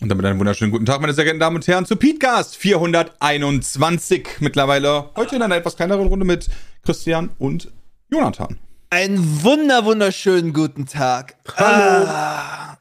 Und 0.00 0.08
damit 0.08 0.24
einen 0.24 0.38
wunderschönen 0.38 0.70
guten 0.72 0.86
Tag, 0.86 1.02
meine 1.02 1.12
sehr 1.12 1.24
geehrten 1.24 1.40
Damen 1.40 1.56
und 1.56 1.66
Herren, 1.66 1.84
zu 1.84 1.94
Petecast 1.96 2.56
421 2.56 4.40
mittlerweile. 4.40 5.10
Heute 5.14 5.36
in 5.36 5.42
einer 5.42 5.56
etwas 5.56 5.76
kleineren 5.76 6.06
Runde 6.08 6.24
mit 6.24 6.48
Christian 6.82 7.30
und 7.38 7.70
Jonathan. 8.10 8.58
Einen 8.88 9.42
wunder 9.44 9.84
wunderschönen 9.84 10.54
guten 10.54 10.86
Tag. 10.86 11.36
Hallo. 11.54 12.06
Ah. 12.08 12.78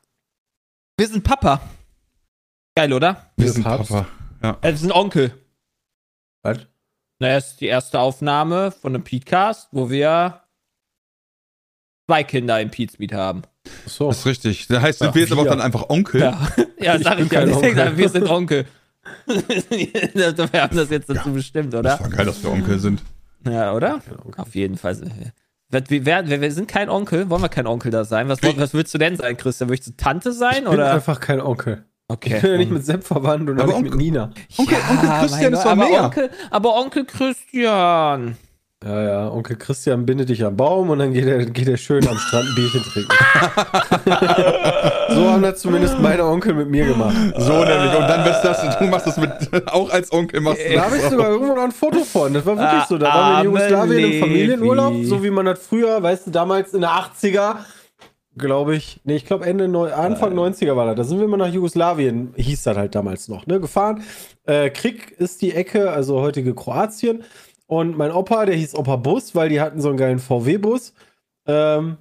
Wir 0.98 1.08
sind 1.08 1.24
Papa. 1.26 1.62
Geil, 2.76 2.94
oder? 2.94 3.32
Wir 3.36 3.48
Wir 3.48 3.52
sind 3.52 3.64
Papst. 3.64 3.92
Papa. 3.92 4.08
Ja. 4.42 4.58
Äh, 4.62 4.72
Wir 4.72 4.78
sind 4.78 4.92
Onkel. 4.94 5.34
Was? 6.42 6.60
Naja, 7.20 7.36
es 7.38 7.48
ist 7.52 7.62
die 7.62 7.66
erste 7.68 8.00
Aufnahme 8.00 8.72
von 8.72 8.96
einem 8.96 9.04
Petecast, 9.04 9.68
wo 9.74 9.90
wir 9.90 10.42
zwei 12.10 12.24
Kinder 12.24 12.60
im 12.60 12.72
Pete's 12.72 12.96
haben. 13.14 13.44
Achso. 13.86 14.08
Das 14.08 14.20
ist 14.20 14.26
richtig. 14.26 14.68
Das 14.68 14.82
heißt, 14.82 15.00
sind 15.00 15.10
Ach, 15.10 15.16
wir 15.16 15.22
jetzt 15.22 15.32
aber 15.32 15.44
auch 15.44 15.48
dann 15.48 15.62
einfach 15.62 15.90
Onkel? 15.90 16.22
Ja, 16.22 16.48
ja 16.80 16.96
Ich 16.96 17.04
sag 17.04 17.18
bin 17.18 17.28
ich 17.28 17.32
ja. 17.32 17.40
kein 17.40 17.50
Deswegen, 17.50 17.80
Onkel. 17.80 17.98
wir 17.98 18.10
sind 18.10 18.30
Onkel. 18.30 18.66
wir 20.52 20.62
haben 20.62 20.76
das 20.76 20.90
jetzt 20.90 21.10
dazu 21.10 21.32
bestimmt, 21.32 21.74
oder? 21.74 21.84
Das 21.84 22.02
war 22.02 22.10
geil, 22.10 22.26
dass 22.26 22.44
wir 22.44 22.52
Onkel 22.52 22.80
sind. 22.80 23.04
Ja, 23.46 23.74
oder? 23.74 24.02
Auf 24.38 24.56
jeden 24.56 24.78
Fall. 24.78 25.00
Wir, 25.70 25.84
wir, 25.88 26.06
wir, 26.28 26.42
wir 26.42 26.52
sind 26.52 26.68
kein 26.68 26.90
Onkel. 26.90 27.30
Wollen 27.30 27.44
wir 27.44 27.50
kein 27.50 27.68
Onkel 27.68 27.92
da 27.92 28.04
sein? 28.06 28.28
Was, 28.28 28.40
was 28.42 28.74
willst 28.74 28.94
du 28.94 28.98
denn 28.98 29.16
sein, 29.16 29.38
Christian? 29.38 29.70
Möchtest 29.70 30.00
du 30.00 30.04
Tante 30.04 30.34
sein? 30.34 30.58
Ich 30.58 30.64
bin 30.64 30.68
oder? 30.74 30.94
einfach 30.94 31.20
kein 31.20 31.42
Onkel. 31.42 31.86
Okay. 32.08 32.36
Ich 32.38 32.42
bin 32.42 32.52
ja 32.52 32.58
nicht 32.58 32.72
mit 32.72 32.86
Sepp 32.86 33.04
verwandt 33.04 33.50
und 33.50 33.60
auch 33.60 33.64
Aber 33.66 33.74
nicht 33.74 33.84
mit 33.84 33.94
Onkel- 33.94 34.04
Nina. 34.04 34.32
Onkel, 34.58 34.78
Onkel 34.90 35.08
mein 35.10 35.20
Christian 35.22 35.54
ist 35.54 35.64
doch 35.64 35.72
aber 35.72 35.88
mehr. 35.88 36.04
Onkel, 36.06 36.30
aber 36.50 36.76
Onkel 36.76 37.06
Christian. 37.06 38.36
Ja, 38.82 39.04
ja, 39.04 39.30
Onkel 39.30 39.58
Christian 39.58 40.06
bindet 40.06 40.30
dich 40.30 40.42
am 40.46 40.56
Baum 40.56 40.90
und 40.90 41.00
dann 41.00 41.12
geht 41.12 41.26
er, 41.26 41.44
geht 41.46 41.68
er 41.68 41.76
schön 41.76 42.08
am 42.08 42.18
Strand 42.18 42.48
ein 42.48 42.56
Bierchen 42.56 42.82
trinken. 42.82 43.12
so 45.10 45.30
haben 45.30 45.42
das 45.42 45.60
zumindest 45.60 46.00
meine 46.00 46.24
Onkel 46.24 46.54
mit 46.54 46.70
mir 46.70 46.86
gemacht. 46.86 47.14
So 47.40 47.66
nämlich. 47.66 47.94
Und 47.94 48.08
dann 48.08 48.24
bist 48.24 48.40
das, 48.42 48.80
du 48.80 48.86
machst 48.86 49.06
das 49.06 49.18
mit, 49.18 49.32
auch 49.68 49.90
als 49.90 50.14
Onkel 50.14 50.40
machst 50.40 50.62
du 50.66 50.74
Da 50.74 50.86
habe 50.86 50.96
ich 50.96 51.04
sogar 51.04 51.30
irgendwo 51.30 51.56
noch 51.56 51.64
ein 51.64 51.74
Foto 51.74 52.06
von. 52.06 52.34
Das 52.34 52.46
war 52.46 52.58
wirklich 52.58 52.84
so. 52.84 52.98
Da 52.98 53.08
waren 53.08 53.52
wir 53.54 53.68
in 53.68 53.76
Arme 53.76 53.96
Jugoslawien 53.98 54.14
im. 54.14 54.20
Familienurlaub, 54.22 54.94
so 55.04 55.24
wie 55.26 55.30
man 55.30 55.46
das 55.46 55.60
früher, 55.60 56.02
weißt 56.02 56.28
du, 56.28 56.32
damals 56.32 56.74
in 56.74 56.80
der 56.80 56.92
80er, 56.92 57.58
glaube 58.38 58.78
ich, 58.78 59.02
nee, 59.04 59.18
ich 59.18 59.26
glaube 59.26 59.46
Ende, 59.46 59.68
Neu 59.68 59.94
Anfang 59.94 60.34
90er 60.34 60.78
war 60.78 60.86
das. 60.86 60.96
Da 60.96 61.04
sind 61.04 61.18
wir 61.18 61.26
immer 61.26 61.36
nach 61.36 61.52
Jugoslawien, 61.52 62.34
hieß 62.38 62.64
das 62.64 62.78
halt 62.78 62.96
damals 62.96 63.28
noch, 63.28 63.46
ne, 63.46 63.60
gefahren. 63.60 64.04
Äh, 64.46 64.70
Krieg 64.70 65.12
ist 65.18 65.42
die 65.42 65.54
Ecke, 65.54 65.92
also 65.92 66.22
heutige 66.22 66.56
Kroatien. 66.56 67.26
Und 67.70 67.98
mein 67.98 68.12
Opa, 68.12 68.46
der 68.46 68.56
hieß 68.56 68.76
Opa 68.76 68.96
Bus, 68.96 69.36
weil 69.36 69.50
die 69.50 69.62
hatten 69.62 69.80
so 69.80 69.90
einen 69.90 69.98
geilen 69.98 70.20
VW-Bus. 70.20 70.94
Ähm, 71.46 71.98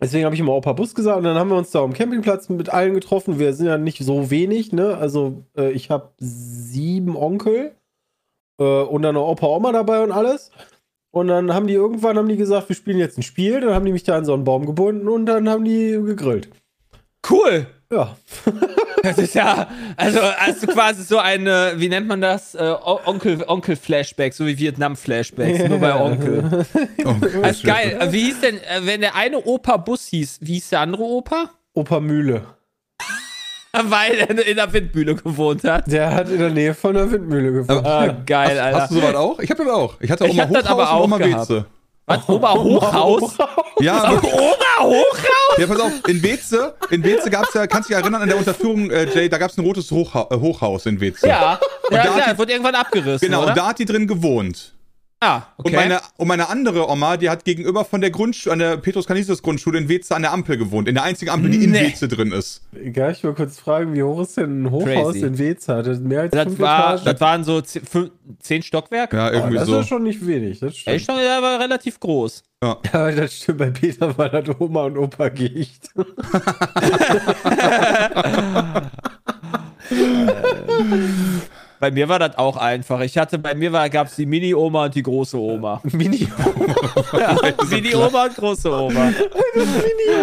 Deswegen 0.00 0.24
habe 0.24 0.34
ich 0.34 0.40
immer 0.40 0.54
Opa 0.54 0.72
Bus 0.72 0.94
gesagt 0.94 1.18
und 1.18 1.24
dann 1.24 1.38
haben 1.38 1.48
wir 1.48 1.56
uns 1.56 1.70
da 1.70 1.82
am 1.82 1.92
Campingplatz 1.92 2.48
mit 2.48 2.68
allen 2.68 2.94
getroffen. 2.94 3.38
Wir 3.38 3.54
sind 3.54 3.66
ja 3.66 3.78
nicht 3.78 4.04
so 4.04 4.30
wenig, 4.30 4.72
ne? 4.72 4.96
Also 4.98 5.44
äh, 5.56 5.70
ich 5.70 5.88
habe 5.90 6.10
sieben 6.18 7.16
Onkel 7.16 7.74
äh, 8.58 8.82
und 8.82 9.02
dann 9.02 9.14
noch 9.14 9.28
Opa, 9.28 9.46
Oma 9.46 9.72
dabei 9.72 10.02
und 10.02 10.12
alles. 10.12 10.50
Und 11.10 11.28
dann 11.28 11.54
haben 11.54 11.68
die 11.68 11.74
irgendwann 11.74 12.18
haben 12.18 12.28
die 12.28 12.36
gesagt, 12.36 12.68
wir 12.68 12.76
spielen 12.76 12.98
jetzt 12.98 13.16
ein 13.18 13.22
Spiel. 13.22 13.60
Dann 13.60 13.72
haben 13.72 13.86
die 13.86 13.92
mich 13.92 14.02
da 14.02 14.16
an 14.16 14.24
so 14.24 14.34
einen 14.34 14.44
Baum 14.44 14.66
gebunden 14.66 15.08
und 15.08 15.26
dann 15.26 15.48
haben 15.48 15.64
die 15.64 15.92
gegrillt. 15.92 16.50
Cool. 17.26 17.66
Ja. 17.90 18.16
Das 19.04 19.18
ist 19.18 19.34
ja, 19.34 19.68
also 19.96 20.20
hast 20.20 20.62
du 20.62 20.66
quasi 20.68 21.02
so 21.04 21.18
eine, 21.18 21.74
wie 21.76 21.88
nennt 21.88 22.06
man 22.08 22.20
das? 22.20 22.54
Äh, 22.54 22.74
Onkel, 23.06 23.44
Onkel-Flashback, 23.46 24.32
so 24.34 24.46
wie 24.46 24.58
Vietnam-Flashbacks, 24.58 25.68
nur 25.68 25.78
bei 25.78 25.94
Onkel. 25.94 26.64
Onkel. 27.04 27.42
Das 27.42 27.56
ist 27.58 27.64
geil. 27.64 27.96
Äh, 28.00 28.12
Wie 28.12 28.24
hieß 28.24 28.40
denn, 28.40 28.56
äh, 28.58 28.80
wenn 28.84 29.00
der 29.02 29.14
eine 29.14 29.38
Opa 29.44 29.76
Bus 29.76 30.06
hieß, 30.06 30.38
wie 30.40 30.54
hieß 30.54 30.70
der 30.70 30.80
andere 30.80 31.02
Opa? 31.02 31.50
Opa 31.74 32.00
Mühle. 32.00 32.42
Weil 33.72 34.12
er 34.14 34.30
in 34.46 34.56
der 34.56 34.72
Windmühle 34.72 35.16
gewohnt 35.16 35.64
hat. 35.64 35.90
Der 35.90 36.14
hat 36.14 36.28
in 36.30 36.38
der 36.38 36.50
Nähe 36.50 36.74
von 36.74 36.94
der 36.94 37.10
Windmühle 37.10 37.52
gewohnt. 37.52 37.84
Ah, 37.84 38.16
geil, 38.24 38.50
Hast, 38.50 38.58
Alter. 38.58 38.80
hast 38.80 38.90
du 38.92 38.94
sowas 38.96 39.14
auch? 39.16 39.38
Ich 39.40 39.50
hab 39.50 39.58
das 39.58 39.68
auch. 39.68 39.96
Ich 40.00 40.10
hatte 40.10 40.24
Ich 40.26 40.30
Oma 40.32 40.42
hab 40.44 40.52
das 40.52 40.62
Hochhaus 40.64 40.70
aber 40.70 40.92
auch 40.92 40.98
und 40.98 41.12
Oma 41.12 41.18
gehabt. 41.18 41.50
Weze. 41.50 41.66
Was? 42.06 42.20
Ober 42.28 42.52
Hochhaus? 42.54 43.38
Ja, 43.80 44.02
aber- 44.04 44.22
Ober 44.24 44.78
Hochhaus? 44.80 45.58
Ja, 45.58 45.66
pass 45.66 45.80
auf, 45.80 45.92
in 46.08 46.22
Weze, 46.22 46.74
in 46.90 47.02
Weze 47.02 47.30
gab's 47.30 47.54
ja, 47.54 47.66
kannst 47.66 47.88
du 47.88 47.94
dich 47.94 48.00
erinnern 48.02 48.20
an 48.22 48.28
der 48.28 48.36
Unterführung, 48.36 48.90
äh, 48.90 49.06
Jay, 49.14 49.28
da 49.28 49.38
gab's 49.38 49.56
ein 49.56 49.64
rotes 49.64 49.90
Hochha 49.90 50.26
äh, 50.30 50.36
Hochhaus 50.36 50.84
in 50.86 51.00
Weze. 51.00 51.26
Ja, 51.26 51.58
ja, 51.90 52.02
da 52.04 52.18
ja 52.18 52.32
die- 52.32 52.38
wurde 52.38 52.52
irgendwann 52.52 52.74
abgerissen, 52.74 53.26
Genau, 53.26 53.40
oder? 53.42 53.48
und 53.50 53.56
da 53.56 53.68
hat 53.68 53.78
die 53.78 53.86
drin 53.86 54.06
gewohnt. 54.06 54.73
Ah, 55.20 55.42
okay. 55.56 55.68
Und, 55.68 55.74
meine, 55.74 56.00
und 56.16 56.28
meine 56.28 56.48
andere 56.48 56.88
Oma, 56.88 57.16
die 57.16 57.30
hat 57.30 57.44
gegenüber 57.44 57.84
von 57.84 58.00
der 58.00 58.10
Grundschule, 58.10 58.52
an 58.52 58.58
der 58.58 58.76
Petrus 58.76 59.06
Canisius 59.06 59.42
Grundschule 59.42 59.78
in 59.78 59.88
Weze 59.88 60.14
an 60.14 60.22
der 60.22 60.32
Ampel 60.32 60.56
gewohnt. 60.56 60.88
In 60.88 60.94
der 60.94 61.04
einzigen 61.04 61.30
Ampel, 61.30 61.50
die 61.50 61.64
in 61.64 61.70
Nee. 61.70 61.88
Weze 61.92 62.08
drin 62.08 62.32
ist. 62.32 62.62
Kann 62.94 63.12
ich 63.12 63.22
mal 63.24 63.34
kurz 63.34 63.58
fragen, 63.58 63.94
wie 63.94 64.02
hoch 64.02 64.20
ist 64.22 64.36
denn 64.36 64.64
ein 64.64 64.70
Hochhaus 64.70 65.12
Crazy. 65.14 65.26
in 65.26 65.38
Weza? 65.38 65.82
Das 65.82 65.98
mehr 66.00 66.22
als 66.22 66.32
das, 66.32 66.44
fünf 66.44 66.58
war, 66.60 66.94
Etagen. 66.94 67.04
das 67.04 67.20
waren 67.20 67.44
so 67.44 67.60
zehn, 67.60 67.84
fünf, 67.84 68.10
zehn 68.40 68.62
Stockwerke. 68.62 69.16
Ja, 69.16 69.30
irgendwie 69.32 69.56
das 69.56 69.66
so. 69.66 69.80
ist 69.80 69.88
schon 69.88 70.02
nicht 70.02 70.26
wenig. 70.26 70.60
Das 70.60 70.76
stimmt. 70.76 70.96
Echt 70.96 71.06
schon, 71.06 71.16
der 71.16 71.42
war 71.42 71.60
relativ 71.60 71.98
groß. 72.00 72.42
Ja, 72.94 73.10
das 73.10 73.36
stimmt. 73.36 73.58
Bei 73.58 73.68
Peter 73.70 74.16
war 74.16 74.30
das 74.30 74.48
Oma 74.58 74.84
und 74.84 74.96
Opa 74.96 75.28
Gicht. 75.28 75.90
Bei 81.84 81.90
mir 81.90 82.08
war 82.08 82.18
das 82.18 82.38
auch 82.38 82.56
einfach. 82.56 83.00
Ich 83.00 83.18
hatte, 83.18 83.38
bei 83.38 83.54
mir 83.54 83.70
war, 83.70 83.90
gab 83.90 84.06
es 84.06 84.16
die 84.16 84.24
Mini-Oma 84.24 84.86
und 84.86 84.94
die 84.94 85.02
große 85.02 85.36
Oma. 85.38 85.82
Mini 85.92 86.26
Ja, 87.12 87.36
Mini-Oma 87.68 88.24
und 88.24 88.36
große 88.36 88.72
Oma. 88.72 89.00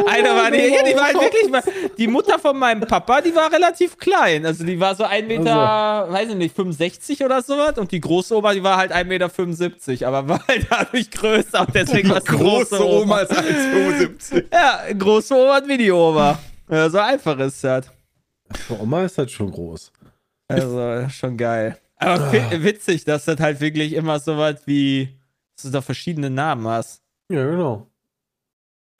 Eine 0.08 0.30
war 0.30 0.50
die, 0.50 0.58
ja, 0.58 0.84
die 0.84 0.96
war 0.96 1.04
halt 1.04 1.22
wirklich, 1.22 1.64
die 2.00 2.08
Mutter 2.08 2.40
von 2.40 2.58
meinem 2.58 2.82
Papa, 2.82 3.22
die 3.22 3.36
war 3.36 3.54
relativ 3.54 3.96
klein. 4.00 4.44
Also 4.44 4.64
die 4.64 4.80
war 4.80 4.96
so 4.96 5.04
1 5.04 5.28
Meter, 5.28 6.08
weiß 6.10 6.30
ich 6.30 6.36
nicht, 6.36 6.56
65 6.56 7.24
oder 7.24 7.44
sowas. 7.44 7.78
Und 7.78 7.92
die 7.92 8.02
große 8.02 8.36
Oma, 8.36 8.56
die 8.56 8.64
war 8.64 8.78
halt 8.78 8.92
1,75 8.92 9.92
Meter, 9.92 10.08
aber 10.08 10.30
war 10.30 10.48
halt 10.48 10.66
dadurch 10.68 11.12
größer 11.12 11.62
und 11.62 11.76
deswegen 11.76 12.10
war 12.10 12.18
es 12.18 12.24
die 12.24 12.38
Große 12.38 12.84
Oma 12.84 13.20
ist 13.20 13.38
1,75. 13.38 14.46
Ja, 14.52 14.80
große 14.98 15.36
Oma 15.36 15.60
und 15.60 15.68
Mini-Oma. 15.68 16.40
Ja, 16.72 16.90
so 16.90 16.98
einfach 16.98 17.38
ist 17.38 17.64
das. 17.64 17.86
Für 18.52 18.82
Oma 18.82 19.04
ist 19.04 19.16
das 19.20 19.30
schon 19.30 19.52
groß. 19.52 19.92
Also, 20.54 21.10
schon 21.10 21.38
geil. 21.38 21.78
Aber 21.98 22.30
fi- 22.32 22.64
witzig, 22.64 23.04
dass 23.06 23.26
das 23.26 23.40
halt 23.40 23.60
wirklich 23.62 23.94
immer 23.94 24.20
so 24.20 24.38
was 24.38 24.66
wie, 24.66 25.10
dass 25.56 25.64
du 25.66 25.70
da 25.70 25.82
verschiedene 25.82 26.30
Namen 26.30 26.68
hast. 26.68 27.04
Ja, 27.32 27.46
genau. 27.46 27.88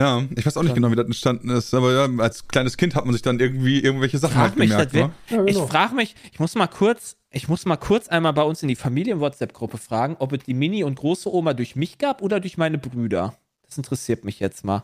Ja, 0.00 0.22
ich 0.34 0.44
weiß 0.44 0.56
auch 0.56 0.62
nicht 0.64 0.74
genau, 0.74 0.90
wie 0.90 0.96
das 0.96 1.06
entstanden 1.06 1.48
ist, 1.50 1.72
aber 1.74 1.92
ja, 1.92 2.08
als 2.22 2.48
kleines 2.48 2.76
Kind 2.76 2.96
hat 2.96 3.04
man 3.04 3.12
sich 3.12 3.22
dann 3.22 3.38
irgendwie 3.38 3.80
irgendwelche 3.80 4.18
Sachen 4.18 4.32
Frag 4.34 4.42
halt 4.50 4.58
mich, 4.58 4.70
gemerkt, 4.70 4.94
wa? 4.94 5.10
Ja, 5.30 5.44
Ich 5.44 5.54
genau. 5.54 5.66
frage 5.68 5.94
mich, 5.94 6.16
ich 6.32 6.40
muss 6.40 6.54
mal 6.56 6.66
kurz, 6.66 7.16
ich 7.30 7.46
muss 7.48 7.64
mal 7.66 7.76
kurz 7.76 8.08
einmal 8.08 8.32
bei 8.32 8.42
uns 8.42 8.62
in 8.62 8.68
die 8.68 8.74
Familien-WhatsApp-Gruppe 8.74 9.78
fragen, 9.78 10.16
ob 10.18 10.32
es 10.32 10.42
die 10.44 10.54
Mini- 10.54 10.82
und 10.82 10.96
große 10.96 11.32
Oma 11.32 11.54
durch 11.54 11.76
mich 11.76 11.98
gab 11.98 12.20
oder 12.20 12.40
durch 12.40 12.58
meine 12.58 12.78
Brüder. 12.78 13.36
Das 13.64 13.76
interessiert 13.78 14.24
mich 14.24 14.40
jetzt 14.40 14.64
mal. 14.64 14.82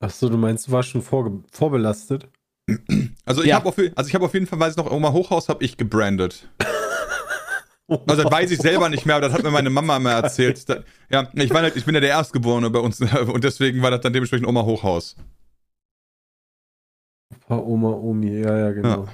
Achso, 0.00 0.30
du 0.30 0.38
meinst, 0.38 0.68
du 0.68 0.72
warst 0.72 0.88
schon 0.90 1.02
vorbelastet? 1.02 2.26
Also 3.24 3.42
ich 3.42 3.48
Ja. 3.48 3.56
habe 3.56 3.68
auf, 3.68 3.78
also 3.94 4.08
ich 4.08 4.14
hab 4.14 4.22
auf 4.22 4.34
jeden 4.34 4.46
Fall, 4.46 4.58
weiß 4.58 4.72
ich 4.72 4.76
noch, 4.76 4.90
Oma 4.90 5.12
Hochhaus 5.12 5.48
habe 5.48 5.64
ich 5.64 5.76
gebrandet. 5.76 6.48
Also 8.06 8.22
das 8.22 8.30
weiß 8.30 8.52
ich 8.52 8.60
selber 8.60 8.88
nicht 8.88 9.04
mehr, 9.04 9.16
aber 9.16 9.26
das 9.26 9.36
hat 9.36 9.42
mir 9.42 9.50
meine 9.50 9.68
Mama 9.68 9.96
immer 9.96 10.12
erzählt. 10.12 10.68
Da, 10.68 10.84
ja, 11.10 11.28
ich, 11.34 11.50
war 11.50 11.60
halt, 11.62 11.74
ich 11.74 11.84
bin 11.84 11.92
ja 11.96 12.00
der 12.00 12.10
Erstgeborene 12.10 12.70
bei 12.70 12.78
uns 12.78 13.00
und 13.32 13.42
deswegen 13.42 13.82
war 13.82 13.90
das 13.90 14.00
dann 14.02 14.12
dementsprechend 14.12 14.46
Oma 14.46 14.62
Hochhaus. 14.62 15.16
Opa, 17.34 17.56
Oma, 17.58 17.90
Omi, 17.90 18.40
ja, 18.40 18.56
ja, 18.56 18.70
genau. 18.70 19.08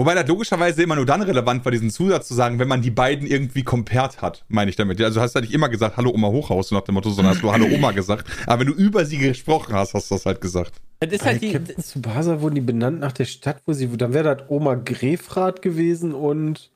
Wobei 0.00 0.14
das 0.14 0.28
logischerweise 0.28 0.80
immer 0.84 0.94
nur 0.94 1.06
dann 1.06 1.22
relevant 1.22 1.64
war, 1.64 1.72
diesen 1.72 1.90
Zusatz 1.90 2.28
zu 2.28 2.34
sagen, 2.34 2.60
wenn 2.60 2.68
man 2.68 2.82
die 2.82 2.90
beiden 2.92 3.26
irgendwie 3.26 3.64
compared 3.64 4.22
hat, 4.22 4.44
meine 4.48 4.70
ich 4.70 4.76
damit. 4.76 5.00
Also 5.02 5.20
hast 5.20 5.32
du 5.32 5.40
halt 5.40 5.46
nicht 5.46 5.54
immer 5.54 5.68
gesagt, 5.68 5.96
hallo 5.96 6.10
Oma 6.10 6.28
Hochhaus, 6.28 6.68
so 6.68 6.76
nach 6.76 6.84
dem 6.84 6.94
Motto, 6.94 7.10
sondern 7.10 7.34
hast 7.34 7.42
du 7.42 7.50
hallo 7.50 7.66
Oma 7.74 7.90
gesagt. 7.90 8.24
Aber 8.46 8.60
wenn 8.60 8.68
du 8.68 8.74
über 8.74 9.04
sie 9.04 9.18
gesprochen 9.18 9.74
hast, 9.74 9.94
hast 9.94 10.08
du 10.08 10.14
das 10.14 10.24
halt 10.24 10.40
gesagt. 10.40 10.80
Das 11.00 11.10
ist 11.10 11.24
Bei 11.24 11.30
halt 11.32 11.42
die, 11.42 11.52
Captain 11.52 11.82
Tsubasa 11.82 12.40
wurden 12.40 12.54
die 12.54 12.60
benannt 12.60 13.00
nach 13.00 13.10
der 13.10 13.24
Stadt, 13.24 13.60
wo 13.66 13.72
sie, 13.72 13.88
dann 13.96 14.14
wäre 14.14 14.36
das 14.36 14.48
Oma 14.48 14.76
Grefrath 14.76 15.62
gewesen 15.62 16.14
und 16.14 16.70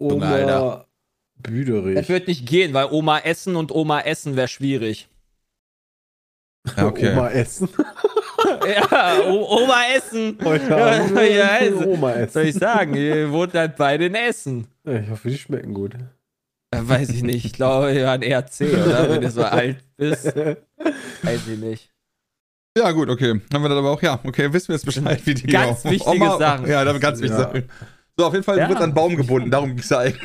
Junge, 0.00 0.26
Alter. 0.26 0.62
Oma 0.62 0.86
Büderich. 1.38 1.96
das 1.96 2.08
wird 2.08 2.28
nicht 2.28 2.46
gehen, 2.46 2.72
weil 2.72 2.86
Oma 2.92 3.18
Essen 3.18 3.56
und 3.56 3.72
Oma 3.72 4.00
Essen 4.00 4.36
wäre 4.36 4.48
schwierig. 4.48 5.10
Ja, 6.78 6.86
okay. 6.86 7.12
Oma 7.12 7.28
Essen. 7.28 7.68
ja, 8.74 9.20
o 9.28 9.62
Oma 9.62 9.82
Essen. 9.96 10.38
Heute 10.42 10.68
Ja, 10.70 10.76
Abend 11.04 11.18
ja, 11.30 11.48
also, 11.60 11.86
Oma 11.88 12.14
Was 12.16 12.32
soll 12.32 12.42
ich 12.42 12.48
Essen. 12.50 12.60
sagen? 12.60 12.94
Ihr 12.94 13.30
wohnt 13.30 13.54
halt 13.54 13.76
beide 13.76 14.06
in 14.06 14.14
Essen. 14.14 14.66
Ja, 14.84 14.94
ich 15.00 15.08
hoffe, 15.10 15.28
die 15.30 15.38
schmecken 15.38 15.74
gut. 15.74 15.94
Weiß 16.74 17.08
ich 17.10 17.22
nicht. 17.22 17.44
Ich 17.44 17.52
glaube, 17.52 17.94
wir 17.94 18.04
waren 18.06 18.22
eher 18.22 18.46
C, 18.46 18.66
oder? 18.68 19.08
Wenn 19.08 19.20
du 19.22 19.30
so 19.30 19.42
alt 19.44 19.78
bist. 19.96 20.26
Weiß 20.36 21.40
ich 21.50 21.58
nicht. 21.58 21.90
Ja, 22.76 22.90
gut, 22.92 23.08
okay. 23.08 23.40
Haben 23.54 23.62
wir 23.62 23.68
das 23.70 23.78
aber 23.78 23.90
auch, 23.92 24.02
ja, 24.02 24.20
okay, 24.24 24.52
wissen 24.52 24.68
wir 24.68 24.74
jetzt 24.74 24.84
Bescheid, 24.84 25.20
wie 25.24 25.32
die 25.34 25.46
Ganz 25.46 25.84
wichtige 25.84 26.26
Sachen. 26.38 26.66
Ja, 26.68 26.84
ganz 26.98 27.20
wichtige 27.22 27.32
Ja. 27.32 27.38
Sachen. 27.48 27.68
So, 28.18 28.26
auf 28.26 28.32
jeden 28.34 28.44
Fall 28.44 28.58
Ja. 28.58 28.68
wird 28.68 28.78
an 28.78 28.84
einen 28.84 28.94
Baum 28.94 29.16
gebunden, 29.16 29.50
darum 29.50 29.70
ging 29.70 29.78
es 29.78 29.88
ja 29.88 29.98
eigentlich. 30.00 30.20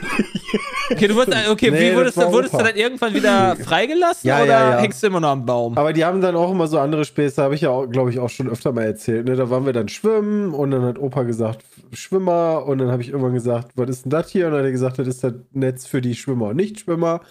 Okay, 0.91 1.07
du 1.07 1.15
wurdest, 1.15 1.49
okay, 1.49 1.71
Nee, 1.71 1.91
wie 1.91 1.95
wurdest, 1.95 2.17
du, 2.17 2.31
wurdest 2.31 2.53
du 2.53 2.57
dann 2.57 2.75
irgendwann 2.75 3.13
wieder 3.13 3.55
freigelassen 3.63 4.27
Ja, 4.27 4.37
oder 4.43 4.45
ja, 4.47 4.69
ja. 4.71 4.79
hängst 4.79 5.01
du 5.01 5.07
immer 5.07 5.19
noch 5.19 5.29
am 5.29 5.45
Baum? 5.45 5.77
Aber 5.77 5.93
die 5.93 6.03
haben 6.05 6.21
dann 6.21 6.35
auch 6.35 6.51
immer 6.51 6.67
so 6.67 6.79
andere 6.79 7.05
Späße, 7.05 7.41
habe 7.41 7.55
ich 7.55 7.61
ja, 7.61 7.69
auch, 7.69 7.87
glaube 7.87 8.09
ich, 8.09 8.19
auch 8.19 8.29
schon 8.29 8.49
öfter 8.49 8.71
mal 8.71 8.83
erzählt. 8.83 9.27
Ne? 9.27 9.35
Da 9.35 9.49
waren 9.49 9.65
wir 9.65 9.73
dann 9.73 9.87
schwimmen 9.87 10.53
und 10.53 10.71
dann 10.71 10.83
hat 10.83 10.99
Opa 10.99 11.23
gesagt, 11.23 11.63
Schwimmer. 11.93 12.65
Und 12.65 12.79
dann 12.79 12.91
habe 12.91 13.01
ich 13.01 13.09
irgendwann 13.09 13.33
gesagt, 13.33 13.71
was 13.75 13.89
ist 13.89 14.05
denn 14.05 14.11
das 14.11 14.29
hier? 14.29 14.47
Und 14.47 14.51
dann 14.53 14.59
hat 14.61 14.65
er 14.67 14.71
gesagt, 14.71 14.99
das 14.99 15.07
ist 15.07 15.23
das 15.23 15.33
Netz 15.51 15.87
für 15.87 16.01
die 16.01 16.15
Schwimmer 16.15 16.47
und 16.47 16.57
Nichtschwimmer. 16.57 17.21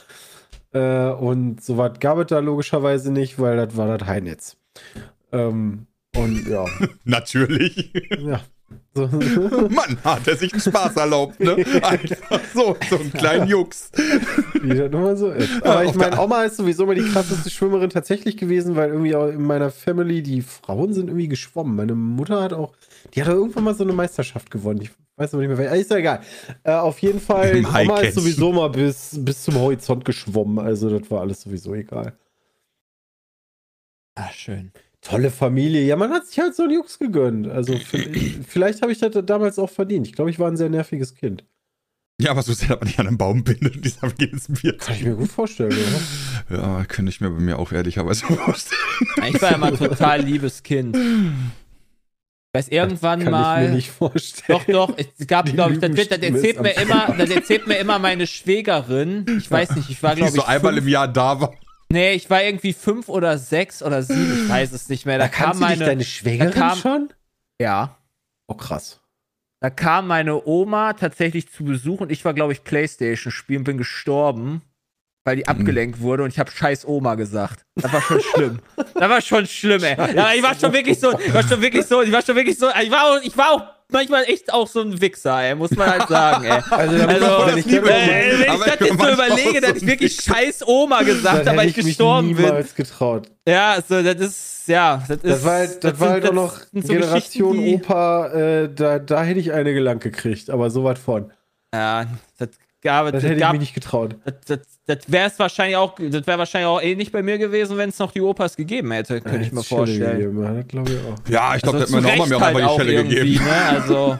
Äh, 0.73 1.11
und 1.11 1.62
so 1.62 1.77
was 1.79 1.99
gab 1.99 2.19
es 2.19 2.27
da 2.27 2.39
logischerweise 2.39 3.12
nicht, 3.12 3.39
weil 3.41 3.57
das 3.57 3.77
war 3.77 3.99
das 3.99 4.07
Highnetz. 4.09 4.57
Ähm, 5.33 5.87
und 6.17 6.49
ja, 6.49 6.65
Natürlich. 7.05 7.93
ja. 8.19 8.41
So. 8.93 9.07
Mann, 9.71 9.99
hat 10.03 10.27
er 10.27 10.37
sich 10.37 10.53
einen 10.53 10.61
Spaß 10.61 10.97
erlaubt, 10.97 11.39
ne? 11.39 11.55
Einfach 11.83 12.41
so, 12.53 12.77
so 12.89 12.97
einen 12.97 13.13
kleinen 13.13 13.47
Jux. 13.47 13.93
Wie 14.61 14.69
das 14.71 14.91
immer 14.93 15.17
so 15.17 15.31
ist. 15.31 15.63
Aber 15.65 15.85
ich 15.85 15.95
meine, 15.95 16.21
Oma 16.21 16.43
ist 16.43 16.57
sowieso 16.57 16.87
mal 16.87 16.97
die 16.97 17.09
krasseste 17.09 17.51
Schwimmerin 17.51 17.91
tatsächlich 17.91 18.37
gewesen, 18.37 18.75
weil 18.75 18.89
irgendwie 18.89 19.15
auch 19.15 19.29
in 19.29 19.43
meiner 19.43 19.71
Family 19.71 20.23
die 20.23 20.43
Frauen 20.43 20.93
sind 20.93 21.07
irgendwie 21.09 21.29
geschwommen. 21.29 21.77
Meine 21.77 21.95
Mutter 21.95 22.43
hat 22.43 22.53
auch, 22.53 22.73
die 23.15 23.23
hat 23.23 23.29
auch 23.29 23.35
irgendwann 23.35 23.65
mal 23.65 23.75
so 23.75 23.85
eine 23.85 23.93
Meisterschaft 23.93 24.51
gewonnen. 24.51 24.81
Ich 24.83 24.91
weiß 25.17 25.35
aber 25.35 25.43
nicht 25.43 25.57
mehr, 25.57 25.59
welche. 25.59 25.77
Ist 25.77 25.91
ja 25.93 25.99
egal. 25.99 26.21
Äh, 26.65 26.73
auf 26.73 26.99
jeden 26.99 27.21
Fall, 27.21 27.59
Im 27.59 27.67
Oma 27.67 28.01
ist 28.01 28.17
sowieso 28.17 28.53
mal 28.53 28.71
bis, 28.71 29.17
bis 29.21 29.45
zum 29.45 29.55
Horizont 29.55 30.05
geschwommen. 30.05 30.59
Also 30.59 30.99
das 30.99 31.09
war 31.13 31.21
alles 31.21 31.43
sowieso 31.43 31.75
egal. 31.75 32.19
Ah, 34.17 34.31
schön. 34.33 34.73
Tolle 35.02 35.31
Familie. 35.31 35.82
Ja, 35.85 35.97
man 35.97 36.11
hat 36.11 36.26
sich 36.26 36.38
halt 36.38 36.55
so 36.55 36.64
einen 36.64 36.73
Jux 36.73 36.99
gegönnt. 36.99 37.49
Also 37.49 37.79
vielleicht, 38.49 38.82
habe 38.82 38.93
ich 38.93 38.99
das 38.99 39.12
damals 39.25 39.58
auch 39.58 39.70
verdient. 39.70 40.06
Ich 40.06 40.12
glaube, 40.12 40.31
ich 40.31 40.38
war 40.38 40.49
ein 40.50 40.56
sehr 40.56 40.69
nerviges 40.69 41.14
Kind. 41.14 41.44
Ja, 42.20 42.32
aber 42.32 42.43
so 42.43 42.52
sehr, 42.52 42.69
dass 42.69 42.81
man 42.81 42.87
nicht 42.88 43.00
an 43.00 43.06
einem 43.06 43.17
Baum 43.17 43.44
bindet 43.44 43.76
und 43.76 43.85
dieser 43.85 44.11
geht 44.11 44.32
ins 44.35 44.49
Bier. 44.49 44.76
Kann 44.76 44.94
ich 44.94 45.05
mir 45.05 45.14
gut 45.14 45.31
vorstellen, 45.31 45.73
oder? 46.50 46.58
Ja, 46.58 46.85
könnte 46.85 47.08
ich 47.08 47.23
mir 47.23 47.31
bei 47.31 47.41
mir 47.41 47.58
auch 47.58 47.73
ehrlicherweise 47.73 48.26
vorstellen. 48.26 48.81
Ich 49.26 49.41
war 49.41 49.55
immer 49.55 49.75
total 49.75 50.20
liebes 50.20 50.62
Kind. 50.62 50.94
Ich 50.97 52.58
weiß 52.58 52.69
irgendwann 52.69 53.23
Kann 53.23 53.32
mal. 53.32 53.62
ich 53.62 53.69
mir 53.70 53.76
nicht 53.76 53.91
vorstellen. 53.91 54.61
Doch, 54.67 54.88
doch, 54.88 54.99
es 55.19 55.26
gab, 55.26 55.47
glaube 55.47 55.75
ich, 55.75 55.79
das, 55.79 55.97
wird, 55.97 56.11
das 56.11 56.19
erzählt 56.19 56.61
mir 56.61 56.73
immer, 56.76 57.14
das 57.17 57.31
erzählt 57.31 57.67
mir 57.67 57.79
immer 57.79 57.99
meine 57.99 58.26
Schwägerin. 58.26 59.25
Ich 59.38 59.50
weiß 59.50 59.76
nicht, 59.76 59.88
ich 59.88 60.02
war, 60.02 60.14
Die 60.14 60.20
glaube 60.20 60.32
so 60.37 60.43
ich. 60.43 60.49
einmal 60.49 60.75
fünf, 60.75 60.85
im 60.85 60.93
Jahr 60.93 61.08
da 61.08 61.41
war. 61.41 61.55
Nee, 61.91 62.13
ich 62.13 62.29
war 62.31 62.43
irgendwie 62.43 62.73
fünf 62.73 63.09
oder 63.09 63.39
sechs 63.39 63.83
oder 63.83 64.03
sieben, 64.03 64.45
ich 64.45 64.49
weiß 64.49 64.73
es 64.73 64.89
nicht 64.89 65.07
mehr. 65.07 65.19
Da, 65.19 65.29
kam 65.29 65.47
kannst 65.47 65.61
du 65.61 65.67
dich 65.67 65.79
meine. 65.79 65.85
deine 65.91 66.05
Schwägerin 66.05 66.53
da 66.53 66.59
kam- 66.59 66.79
schon? 66.79 67.13
ja. 67.61 67.97
Oh, 68.49 68.55
krass. 68.55 69.01
Da 69.61 69.71
kam 69.71 70.07
meine 70.09 70.45
Oma 70.45 70.95
tatsächlich 70.95 71.53
zu 71.53 71.65
Besuch 71.65 72.01
und 72.01 72.11
ich 72.11 72.25
war, 72.25 72.35
glaube 72.35 72.53
ich, 72.53 72.65
Playstation 72.65 73.31
spielen, 73.31 73.63
bin 73.63 73.79
gestorben, 73.79 74.63
weil 75.25 75.37
die 75.37 75.47
abgelenkt 75.47 76.01
wurde 76.01 76.25
und 76.25 76.31
ich 76.31 76.39
habe 76.39 76.51
scheiß 76.51 76.85
Oma 76.87 77.15
gesagt. 77.15 77.65
Das 77.77 77.93
war 77.93 78.01
schon 78.01 78.21
schlimm. 78.21 78.59
Das 78.95 79.09
war 79.11 79.21
schon 79.21 79.47
schlimm, 79.47 79.85
ey. 79.85 79.97
Ja, 80.17 80.33
ich 80.35 80.43
war 80.43 80.55
schon 80.59 80.73
wirklich 80.73 80.99
so, 80.99 81.17
ich 81.19 81.33
war 81.33 81.43
schon 81.47 81.61
wirklich 81.63 81.87
so, 81.87 82.03
ich 82.03 82.11
war 82.11 82.23
schon 82.23 82.35
wirklich 82.37 82.59
so, 82.59 82.69
ich 82.71 82.91
war 82.91 83.23
ich 83.23 83.37
war 83.37 83.51
auch 83.53 83.63
manchmal 83.93 84.25
echt 84.25 84.53
auch 84.53 84.67
so 84.67 84.81
ein 84.81 85.01
Wichser, 85.01 85.43
ey, 85.43 85.55
muss 85.55 85.71
man 85.73 85.91
halt 85.91 86.09
sagen, 86.09 86.45
ey. 86.45 86.61
Also, 86.71 86.97
Also, 86.97 87.57
ich, 87.57 87.67
äh, 87.67 87.83
wenn 87.83 88.39
ich 88.39 88.63
das 88.63 88.75
ich 88.75 88.81
jetzt 88.81 89.01
so 89.01 89.09
überlege, 89.09 89.61
dass 89.61 89.71
so 89.71 89.77
ich 89.77 89.87
wirklich 89.87 90.15
scheiß 90.21 90.67
Oma 90.67 91.03
gesagt 91.03 91.47
habe, 91.47 91.57
weil 91.57 91.69
ich 91.69 91.77
mich 91.77 91.87
gestorben 91.87 92.35
bin. 92.35 92.65
getraut. 92.75 93.31
Ja, 93.47 93.73
also 93.73 94.03
das 94.03 94.17
ist, 94.17 94.69
ja, 94.69 95.03
das 95.09 95.19
ist. 95.19 95.25
Das 95.25 95.45
war 95.45 95.53
halt, 95.53 95.85
das 95.85 96.01
war 96.01 96.11
halt 96.11 96.29
auch 96.29 96.33
noch 96.33 96.59
so 96.73 96.93
Generation 96.93 97.59
Opa, 97.59 98.27
äh, 98.29 98.75
da, 98.75 98.99
da 98.99 99.23
hätte 99.23 99.41
ich 99.41 99.53
eine 99.53 99.73
gelangt 99.75 100.03
gekriegt, 100.03 100.51
aber 100.51 100.71
so 100.71 100.85
was 100.85 100.99
von. 100.99 101.33
Ja, 101.75 102.07
das 102.39 102.49
gab, 102.82 103.06
Das 103.06 103.12
das 103.15 103.23
hätte 103.25 103.35
ich 103.35 103.41
gab 103.41 103.53
mich 103.53 103.61
nicht 103.61 103.75
getraut. 103.75 104.17
Das, 104.25 104.35
das, 104.47 104.59
das 104.87 104.99
wäre 105.12 105.29
es 105.29 105.38
wahrscheinlich 105.38 105.77
auch, 105.77 105.94
das 105.99 106.27
wäre 106.27 106.38
wahrscheinlich 106.38 106.67
auch 106.69 106.81
ähnlich 106.82 107.12
bei 107.12 107.23
mir 107.23 107.38
gewesen, 107.38 107.77
wenn 107.77 107.91
es 107.91 107.99
noch 107.99 108.12
die 108.12 108.21
Opas 108.21 108.56
gegeben 108.56 108.91
hätte, 108.93 109.21
könnte 109.21 109.41
ich 109.47 109.53
mir 109.53 109.61
Hätte 109.61 109.69
vorstellen. 109.69 110.19
gegeben, 110.19 110.43
ja, 110.43 110.53
das 110.55 110.69
glaube 110.69 110.91
ich 110.93 110.99
auch. 110.99 111.31
Ja, 111.31 111.56
ich 111.56 111.62
glaube, 111.62 111.79
Also 111.79 111.79
da 111.79 111.81
hat 111.81 111.88
zu 111.88 111.93
meine 111.94 112.06
Oma 112.06 112.15
Recht 112.25 112.29
mir 112.31 112.37
auch 112.37 112.41
halt 112.41 112.56
einfach 112.56 112.61
die 112.61 112.65
auch 112.67 112.79
Schelle 112.79 113.05
gegeben. 113.05 113.44
Ne? 113.44 113.53
Also 113.69 114.19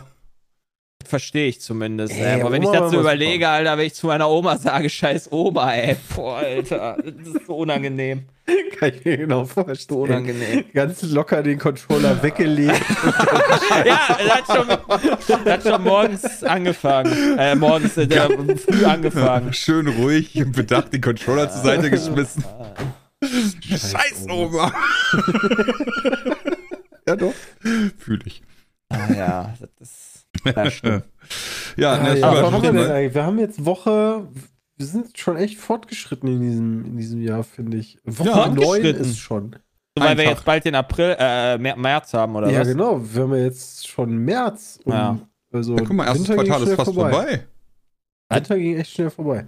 verstehe 1.11 1.49
ich 1.49 1.61
zumindest. 1.61 2.15
Ey, 2.15 2.23
ey. 2.25 2.41
Aber 2.41 2.51
wenn 2.53 2.63
ich 2.63 2.69
Oma 2.69 2.89
so 2.89 2.95
war 2.95 3.01
überlege, 3.03 3.45
super. 3.45 3.51
Alter, 3.51 3.79
wenn 3.79 3.87
ich 3.87 3.95
zu 3.95 4.07
meiner 4.07 4.31
Oma 4.31 4.57
sage, 4.57 4.89
scheiß 4.89 5.31
Oma, 5.31 5.73
ey, 5.75 5.97
boah, 6.15 6.39
Alter, 6.39 6.97
das 7.05 7.35
ist 7.35 7.47
so 7.47 7.57
unangenehm. 7.59 8.25
Kann 8.79 8.93
ich 8.95 9.05
mir 9.05 9.17
genau 9.19 9.45
So 9.45 9.63
vorstellen. 9.65 10.01
unangenehm. 10.01 10.65
Ganz 10.73 11.03
locker 11.03 11.43
den 11.43 11.59
Controller 11.59 12.23
weggelegt. 12.23 12.81
ja, 13.85 14.01
das 14.09 14.49
hat 14.49 14.57
schon, 14.57 14.69
das 15.29 15.45
hat 15.45 15.63
schon 15.63 15.83
morgens 15.85 16.43
angefangen. 16.45 17.39
Äh, 17.39 17.55
morgens, 17.55 17.97
äh, 17.97 18.07
der, 18.07 18.29
früh 18.31 18.85
angefangen. 18.87 19.53
Schön 19.53 19.87
ruhig 19.89 20.35
und 20.37 20.53
bedacht 20.53 20.93
den 20.93 21.01
Controller 21.01 21.51
zur 21.51 21.61
Seite 21.63 21.91
geschmissen. 21.91 22.43
Scheiß 23.69 24.27
Oma. 24.31 24.73
ja, 27.07 27.17
doch. 27.17 27.35
Fühle 27.99 28.23
ich. 28.25 28.43
Ah, 28.89 29.13
ja, 29.15 29.55
das 29.61 29.71
ist. 29.81 30.10
Ja, 30.45 30.71
stimmt. 30.71 31.05
Ja, 31.77 31.99
ne, 32.03 32.19
ja, 32.19 32.29
aber 32.29 32.43
was 32.43 32.53
haben 32.53 32.63
wir, 32.63 32.73
denn 32.73 32.91
eigentlich? 32.91 33.15
wir 33.15 33.25
haben 33.25 33.39
jetzt 33.39 33.65
Woche. 33.65 34.29
Wir 34.77 34.87
sind 34.87 35.17
schon 35.19 35.37
echt 35.37 35.59
fortgeschritten 35.59 36.29
in 36.29 36.41
diesem, 36.41 36.85
in 36.87 36.97
diesem 36.97 37.21
Jahr, 37.21 37.45
finde 37.45 37.77
ich. 37.77 37.99
Woche 38.05 38.29
Ja, 38.29 38.49
9 38.49 38.57
fortgeschritten. 38.63 39.03
ist 39.03 39.19
schon. 39.19 39.57
Weil 39.97 40.17
wir 40.17 40.23
Einfach. 40.23 40.25
jetzt 40.37 40.45
bald 40.45 40.65
den 40.65 40.75
April, 40.77 41.17
äh, 41.19 41.59
März 41.59 42.15
haben, 42.15 42.35
oder 42.37 42.49
ja, 42.51 42.61
was? 42.61 42.69
genau. 42.69 43.01
Wir 43.03 43.23
haben 43.23 43.35
ja 43.35 43.43
jetzt 43.43 43.87
schon 43.89 44.17
März. 44.17 44.79
Und 44.85 44.93
Ja. 44.93 45.19
Also 45.53 45.77
ja, 45.77 45.83
guck 45.85 45.93
mal, 45.97 46.07
erstes 46.07 46.29
Winter 46.29 46.43
ging 46.45 46.53
Quartal 46.53 46.63
ist 46.63 46.67
schnell 46.69 46.77
fast 46.77 46.95
vorbei. 46.95 47.47
Winter 48.31 48.57
ging 48.59 48.77
echt 48.79 48.91
schnell 48.93 49.11
vorbei. 49.11 49.47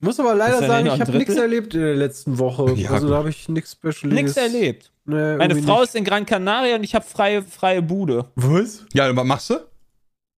Ich 0.00 0.06
muss 0.06 0.20
aber 0.20 0.34
leider 0.34 0.60
ja 0.60 0.66
sagen, 0.66 0.86
ich 0.86 1.00
habe 1.00 1.12
nichts 1.18 1.34
erlebt 1.34 1.74
in 1.74 1.80
der 1.80 1.96
letzten 1.96 2.38
Woche. 2.38 2.72
Ja, 2.74 2.90
also 2.90 3.08
da 3.08 3.16
habe 3.16 3.30
ich 3.30 3.48
nichts 3.48 3.72
Special. 3.72 4.12
Nichts 4.12 4.36
erlebt. 4.36 4.92
Nee, 5.06 5.36
Meine 5.36 5.56
Frau 5.56 5.80
nicht. 5.80 5.88
ist 5.88 5.96
in 5.96 6.04
Gran 6.04 6.24
Canaria 6.24 6.76
und 6.76 6.84
ich 6.84 6.94
habe 6.94 7.04
freie, 7.04 7.42
freie 7.42 7.82
Bude. 7.82 8.26
Was? 8.36 8.84
Ja, 8.92 9.14
was 9.14 9.24
machst 9.24 9.50
du? 9.50 9.56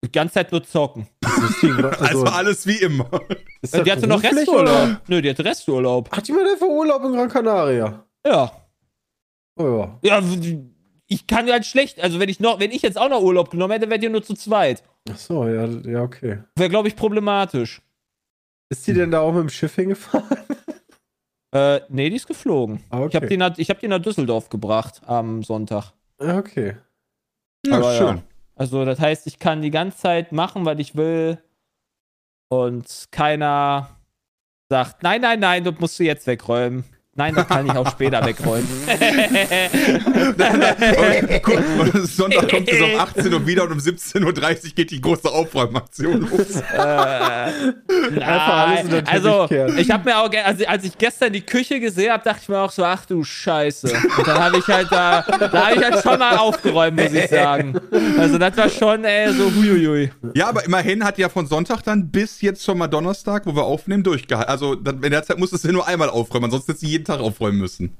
Die 0.04 0.12
ganze 0.12 0.34
Zeit 0.34 0.52
nur 0.52 0.62
zocken. 0.62 1.08
Also, 1.24 1.98
also, 2.04 2.24
alles 2.24 2.66
wie 2.66 2.76
immer. 2.76 3.08
ist 3.62 3.74
das 3.74 3.82
die 3.82 3.90
hatte 3.92 4.06
noch 4.06 4.22
Resturlaub. 4.22 4.62
oder? 4.68 5.00
Nö, 5.08 5.22
die 5.22 5.30
hatte 5.30 5.44
Resturlaub. 5.44 6.08
Ach, 6.12 6.20
die 6.22 6.32
war 6.32 6.48
einfach 6.50 6.66
Urlaub 6.66 7.02
in 7.04 7.12
Gran 7.12 7.28
Canaria. 7.28 8.04
Ja. 8.26 8.52
Oh 9.58 9.64
ja. 9.64 9.98
Ja, 10.02 10.22
ich 11.08 11.26
kann 11.26 11.50
halt 11.50 11.64
schlecht, 11.64 12.00
also 12.00 12.20
wenn 12.20 12.28
ich 12.28 12.40
noch, 12.40 12.60
wenn 12.60 12.70
ich 12.72 12.82
jetzt 12.82 12.98
auch 12.98 13.08
noch 13.08 13.22
Urlaub 13.22 13.50
genommen 13.50 13.72
hätte, 13.72 13.88
wärt 13.90 14.02
ihr 14.02 14.10
nur 14.10 14.22
zu 14.22 14.34
zweit. 14.34 14.82
Ach 15.10 15.16
so, 15.16 15.46
ja, 15.48 15.64
ja, 15.66 16.02
okay. 16.02 16.40
Wäre, 16.56 16.68
glaube 16.68 16.88
ich, 16.88 16.96
problematisch. 16.96 17.80
Ist 18.68 18.86
die 18.86 18.92
denn 18.92 19.10
da 19.12 19.20
auch 19.20 19.32
mit 19.32 19.42
dem 19.42 19.48
Schiff 19.48 19.74
hingefahren? 19.76 20.24
Äh, 21.54 21.80
nee, 21.88 22.10
die 22.10 22.16
ist 22.16 22.26
geflogen. 22.26 22.82
Ah, 22.90 22.98
okay. 23.02 23.08
Ich 23.08 23.14
habe 23.16 23.26
die, 23.28 23.36
nach- 23.36 23.56
ich 23.58 23.70
hab 23.70 23.78
die 23.80 23.88
nach 23.88 24.00
Düsseldorf 24.00 24.48
gebracht 24.50 25.00
am 25.06 25.42
Sonntag. 25.42 25.92
Ja, 26.20 26.38
okay. 26.38 26.76
Ja, 27.66 27.76
Aber 27.76 27.96
schön. 27.96 28.16
ja. 28.16 28.22
Also, 28.58 28.84
das 28.84 28.98
heißt, 28.98 29.26
ich 29.26 29.38
kann 29.38 29.60
die 29.60 29.70
ganze 29.70 29.98
Zeit 29.98 30.32
machen, 30.32 30.64
was 30.64 30.78
ich 30.78 30.96
will. 30.96 31.38
Und 32.48 33.08
keiner 33.10 34.00
sagt, 34.70 35.02
nein, 35.02 35.20
nein, 35.20 35.40
nein, 35.40 35.64
das 35.64 35.78
musst 35.78 35.98
du 35.98 36.04
jetzt 36.04 36.26
wegräumen. 36.26 36.84
Nein, 37.16 37.34
das 37.34 37.48
kann 37.48 37.66
ich 37.66 37.72
auch 37.72 37.90
später 37.90 38.24
wegräumen. 38.24 38.68
Guck, 41.42 41.56
und 41.80 42.06
Sonntag 42.06 42.50
kommt 42.50 42.68
es 42.68 42.80
um 42.80 43.00
18 43.00 43.32
Uhr 43.32 43.46
wieder 43.46 43.64
und 43.64 43.72
um 43.72 43.78
17.30 43.78 44.22
Uhr 44.24 44.70
geht 44.74 44.90
die 44.90 45.00
große 45.00 45.28
Aufräumaktion 45.28 46.20
los. 46.20 46.56
äh, 46.56 47.72
nein, 48.10 49.06
also, 49.06 49.48
ich 49.76 49.90
habe 49.90 50.04
mir 50.04 50.18
auch, 50.18 50.30
also, 50.44 50.66
als 50.66 50.84
ich 50.84 50.98
gestern 50.98 51.32
die 51.32 51.40
Küche 51.40 51.80
gesehen 51.80 52.12
habe, 52.12 52.22
dachte 52.22 52.40
ich 52.42 52.48
mir 52.50 52.58
auch 52.58 52.70
so, 52.70 52.84
ach 52.84 53.06
du 53.06 53.24
Scheiße. 53.24 53.92
Und 54.18 54.26
dann 54.26 54.38
habe 54.38 54.58
ich 54.58 54.66
halt 54.66 54.88
da, 54.90 55.22
da 55.22 55.50
habe 55.50 55.76
ich 55.76 55.82
halt 55.82 56.02
schon 56.02 56.18
mal 56.18 56.36
aufgeräumt, 56.36 57.00
muss 57.00 57.12
ich 57.12 57.30
sagen. 57.30 57.80
Also, 58.18 58.36
das 58.36 58.56
war 58.58 58.68
schon, 58.68 59.04
ey, 59.04 59.32
so 59.32 59.44
huiuiui. 59.44 60.10
Ja, 60.34 60.48
aber 60.48 60.64
immerhin 60.64 61.02
hat 61.02 61.16
ja 61.16 61.30
von 61.30 61.46
Sonntag 61.46 61.82
dann 61.82 62.10
bis 62.10 62.42
jetzt 62.42 62.62
schon 62.62 62.76
mal 62.76 62.88
Donnerstag, 62.88 63.46
wo 63.46 63.54
wir 63.54 63.64
aufnehmen, 63.64 64.02
durchgehalten. 64.02 64.50
Also 64.50 64.74
dann, 64.74 65.02
in 65.02 65.10
der 65.10 65.22
Zeit 65.22 65.38
musstest 65.38 65.64
du 65.64 65.72
nur 65.72 65.86
einmal 65.86 66.10
aufräumen, 66.10 66.44
ansonsten 66.44 66.76
du 66.78 66.86
jeden 66.86 67.05
Tag 67.06 67.20
aufräumen 67.20 67.58
müssen. 67.58 67.96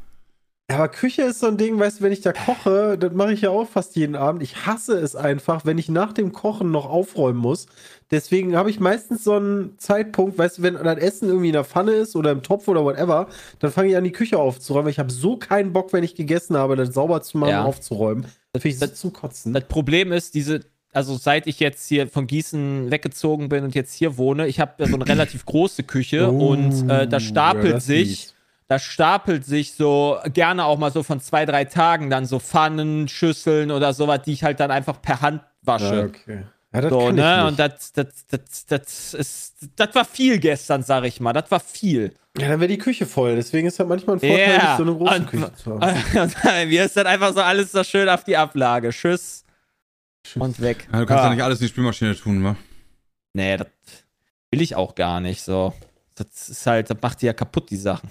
Aber 0.68 0.88
Küche 0.88 1.22
ist 1.22 1.38
so 1.38 1.46
ein 1.46 1.58
Ding, 1.58 1.78
weißt 1.78 2.00
du, 2.00 2.04
wenn 2.04 2.10
ich 2.10 2.22
da 2.22 2.32
koche, 2.32 2.98
das 2.98 3.12
mache 3.12 3.32
ich 3.32 3.42
ja 3.42 3.50
auch 3.50 3.68
fast 3.68 3.94
jeden 3.94 4.16
Abend. 4.16 4.42
Ich 4.42 4.66
hasse 4.66 4.98
es 4.98 5.14
einfach, 5.14 5.64
wenn 5.64 5.78
ich 5.78 5.88
nach 5.88 6.12
dem 6.12 6.32
Kochen 6.32 6.72
noch 6.72 6.86
aufräumen 6.86 7.38
muss. 7.38 7.66
Deswegen 8.10 8.56
habe 8.56 8.68
ich 8.68 8.80
meistens 8.80 9.22
so 9.22 9.34
einen 9.34 9.78
Zeitpunkt, 9.78 10.38
weißt 10.38 10.58
du, 10.58 10.62
wenn 10.62 10.74
das 10.74 10.98
Essen 10.98 11.28
irgendwie 11.28 11.48
in 11.48 11.52
der 11.52 11.62
Pfanne 11.62 11.92
ist 11.92 12.16
oder 12.16 12.32
im 12.32 12.42
Topf 12.42 12.66
oder 12.66 12.82
whatever, 12.82 13.28
dann 13.60 13.70
fange 13.70 13.90
ich 13.90 13.96
an, 13.96 14.02
die 14.02 14.10
Küche 14.10 14.38
aufzuräumen. 14.38 14.86
weil 14.86 14.90
Ich 14.90 14.98
habe 14.98 15.12
so 15.12 15.36
keinen 15.36 15.72
Bock, 15.72 15.92
wenn 15.92 16.02
ich 16.02 16.16
gegessen 16.16 16.56
habe, 16.56 16.74
das 16.74 16.92
sauber 16.92 17.22
zu 17.22 17.38
machen 17.38 17.50
Ja. 17.50 17.60
und 17.60 17.68
aufzuräumen. 17.68 18.26
Das 18.52 18.62
finde 18.62 18.74
ich 18.74 18.80
so 18.80 18.86
zum 18.88 19.12
Kotzen. 19.12 19.52
Das 19.52 19.64
Problem 19.68 20.10
ist, 20.10 20.34
diese, 20.34 20.62
also 20.92 21.16
seit 21.16 21.46
ich 21.46 21.60
jetzt 21.60 21.86
hier 21.88 22.08
von 22.08 22.26
Gießen 22.26 22.90
weggezogen 22.90 23.48
bin 23.48 23.62
und 23.62 23.76
jetzt 23.76 23.94
hier 23.94 24.18
wohne, 24.18 24.48
ich 24.48 24.58
habe 24.58 24.72
ja 24.78 24.88
so 24.88 24.96
eine 24.96 25.06
relativ 25.06 25.46
große 25.46 25.84
Küche 25.84 26.28
und 26.28 26.90
äh, 26.90 27.06
da 27.06 27.18
Oh, 27.18 27.20
stapelt 27.20 27.66
ja, 27.66 27.72
das 27.74 27.82
ist 27.84 27.86
sich. 27.86 28.28
Da 28.68 28.78
stapelt 28.78 29.44
sich 29.44 29.74
so 29.74 30.18
gerne 30.32 30.64
auch 30.64 30.78
mal 30.78 30.90
so 30.92 31.02
von 31.02 31.20
zwei, 31.20 31.46
drei 31.46 31.64
Tagen 31.64 32.10
dann 32.10 32.26
so 32.26 32.38
Pfannen, 32.40 33.08
Schüsseln 33.08 33.70
oder 33.70 33.92
sowas, 33.94 34.22
die 34.24 34.32
ich 34.32 34.42
halt 34.44 34.58
dann 34.60 34.70
einfach 34.70 35.00
per 35.00 35.20
Hand 35.20 35.42
wasche. 35.62 35.96
Ja, 35.96 36.04
okay. 36.04 36.42
Ja, 36.74 36.80
das 36.80 36.90
So, 36.90 36.98
kann 36.98 37.08
ich 37.10 37.14
ne? 37.24 37.36
nicht. 37.36 37.46
Und 37.46 37.58
das, 37.58 37.92
das, 37.92 38.26
das, 38.28 38.66
das 38.66 39.14
ist, 39.14 39.54
das 39.76 39.94
war 39.94 40.04
viel 40.04 40.38
gestern, 40.38 40.82
sag 40.82 41.04
ich 41.04 41.20
mal. 41.20 41.32
Das 41.32 41.50
war 41.50 41.60
viel. 41.60 42.12
ja, 42.38 42.48
dann 42.48 42.58
wäre 42.60 42.68
die 42.68 42.76
Küche 42.78 43.06
voll. 43.06 43.36
Deswegen 43.36 43.68
ist 43.68 43.78
halt 43.78 43.88
manchmal 43.88 44.16
ein 44.16 44.20
Vorteil, 44.20 44.38
Ja. 44.50 44.68
nicht 44.68 44.76
so 44.76 44.82
eine 44.82 44.94
große 44.96 45.14
Und- 45.14 45.26
Küche 45.28 45.54
zu 45.54 45.80
haben. 45.80 45.96
Und 46.20 46.68
mir 46.68 46.84
ist 46.84 46.96
dann 46.96 47.06
einfach 47.06 47.32
so 47.34 47.40
alles 47.40 47.72
so 47.72 47.84
schön 47.84 48.08
auf 48.08 48.24
die 48.24 48.36
Ablage. 48.36 48.90
Tschüss. 48.90 49.44
Und 50.34 50.60
weg. 50.60 50.88
Ja, 50.92 50.98
du 51.00 51.06
kannst 51.06 51.22
ja 51.22 51.30
Ah. 51.30 51.34
nicht 51.34 51.42
alles 51.44 51.60
in 51.60 51.66
die 51.66 51.70
Spülmaschine 51.70 52.16
tun, 52.16 52.42
wa? 52.42 52.56
Nee, 53.32 53.56
das 53.58 53.68
will 54.50 54.60
ich 54.60 54.74
auch 54.74 54.96
gar 54.96 55.20
nicht. 55.20 55.40
So. 55.42 55.72
Das 56.16 56.48
ist 56.48 56.66
halt, 56.66 56.90
das 56.90 56.98
macht 57.00 57.22
die 57.22 57.26
ja 57.26 57.32
kaputt, 57.32 57.70
die 57.70 57.76
Sachen. 57.76 58.10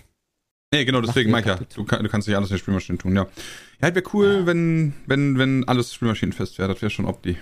Nee, 0.76 0.86
genau, 0.86 1.02
deswegen 1.02 1.36
ich 1.36 1.46
ja. 1.46 1.58
Du, 1.74 1.86
kann, 1.86 2.04
du 2.04 2.10
kannst 2.10 2.28
nicht 2.28 2.36
alles 2.36 2.50
in 2.50 2.56
die 2.58 2.60
Spülmaschine 2.60 2.98
tun, 2.98 3.16
ja. 3.16 3.24
Ja, 3.24 3.28
halt 3.84 3.96
wäre 3.96 4.06
cool, 4.14 4.46
wenn, 4.46 4.94
wenn, 5.06 5.38
wenn 5.38 5.68
alles 5.68 5.94
spülmaschinenfest 5.94 6.58
wäre. 6.60 6.68
Das 6.74 6.82
wäre 6.82 6.90
schon 6.90 7.06
opti. 7.06 7.38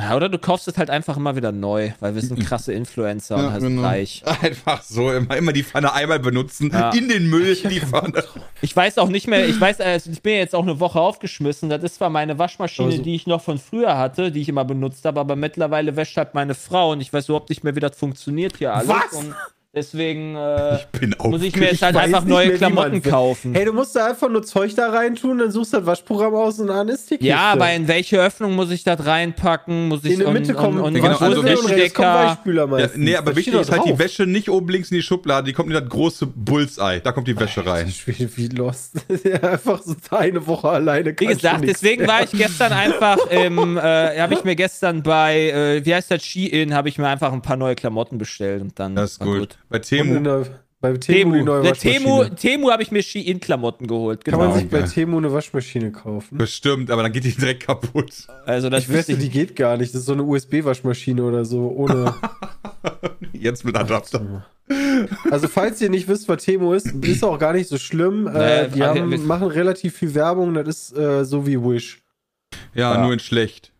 Ja, 0.00 0.14
oder 0.14 0.28
du 0.28 0.38
kaufst 0.38 0.68
es 0.68 0.78
halt 0.78 0.90
einfach 0.90 1.16
immer 1.16 1.34
wieder 1.34 1.50
neu, 1.50 1.90
weil 1.98 2.14
wir 2.14 2.22
sind 2.22 2.38
krasse 2.46 2.72
Influencer 2.72 3.36
und 3.36 3.50
halt 3.50 3.62
genau. 3.62 3.82
reich. 3.82 4.22
Einfach 4.42 4.82
so, 4.82 5.10
immer, 5.10 5.36
immer 5.36 5.52
die 5.52 5.64
Pfanne 5.64 5.92
einmal 5.92 6.20
benutzen, 6.20 6.70
Ja. 6.72 6.90
in 6.90 7.08
den 7.08 7.28
Müll 7.28 7.56
die 7.56 7.80
Pfanne. 7.80 8.22
Ich 8.62 8.74
weiß 8.76 8.98
auch 8.98 9.08
nicht 9.08 9.26
mehr, 9.26 9.48
ich 9.48 9.60
weiß, 9.60 9.80
also 9.80 10.10
ich 10.10 10.22
bin 10.22 10.34
jetzt 10.34 10.54
auch 10.54 10.62
eine 10.62 10.78
Woche 10.78 11.00
aufgeschmissen. 11.00 11.68
Das 11.68 11.82
ist 11.82 11.96
zwar 11.96 12.10
meine 12.10 12.38
Waschmaschine, 12.38 12.92
Also- 12.92 13.02
die 13.02 13.16
ich 13.16 13.26
noch 13.26 13.42
von 13.42 13.58
früher 13.58 13.98
hatte, 13.98 14.30
die 14.30 14.40
ich 14.40 14.48
immer 14.48 14.64
benutzt 14.64 15.04
habe, 15.04 15.18
aber 15.18 15.34
mittlerweile 15.34 15.96
wäscht 15.96 16.16
halt 16.16 16.32
meine 16.32 16.54
Frau 16.54 16.92
und 16.92 17.00
ich 17.00 17.12
weiß 17.12 17.26
überhaupt 17.28 17.50
nicht 17.50 17.64
mehr, 17.64 17.74
wie 17.74 17.80
das 17.80 17.98
funktioniert 17.98 18.56
hier 18.58 18.72
alles. 18.74 18.88
Was? 18.88 19.24
Und 19.70 19.80
deswegen 19.80 20.34
äh, 20.34 20.78
Bin 20.98 21.14
muss 21.24 21.42
ich 21.42 21.54
mir 21.54 21.66
jetzt 21.66 21.74
Ich 21.74 21.82
halt 21.82 21.94
einfach 21.94 22.24
neue 22.24 22.54
Klamotten 22.54 23.02
kaufen. 23.02 23.54
Hey, 23.54 23.66
du 23.66 23.74
musst 23.74 23.94
da 23.94 24.06
einfach 24.06 24.30
nur 24.30 24.42
Zeug 24.42 24.74
da 24.74 24.88
reintun, 24.88 25.36
dann 25.36 25.50
suchst 25.50 25.74
du 25.74 25.76
das 25.76 25.84
Waschprogramm 25.86 26.34
aus 26.34 26.58
und 26.58 26.68
dann 26.68 26.88
ist 26.88 27.10
die 27.10 27.16
Kiste. 27.18 27.26
ja, 27.26 27.52
aber 27.52 27.70
in 27.72 27.86
welche 27.86 28.18
Öffnung 28.18 28.54
muss 28.54 28.70
ich 28.70 28.82
das 28.82 29.04
reinpacken? 29.04 29.88
Muss 29.88 30.04
ich 30.04 30.14
in 30.14 30.20
der 30.20 30.30
Mitte 30.30 30.52
und, 30.52 30.56
kommen 30.56 30.78
und, 30.78 30.84
und, 30.86 30.94
genau, 30.94 31.18
also 31.18 31.40
und 31.40 31.46
kommt 31.46 31.68
Stecker? 31.68 32.02
Weichspüler 32.14 32.62
Ja, 32.62 32.66
meistens. 32.66 32.96
nee, 32.96 33.14
aber 33.14 33.36
wichtig 33.36 33.54
ist 33.54 33.70
halt 33.70 33.82
die. 33.84 33.98
Wäsche 33.98 34.24
nicht 34.24 34.48
oben 34.48 34.70
links 34.70 34.90
in 34.90 34.96
die 34.96 35.02
Schublade, 35.02 35.44
die 35.44 35.52
kommt 35.52 35.68
in 35.68 35.74
das 35.74 35.86
große 35.88 36.26
Bullseye. 36.26 37.00
Da 37.00 37.12
kommt 37.12 37.28
die 37.28 37.38
Wäsche 37.38 37.66
rein. 37.66 37.92
Wie, 38.06 38.36
wie 38.36 38.48
lost. 38.48 38.94
Ja, 39.24 39.40
einfach 39.50 39.82
so 39.82 39.94
eine 40.16 40.46
Woche 40.46 40.68
alleine. 40.70 41.14
Wie 41.18 41.26
gesagt, 41.26 41.64
deswegen 41.66 42.02
mehr. 42.02 42.08
war 42.08 42.22
ich 42.22 42.30
gestern 42.30 42.72
einfach 42.72 43.18
im, 43.30 43.76
äh, 43.76 43.80
habe 44.20 44.32
ich 44.32 44.44
mir 44.44 44.56
gestern 44.56 45.02
bei, 45.02 45.50
äh, 45.50 45.84
wie 45.84 45.94
heißt 45.94 46.10
das, 46.10 46.24
Shein, 46.24 46.72
habe 46.72 46.88
ich 46.88 46.96
mir 46.98 47.08
einfach 47.08 47.32
ein 47.32 47.42
paar 47.42 47.56
neue 47.56 47.74
Klamotten 47.74 48.16
bestellt 48.16 48.62
und 48.62 48.78
dann 48.78 48.94
Das 48.94 49.12
ist 49.12 49.20
war 49.20 49.26
gut. 49.26 49.57
Bei 49.68 49.78
Und 49.78 49.92
in 49.92 49.98
Temu. 49.98 50.20
der, 50.20 50.46
bei 50.80 50.92
Temu, 50.92 50.98
die 50.98 51.38
Temu, 51.38 51.44
neue 51.44 51.62
der 51.62 51.70
Waschmaschine. 51.72 51.98
Temu, 52.04 52.24
Temu 52.36 52.70
habe 52.70 52.82
ich 52.82 52.90
mir 52.92 53.02
Shein-Klamotten 53.02 53.86
geholt, 53.86 54.24
Kann 54.24 54.34
genau. 54.38 54.48
man 54.50 54.58
sich 54.58 54.68
bei. 54.68 54.82
Temu 54.82 55.18
eine 55.18 55.32
Waschmaschine 55.32 55.90
kaufen? 55.92 56.38
Bestimmt, 56.38 56.90
aber 56.90 57.02
dann 57.02 57.12
geht 57.12 57.24
die 57.24 57.32
direkt 57.32 57.64
kaputt. 57.66 58.12
Also 58.46 58.70
das 58.70 58.84
Ich 58.84 58.88
wette, 58.88 58.98
wüsste 58.98 59.12
ich 59.12 59.18
die 59.18 59.30
geht 59.30 59.56
gar 59.56 59.76
nicht. 59.76 59.92
Das 59.92 60.00
ist 60.00 60.06
so 60.06 60.12
eine 60.12 60.22
USB-Waschmaschine 60.22 61.22
oder 61.22 61.44
so. 61.44 61.68
Ohne. 61.68 62.14
Jetzt 63.32 63.64
mit 63.64 63.76
Adapter. 63.76 64.46
also, 65.30 65.48
falls 65.48 65.80
ihr 65.80 65.90
nicht 65.90 66.08
wisst, 66.08 66.28
was 66.28 66.44
Temu 66.44 66.72
ist, 66.74 66.86
ist 66.86 67.24
auch 67.24 67.38
gar 67.38 67.52
nicht 67.54 67.68
so 67.68 67.78
schlimm. 67.78 68.26
Äh, 68.26 68.30
Nee, 68.64 68.68
die 68.74 68.82
also, 68.82 69.00
haben, 69.00 69.10
wir- 69.10 69.18
machen 69.18 69.48
relativ 69.48 69.96
viel 69.96 70.14
Werbung. 70.14 70.54
Das 70.54 70.66
ist 70.68 70.96
äh, 70.96 71.24
so 71.24 71.46
wie 71.46 71.56
Wish. 71.60 72.02
Ja, 72.74 72.94
Ja. 72.94 73.02
nur 73.02 73.12
in 73.12 73.18
schlecht. 73.18 73.72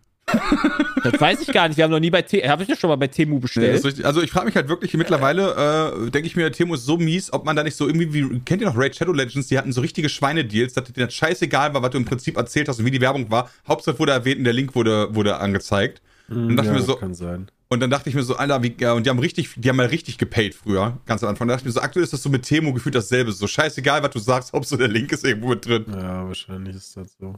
Das 1.04 1.20
weiß 1.20 1.40
ich 1.40 1.48
gar 1.52 1.68
nicht. 1.68 1.76
Wir 1.76 1.84
haben 1.84 1.90
noch 1.90 2.00
nie 2.00 2.10
bei 2.10 2.22
Temu, 2.22 2.48
habe 2.48 2.62
ich 2.62 2.68
das 2.68 2.78
schon 2.78 2.88
mal 2.90 2.96
bei 2.96 3.06
Temu 3.06 3.36
Nee, 3.36 3.40
bestellt? 3.40 3.84
richtig. 3.84 4.04
Also 4.04 4.20
ich 4.22 4.30
frage 4.30 4.46
mich 4.46 4.56
halt 4.56 4.68
wirklich, 4.68 4.92
mittlerweile 4.94 6.02
äh, 6.06 6.10
denke 6.10 6.26
ich 6.26 6.36
mir, 6.36 6.50
Temu 6.52 6.74
ist 6.74 6.84
so 6.84 6.96
mies, 6.98 7.32
ob 7.32 7.44
man 7.44 7.56
da 7.56 7.62
nicht 7.62 7.76
so 7.76 7.86
irgendwie 7.86 8.12
wie, 8.12 8.40
kennt 8.40 8.60
ihr 8.62 8.68
noch 8.68 8.76
Raid 8.76 8.96
Shadow 8.96 9.12
Legends, 9.12 9.48
die 9.48 9.56
hatten 9.58 9.72
so 9.72 9.80
richtige 9.80 10.08
Schweinedeals, 10.08 10.72
dass 10.74 10.84
dir 10.92 11.06
das 11.06 11.14
scheißegal 11.14 11.72
war, 11.74 11.82
was 11.82 11.90
du 11.90 11.98
im 11.98 12.04
Prinzip 12.04 12.36
erzählt 12.36 12.68
hast 12.68 12.78
und 12.80 12.86
wie 12.86 12.90
die 12.90 13.00
Werbung 13.00 13.30
war. 13.30 13.50
Hauptsache 13.66 13.98
wurde 13.98 14.12
erwähnt 14.12 14.38
und 14.38 14.44
der 14.44 14.52
Link 14.52 14.74
wurde, 14.74 15.14
wurde 15.14 15.38
angezeigt. 15.38 16.02
Und 16.28 16.56
dachte 16.56 16.66
ja, 16.68 16.72
mir 16.72 16.78
das 16.80 16.86
so, 16.88 16.96
kann 16.96 17.14
sein. 17.14 17.48
und 17.68 17.80
dann 17.80 17.88
dachte 17.88 18.10
ich 18.10 18.14
mir 18.14 18.22
so, 18.22 18.36
Alter, 18.36 18.62
wie, 18.62 18.74
ja, 18.78 18.92
und 18.92 19.06
die 19.06 19.10
haben 19.10 19.18
richtig, 19.18 19.48
die 19.56 19.66
haben 19.68 19.76
mal 19.76 19.86
richtig 19.86 20.18
gepaid 20.18 20.54
früher, 20.54 20.98
ganz 21.06 21.22
am 21.22 21.30
Anfang. 21.30 21.48
Da 21.48 21.54
dachte 21.54 21.62
ich 21.62 21.66
mir 21.66 21.72
so, 21.72 21.80
aktuell 21.80 22.04
ist 22.04 22.12
das 22.12 22.22
so 22.22 22.28
mit 22.28 22.42
Temu 22.42 22.74
gefühlt 22.74 22.94
dasselbe. 22.94 23.32
So 23.32 23.46
scheißegal, 23.46 24.02
was 24.02 24.10
du 24.10 24.18
sagst, 24.18 24.52
Hauptsache 24.52 24.78
der 24.80 24.88
Link 24.88 25.10
ist 25.12 25.24
irgendwo 25.24 25.48
mit 25.48 25.64
drin. 25.66 25.86
Ja, 25.90 26.26
wahrscheinlich 26.26 26.76
ist 26.76 26.94
das 26.98 27.16
so. 27.18 27.36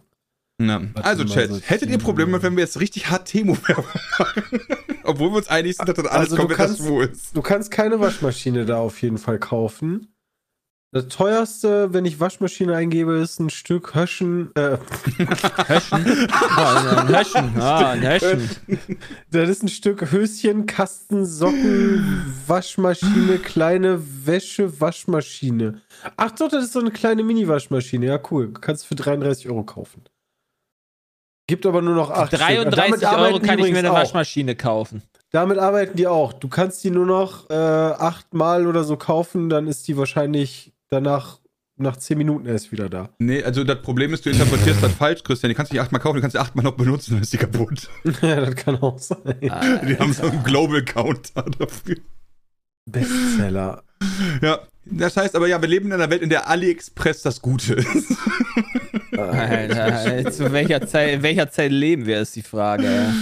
Ja. 0.61 0.81
Also, 0.95 1.25
Chat, 1.25 1.49
so 1.51 1.59
hättet 1.61 1.89
ihr. 1.91 1.99
Probleme, 1.99 2.43
wenn 2.43 2.55
wir 2.57 2.63
jetzt 2.63 2.79
richtig 2.81 3.11
hart 3.11 3.27
Temu-Werbung 3.29 3.85
machen? 4.19 4.43
Obwohl 5.05 5.31
wir 5.31 5.37
uns 5.39 5.49
einig 5.49 5.77
sind, 5.77 5.89
dass 5.89 5.97
das 5.97 6.07
alles 6.07 6.21
Also, 6.33 6.37
du 6.37 6.41
komplett 6.43 6.59
kannst- 6.59 6.81
das 6.81 7.11
ist. 7.11 7.37
Du 7.37 7.43
kannst 7.43 7.71
keine 7.71 7.99
Waschmaschine 8.01 8.67
da 8.67 8.77
auf 8.79 9.01
jeden 9.03 9.19
Fall 9.19 9.39
kaufen. 9.39 10.15
Das 10.93 11.07
teuerste, 11.07 11.93
wenn 11.95 12.05
ich 12.05 12.19
Waschmaschine 12.19 12.75
eingebe, 12.75 13.13
ist 13.19 13.39
ein 13.39 13.49
Stück 13.49 13.95
Höschen. 13.95 14.51
Äh, 14.57 14.77
Höschen. 15.69 16.05
Ja, 16.29 16.97
ein 17.03 17.09
Höschen. 17.09 17.61
Ah, 17.61 17.91
ein 17.93 18.03
Höschen. 18.03 18.51
das 19.31 19.49
ist 19.49 19.63
ein 19.63 19.69
Stück 19.69 20.11
Höschen, 20.11 20.67
Kasten, 20.67 21.25
Socken, 21.27 22.35
Waschmaschine, 22.49 23.39
kleine 23.39 24.01
Wäsche, 24.27 24.81
Waschmaschine. 24.81 25.81
Ach 26.17 26.33
doch, 26.33 26.49
das 26.49 26.65
ist 26.65 26.73
so 26.73 26.81
eine 26.81 26.91
kleine 26.91 27.23
Mini-Waschmaschine. 27.23 28.07
Ja, 28.07 28.21
cool. 28.33 28.53
Kannst 28.53 28.83
du 28.85 28.89
für 28.89 28.95
33 28.97 29.49
Euro 29.49 29.63
kaufen. 29.63 30.03
Gibt 31.51 31.67
aber 31.67 31.83
nur 31.83 31.97
noch 31.97 32.11
8 32.13 32.33
33 32.33 33.09
Euro 33.09 33.41
kann 33.41 33.59
ich 33.59 33.73
mir 33.73 33.79
eine 33.79 33.91
Waschmaschine 33.91 34.55
kaufen. 34.55 35.03
Damit 35.33 35.59
arbeiten 35.59 35.97
die 35.97 36.07
auch. 36.07 36.33
Du 36.33 36.47
kannst 36.47 36.85
die 36.85 36.93
nur 36.93 37.07
noch 37.07 37.51
äh, 37.51 37.55
achtmal 37.55 38.69
oder 38.69 38.85
so 38.85 38.97
kaufen, 38.97 39.49
dann 39.49 39.67
ist 39.67 39.89
die 39.89 39.97
wahrscheinlich 39.97 40.73
danach 40.91 41.41
nach 41.77 41.97
10 41.97 42.19
Minuten 42.19 42.47
erst 42.47 42.71
wieder 42.71 42.89
da. 42.89 43.09
Nee, 43.19 43.43
also 43.43 43.65
das 43.65 43.83
Problem 43.83 44.15
ist, 44.15 44.25
du 44.25 44.31
interpretierst 44.31 44.81
das 44.81 44.93
falsch, 44.93 45.25
Christian. 45.25 45.49
Die 45.49 45.57
kannst 45.57 45.73
du 45.73 45.75
nicht 45.75 45.83
achtmal 45.83 46.01
kaufen, 46.01 46.17
die 46.17 46.21
kannst 46.21 46.37
du 46.37 46.41
achtmal 46.41 46.65
noch 46.65 46.77
benutzen, 46.77 47.15
dann 47.15 47.23
ist 47.23 47.33
die 47.33 47.39
kaputt. 47.39 47.91
ja, 48.23 48.41
das 48.41 48.55
kann 48.55 48.81
auch 48.81 48.99
sein. 49.01 49.19
Die 49.41 49.51
haben 49.99 50.13
so 50.13 50.23
einen 50.23 50.45
Global 50.45 50.85
Counter 50.85 51.47
dafür. 51.59 51.97
Bestseller. 52.87 53.83
Ja, 54.41 54.61
das 54.85 55.17
heißt 55.17 55.35
aber 55.35 55.49
ja, 55.49 55.61
wir 55.61 55.69
leben 55.69 55.87
in 55.87 55.95
einer 55.95 56.11
Welt, 56.11 56.23
in 56.23 56.31
der 56.31 56.49
AliExpress 56.49 57.23
das 57.23 57.43
Gute 57.43 57.75
ist. 57.75 58.17
Alter, 59.29 60.31
zu 60.33 60.53
welcher 60.53 60.87
Zeit, 60.87 61.15
in 61.15 61.23
welcher 61.23 61.51
Zeit 61.51 61.71
leben 61.71 62.07
wir, 62.07 62.21
ist 62.21 62.37
die 62.37 62.43
Frage. 62.43 63.13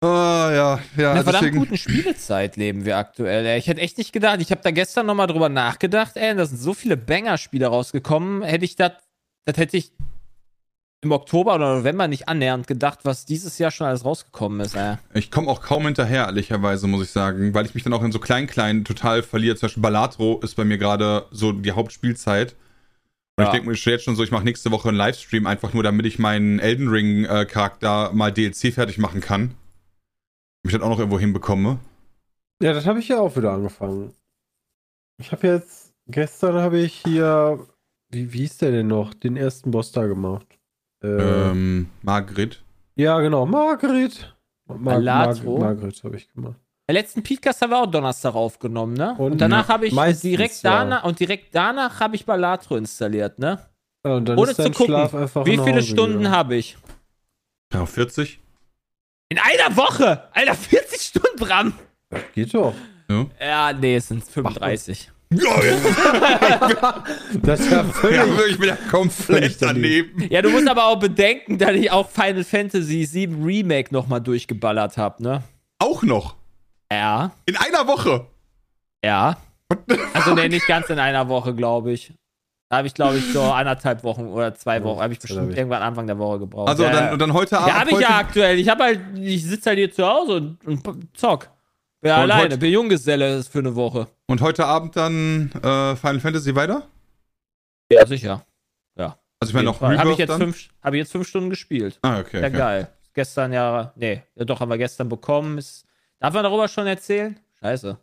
Oh, 0.00 0.06
ja, 0.06 0.78
In 0.96 1.02
ja, 1.02 1.10
einer 1.12 1.24
verdammt 1.24 1.42
deswegen. 1.42 1.58
guten 1.58 1.76
Spielezeit 1.76 2.56
leben 2.56 2.84
wir 2.84 2.96
aktuell. 2.98 3.44
Ey. 3.44 3.58
Ich 3.58 3.66
hätte 3.66 3.80
echt 3.80 3.98
nicht 3.98 4.12
gedacht, 4.12 4.40
ich 4.40 4.50
habe 4.52 4.60
da 4.62 4.70
gestern 4.70 5.06
nochmal 5.06 5.26
drüber 5.26 5.48
nachgedacht, 5.48 6.16
ey, 6.16 6.36
da 6.36 6.46
sind 6.46 6.58
so 6.58 6.72
viele 6.72 6.96
Banger-Spiele 6.96 7.66
rausgekommen. 7.66 8.42
Hätte 8.42 8.64
ich 8.64 8.76
das, 8.76 8.92
das 9.44 9.56
hätte 9.56 9.76
ich 9.76 9.90
im 11.00 11.10
Oktober 11.12 11.54
oder 11.56 11.76
November 11.78 12.06
nicht 12.06 12.28
annähernd 12.28 12.66
gedacht, 12.68 13.00
was 13.04 13.24
dieses 13.24 13.58
Jahr 13.58 13.70
schon 13.72 13.88
alles 13.88 14.04
rausgekommen 14.04 14.60
ist. 14.60 14.76
Ey. 14.76 14.98
Ich 15.14 15.32
komme 15.32 15.48
auch 15.48 15.62
kaum 15.62 15.84
hinterher, 15.84 16.26
ehrlicherweise, 16.26 16.86
muss 16.86 17.02
ich 17.04 17.10
sagen, 17.10 17.52
weil 17.54 17.66
ich 17.66 17.74
mich 17.74 17.82
dann 17.82 17.92
auch 17.92 18.02
in 18.04 18.12
so 18.12 18.20
Klein-Klein 18.20 18.84
total 18.84 19.24
verliere. 19.24 19.56
Zum 19.56 19.66
Beispiel 19.66 19.82
Balatro 19.82 20.38
ist 20.44 20.54
bei 20.54 20.64
mir 20.64 20.78
gerade 20.78 21.26
so 21.32 21.50
die 21.50 21.72
Hauptspielzeit. 21.72 22.54
Und 23.38 23.44
Ja. 23.44 23.50
ich 23.50 23.52
denke 23.52 23.68
mir 23.70 23.76
jetzt 23.76 24.02
schon 24.02 24.16
so, 24.16 24.24
ich 24.24 24.32
mache 24.32 24.42
nächste 24.42 24.72
Woche 24.72 24.88
einen 24.88 24.98
Livestream, 24.98 25.46
einfach 25.46 25.72
nur, 25.72 25.84
damit 25.84 26.04
ich 26.06 26.18
meinen 26.18 26.58
Elden 26.58 26.88
Ring-Charakter 26.88 28.12
mal 28.12 28.32
DLC 28.32 28.72
fertig 28.74 28.98
machen 28.98 29.20
kann. 29.20 29.52
Ob 30.64 30.66
ich 30.66 30.72
das 30.72 30.82
auch 30.82 30.88
noch 30.88 30.98
irgendwo 30.98 31.20
hinbekomme. 31.20 31.78
Ja, 32.60 32.72
das 32.72 32.84
habe 32.86 32.98
ich 32.98 33.06
ja 33.06 33.20
auch 33.20 33.36
wieder 33.36 33.52
angefangen. 33.52 34.12
Ich 35.20 35.30
habe 35.30 35.46
jetzt, 35.46 35.94
gestern 36.08 36.56
habe 36.56 36.80
ich 36.80 36.94
hier, 37.06 37.64
wie, 38.10 38.32
wie 38.32 38.38
hieß 38.38 38.58
der 38.58 38.72
denn 38.72 38.88
noch, 38.88 39.14
den 39.14 39.36
ersten 39.36 39.70
Boss 39.70 39.92
da 39.92 40.06
gemacht. 40.08 40.58
Äh, 41.04 41.06
Ähm, 41.50 41.90
Margret. 42.02 42.60
ja, 42.96 43.20
genau, 43.20 43.46
Margret. 43.46 44.34
Mar 44.66 44.94
Alatro? 44.96 45.58
Margret 45.60 46.02
habe 46.02 46.16
ich 46.16 46.28
gemacht. 46.32 46.58
Der 46.88 46.94
letzten 46.94 47.22
Podcast 47.22 47.60
haben 47.60 47.70
wir 47.70 47.78
auch 47.82 47.86
Donnerstag 47.86 48.34
aufgenommen, 48.34 48.94
ne? 48.94 49.14
Und, 49.18 49.32
Und- 49.32 49.38
danach 49.40 49.68
habe 49.68 49.86
ich 49.86 49.92
meistens, 49.92 50.22
direkt 50.22 50.62
ja. 50.62 50.70
danach 50.84 51.04
und 51.04 51.20
direkt 51.20 51.54
danach 51.54 52.00
habe 52.00 52.16
ich 52.16 52.24
Balatro 52.24 52.76
installiert, 52.76 53.38
ne? 53.38 53.58
Ja, 54.06 54.14
und 54.14 54.26
dann 54.26 54.38
Ohne 54.38 54.50
ist 54.52 54.56
zu 54.56 54.62
dein 54.62 54.72
gucken, 54.72 54.86
Schlaf 54.94 55.14
einfach 55.14 55.44
Wie 55.44 55.58
viele 55.58 55.74
Hause 55.76 55.82
Stunden 55.82 56.30
habe 56.30 56.56
ich? 56.56 56.78
Ja, 57.74 57.84
40. 57.84 58.40
In 59.28 59.38
einer 59.38 59.76
Woche! 59.76 60.22
Alter, 60.32 60.54
40 60.54 61.02
Stunden, 61.02 61.36
Bram! 61.38 61.74
Geht 62.34 62.54
doch. 62.54 62.72
Ja. 63.10 63.26
Ja, 63.38 63.72
nee, 63.74 63.96
es 63.96 64.08
sind 64.08 64.24
35. 64.24 65.10
Ja, 65.30 65.62
ja, 65.62 67.04
Das 67.42 67.60
ist 67.60 67.70
ja 67.70 67.84
völlig. 67.84 68.16
ja, 68.16 68.24
ich 68.48 68.58
bin 68.58 68.68
ja 68.70 68.78
komplett 68.90 69.60
daneben. 69.60 70.12
daneben. 70.16 70.32
Ja, 70.32 70.40
du 70.40 70.48
musst 70.48 70.66
aber 70.66 70.86
auch 70.86 70.98
bedenken, 70.98 71.58
dass 71.58 71.72
ich 71.72 71.90
auch 71.90 72.08
Final 72.08 72.44
Fantasy 72.44 73.06
VII 73.12 73.34
Remake 73.44 73.92
nochmal 73.92 74.22
durchgeballert 74.22 74.96
habe, 74.96 75.22
ne? 75.22 75.42
Auch 75.78 76.02
noch. 76.02 76.37
Ja, 76.92 77.32
In 77.46 77.56
einer 77.56 77.86
Woche. 77.86 78.26
ja. 79.04 79.36
Also, 80.14 80.34
nee, 80.34 80.48
nicht 80.48 80.66
ganz 80.66 80.88
in 80.88 80.98
einer 80.98 81.28
Woche, 81.28 81.54
glaube 81.54 81.92
ich. 81.92 82.12
Da 82.70 82.78
habe 82.78 82.86
ich, 82.86 82.94
glaube 82.94 83.18
ich, 83.18 83.32
so 83.32 83.42
anderthalb 83.42 84.02
Wochen 84.02 84.26
oder 84.26 84.54
zwei 84.54 84.82
Wochen, 84.82 85.00
habe 85.00 85.12
ich 85.12 85.18
bestimmt 85.18 85.56
irgendwann 85.56 85.82
Anfang 85.82 86.06
der 86.06 86.18
Woche 86.18 86.40
gebraucht. 86.40 86.68
Also 86.68 86.84
ja, 86.84 86.90
dann, 86.90 87.04
ja. 87.04 87.12
und 87.12 87.18
dann 87.18 87.32
heute 87.32 87.58
Abend. 87.58 87.68
ja, 87.68 87.80
habe 87.80 87.90
ich 87.90 87.98
ja 88.00 88.16
aktuell. 88.18 88.58
Ich 88.58 88.68
habe 88.68 88.84
halt, 88.84 89.00
ich 89.18 89.44
sitze 89.44 89.70
halt 89.70 89.78
hier 89.78 89.92
zu 89.92 90.06
Hause 90.06 90.32
und, 90.32 90.66
und 90.66 91.16
zock. 91.16 91.48
Bin 92.00 92.12
Und 92.12 92.18
alleine, 92.18 92.42
heute- 92.44 92.58
bin 92.58 92.72
Junggeselle 92.72 93.42
für 93.44 93.58
eine 93.60 93.74
Woche. 93.74 94.08
Und 94.26 94.40
heute 94.40 94.66
Abend 94.66 94.96
dann 94.96 95.50
äh, 95.62 95.96
Final 95.96 96.20
Fantasy 96.20 96.54
weiter? 96.54 96.86
Ja, 97.90 98.06
sicher. 98.06 98.44
Also 99.40 99.50
ich 99.50 99.54
meine 99.54 99.66
noch 99.66 99.80
Habe 99.80 100.12
ich, 100.12 100.18
jetzt 100.18 100.32
fünf, 100.34 100.68
hab 100.82 100.94
ich 100.94 100.98
jetzt 100.98 101.12
fünf 101.12 101.28
Stunden 101.28 101.50
gespielt. 101.50 101.98
Ah, 102.02 102.18
okay. 102.18 102.40
Ja, 102.40 102.48
okay. 102.48 102.56
geil. 102.56 102.88
Gestern 103.14 103.52
ja, 103.52 103.92
nee, 103.96 104.22
ja, 104.34 104.44
doch, 104.44 104.60
haben 104.60 104.68
wir 104.68 104.78
gestern 104.78 105.08
bekommen. 105.08 105.58
Ist, 105.58 105.84
darf 106.20 106.34
man 106.34 106.42
darüber 106.44 106.68
schon 106.68 106.86
erzählen? 106.86 107.38
Scheiße. 107.60 107.98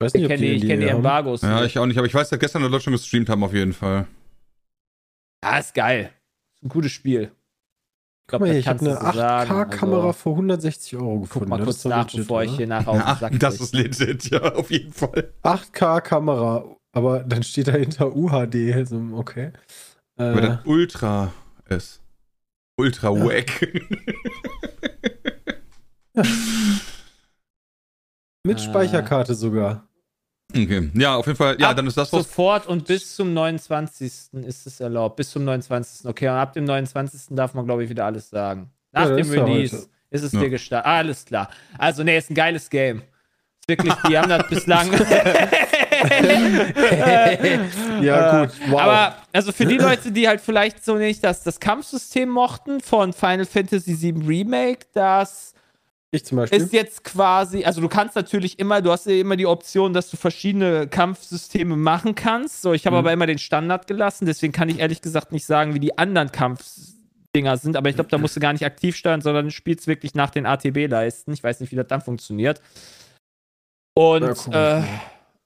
Ich 0.00 0.04
weiß 0.04 0.14
Ich 0.14 0.22
nicht, 0.22 0.24
ob 0.24 0.36
kenne 0.36 0.42
die, 0.42 0.52
ich 0.56 0.66
kenn 0.66 0.80
die. 0.80 0.86
Embargos. 0.86 1.42
Ja, 1.42 1.64
ich 1.64 1.78
auch 1.78 1.86
nicht, 1.86 1.98
aber 1.98 2.06
ich 2.06 2.14
weiß, 2.14 2.28
dass 2.28 2.38
gestern 2.38 2.62
Leute 2.62 2.80
schon 2.80 2.92
gestreamt 2.92 3.28
haben 3.28 3.42
auf 3.42 3.52
jeden 3.52 3.72
Fall. 3.72 4.06
ja, 5.42 5.58
ist 5.58 5.74
geil. 5.74 6.10
Ist 6.54 6.62
ein 6.64 6.68
gutes 6.68 6.92
Spiel. 6.92 7.32
Ich 8.22 8.30
glaube, 8.30 8.48
ich 8.56 8.68
habe 8.68 8.80
eine 8.80 8.90
du 8.90 8.94
so 9.06 9.12
sagen. 9.12 9.50
8K-Kamera 9.50 10.06
Also, 10.08 10.12
für 10.12 10.30
160 10.30 10.96
Euro 10.96 11.20
gefunden. 11.20 11.48
guck 11.48 11.58
mal 11.58 11.64
kurz 11.64 11.84
nach, 11.86 12.04
legit, 12.04 12.20
bevor 12.20 12.42
ich 12.42 12.50
oder? 12.50 12.56
hier 12.58 12.66
nachher 12.66 12.88
auf 12.90 13.02
den 13.04 13.16
Sack 13.18 13.40
das 13.40 13.60
ist 13.60 13.74
legit, 13.74 14.30
ja, 14.30 14.40
auf 14.54 14.70
jeden 14.70 14.92
Fall. 14.92 15.32
8K-Kamera, 15.42 16.76
aber 16.92 17.20
dann 17.20 17.42
steht 17.42 17.68
dahinter 17.68 18.14
UHD. 18.14 18.74
Also, 18.74 19.00
okay. 19.14 19.52
Äh, 20.18 20.22
Aber 20.24 20.40
dann 20.42 20.58
Ultra 20.66 21.32
ist. 21.70 22.02
Ultra 22.76 23.10
Ja. 23.12 23.24
wack. 23.24 23.68
Mit 28.48 28.58
Äh. 28.58 28.62
Speicherkarte 28.62 29.34
sogar. 29.34 29.86
okay. 30.50 30.90
Ja, 30.94 31.16
auf 31.16 31.26
jeden 31.26 31.36
Fall. 31.36 31.56
Ja, 31.60 31.70
Ab 31.70 31.76
dann 31.76 31.86
ist 31.86 31.96
das 31.96 32.12
was. 32.12 32.24
Sofort 32.24 32.66
und 32.66 32.86
bis 32.86 33.14
zum 33.14 33.34
29. 33.34 34.12
ist 34.46 34.66
es 34.66 34.80
erlaubt. 34.80 35.16
Bis 35.16 35.30
zum 35.30 35.44
29. 35.44 36.08
Okay, 36.08 36.28
und 36.28 36.34
ab 36.34 36.52
dem 36.54 36.64
29. 36.64 37.36
darf 37.36 37.54
man, 37.54 37.66
glaube 37.66 37.84
ich, 37.84 37.90
wieder 37.90 38.06
alles 38.06 38.30
sagen. 38.30 38.70
Nach 38.92 39.02
Ja, 39.08 39.16
dem 39.16 39.18
ist 39.18 39.34
ja 39.34 39.44
Release 39.44 39.76
heute. 39.76 39.88
ist 40.10 40.22
es 40.22 40.32
Ja. 40.32 40.40
dir 40.40 40.50
gestartet. 40.50 40.86
Ah, 40.86 40.96
alles 40.96 41.24
klar. 41.24 41.50
Also, 41.76 42.02
nee, 42.02 42.16
ist 42.16 42.30
ein 42.30 42.34
geiles 42.34 42.70
Game. 42.70 43.02
Ist 43.60 43.68
wirklich, 43.68 43.94
die 44.08 44.16
haben 44.18 44.28
das 44.30 44.48
bislang. 44.48 44.90
Ja, 48.00 48.44
gut. 48.44 48.54
Wow. 48.68 48.80
Aber 48.80 49.16
also 49.32 49.52
für 49.52 49.66
die 49.66 49.76
Leute, 49.78 50.12
die 50.12 50.28
halt 50.28 50.40
vielleicht 50.40 50.84
so 50.84 50.96
nicht 50.96 51.22
das, 51.24 51.42
das 51.42 51.60
Kampfsystem 51.60 52.28
mochten 52.28 52.80
von 52.80 53.12
Final 53.12 53.46
Fantasy 53.46 54.00
VII 54.00 54.24
Remake, 54.26 54.86
das 54.94 55.54
ich 56.10 56.24
zum 56.24 56.36
Beispiel. 56.36 56.58
ist 56.60 56.72
jetzt 56.72 57.04
quasi, 57.04 57.64
also 57.64 57.80
du 57.80 57.88
kannst 57.88 58.16
natürlich 58.16 58.58
immer, 58.58 58.80
du 58.80 58.90
hast 58.90 59.06
ja 59.06 59.14
immer 59.14 59.36
die 59.36 59.46
Option, 59.46 59.92
dass 59.92 60.10
du 60.10 60.16
verschiedene 60.16 60.88
Kampfsysteme 60.88 61.76
machen 61.76 62.14
kannst. 62.14 62.62
So, 62.62 62.72
ich 62.72 62.86
habe 62.86 62.96
Mhm. 62.96 63.00
aber 63.00 63.12
immer 63.12 63.26
den 63.26 63.38
Standard 63.38 63.86
gelassen, 63.86 64.24
deswegen 64.26 64.52
kann 64.52 64.68
ich 64.68 64.78
ehrlich 64.78 65.02
gesagt 65.02 65.32
nicht 65.32 65.44
sagen, 65.44 65.74
wie 65.74 65.80
die 65.80 65.98
anderen 65.98 66.32
Kampfdinger 66.32 67.56
sind, 67.58 67.76
aber 67.76 67.90
ich 67.90 67.94
glaube, 67.94 68.08
da 68.10 68.16
musst 68.18 68.36
du 68.36 68.40
gar 68.40 68.52
nicht 68.54 68.64
aktiv 68.64 68.96
steuern, 68.96 69.20
sondern 69.20 69.44
du 69.46 69.50
spielst 69.50 69.86
wirklich 69.86 70.14
nach 70.14 70.30
den 70.30 70.46
ATB-Leisten. 70.46 71.32
Ich 71.34 71.44
weiß 71.44 71.60
nicht, 71.60 71.72
wie 71.72 71.76
das 71.76 71.86
dann 71.88 72.00
funktioniert. 72.00 72.62
Und 73.94 74.22
äh, 74.22 74.50
mal. 74.50 74.84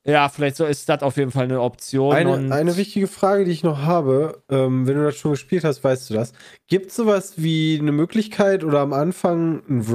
ja, 0.05 0.29
vielleicht 0.29 0.57
so 0.57 0.65
ist 0.67 0.89
das 0.89 1.03
auf 1.03 1.17
jeden 1.17 1.31
Fall 1.31 1.45
eine 1.45 1.61
Option. 1.61 2.15
Eine, 2.15 2.55
eine 2.55 2.77
wichtige 2.77 3.07
Frage, 3.07 3.45
die 3.45 3.51
ich 3.51 3.63
noch 3.63 3.79
habe, 3.83 4.43
ähm, 4.51 4.87
wenn 4.87 4.97
du 4.97 5.05
das 5.05 5.17
schon 5.17 5.33
gespielt 5.33 5.65
hast, 5.65 5.83
weißt 5.83 6.11
du 6.11 6.15
das. 6.15 6.33
Gibt 6.69 6.91
es 6.91 6.97
sowas 6.97 7.35
wie 7.37 7.79
eine 7.81 7.93
Möglichkeit 7.93 8.63
oder 8.63 8.81
am 8.81 8.93
Anfang 8.93 9.63
ein 9.69 9.89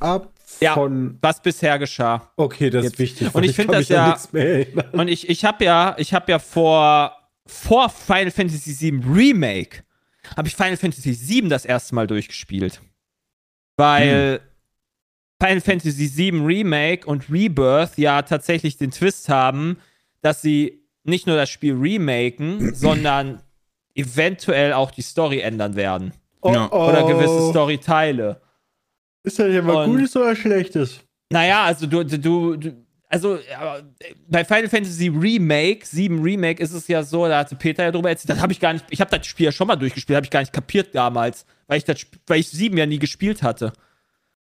Wrap-up 0.00 0.32
Ja. 0.60 0.74
von. 0.74 1.18
was 1.22 1.40
bisher 1.42 1.78
geschah. 1.78 2.30
Okay, 2.36 2.70
das 2.70 2.84
Jetzt. 2.84 2.92
ist 2.94 2.98
wichtig. 2.98 3.34
Und 3.34 3.44
ich 3.44 3.54
find 3.54 3.70
kann 3.70 3.78
das 3.80 3.88
ja-. 3.88 4.16
Und 4.92 5.08
ich, 5.08 5.28
ich 5.28 5.44
habe 5.44 5.64
ja, 5.64 5.94
ich 5.98 6.12
habe 6.14 6.30
ja 6.32 6.38
vor, 6.38 7.12
vor 7.46 7.88
Final 7.88 8.30
Fantasy 8.30 8.78
VII 8.78 9.02
Remake, 9.12 9.82
habe 10.36 10.48
ich 10.48 10.54
Final 10.56 10.76
Fantasy 10.76 11.16
VII 11.18 11.48
das 11.48 11.64
erste 11.64 11.94
Mal 11.94 12.06
durchgespielt. 12.06 12.80
Weil 13.76 14.40
Final 15.42 15.60
Fantasy 15.60 16.10
VII 16.16 16.40
Remake 16.44 17.06
und 17.06 17.30
Rebirth 17.30 17.96
ja 17.96 18.20
tatsächlich 18.22 18.76
den 18.76 18.90
Twist 18.90 19.28
haben, 19.28 19.78
dass 20.20 20.42
sie 20.42 20.84
nicht 21.04 21.26
nur 21.26 21.36
das 21.36 21.48
Spiel 21.48 21.74
remaken, 21.74 22.74
sondern 22.74 23.40
eventuell 23.94 24.72
auch 24.74 24.90
die 24.90 25.02
Story 25.02 25.40
ändern 25.40 25.76
werden. 25.76 26.12
Ja. 26.44 26.70
Oder 26.70 27.06
gewisse 27.06 27.30
Oh. 27.40 27.50
Storyteile. 27.50 28.40
Ist 29.22 29.38
das 29.38 29.52
ja 29.52 29.62
mal 29.62 29.86
Gutes 29.86 30.16
oder 30.16 30.34
Schlechtes? 30.34 31.00
Naja, 31.32 31.64
also 31.64 31.86
du, 31.86 32.02
du, 32.04 32.56
du, 32.56 32.72
also 33.08 33.36
äh, 33.36 33.82
bei 34.28 34.44
Final 34.44 34.68
Fantasy 34.68 35.08
Remake, 35.08 35.84
7 35.86 36.22
Remake 36.22 36.62
ist 36.62 36.72
es 36.72 36.88
ja 36.88 37.02
so, 37.02 37.26
da 37.28 37.38
hatte 37.40 37.54
Peter 37.56 37.84
ja 37.84 37.90
drüber 37.92 38.08
erzählt, 38.10 38.30
das 38.30 38.40
habe 38.40 38.52
ich 38.52 38.60
gar 38.60 38.72
nicht, 38.72 38.84
ich 38.90 39.00
habe 39.00 39.16
das 39.16 39.26
Spiel 39.26 39.46
ja 39.46 39.52
schon 39.52 39.66
mal 39.66 39.76
durchgespielt, 39.76 40.16
habe 40.16 40.24
ich 40.26 40.30
gar 40.30 40.40
nicht 40.40 40.52
kapiert 40.52 40.94
damals, 40.94 41.44
weil 41.66 41.78
ich 41.78 41.84
das, 41.84 42.04
weil 42.26 42.40
ich 42.40 42.48
7 42.48 42.76
ja 42.76 42.86
nie 42.86 42.98
gespielt 42.98 43.42
hatte. 43.42 43.72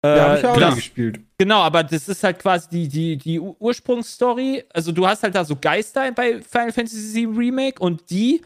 Ja, 0.03 0.15
Äh, 0.15 0.19
habe 0.21 0.39
ich 0.39 0.45
auch 0.45 0.53
genau, 0.55 0.69
nie 0.69 0.75
gespielt. 0.75 1.19
genau, 1.37 1.59
aber 1.61 1.83
das 1.83 2.07
ist 2.09 2.23
halt 2.23 2.39
quasi 2.39 2.67
die, 2.69 2.87
die, 2.87 3.17
die 3.17 3.39
Ur- 3.39 3.55
Ursprungsstory. 3.59 4.63
Also 4.73 4.91
du 4.91 5.05
hast 5.07 5.21
halt 5.23 5.35
da 5.35 5.43
so 5.45 5.55
Geister 5.55 6.11
bei 6.11 6.41
Final 6.41 6.71
Fantasy 6.71 7.13
VII 7.27 7.37
Remake 7.37 7.79
und 7.81 8.09
die, 8.09 8.41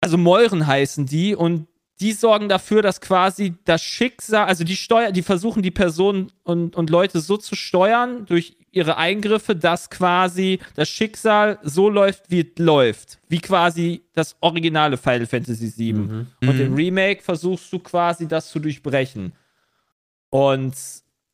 also 0.00 0.16
Meuren 0.18 0.66
heißen 0.66 1.06
die 1.06 1.34
und 1.36 1.68
die 2.02 2.12
sorgen 2.12 2.48
dafür, 2.48 2.82
dass 2.82 3.00
quasi 3.00 3.54
das 3.64 3.80
Schicksal, 3.82 4.46
also 4.46 4.64
die 4.64 4.74
steuern, 4.74 5.12
die 5.12 5.22
versuchen 5.22 5.62
die 5.62 5.70
Personen 5.70 6.32
und, 6.42 6.74
und 6.74 6.90
Leute 6.90 7.20
so 7.20 7.36
zu 7.36 7.54
steuern 7.54 8.26
durch 8.26 8.56
ihre 8.72 8.96
Eingriffe, 8.96 9.54
dass 9.54 9.88
quasi 9.88 10.58
das 10.74 10.88
Schicksal 10.88 11.60
so 11.62 11.88
läuft, 11.88 12.30
wie 12.30 12.40
es 12.40 12.58
läuft. 12.58 13.20
Wie 13.28 13.38
quasi 13.38 14.02
das 14.14 14.36
originale 14.40 14.96
Final 14.96 15.26
Fantasy 15.26 15.72
VII. 15.76 15.92
Mhm. 15.92 16.26
Und 16.40 16.60
im 16.60 16.74
Remake 16.74 17.22
versuchst 17.22 17.72
du 17.72 17.78
quasi 17.78 18.26
das 18.26 18.50
zu 18.50 18.58
durchbrechen. 18.58 19.32
Und 20.30 20.74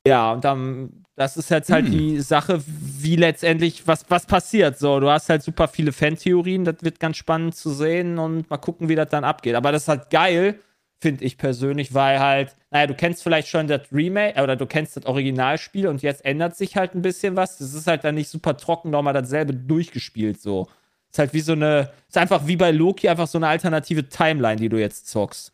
ja, 0.09 0.33
und 0.33 0.43
dann, 0.43 1.05
das 1.15 1.37
ist 1.37 1.51
jetzt 1.51 1.71
halt 1.71 1.85
Hm. 1.85 1.91
die 1.91 2.19
Sache, 2.19 2.61
wie 2.65 3.15
letztendlich, 3.15 3.85
was, 3.87 4.05
was 4.09 4.25
passiert. 4.25 4.79
So, 4.79 4.99
du 4.99 5.09
hast 5.09 5.29
halt 5.29 5.43
super 5.43 5.67
viele 5.67 5.91
Fantheorien, 5.91 6.65
das 6.65 6.77
wird 6.81 6.99
ganz 6.99 7.17
spannend 7.17 7.55
zu 7.55 7.69
sehen 7.69 8.17
und 8.17 8.49
mal 8.49 8.57
gucken, 8.57 8.89
wie 8.89 8.95
das 8.95 9.09
dann 9.09 9.23
abgeht. 9.23 9.53
Aber 9.53 9.71
das 9.71 9.83
ist 9.83 9.87
halt 9.87 10.09
geil, 10.09 10.59
finde 10.99 11.23
ich 11.23 11.37
persönlich, 11.37 11.93
weil 11.93 12.19
halt, 12.19 12.55
naja, 12.71 12.87
du 12.87 12.95
kennst 12.95 13.21
vielleicht 13.21 13.49
schon 13.49 13.67
das 13.67 13.81
Remake 13.91 14.35
äh, 14.35 14.41
oder 14.41 14.55
du 14.55 14.65
kennst 14.65 14.97
das 14.97 15.05
Originalspiel 15.05 15.87
und 15.87 16.01
jetzt 16.01 16.25
ändert 16.25 16.57
sich 16.57 16.75
halt 16.75 16.95
ein 16.95 17.03
bisschen 17.03 17.35
was. 17.35 17.59
Das 17.59 17.75
ist 17.75 17.85
halt 17.85 18.03
dann 18.03 18.15
nicht 18.15 18.29
super 18.29 18.57
trocken, 18.57 18.89
nochmal 18.89 19.13
dasselbe 19.13 19.53
durchgespielt 19.53 20.41
so. 20.41 20.67
Ist 21.11 21.19
halt 21.19 21.33
wie 21.33 21.41
so 21.41 21.53
eine, 21.53 21.91
ist 22.07 22.17
einfach 22.17 22.47
wie 22.47 22.55
bei 22.55 22.71
Loki 22.71 23.07
einfach 23.09 23.27
so 23.27 23.37
eine 23.37 23.47
alternative 23.47 24.09
Timeline, 24.09 24.57
die 24.57 24.69
du 24.69 24.79
jetzt 24.79 25.07
zockst. 25.07 25.53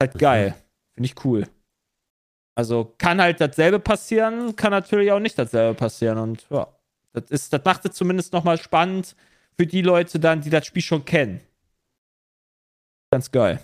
Halt 0.00 0.18
geil. 0.18 0.54
Finde 0.94 1.06
ich 1.06 1.24
cool. 1.24 1.46
Also 2.56 2.94
kann 2.98 3.20
halt 3.20 3.40
dasselbe 3.40 3.78
passieren, 3.78 4.56
kann 4.56 4.70
natürlich 4.70 5.12
auch 5.12 5.20
nicht 5.20 5.38
dasselbe 5.38 5.74
passieren. 5.74 6.18
Und 6.18 6.46
ja, 6.50 6.66
das, 7.12 7.30
ist, 7.30 7.52
das 7.52 7.62
macht 7.64 7.84
es 7.84 7.94
zumindest 7.94 8.32
nochmal 8.32 8.58
spannend 8.58 9.14
für 9.58 9.66
die 9.66 9.82
Leute 9.82 10.18
dann, 10.18 10.40
die 10.40 10.50
das 10.50 10.66
Spiel 10.66 10.82
schon 10.82 11.04
kennen. 11.04 11.40
Ganz 13.10 13.30
geil. 13.30 13.60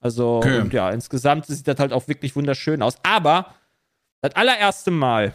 Also, 0.00 0.36
Okay. 0.38 0.60
und 0.60 0.72
ja, 0.74 0.90
insgesamt 0.90 1.46
sieht 1.46 1.66
das 1.66 1.78
halt 1.78 1.92
auch 1.92 2.06
wirklich 2.06 2.36
wunderschön 2.36 2.82
aus. 2.82 2.96
Aber 3.02 3.54
das 4.20 4.36
allererste 4.36 4.90
Mal, 4.90 5.32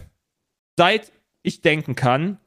seit 0.78 1.12
ich 1.42 1.62
denken 1.62 1.96
kann, 1.96 2.38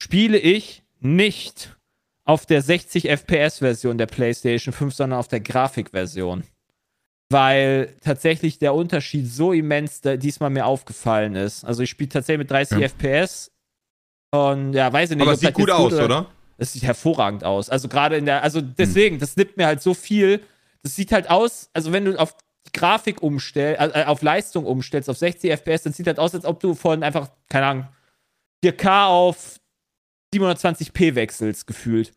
spiele 0.00 0.38
ich 0.38 0.84
nicht 1.00 1.76
auf 2.24 2.46
der 2.46 2.62
60 2.62 3.08
FPS-Version 3.10 3.98
der 3.98 4.06
PlayStation 4.06 4.72
5, 4.72 4.94
sondern 4.94 5.18
auf 5.18 5.26
der 5.26 5.40
Grafikversion. 5.40 6.44
Weil 7.32 7.94
tatsächlich 8.02 8.58
der 8.58 8.74
Unterschied 8.74 9.26
so 9.26 9.52
immens 9.52 10.00
diesmal 10.02 10.50
mir 10.50 10.66
aufgefallen 10.66 11.34
ist. 11.34 11.64
Also 11.64 11.82
ich 11.82 11.90
spiele 11.90 12.10
tatsächlich 12.10 12.38
mit 12.38 12.50
30 12.50 12.78
Ja. 12.78 12.88
FPS 12.88 13.50
und 14.30 14.72
ja, 14.74 14.92
weiß 14.92 15.10
ich 15.10 15.16
nicht. 15.16 15.22
Aber 15.22 15.32
es 15.32 15.40
sieht 15.40 15.54
gut 15.54 15.70
aus, 15.70 15.92
oder? 15.92 16.26
das 16.58 16.72
sieht 16.72 16.84
hervorragend 16.84 17.44
aus. 17.44 17.68
Also 17.70 17.88
gerade 17.88 18.16
in 18.16 18.24
der, 18.24 18.42
also 18.42 18.60
deswegen, 18.60 19.18
das 19.18 19.36
nimmt 19.36 19.56
mir 19.56 19.66
halt 19.66 19.82
so 19.82 19.94
viel. 19.94 20.40
Das 20.82 20.94
sieht 20.94 21.10
halt 21.12 21.28
aus, 21.28 21.70
also 21.72 21.92
wenn 21.92 22.04
du 22.04 22.16
auf 22.18 22.36
die 22.66 22.72
Grafik 22.72 23.22
umstellst, 23.22 23.80
äh, 23.80 24.04
auf 24.04 24.22
Leistung 24.22 24.64
umstellst, 24.64 25.10
auf 25.10 25.18
60 25.18 25.50
FPS, 25.50 25.82
dann 25.82 25.92
sieht 25.92 26.06
halt 26.06 26.18
aus, 26.18 26.34
als 26.34 26.44
ob 26.44 26.60
du 26.60 26.74
von 26.74 27.02
einfach, 27.02 27.30
keine 27.48 27.66
Ahnung, 27.66 27.88
4K 28.64 29.06
auf 29.06 29.60
720p 30.34 31.14
wechselst, 31.14 31.66
gefühlt. 31.66 32.12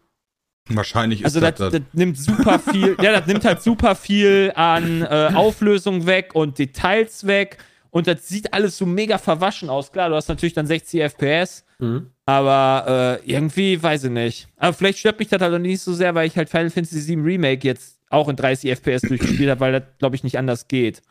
Wahrscheinlich 0.69 1.21
ist 1.21 1.25
Also 1.25 1.39
das, 1.39 1.55
das, 1.55 1.71
das 1.73 1.81
nimmt 1.93 2.17
super 2.17 2.57
viel, 2.59 2.97
ja, 3.01 3.11
das 3.11 3.27
nimmt 3.27 3.45
halt 3.45 3.61
super 3.61 3.95
viel 3.95 4.51
an 4.55 5.03
äh, 5.03 5.31
Auflösung 5.35 6.05
weg 6.07 6.31
und 6.33 6.57
Details 6.57 7.27
weg. 7.27 7.57
Und 7.91 8.07
das 8.07 8.27
sieht 8.27 8.51
alles 8.53 8.77
so 8.77 8.85
mega 8.85 9.17
verwaschen 9.17 9.69
aus. 9.69 9.91
Klar, 9.91 10.09
du 10.09 10.15
hast 10.15 10.27
natürlich 10.27 10.53
dann 10.53 10.67
60 10.67 11.01
FPS, 11.01 11.63
Mhm. 11.79 12.07
aber 12.25 13.19
äh, 13.23 13.29
irgendwie, 13.31 13.81
weiß 13.81 14.05
ich 14.05 14.09
nicht. 14.11 14.47
Aber 14.57 14.73
vielleicht 14.73 14.97
stört 14.99 15.19
mich 15.19 15.27
das 15.29 15.41
halt 15.41 15.53
auch 15.53 15.59
nicht 15.59 15.81
so 15.81 15.93
sehr, 15.93 16.15
weil 16.15 16.25
ich 16.27 16.35
halt 16.37 16.49
Final 16.49 16.69
Fantasy 16.69 17.07
VII 17.07 17.21
Remake 17.21 17.65
jetzt 17.67 17.99
auch 18.09 18.27
in 18.29 18.35
30 18.35 18.71
FPS 18.71 19.01
durchgespielt 19.01 19.49
habe, 19.49 19.59
weil 19.59 19.71
das, 19.73 19.83
glaube 19.99 20.15
ich, 20.15 20.23
nicht 20.23 20.37
anders 20.37 20.67
geht. 20.67 21.01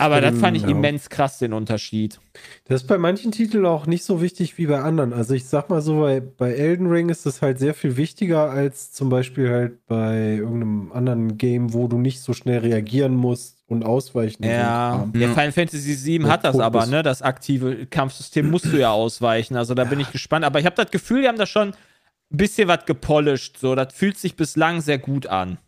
Aber 0.00 0.20
das 0.20 0.38
fand 0.38 0.56
ich 0.56 0.62
ja. 0.64 0.68
immens 0.68 1.08
krass, 1.08 1.38
den 1.38 1.52
Unterschied. 1.52 2.20
Das 2.64 2.82
ist 2.82 2.88
bei 2.88 2.98
manchen 2.98 3.32
Titeln 3.32 3.66
auch 3.66 3.86
nicht 3.86 4.04
so 4.04 4.20
wichtig 4.20 4.58
wie 4.58 4.66
bei 4.66 4.80
anderen. 4.80 5.12
Also 5.12 5.34
ich 5.34 5.46
sag 5.46 5.70
mal 5.70 5.80
so, 5.80 6.00
bei, 6.00 6.20
bei 6.20 6.52
Elden 6.52 6.86
Ring 6.86 7.08
ist 7.08 7.26
das 7.26 7.42
halt 7.42 7.58
sehr 7.58 7.74
viel 7.74 7.96
wichtiger 7.96 8.50
als 8.50 8.92
zum 8.92 9.08
Beispiel 9.08 9.50
halt 9.50 9.86
bei 9.86 10.34
irgendeinem 10.36 10.92
anderen 10.92 11.38
Game, 11.38 11.72
wo 11.72 11.88
du 11.88 11.98
nicht 11.98 12.20
so 12.20 12.32
schnell 12.32 12.58
reagieren 12.60 13.14
musst 13.14 13.62
und 13.66 13.84
ausweichen. 13.84 14.44
Ja, 14.44 14.96
Kram. 14.98 15.12
ja, 15.14 15.20
Ja. 15.20 15.28
Final 15.28 15.52
Fantasy 15.52 16.04
VII 16.04 16.22
Ja, 16.26 16.28
hat 16.28 16.44
das 16.44 16.58
aber, 16.58 16.86
ne? 16.86 17.02
Das 17.02 17.22
aktive 17.22 17.86
Kampfsystem 17.86 18.50
musst 18.50 18.66
du 18.66 18.76
ja 18.78 18.90
ausweichen. 18.90 19.56
Also 19.56 19.74
da 19.74 19.84
bin 19.84 20.00
ich 20.00 20.12
gespannt. 20.12 20.44
Aber 20.44 20.60
ich 20.60 20.66
habe 20.66 20.76
das 20.76 20.90
Gefühl, 20.90 21.22
die 21.22 21.28
haben 21.28 21.38
da 21.38 21.46
schon 21.46 21.68
ein 21.68 22.36
bisschen 22.36 22.68
was 22.68 22.84
gepolished. 22.86 23.58
So, 23.58 23.74
das 23.74 23.92
fühlt 23.94 24.18
sich 24.18 24.36
bislang 24.36 24.80
sehr 24.80 24.98
gut 24.98 25.26
an. 25.26 25.58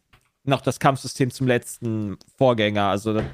Noch 0.44 0.60
das 0.60 0.80
Kampfsystem 0.80 1.30
zum 1.30 1.46
letzten 1.46 2.16
Vorgänger. 2.36 2.84
Also, 2.84 3.14
das, 3.14 3.24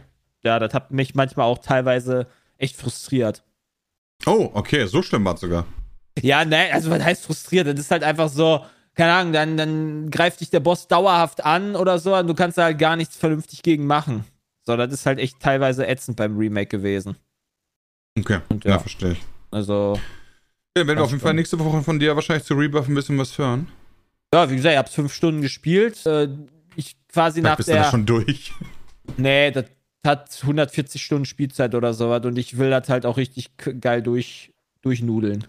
ja, 0.44 0.58
das 0.58 0.74
hat 0.74 0.90
mich 0.90 1.14
manchmal 1.14 1.46
auch 1.46 1.58
teilweise 1.58 2.26
echt 2.58 2.76
frustriert. 2.76 3.42
Oh, 4.26 4.50
okay, 4.54 4.86
so 4.86 5.02
schlimm 5.02 5.24
war 5.24 5.34
es 5.34 5.40
sogar. 5.40 5.66
Ja, 6.20 6.44
ne, 6.44 6.72
also 6.72 6.90
was 6.90 7.02
heißt 7.02 7.24
frustriert? 7.24 7.66
Das 7.66 7.78
ist 7.78 7.90
halt 7.90 8.04
einfach 8.04 8.28
so, 8.28 8.64
keine 8.94 9.12
Ahnung, 9.12 9.32
dann, 9.32 9.56
dann 9.56 10.10
greift 10.10 10.40
dich 10.40 10.50
der 10.50 10.60
Boss 10.60 10.86
dauerhaft 10.86 11.44
an 11.44 11.74
oder 11.76 11.98
so 11.98 12.14
und 12.16 12.26
du 12.28 12.34
kannst 12.34 12.56
da 12.58 12.64
halt 12.64 12.78
gar 12.78 12.96
nichts 12.96 13.16
vernünftig 13.16 13.62
gegen 13.62 13.86
machen. 13.86 14.24
So, 14.62 14.76
das 14.76 14.92
ist 14.92 15.04
halt 15.06 15.18
echt 15.18 15.40
teilweise 15.40 15.86
ätzend 15.86 16.16
beim 16.16 16.36
Remake 16.38 16.68
gewesen. 16.68 17.16
Okay, 18.18 18.38
Und 18.48 18.64
ja, 18.64 18.72
ja. 18.72 18.78
verstehe 18.78 19.12
ich. 19.12 19.22
Also, 19.50 19.98
Ja, 20.76 20.86
werden 20.86 20.98
wir 20.98 21.04
auf 21.04 21.10
jeden 21.10 21.20
Fall 21.20 21.34
nächste 21.34 21.58
Woche 21.58 21.82
von 21.82 21.98
dir 21.98 22.14
wahrscheinlich 22.14 22.44
zu 22.46 22.54
Rebuff 22.54 22.88
ein 22.88 22.94
bisschen 22.94 23.18
was 23.18 23.36
hören. 23.36 23.68
ja, 24.32 24.48
wie 24.50 24.56
gesagt, 24.56 24.72
ich 24.72 24.78
hab's 24.78 24.94
fünf 24.94 25.12
Stunden 25.12 25.42
gespielt. 25.42 26.06
Äh, 26.06 26.28
ich 26.76 26.96
quasi 27.08 27.40
Vielleicht 27.40 27.44
nach 27.44 27.56
bist 27.56 27.68
du 27.68 27.72
da 27.72 27.82
der. 27.82 27.90
schon 27.90 28.06
durch. 28.06 28.52
Nee, 29.16 29.50
das 29.50 29.64
hat 30.04 30.38
140 30.42 31.02
Stunden 31.02 31.24
Spielzeit 31.24 31.74
oder 31.74 31.94
sowas 31.94 32.24
und 32.24 32.38
ich 32.38 32.58
will 32.58 32.70
das 32.70 32.88
halt 32.88 33.06
auch 33.06 33.16
richtig 33.16 33.56
geil 33.80 34.02
durch, 34.02 34.52
durchnudeln. 34.82 35.46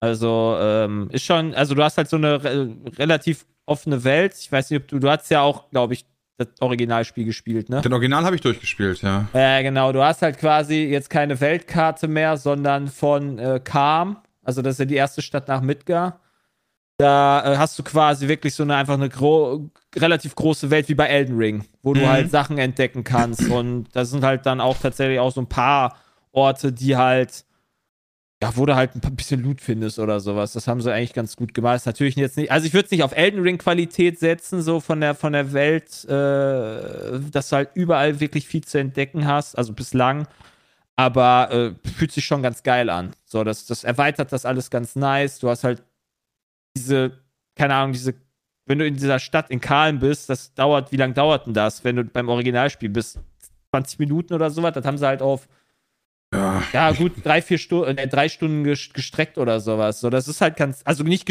Also, 0.00 0.56
ähm, 0.60 1.08
ist 1.10 1.24
schon, 1.24 1.54
also 1.54 1.74
du 1.74 1.82
hast 1.82 1.96
halt 1.96 2.08
so 2.08 2.16
eine 2.16 2.42
re 2.44 2.76
relativ 2.98 3.46
offene 3.64 4.04
Welt. 4.04 4.34
Ich 4.38 4.52
weiß 4.52 4.70
nicht, 4.70 4.82
ob 4.82 4.88
du, 4.88 4.98
du 4.98 5.10
hast 5.10 5.30
ja 5.30 5.40
auch, 5.40 5.70
glaube 5.70 5.94
ich, 5.94 6.04
das 6.38 6.48
Originalspiel 6.60 7.24
gespielt, 7.24 7.70
ne? 7.70 7.80
Den 7.80 7.94
Original 7.94 8.24
habe 8.24 8.36
ich 8.36 8.42
durchgespielt, 8.42 9.00
ja. 9.00 9.26
Ja, 9.32 9.62
genau. 9.62 9.92
Du 9.92 10.02
hast 10.02 10.20
halt 10.20 10.38
quasi 10.38 10.84
jetzt 10.84 11.08
keine 11.08 11.40
Weltkarte 11.40 12.08
mehr, 12.08 12.36
sondern 12.36 12.88
von 12.88 13.38
äh, 13.38 13.60
Kam. 13.62 14.18
Also, 14.42 14.60
das 14.60 14.74
ist 14.74 14.78
ja 14.80 14.84
die 14.84 14.96
erste 14.96 15.22
Stadt 15.22 15.48
nach 15.48 15.62
Midgar. 15.62 16.20
Da 16.98 17.54
äh, 17.54 17.56
hast 17.56 17.78
du 17.78 17.82
quasi 17.82 18.28
wirklich 18.28 18.54
so 18.54 18.62
eine 18.62 18.76
einfach 18.76 18.94
eine 18.94 19.08
gro 19.08 19.70
relativ 19.96 20.34
große 20.34 20.70
Welt 20.70 20.88
wie 20.88 20.94
bei 20.94 21.06
Elden 21.06 21.36
Ring, 21.36 21.64
wo 21.82 21.94
du 21.94 22.00
Mhm. 22.00 22.08
halt 22.08 22.30
Sachen 22.30 22.58
entdecken 22.58 23.04
kannst. 23.04 23.48
Und 23.50 23.88
da 23.92 24.04
sind 24.04 24.24
halt 24.24 24.46
dann 24.46 24.60
auch 24.60 24.76
tatsächlich 24.78 25.18
auch 25.18 25.32
so 25.32 25.40
ein 25.40 25.48
paar 25.48 25.96
Orte, 26.32 26.72
die 26.72 26.96
halt, 26.96 27.44
ja, 28.42 28.54
wo 28.56 28.66
du 28.66 28.76
halt 28.76 28.94
ein 28.94 29.16
bisschen 29.16 29.42
Loot 29.42 29.60
findest 29.62 29.98
oder 29.98 30.20
sowas. 30.20 30.52
Das 30.52 30.68
haben 30.68 30.82
sie 30.82 30.92
eigentlich 30.92 31.14
ganz 31.14 31.36
gut 31.36 31.54
gemacht. 31.54 31.76
Ist 31.76 31.86
natürlich 31.86 32.16
jetzt 32.16 32.36
nicht, 32.36 32.50
also 32.50 32.66
ich 32.66 32.74
würde 32.74 32.84
es 32.84 32.90
nicht 32.90 33.02
auf 33.02 33.16
Elden 33.16 33.40
Ring 33.40 33.56
Qualität 33.56 34.18
setzen, 34.18 34.60
so 34.62 34.80
von 34.80 35.00
der, 35.00 35.14
von 35.14 35.32
der 35.32 35.52
Welt, 35.54 36.04
äh, 36.04 37.18
dass 37.30 37.48
du 37.48 37.56
halt 37.56 37.70
überall 37.74 38.20
wirklich 38.20 38.46
viel 38.46 38.62
zu 38.64 38.78
entdecken 38.78 39.26
hast, 39.26 39.56
also 39.56 39.72
bislang. 39.72 40.26
Aber 40.96 41.50
äh, 41.84 41.88
fühlt 41.88 42.12
sich 42.12 42.24
schon 42.24 42.42
ganz 42.42 42.62
geil 42.62 42.88
an. 42.90 43.12
So, 43.24 43.44
das, 43.44 43.66
das 43.66 43.84
erweitert 43.84 44.32
das 44.32 44.44
alles 44.46 44.70
ganz 44.70 44.96
nice. 44.96 45.38
Du 45.38 45.48
hast 45.48 45.64
halt 45.64 45.82
diese, 46.76 47.12
keine 47.54 47.74
Ahnung, 47.74 47.92
diese, 47.92 48.14
wenn 48.66 48.78
du 48.78 48.86
in 48.86 48.94
dieser 48.94 49.18
Stadt 49.18 49.50
in 49.50 49.60
Kahlen 49.60 49.98
bist, 50.00 50.28
das 50.28 50.52
dauert, 50.54 50.92
wie 50.92 50.96
lange 50.96 51.14
dauert 51.14 51.46
denn 51.46 51.54
das, 51.54 51.84
wenn 51.84 51.96
du 51.96 52.04
beim 52.04 52.28
Originalspiel 52.28 52.88
bist? 52.90 53.18
20 53.70 53.98
Minuten 53.98 54.34
oder 54.34 54.50
sowas, 54.50 54.74
das 54.74 54.84
haben 54.84 54.98
sie 54.98 55.06
halt 55.06 55.22
auf 55.22 55.48
Ja, 56.34 56.62
ja, 56.72 56.92
gut, 56.92 57.12
drei, 57.24 57.40
vier 57.42 57.58
Stunden, 57.58 57.96
äh, 57.98 58.08
drei 58.08 58.28
Stunden 58.28 58.64
ges- 58.66 58.92
gestreckt 58.92 59.38
oder 59.38 59.60
sowas. 59.60 60.00
So, 60.00 60.10
das 60.10 60.28
ist 60.28 60.40
halt 60.40 60.56
ganz, 60.56 60.80
also 60.84 61.04
nicht, 61.04 61.28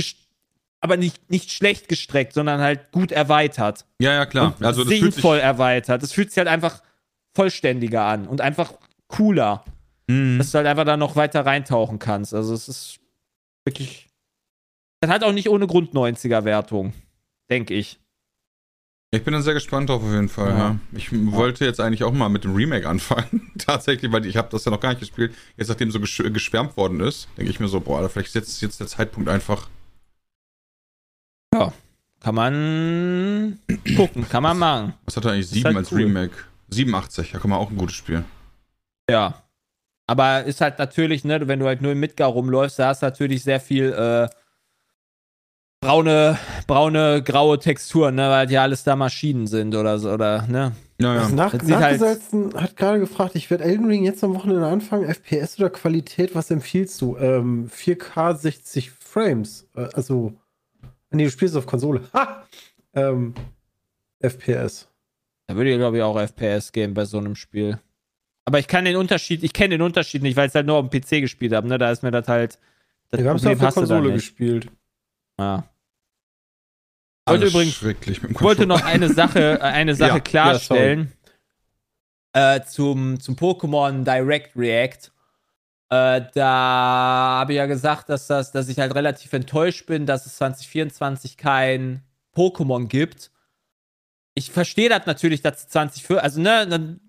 aber 0.81 0.95
nicht, 0.97 1.29
nicht 1.29 1.51
schlecht 1.51 1.87
gestreckt, 1.89 2.33
sondern 2.33 2.61
halt 2.61 2.91
gut 2.91 3.11
erweitert. 3.11 3.85
ja, 3.99 4.13
ja, 4.13 4.25
klar. 4.25 4.53
Und 4.59 4.65
Also 4.65 4.83
das 4.83 4.93
fühlt 4.93 5.03
sich, 5.05 5.13
sinnvoll 5.15 5.39
erweitert. 5.39 6.01
Das 6.03 6.11
fühlt 6.13 6.29
sich 6.31 6.37
halt 6.37 6.47
einfach 6.47 6.81
vollständiger 7.35 8.03
an 8.05 8.27
und 8.27 8.39
einfach 8.41 8.73
cooler, 9.07 9.63
Mhm. 10.07 10.37
dass 10.37 10.51
du 10.51 10.57
halt 10.59 10.67
einfach 10.67 10.85
da 10.85 10.95
noch 10.97 11.15
weiter 11.15 11.45
reintauchen 11.45 11.97
kannst. 11.99 12.33
Also 12.33 12.53
es 12.53 12.69
ist 12.69 12.99
wirklich. 13.65 14.07
Das 15.01 15.09
hat 15.11 15.23
auch 15.23 15.33
nicht 15.33 15.49
ohne 15.49 15.65
Grund 15.67 15.93
90er-Wertung, 15.93 16.93
denke 17.49 17.73
ich. 17.73 17.99
Ich 19.11 19.23
bin 19.23 19.33
dann 19.33 19.43
sehr 19.43 19.53
gespannt 19.53 19.89
drauf 19.89 20.03
auf 20.03 20.11
jeden 20.11 20.29
Fall. 20.29 20.49
Ja. 20.49 20.57
Ja. 20.57 20.79
Ich 20.91 21.09
wollte 21.11 21.63
jetzt 21.63 21.79
eigentlich 21.79 22.03
auch 22.03 22.11
mal 22.11 22.27
mit 22.27 22.43
dem 22.43 22.53
Remake 22.53 22.87
anfangen. 22.87 23.51
Tatsächlich, 23.57 24.11
weil 24.11 24.25
ich 24.25 24.35
habe 24.35 24.49
das 24.51 24.65
ja 24.65 24.71
noch 24.71 24.79
gar 24.79 24.89
nicht 24.89 24.99
gespielt. 24.99 25.33
Jetzt, 25.55 25.69
nachdem 25.69 25.91
so 25.91 25.99
gesch 25.99 26.21
geschwärmt 26.33 26.75
worden 26.75 26.99
ist, 26.99 27.29
denke 27.37 27.51
ich 27.51 27.59
mir 27.59 27.67
so, 27.67 27.79
boah, 27.79 28.07
vielleicht 28.09 28.29
ist 28.29 28.35
jetzt, 28.35 28.61
jetzt 28.61 28.79
der 28.79 28.87
Zeitpunkt 28.87 29.29
einfach. 29.29 29.69
Kann 32.25 32.33
man 32.33 33.59
gucken, 33.95 34.27
kann 34.27 34.41
man 34.41 34.57
machen. 34.57 34.93
Was 35.05 35.15
hat 35.15 35.25
er 35.25 35.33
eigentlich? 35.33 35.45
Ist 35.45 35.51
7 35.51 35.65
halt 35.65 35.77
als 35.77 35.91
cool. 35.91 35.99
Remake. 35.99 36.33
87, 36.69 37.33
ja, 37.33 37.39
kann 37.39 37.51
man 37.51 37.59
auch 37.59 37.69
ein 37.69 37.77
gutes 37.77 37.95
Spiel. 37.95 38.23
Ja. 39.07 39.43
Aber 40.07 40.43
ist 40.43 40.59
halt 40.59 40.79
natürlich, 40.79 41.23
ne, 41.23 41.47
wenn 41.47 41.59
du 41.59 41.67
halt 41.67 41.83
nur 41.83 41.91
im 41.91 41.99
Midgar 41.99 42.29
rumläufst, 42.29 42.79
da 42.79 42.87
hast 42.87 43.03
du 43.03 43.05
natürlich 43.05 43.43
sehr 43.43 43.59
viel 43.59 43.93
äh, 43.93 44.27
braune, 45.85 46.37
braune, 46.67 47.21
graue 47.23 47.59
Texturen, 47.59 48.15
ne, 48.15 48.29
weil 48.29 48.51
ja 48.51 48.63
alles 48.63 48.83
da 48.83 48.95
Maschinen 48.95 49.47
sind 49.47 49.75
oder 49.75 49.99
so, 49.99 50.11
oder, 50.11 50.45
ne? 50.47 50.71
Ja, 50.99 51.11
Also 51.19 51.35
nach, 51.35 51.51
sieht 51.51 51.61
halt- 51.75 51.99
Nachgesalzen 51.99 52.53
hat 52.55 52.77
gerade 52.77 52.99
gefragt, 52.99 53.35
ich 53.35 53.49
werde 53.49 53.65
Elden 53.65 53.85
Ring 53.85 54.03
jetzt 54.05 54.23
am 54.23 54.33
Wochenende 54.33 54.65
anfangen. 54.65 55.05
FPS 55.07 55.59
oder 55.59 55.69
Qualität, 55.69 56.33
was 56.35 56.49
empfiehlst 56.51 57.01
du? 57.01 57.17
Ähm, 57.17 57.69
4K 57.69 58.33
60 58.35 58.91
Frames. 58.91 59.67
Äh, 59.75 59.89
also, 59.93 60.33
nee, 61.11 61.25
du 61.25 61.29
spielst 61.31 61.55
auf 61.57 61.65
Konsole. 61.65 62.01
Ha! 62.13 62.43
Ähm, 62.93 63.33
FPS. 64.21 64.87
Da 65.47 65.55
würde 65.55 65.71
ich, 65.71 65.77
glaube 65.77 65.97
ich, 65.97 66.03
auch 66.03 66.17
FPS 66.17 66.71
geben 66.71 66.93
bei 66.93 67.03
so 67.05 67.17
einem 67.17 67.35
Spiel. 67.35 67.77
Aber 68.45 68.59
ich 68.59 68.67
kann 68.67 68.85
den 68.85 68.95
Unterschied, 68.95 69.43
ich 69.43 69.51
kenne 69.53 69.71
den 69.77 69.81
Unterschied 69.81 70.21
nicht, 70.21 70.37
weil 70.37 70.45
ich 70.45 70.51
es 70.51 70.55
halt 70.55 70.65
nur 70.67 70.77
auf 70.77 70.89
dem 70.89 71.01
PC 71.01 71.19
gespielt 71.21 71.53
habe, 71.53 71.67
ne? 71.67 71.77
Da 71.77 71.91
ist 71.91 72.03
mir 72.03 72.11
das 72.11 72.27
halt. 72.29 72.57
Das 73.09 73.19
Wir 73.19 73.29
haben 73.29 73.35
es 73.37 73.43
ja 73.43 73.51
auf 73.51 73.59
der 73.59 73.71
Konsole 73.71 74.13
gespielt. 74.13 74.67
Ja. 75.37 75.65
Wollte 77.27 77.47
übrigens- 77.47 77.81
wollte 78.41 78.65
noch 78.67 78.83
eine 78.83 79.11
Sache, 79.11 79.59
äh, 79.59 79.63
eine 79.63 79.95
Sache 79.95 80.15
Ja, 80.15 80.19
klarstellen. 80.19 81.11
äh, 82.33 82.61
zum, 82.61 83.19
zum 83.19 83.35
Pokémon 83.35 84.03
Direct 84.03 84.55
React. 84.55 85.11
Äh, 85.89 86.21
da 86.33 86.45
habe 87.39 87.53
ich 87.53 87.57
ja 87.57 87.65
gesagt, 87.65 88.09
dass, 88.09 88.27
das, 88.27 88.51
dass 88.51 88.69
ich 88.69 88.79
halt 88.79 88.93
relativ 88.95 89.33
enttäuscht 89.33 89.85
bin, 89.85 90.05
dass 90.05 90.25
es 90.25 90.35
2024 90.37 91.37
kein 91.37 92.03
Pokémon 92.35 92.87
gibt. 92.87 93.31
Ich 94.33 94.51
verstehe 94.51 94.89
das 94.89 95.05
natürlich, 95.05 95.41
dass 95.41 95.61
es 95.61 95.67
2024, 95.69 96.23
also 96.23 96.41
ne, 96.41 96.99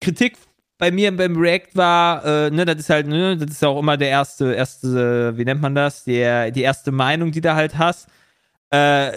Kritik 0.00 0.36
bei 0.78 0.90
mir 0.90 1.14
beim 1.16 1.36
React 1.36 1.70
war, 1.74 2.24
äh, 2.24 2.50
ne, 2.50 2.64
das 2.64 2.76
ist 2.78 2.90
halt, 2.90 3.06
ne, 3.06 3.36
das 3.36 3.50
ist 3.50 3.62
ja 3.62 3.68
auch 3.68 3.78
immer 3.78 3.96
der 3.96 4.08
erste, 4.10 4.52
erste, 4.54 5.36
wie 5.36 5.44
nennt 5.44 5.60
man 5.60 5.74
das, 5.74 6.04
der, 6.04 6.50
die 6.50 6.62
erste 6.62 6.92
Meinung, 6.92 7.32
die 7.32 7.40
du 7.40 7.54
halt 7.54 7.76
hast 7.78 8.08
äh, 8.72 9.12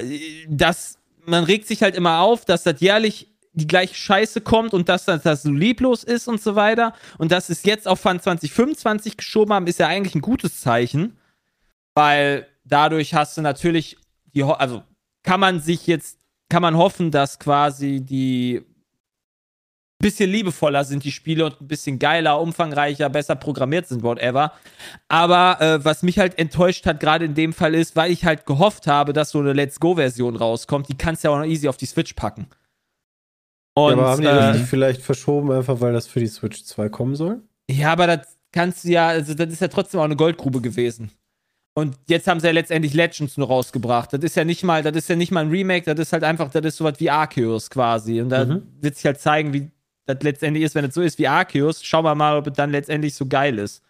dass 0.47 0.99
man 1.25 1.43
regt 1.43 1.67
sich 1.67 1.81
halt 1.81 1.95
immer 1.95 2.19
auf, 2.19 2.45
dass 2.45 2.63
das 2.63 2.79
jährlich 2.81 3.31
die 3.53 3.67
gleiche 3.67 3.95
Scheiße 3.95 4.41
kommt 4.41 4.73
und 4.73 4.89
dass 4.89 5.05
das, 5.05 5.43
so 5.43 5.51
lieblos 5.51 6.03
ist 6.03 6.27
und 6.27 6.41
so 6.41 6.55
weiter. 6.55 6.93
Und 7.17 7.31
dass 7.31 7.49
es 7.49 7.63
jetzt 7.63 7.87
auf 7.87 8.01
Fan 8.01 8.19
2025 8.19 9.17
geschoben 9.17 9.53
haben, 9.53 9.65
ist 9.65 9.79
ja 9.79 9.87
eigentlich 9.87 10.13
ein 10.13 10.21
gutes 10.21 10.59
Zeichen. 10.59 11.17
Weil 11.93 12.47
dadurch 12.65 13.13
hast 13.13 13.37
du 13.37 13.41
natürlich 13.41 13.97
die, 14.33 14.43
also 14.43 14.83
kann 15.23 15.39
man 15.39 15.61
sich 15.61 15.87
jetzt, 15.87 16.19
kann 16.49 16.61
man 16.61 16.75
hoffen, 16.75 17.11
dass 17.11 17.39
quasi 17.39 18.01
die 18.01 18.61
bisschen 20.05 20.29
liebevoller 20.29 20.83
sind 20.83 21.03
die 21.03 21.11
Spiele 21.11 21.45
und 21.45 21.59
ein 21.61 21.67
bisschen 21.67 21.97
geiler, 21.99 22.39
umfangreicher, 22.39 23.09
besser 23.09 23.35
programmiert 23.35 23.87
sind, 23.87 24.03
whatever. 24.03 24.51
Aber 25.07 25.59
äh, 25.61 25.83
was 25.83 26.03
mich 26.03 26.19
halt 26.19 26.37
enttäuscht 26.37 26.85
hat, 26.85 26.99
gerade 26.99 27.25
in 27.25 27.33
dem 27.33 27.53
Fall 27.53 27.73
ist, 27.75 27.95
weil 27.95 28.11
ich 28.11 28.23
halt 28.25 28.45
gehofft 28.45 28.87
habe, 28.87 29.13
dass 29.13 29.31
so 29.31 29.39
eine 29.39 29.53
Let's 29.53 29.79
Go-Version 29.79 30.35
rauskommt, 30.35 30.89
die 30.89 30.95
kannst 30.97 31.23
du 31.23 31.27
ja 31.27 31.33
auch 31.33 31.39
noch 31.39 31.45
easy 31.45 31.67
auf 31.67 31.77
die 31.77 31.85
Switch 31.87 32.13
packen. 32.13 32.47
Und, 33.73 33.89
ja, 33.89 33.93
aber 33.97 34.09
haben 34.09 34.21
die 34.21 34.27
das 34.27 34.55
äh, 34.55 34.57
nicht 34.59 34.69
vielleicht 34.69 35.01
verschoben, 35.01 35.51
einfach 35.51 35.81
weil 35.81 35.93
das 35.93 36.07
für 36.07 36.19
die 36.19 36.27
Switch 36.27 36.63
2 36.63 36.89
kommen 36.89 37.15
soll? 37.15 37.41
ja, 37.69 37.91
aber 37.91 38.07
das 38.07 38.37
kannst 38.51 38.83
du 38.85 38.89
ja, 38.89 39.07
also 39.07 39.33
das 39.33 39.51
ist 39.51 39.59
ja 39.61 39.67
trotzdem 39.67 39.99
auch 39.99 40.05
eine 40.05 40.15
Goldgrube 40.15 40.61
gewesen. 40.61 41.11
Und 41.77 41.97
jetzt 42.07 42.27
haben 42.27 42.39
sie 42.39 42.47
ja 42.47 42.53
letztendlich 42.53 42.93
Legends 42.93 43.35
nur 43.35 43.47
rausgebracht. 43.47 44.13
Das 44.13 44.21
ist 44.21 44.37
ja 44.37 44.45
nicht 44.45 44.63
mal, 44.63 44.81
das 44.81 44.95
ist 44.95 45.09
ja 45.09 45.17
nicht 45.17 45.31
mal 45.33 45.41
ein 45.41 45.49
Remake, 45.49 45.93
das 45.93 46.07
ist 46.07 46.13
halt 46.13 46.23
einfach, 46.23 46.49
das 46.49 46.63
ist 46.63 46.77
sowas 46.77 46.93
wie 46.99 47.09
Arceus 47.09 47.69
quasi. 47.69 48.21
Und 48.21 48.29
da 48.29 48.45
Mhm. 48.45 48.63
wird 48.79 48.95
sich 48.95 49.05
halt 49.05 49.19
zeigen, 49.19 49.51
wie 49.51 49.69
das 50.05 50.17
letztendlich 50.21 50.63
ist, 50.63 50.75
wenn 50.75 50.85
es 50.85 50.93
so 50.93 51.01
ist 51.01 51.19
wie 51.19 51.27
Arceus. 51.27 51.83
Schauen 51.83 52.05
wir 52.05 52.15
mal, 52.15 52.37
ob 52.37 52.47
es 52.47 52.53
dann 52.53 52.71
letztendlich 52.71 53.15
so 53.15 53.25
geil 53.25 53.57
ist. 53.59 53.83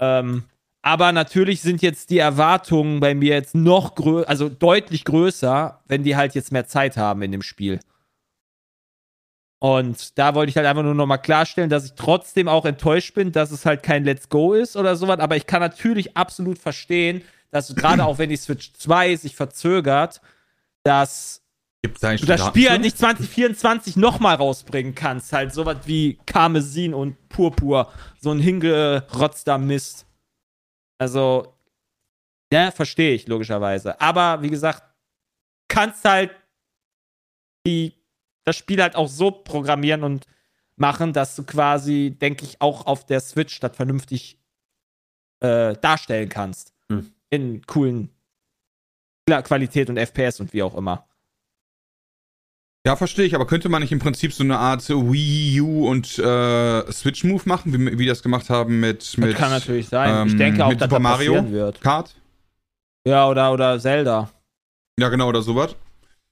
Ähm, 0.00 0.44
aber 0.82 1.12
natürlich 1.12 1.62
sind 1.62 1.82
jetzt 1.82 2.10
die 2.10 2.18
Erwartungen 2.18 3.00
bei 3.00 3.14
mir 3.14 3.34
jetzt 3.34 3.54
noch 3.54 3.94
größer, 3.94 4.28
also 4.28 4.48
deutlich 4.48 5.04
größer, 5.04 5.80
wenn 5.86 6.02
die 6.02 6.16
halt 6.16 6.34
jetzt 6.34 6.52
mehr 6.52 6.66
Zeit 6.66 6.96
haben 6.96 7.22
in 7.22 7.32
dem 7.32 7.42
Spiel. 7.42 7.80
Und 9.60 10.18
da 10.18 10.34
wollte 10.34 10.50
ich 10.50 10.56
halt 10.58 10.66
einfach 10.66 10.82
nur 10.82 10.94
nochmal 10.94 11.22
klarstellen, 11.22 11.70
dass 11.70 11.86
ich 11.86 11.94
trotzdem 11.94 12.48
auch 12.48 12.66
enttäuscht 12.66 13.14
bin, 13.14 13.32
dass 13.32 13.50
es 13.50 13.64
halt 13.64 13.82
kein 13.82 14.04
Let's 14.04 14.28
Go 14.28 14.52
ist 14.52 14.76
oder 14.76 14.94
sowas. 14.94 15.20
Aber 15.20 15.36
ich 15.36 15.46
kann 15.46 15.60
natürlich 15.60 16.18
absolut 16.18 16.58
verstehen, 16.58 17.22
dass 17.50 17.74
gerade 17.74 18.04
auch 18.04 18.18
wenn 18.18 18.28
die 18.28 18.36
Switch 18.36 18.74
2 18.74 19.16
sich 19.16 19.34
verzögert, 19.36 20.20
dass 20.82 21.43
Gibt's 21.84 22.00
da 22.00 22.16
du 22.16 22.24
das 22.24 22.46
Spiel 22.46 22.70
halt 22.70 22.80
nicht 22.80 22.96
2024 22.96 23.96
nochmal 23.96 24.36
rausbringen 24.36 24.94
kannst. 24.94 25.34
Halt 25.34 25.52
sowas 25.52 25.76
wie 25.84 26.18
Karmesin 26.24 26.94
und 26.94 27.28
Purpur. 27.28 27.92
So 28.18 28.30
ein 28.30 28.38
hingerotzter 28.38 29.58
Mist. 29.58 30.06
Also, 30.96 31.54
ja, 32.50 32.70
verstehe 32.70 33.12
ich 33.12 33.28
logischerweise. 33.28 34.00
Aber 34.00 34.40
wie 34.40 34.48
gesagt, 34.48 34.82
kannst 35.68 36.06
halt 36.06 36.30
die, 37.66 37.92
das 38.44 38.56
Spiel 38.56 38.80
halt 38.80 38.96
auch 38.96 39.08
so 39.08 39.30
programmieren 39.30 40.04
und 40.04 40.24
machen, 40.76 41.12
dass 41.12 41.36
du 41.36 41.42
quasi, 41.42 42.16
denke 42.18 42.46
ich, 42.46 42.62
auch 42.62 42.86
auf 42.86 43.04
der 43.04 43.20
Switch 43.20 43.60
das 43.60 43.76
vernünftig 43.76 44.38
äh, 45.40 45.74
darstellen 45.74 46.30
kannst. 46.30 46.72
Hm. 46.88 47.12
In 47.28 47.60
coolen 47.66 48.08
Qualität 49.26 49.90
und 49.90 49.98
FPS 49.98 50.40
und 50.40 50.54
wie 50.54 50.62
auch 50.62 50.74
immer. 50.74 51.06
Ja, 52.86 52.96
verstehe 52.96 53.24
ich, 53.24 53.34
aber 53.34 53.46
könnte 53.46 53.70
man 53.70 53.80
nicht 53.80 53.92
im 53.92 53.98
Prinzip 53.98 54.32
so 54.34 54.44
eine 54.44 54.58
Art 54.58 54.86
Wii 54.90 55.60
U 55.62 55.88
und 55.88 56.18
äh, 56.18 56.92
Switch-Move 56.92 57.42
machen, 57.46 57.72
wie, 57.72 57.92
wie 57.92 58.02
die 58.02 58.06
das 58.06 58.22
gemacht 58.22 58.50
haben 58.50 58.78
mit. 58.80 59.16
mit 59.16 59.32
das 59.32 59.38
kann 59.38 59.50
natürlich 59.50 59.88
sein. 59.88 60.26
ich 60.26 60.32
ähm, 60.32 60.38
denke 60.38 60.64
auch, 60.64 60.68
mit 60.68 60.80
dass 60.82 60.90
Super 60.90 60.96
das 60.96 61.02
Mario 61.02 61.50
wird. 61.50 61.80
Kart? 61.80 62.14
Ja, 63.06 63.26
oder, 63.28 63.52
oder 63.52 63.80
Zelda. 63.80 64.30
Ja, 65.00 65.08
genau, 65.08 65.28
oder 65.28 65.40
sowas. 65.40 65.74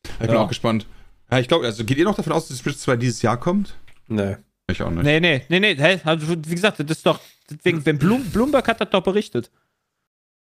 Ich 0.04 0.18
bin 0.18 0.30
Ja. 0.30 0.40
auch 0.42 0.48
gespannt. 0.48 0.86
Ja, 1.30 1.38
ich 1.38 1.48
glaube, 1.48 1.64
also 1.64 1.84
geht 1.84 1.96
ihr 1.96 2.04
noch 2.04 2.16
davon 2.16 2.32
aus, 2.34 2.48
dass 2.48 2.56
die 2.58 2.62
Switch 2.62 2.76
2 2.76 2.96
dieses 2.96 3.22
Jahr 3.22 3.38
kommt? 3.38 3.74
Nee. 4.08 4.36
Ich 4.70 4.82
auch 4.82 4.90
nicht. 4.90 5.04
Nee, 5.04 5.20
nee, 5.20 5.42
nee, 5.48 5.58
nee. 5.60 5.74
Hä? 5.76 6.00
Also, 6.04 6.28
wie 6.28 6.54
gesagt, 6.54 6.78
das 6.80 6.86
ist 6.90 7.06
doch. 7.06 7.18
Deswegen, 7.50 7.84
wenn 7.86 7.98
Bloom, 7.98 8.24
Bloomberg 8.24 8.68
hat 8.68 8.80
das 8.80 8.90
doch 8.90 9.02
berichtet. 9.02 9.50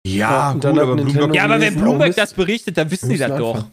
Ja, 0.04 0.12
Ja, 0.48 0.52
gut, 0.54 0.64
hat 0.64 0.78
aber 0.78 0.96
Bloomberg. 0.96 1.34
Ja, 1.34 1.44
aber 1.44 1.60
wenn 1.60 1.76
Bloomberg 1.76 2.16
das 2.16 2.34
berichtet, 2.34 2.76
dann 2.76 2.90
wissen 2.90 3.08
die 3.10 3.16
das 3.18 3.36
doch. 3.36 3.54
anfangen. 3.54 3.72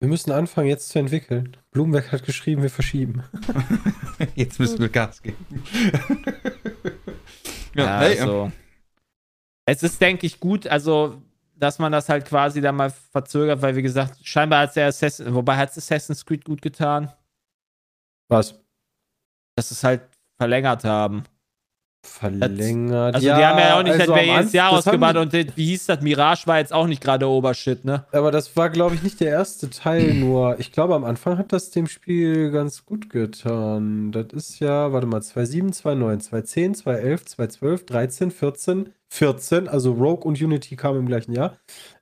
Wir 0.00 0.08
müssen 0.08 0.32
anfangen, 0.32 0.66
jetzt 0.66 0.88
zu 0.88 0.98
entwickeln. 0.98 1.58
Bloomberg 1.72 2.10
hat 2.10 2.24
geschrieben, 2.24 2.62
wir 2.62 2.70
verschieben. 2.70 3.22
Jetzt 4.34 4.58
müssen 4.58 4.78
wir 4.78 4.88
Gas 4.88 5.22
geben. 5.22 5.44
ja, 7.74 7.84
Ja, 7.84 7.98
hey, 8.00 8.18
also. 8.18 8.50
Es 9.66 9.82
ist, 9.82 10.00
denke 10.00 10.26
ich, 10.26 10.40
gut, 10.40 10.66
also, 10.66 11.20
dass 11.54 11.78
man 11.78 11.92
das 11.92 12.08
halt 12.08 12.24
quasi 12.24 12.62
dann 12.62 12.76
mal 12.76 12.90
verzögert, 12.90 13.60
weil, 13.60 13.76
wie 13.76 13.82
gesagt, 13.82 14.18
scheinbar 14.26 14.60
hat 14.62 14.70
es 14.70 14.74
der 14.74 14.86
Assassin, 14.86 15.34
wobei 15.34 15.58
hat 15.58 15.70
es 15.70 15.76
Assassin's 15.76 16.24
Creed 16.24 16.46
gut 16.46 16.62
getan, 16.62 17.12
Was? 18.28 18.58
dass 19.54 19.70
es 19.70 19.84
halt 19.84 20.00
verlängert 20.38 20.82
haben. 20.84 21.24
Verlängert. 22.02 23.14
Also, 23.14 23.26
die 23.26 23.32
haben 23.32 23.58
ja 23.58 23.78
auch 23.78 23.82
nicht 23.82 24.00
also 24.00 24.14
Jahr 24.16 24.38
Anfang- 24.72 24.78
ausgebaut 25.02 25.32
die- 25.32 25.38
und 25.40 25.56
wie 25.56 25.66
hieß 25.66 25.86
das? 25.86 26.00
Mirage 26.00 26.46
war 26.46 26.58
jetzt 26.58 26.72
auch 26.72 26.86
nicht 26.86 27.02
gerade 27.02 27.28
Obershit, 27.28 27.84
ne? 27.84 28.04
Aber 28.12 28.30
das 28.30 28.56
war, 28.56 28.70
glaube 28.70 28.94
ich, 28.94 29.02
nicht 29.02 29.20
der 29.20 29.28
erste 29.30 29.68
Teil 29.70 30.14
nur. 30.14 30.58
Ich 30.58 30.72
glaube, 30.72 30.94
am 30.94 31.04
Anfang 31.04 31.36
hat 31.38 31.52
das 31.52 31.70
dem 31.70 31.86
Spiel 31.86 32.50
ganz 32.50 32.84
gut 32.86 33.10
getan. 33.10 34.12
Das 34.12 34.26
ist 34.32 34.60
ja, 34.60 34.92
warte 34.92 35.06
mal, 35.06 35.20
2.7, 35.20 35.72
2.9, 35.74 36.28
2.10, 36.30 36.82
2.11, 36.82 37.36
2.12, 37.36 37.86
13, 37.86 38.30
14, 38.30 38.88
14. 39.08 39.68
Also 39.68 39.92
Rogue 39.92 40.24
und 40.24 40.40
Unity 40.40 40.76
kamen 40.76 41.00
im 41.00 41.06
gleichen 41.06 41.32
Jahr. 41.32 41.56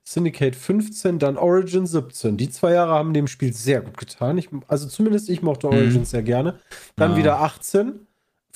Syndicate 0.04 0.56
15, 0.56 1.18
dann 1.18 1.36
Origin 1.36 1.86
17. 1.86 2.36
Die 2.36 2.48
zwei 2.48 2.72
Jahre 2.72 2.92
haben 2.92 3.12
dem 3.12 3.26
Spiel 3.26 3.52
sehr 3.52 3.82
gut 3.82 3.96
getan. 3.98 4.38
Ich, 4.38 4.48
also 4.66 4.88
zumindest 4.88 5.28
ich 5.28 5.42
mochte 5.42 5.68
Origin 5.68 6.04
sehr 6.06 6.22
gerne. 6.22 6.54
Dann 6.96 7.12
Ja. 7.12 7.16
wieder 7.18 7.40
18 7.40 8.06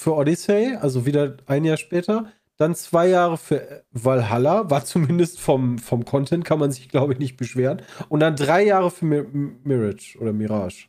für 0.03 0.15
Odyssey, 0.15 0.77
also 0.81 1.07
wieder 1.07 1.37
ein 1.47 1.65
Jahr 1.65 1.77
später. 1.77 2.27
Dann 2.59 2.75
zwei 2.75 3.09
Jahre 3.09 3.39
für 3.39 3.85
Valhalla, 3.93 4.71
war 4.71 4.85
zumindest 4.93 5.41
vom, 5.41 5.79
vom 5.79 6.05
Content, 6.05 6.45
kann 6.45 6.59
man 6.59 6.71
sich, 6.71 6.89
glaube 6.89 7.15
ich, 7.15 7.19
nicht 7.19 7.37
beschweren. 7.37 7.83
Und 8.09 8.21
dann 8.21 8.37
drei 8.37 8.65
Jahre 8.65 8.91
für 8.91 9.05
Mir 9.07 9.27
Mirage 9.65 10.19
oder 10.21 10.33
Mirage. 10.33 10.87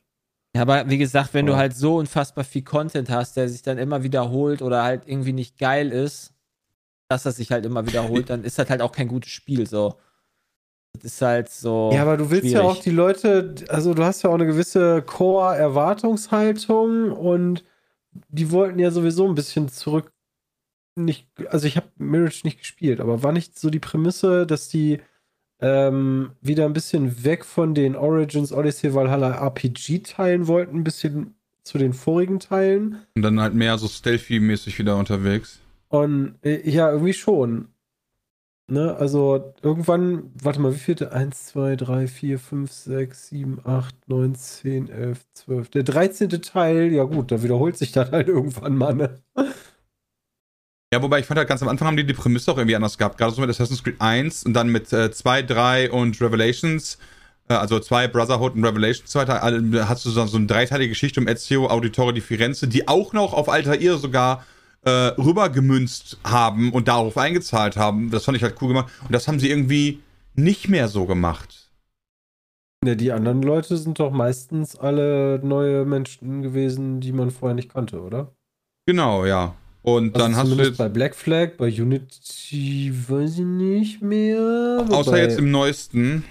Ja, 0.56 0.62
aber 0.64 0.88
wie 0.90 0.98
gesagt, 1.00 1.34
wenn 1.34 1.46
du 1.48 1.54
Ja. 1.54 1.58
halt 1.58 1.76
so 1.76 1.98
unfassbar 1.98 2.44
viel 2.44 2.62
Content 2.64 3.10
hast, 3.10 3.36
der 3.38 3.50
sich 3.50 3.64
dann 3.64 3.78
immer 3.80 4.04
wiederholt 4.04 4.62
oder 4.62 4.84
halt 4.84 5.04
irgendwie 5.08 5.34
nicht 5.34 5.58
geil 5.58 5.92
ist, 5.92 6.34
dass 7.10 7.24
das 7.24 7.38
sich 7.38 7.52
halt 7.52 7.66
immer 7.66 7.88
wiederholt, 7.88 8.30
dann 8.30 8.44
ist 8.44 8.60
das 8.60 8.70
halt 8.70 8.82
auch 8.82 8.92
kein 8.92 9.08
gutes 9.08 9.32
Spiel, 9.32 9.66
so. 9.68 9.96
Das 10.96 11.06
ist 11.06 11.22
halt 11.24 11.50
so. 11.50 11.90
Ja, 11.92 12.04
aber 12.04 12.18
du 12.18 12.30
willst 12.30 12.52
ja 12.52 12.60
schwierig. 12.60 12.78
auch 12.78 12.84
die 12.84 12.92
Leute, 12.92 13.56
also 13.70 13.96
du 13.96 14.04
hast 14.04 14.22
ja 14.22 14.30
auch 14.30 14.36
eine 14.36 14.46
gewisse 14.46 15.02
Core-Erwartungshaltung 15.02 17.12
und 17.12 17.64
die 18.30 18.52
wollten 18.52 18.80
ja 18.80 18.92
sowieso 18.92 19.28
ein 19.28 19.36
bisschen 19.36 19.70
zurück. 19.70 20.12
Nicht, 20.96 21.28
also 21.50 21.66
ich 21.66 21.76
habe 21.76 21.88
Mirage 21.98 22.42
nicht 22.44 22.60
gespielt, 22.60 23.00
aber 23.00 23.24
war 23.24 23.32
nicht 23.32 23.58
so 23.58 23.70
die 23.70 23.80
Prämisse, 23.80 24.46
dass 24.46 24.70
die 24.70 25.00
ähm, 25.60 26.32
wieder 26.42 26.66
ein 26.66 26.74
bisschen 26.74 27.24
weg 27.24 27.46
von 27.46 27.74
den 27.74 27.96
Origins, 27.96 28.52
Odyssey, 28.52 28.94
Valhalla 28.94 29.32
RPG-Teilen 29.48 30.48
wollten, 30.48 30.78
ein 30.78 30.84
bisschen 30.84 31.36
zu 31.64 31.78
den 31.78 31.94
vorigen 31.94 32.40
Teilen. 32.40 32.98
Und 33.16 33.22
dann 33.22 33.40
halt 33.40 33.54
mehr 33.54 33.78
so 33.78 33.88
stealthy-mäßig 33.88 34.78
wieder 34.78 34.98
unterwegs. 34.98 35.60
Und 35.88 36.36
äh, 36.44 36.70
ja, 36.70 36.92
irgendwie 36.92 37.14
schon. 37.14 37.70
Ne, 38.72 38.96
also 38.96 39.54
irgendwann, 39.62 40.32
warte 40.42 40.62
mal, 40.62 40.74
wie 40.74 40.80
viele? 40.80 41.12
1, 41.12 41.48
2, 41.48 41.76
3, 41.76 42.08
4, 42.08 42.40
5, 42.40 42.72
6, 42.72 43.28
7, 43.28 43.60
8, 43.66 43.94
9, 44.08 44.36
10, 44.36 44.90
11, 44.90 45.26
12. 45.34 45.70
Der 45.70 45.84
13. 45.84 46.30
Teil, 46.42 46.94
ja 46.94 47.04
gut, 47.04 47.32
da 47.32 47.44
wiederholt 47.44 47.78
sich 47.78 47.92
das 47.92 48.12
halt 48.12 48.30
irgendwann 48.30 48.78
mal, 48.78 48.94
ne? 48.96 49.22
Ja, 50.94 51.02
wobei 51.02 51.20
ich 51.20 51.26
fand 51.26 51.40
halt 51.40 51.50
ganz 51.50 51.62
am 51.62 51.68
Anfang 51.68 51.88
haben 51.88 51.98
die 51.98 52.06
die 52.06 52.14
Prämisse 52.14 52.52
auch 52.52 52.58
irgendwie 52.58 52.76
anders 52.76 52.98
gehabt. 52.98 53.18
Gerade 53.18 53.34
so 53.34 53.42
mit 53.42 53.50
Assassin's 53.50 53.84
Creed 53.84 54.00
1 54.00 54.44
und 54.44 54.54
dann 54.54 54.70
mit 54.70 54.88
2, 54.88 55.42
3 55.42 55.92
und 55.92 56.22
Revelations. 56.22 57.00
Äh, 57.50 57.56
also 57.56 57.80
2 57.80 58.08
Brotherhood 58.08 58.54
und 58.56 58.64
Revelations 58.64 59.10
2. 59.12 59.24
alle- 59.26 59.90
Hast 59.90 60.06
du 60.06 60.10
so, 60.12 60.26
so 60.26 60.38
eine 60.38 60.46
dreiteilige 60.46 60.90
Geschichte 60.90 61.20
um 61.20 61.28
Ezio 61.28 61.68
Auditore 61.68 62.14
di 62.14 62.22
Firenze, 62.22 62.68
die 62.68 62.88
auch 62.88 63.12
noch 63.12 63.34
auf 63.34 63.50
Altair 63.50 63.98
sogar 63.98 64.46
äh, 64.86 64.90
rübergemünzt 64.90 66.18
haben 66.24 66.72
und 66.72 66.88
darauf 66.88 67.18
eingezahlt 67.18 67.78
haben. 67.78 68.12
Das 68.12 68.26
fand 68.26 68.38
ich 68.38 68.44
halt 68.44 68.56
cool 68.62 68.70
gemacht. 68.70 68.92
Und 69.02 69.12
das 69.14 69.28
haben 69.28 69.40
sie 69.40 69.50
irgendwie 69.50 70.02
nicht 70.36 70.70
mehr 70.70 70.88
so 70.88 71.06
gemacht. 71.06 71.72
Ne, 72.84 72.98
die 72.98 73.12
anderen 73.12 73.42
Leute 73.42 73.78
sind 73.78 74.00
doch 74.00 74.12
meistens 74.12 74.76
alle 74.76 75.40
neue 75.42 75.86
Menschen 75.86 76.42
gewesen, 76.42 77.00
die 77.00 77.14
man 77.14 77.32
vorher 77.32 77.56
nicht 77.56 77.74
kannte, 77.74 78.02
oder? 78.02 78.34
Genau, 78.86 79.26
ja. 79.26 79.56
Und 79.84 80.16
dann 80.18 80.34
also 80.34 80.52
hast 80.52 80.60
du 80.60 80.64
jetzt, 80.64 80.78
bei 80.78 80.90
Black 80.90 81.16
Flag, 81.16 81.58
bei 81.58 81.68
Unity 81.68 82.94
weiß 83.08 83.40
ich 83.40 83.46
nicht 83.46 84.02
mehr. 84.02 84.86
außer 84.90 85.18
jetzt 85.18 85.38
im 85.38 85.52
neuesten, 85.52 86.24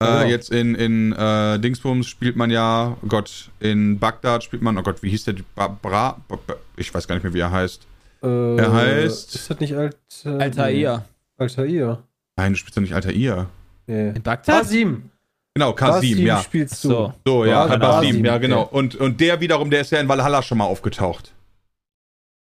äh, 0.00 0.06
genau. 0.06 0.22
jetzt 0.24 0.50
in, 0.50 0.74
in 0.74 1.12
äh, 1.12 1.58
Dingsbums 1.58 2.06
spielt 2.06 2.36
man 2.36 2.50
ja, 2.50 2.96
oh 3.02 3.06
Gott, 3.08 3.50
in 3.60 3.98
Bagdad 3.98 4.44
spielt 4.44 4.62
man, 4.62 4.76
oh 4.78 4.82
Gott, 4.82 5.02
wie 5.02 5.10
hieß 5.10 5.24
der? 5.24 5.34
Bra, 5.54 5.68
Bra, 5.68 6.20
Bra- 6.28 6.38
ich 6.76 6.92
weiß 6.92 7.06
gar 7.08 7.14
nicht 7.16 7.24
mehr, 7.24 7.34
wie 7.34 7.40
er 7.40 7.50
heißt. 7.50 7.86
äh, 8.22 8.56
er 8.56 8.72
heißt- 8.72 9.34
Ist 9.34 9.50
das 9.50 9.60
nicht 9.60 9.74
Alt, 9.74 9.96
äh, 10.24 10.28
Altair. 10.28 11.04
Altair. 11.36 12.02
Nein, 12.36 12.52
du 12.52 12.58
spielst 12.58 12.76
ja 12.76 12.82
nicht 12.82 12.94
Altair. 12.94 13.46
Nee. 13.86 14.08
In 14.10 14.22
Bagdad? 14.22 14.62
Basim. 14.62 15.10
Genau, 15.54 15.72
Kasim, 15.72 16.18
ja. 16.18 16.40
spielst 16.40 16.84
du. 16.84 16.88
So. 16.88 17.12
So, 17.26 17.44
ja, 17.44 17.66
Basim, 17.66 17.80
Basim, 17.80 18.24
ja, 18.24 18.38
genau. 18.38 18.62
okay. 18.62 18.76
Und, 18.76 18.94
und 18.96 19.20
der 19.20 19.40
wiederum, 19.40 19.70
der 19.70 19.80
ist 19.80 19.90
ja 19.90 19.98
in 19.98 20.06
Valhalla 20.08 20.40
schon 20.42 20.58
mal 20.58 20.66
aufgetaucht. 20.66 21.32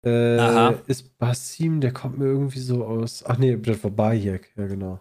Äh, 0.04 0.38
Aha. 0.38 0.74
ist 0.86 1.16
Basim, 1.18 1.80
der 1.80 1.92
kommt 1.92 2.18
mir 2.18 2.26
irgendwie 2.26 2.60
so 2.60 2.84
aus. 2.84 3.24
Ach 3.26 3.38
nee, 3.38 3.56
das 3.56 3.82
war 3.82 3.90
Bayek, 3.90 4.50
ja 4.56 4.66
genau. 4.66 5.00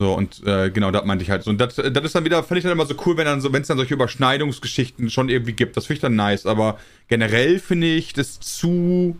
So, 0.00 0.14
und 0.14 0.42
äh, 0.46 0.70
genau, 0.70 0.90
das 0.90 1.04
meinte 1.04 1.22
ich 1.22 1.30
halt 1.30 1.42
so. 1.42 1.50
Und 1.50 1.60
das, 1.60 1.74
das 1.74 2.04
ist 2.04 2.14
dann 2.14 2.24
wieder, 2.24 2.42
fand 2.42 2.56
ich 2.56 2.62
dann 2.64 2.72
immer 2.72 2.86
so 2.86 2.94
cool, 3.04 3.18
wenn 3.18 3.26
dann 3.26 3.42
so, 3.42 3.52
wenn 3.52 3.60
es 3.60 3.68
dann 3.68 3.76
solche 3.76 3.92
Überschneidungsgeschichten 3.92 5.10
schon 5.10 5.28
irgendwie 5.28 5.52
gibt. 5.52 5.76
Das 5.76 5.84
finde 5.84 5.96
ich 5.96 6.00
dann 6.00 6.16
nice. 6.16 6.46
Aber 6.46 6.78
generell 7.08 7.58
finde 7.58 7.86
ich 7.86 8.14
das 8.14 8.40
zu, 8.40 9.18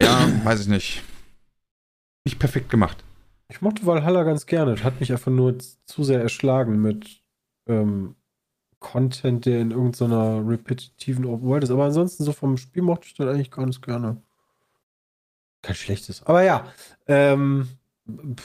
ja, 0.00 0.30
weiß 0.44 0.62
ich 0.62 0.68
nicht. 0.68 1.02
Nicht 2.24 2.38
perfekt 2.38 2.70
gemacht. 2.70 3.04
Ich 3.50 3.60
mochte 3.60 3.84
Valhalla 3.84 4.22
ganz 4.22 4.46
gerne. 4.46 4.76
Das 4.76 4.82
hat 4.82 4.98
mich 4.98 5.12
einfach 5.12 5.30
nur 5.30 5.58
zu 5.58 6.04
sehr 6.04 6.22
erschlagen 6.22 6.80
mit 6.80 7.20
ähm, 7.68 8.16
Content, 8.78 9.44
der 9.44 9.60
in 9.60 9.72
irgendeiner 9.72 10.42
repetitiven 10.48 11.26
Open 11.26 11.46
World 11.46 11.64
ist. 11.64 11.70
Aber 11.70 11.84
ansonsten 11.84 12.24
so 12.24 12.32
vom 12.32 12.56
Spiel 12.56 12.80
mochte 12.80 13.08
ich 13.08 13.14
das 13.14 13.26
eigentlich 13.26 13.50
ganz 13.50 13.82
gerne. 13.82 14.22
Kein 15.60 15.76
schlechtes. 15.76 16.22
Aber 16.22 16.42
ja, 16.42 16.66
ähm, 17.06 17.68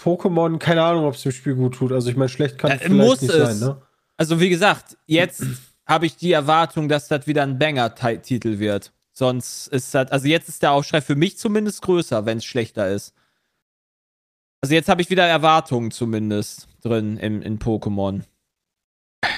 Pokémon, 0.03 0.57
keine 0.57 0.83
Ahnung, 0.83 1.05
ob 1.05 1.15
es 1.15 1.21
dem 1.23 1.31
Spiel 1.31 1.55
gut 1.55 1.75
tut. 1.75 1.91
Also 1.91 2.09
ich 2.09 2.15
meine, 2.15 2.29
schlecht 2.29 2.57
kann 2.57 2.71
Ja, 2.71 2.75
es 2.77 2.81
vielleicht 2.83 3.07
muss 3.09 3.21
nicht 3.21 3.33
es. 3.33 3.59
sein, 3.59 3.69
ne? 3.69 3.81
Also, 4.17 4.39
wie 4.39 4.49
gesagt, 4.49 4.97
jetzt 5.07 5.43
habe 5.85 6.05
ich 6.05 6.15
die 6.15 6.31
Erwartung, 6.31 6.87
dass 6.89 7.07
das 7.07 7.27
wieder 7.27 7.43
ein 7.43 7.57
Banger-Titel 7.59 8.59
wird. 8.59 8.91
Sonst 9.13 9.67
ist 9.67 9.93
das, 9.93 10.11
also 10.11 10.27
jetzt 10.27 10.47
ist 10.49 10.61
der 10.63 10.71
Aufschrei 10.71 11.01
für 11.01 11.15
mich 11.15 11.37
zumindest 11.37 11.81
größer, 11.81 12.25
wenn 12.25 12.37
es 12.37 12.45
schlechter 12.45 12.89
ist. 12.89 13.13
Also 14.61 14.73
jetzt 14.75 14.89
habe 14.89 15.01
ich 15.01 15.09
wieder 15.09 15.25
Erwartungen 15.25 15.91
zumindest 15.91 16.67
drin 16.83 17.17
im, 17.17 17.41
in 17.41 17.59
Pokémon. 17.59 18.21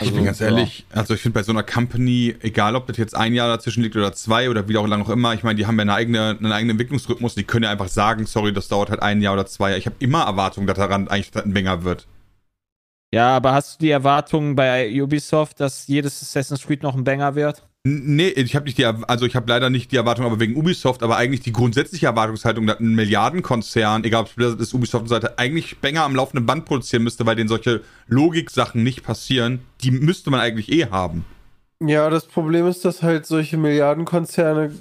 Ich 0.02 0.13
bin 0.13 0.24
ganz 0.24 0.39
ehrlich, 0.41 0.86
also 0.91 1.13
ich 1.13 1.22
finde 1.22 1.39
bei 1.39 1.43
so 1.43 1.52
einer 1.52 1.63
Company, 1.63 2.36
egal 2.41 2.76
ob 2.76 2.88
das 2.88 2.98
jetzt 2.98 3.15
ein 3.15 3.34
Jahr 3.34 3.48
dazwischen 3.50 3.84
liegt 3.84 3.96
oder 3.96 4.13
zwei 4.13 4.50
oder 4.50 4.67
wie 4.67 4.78
auch 4.78 4.88
lange 4.88 5.04
auch 5.04 5.10
immer, 5.10 5.34
ich 5.34 5.43
meine, 5.43 5.56
die 5.56 5.65
haben 5.65 5.76
ja 5.78 5.82
eine 5.82 5.93
eigene, 5.93 6.30
einen 6.30 6.52
eigenen 6.52 6.72
Entwicklungsrhythmus, 6.72 7.36
die 7.36 7.43
können 7.43 7.63
ja 7.63 7.72
einfach 7.72 7.89
sagen, 7.89 8.26
sorry, 8.26 8.54
das 8.54 8.67
dauert 8.67 8.89
halt 8.89 9.02
ein 9.02 9.22
Jahr 9.22 9.34
oder 9.34 9.46
zwei 9.46 9.69
Jahre. 9.69 9.80
Ich 9.80 9.86
habe 9.86 9.96
immer 10.00 10.24
Erwartungen, 10.24 10.67
dass 10.67 10.78
daran 10.78 11.08
eigentlich 11.08 11.36
ein 11.36 11.54
Banger 11.54 11.84
wird. 11.84 12.08
Ja, 13.13 13.36
aber 13.36 13.54
hast 13.54 13.76
du 13.76 13.86
die 13.86 13.91
Erwartungen 13.91 14.56
bei 14.56 14.89
Ubisoft, 15.02 15.60
dass 15.60 15.88
jedes 15.88 16.22
Assassin's 16.22 16.65
Creed 16.65 16.82
noch 16.82 16.96
ein 16.96 17.04
Banger 17.04 17.36
wird? 17.36 17.63
Nee, 17.86 18.30
ich 18.30 18.56
habe 18.56 18.63
nicht 18.63 18.78
die, 18.78 18.86
also 18.86 19.26
ich 19.26 19.36
habe 19.36 19.50
leider 19.50 19.69
nicht 19.69 19.91
die 19.91 19.98
Erwartung, 19.98 20.26
aber 20.26 20.39
wegen 20.39 20.56
Ubisoft, 20.56 21.04
aber 21.04 21.17
eigentlich 21.17 21.41
die 21.41 21.52
grundsätzliche 21.52 22.06
Erwartungshaltung, 22.06 22.65
dass 22.65 22.80
ein 22.80 22.96
Milliardenkonzern, 22.96 24.06
egal 24.06 24.22
ob 24.22 24.28
es 24.30 24.34
Blizzard 24.36 24.62
ist, 24.62 24.74
Ubisoft 24.74 25.02
und 25.02 25.10
so 25.10 25.15
weiter, 25.15 25.34
eigentlich 25.36 25.80
Banger 25.80 26.04
am 26.04 26.15
laufenden 26.15 26.46
Band 26.46 26.63
produzieren 26.63 27.04
müsste, 27.04 27.26
weil 27.26 27.36
denen 27.36 27.50
solche 27.50 27.82
Logik-Sachen 28.08 28.84
nicht 28.84 29.04
passieren, 29.04 29.60
die 29.82 29.91
müsste 29.91 30.32
man 30.32 30.39
eigentlich 30.39 30.72
eh 30.72 30.86
haben. 30.86 31.26
Ja, 31.82 32.10
das 32.10 32.26
Problem 32.26 32.67
ist, 32.67 32.86
dass 32.86 33.04
halt 33.04 33.26
solche 33.26 33.58
Milliardenkonzerne 33.58 34.72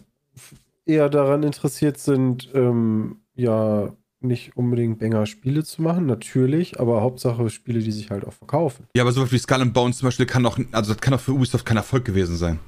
eher 0.87 1.09
daran 1.09 1.43
interessiert 1.43 1.99
sind, 1.99 2.51
ähm, 2.55 3.17
ja, 3.35 3.93
nicht 4.21 4.57
unbedingt 4.57 5.01
Banger-Spiele 5.01 5.65
zu 5.65 5.83
machen, 5.83 6.07
natürlich, 6.07 6.79
aber 6.79 7.01
Hauptsache 7.01 7.51
Spiele, 7.51 7.81
die 7.81 7.91
sich 7.91 8.11
halt 8.11 8.25
auch 8.25 8.33
verkaufen. 8.33 8.87
Ja, 8.95 9.03
aber 9.03 9.11
sowas 9.11 9.33
wie 9.33 9.39
Skull 9.39 9.61
and 9.61 9.75
Bones 9.75 9.99
zum 9.99 10.07
Beispiel 10.07 10.27
kann 10.27 10.45
doch, 10.45 10.57
also 10.71 10.93
das 10.93 11.01
kann 11.01 11.11
doch 11.11 11.21
für 11.21 11.33
Ubisoft 11.33 11.67
kein 11.67 11.77
Erfolg 11.77 12.05
gewesen 12.05 12.37
sein. 12.37 12.61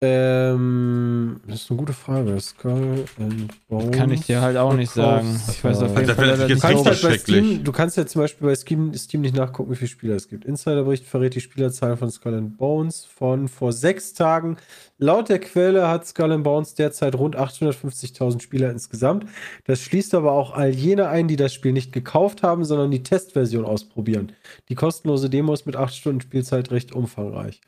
Ähm, 0.00 1.40
das 1.48 1.62
ist 1.62 1.70
eine 1.70 1.78
gute 1.78 1.92
Frage. 1.92 2.38
Skull 2.40 3.04
and 3.18 3.52
Bones. 3.66 3.90
Kann 3.96 4.12
ich 4.12 4.26
dir 4.26 4.40
halt 4.40 4.56
auch 4.56 4.74
nicht 4.74 4.92
sagen. 4.92 5.40
Ich 5.50 5.64
weiß 5.64 5.82
auf 5.82 5.96
jeden 5.96 6.06
Das 6.06 6.16
Fall 6.16 6.38
nicht, 6.38 6.50
Du 6.50 6.60
kannst, 6.60 6.64
richtig 6.64 6.86
halt 6.86 6.86
bei 6.86 6.94
schrecklich. 6.94 7.20
Steam, 7.20 7.64
du 7.64 7.72
kannst 7.72 7.96
ja 7.96 8.06
zum 8.06 8.20
Beispiel 8.22 8.46
bei 8.46 8.54
Steam, 8.54 8.94
Steam 8.94 9.22
nicht 9.22 9.34
nachgucken, 9.34 9.72
wie 9.72 9.76
viele 9.76 9.88
Spieler 9.88 10.14
es 10.14 10.28
gibt. 10.28 10.44
Insiderbericht 10.44 11.04
verrät 11.04 11.34
die 11.34 11.40
Spielerzahl 11.40 11.96
von 11.96 12.12
Skull 12.12 12.34
and 12.34 12.56
Bones 12.56 13.06
von 13.06 13.48
vor 13.48 13.72
sechs 13.72 14.12
Tagen. 14.14 14.56
Laut 14.98 15.28
der 15.28 15.40
Quelle 15.40 15.88
hat 15.88 16.06
Skull 16.06 16.30
and 16.30 16.44
Bones 16.44 16.74
derzeit 16.74 17.16
rund 17.16 17.36
850.000 17.36 18.40
Spieler 18.40 18.70
insgesamt. 18.70 19.26
Das 19.64 19.80
schließt 19.80 20.14
aber 20.14 20.30
auch 20.30 20.52
all 20.54 20.70
jene 20.70 21.08
ein, 21.08 21.26
die 21.26 21.36
das 21.36 21.52
Spiel 21.52 21.72
nicht 21.72 21.92
gekauft 21.92 22.44
haben, 22.44 22.64
sondern 22.64 22.92
die 22.92 23.02
Testversion 23.02 23.64
ausprobieren. 23.64 24.30
Die 24.68 24.76
kostenlose 24.76 25.28
Demo 25.28 25.52
ist 25.54 25.66
mit 25.66 25.74
8 25.74 25.92
Stunden 25.92 26.20
Spielzeit 26.20 26.70
recht 26.70 26.92
umfangreich. 26.92 27.60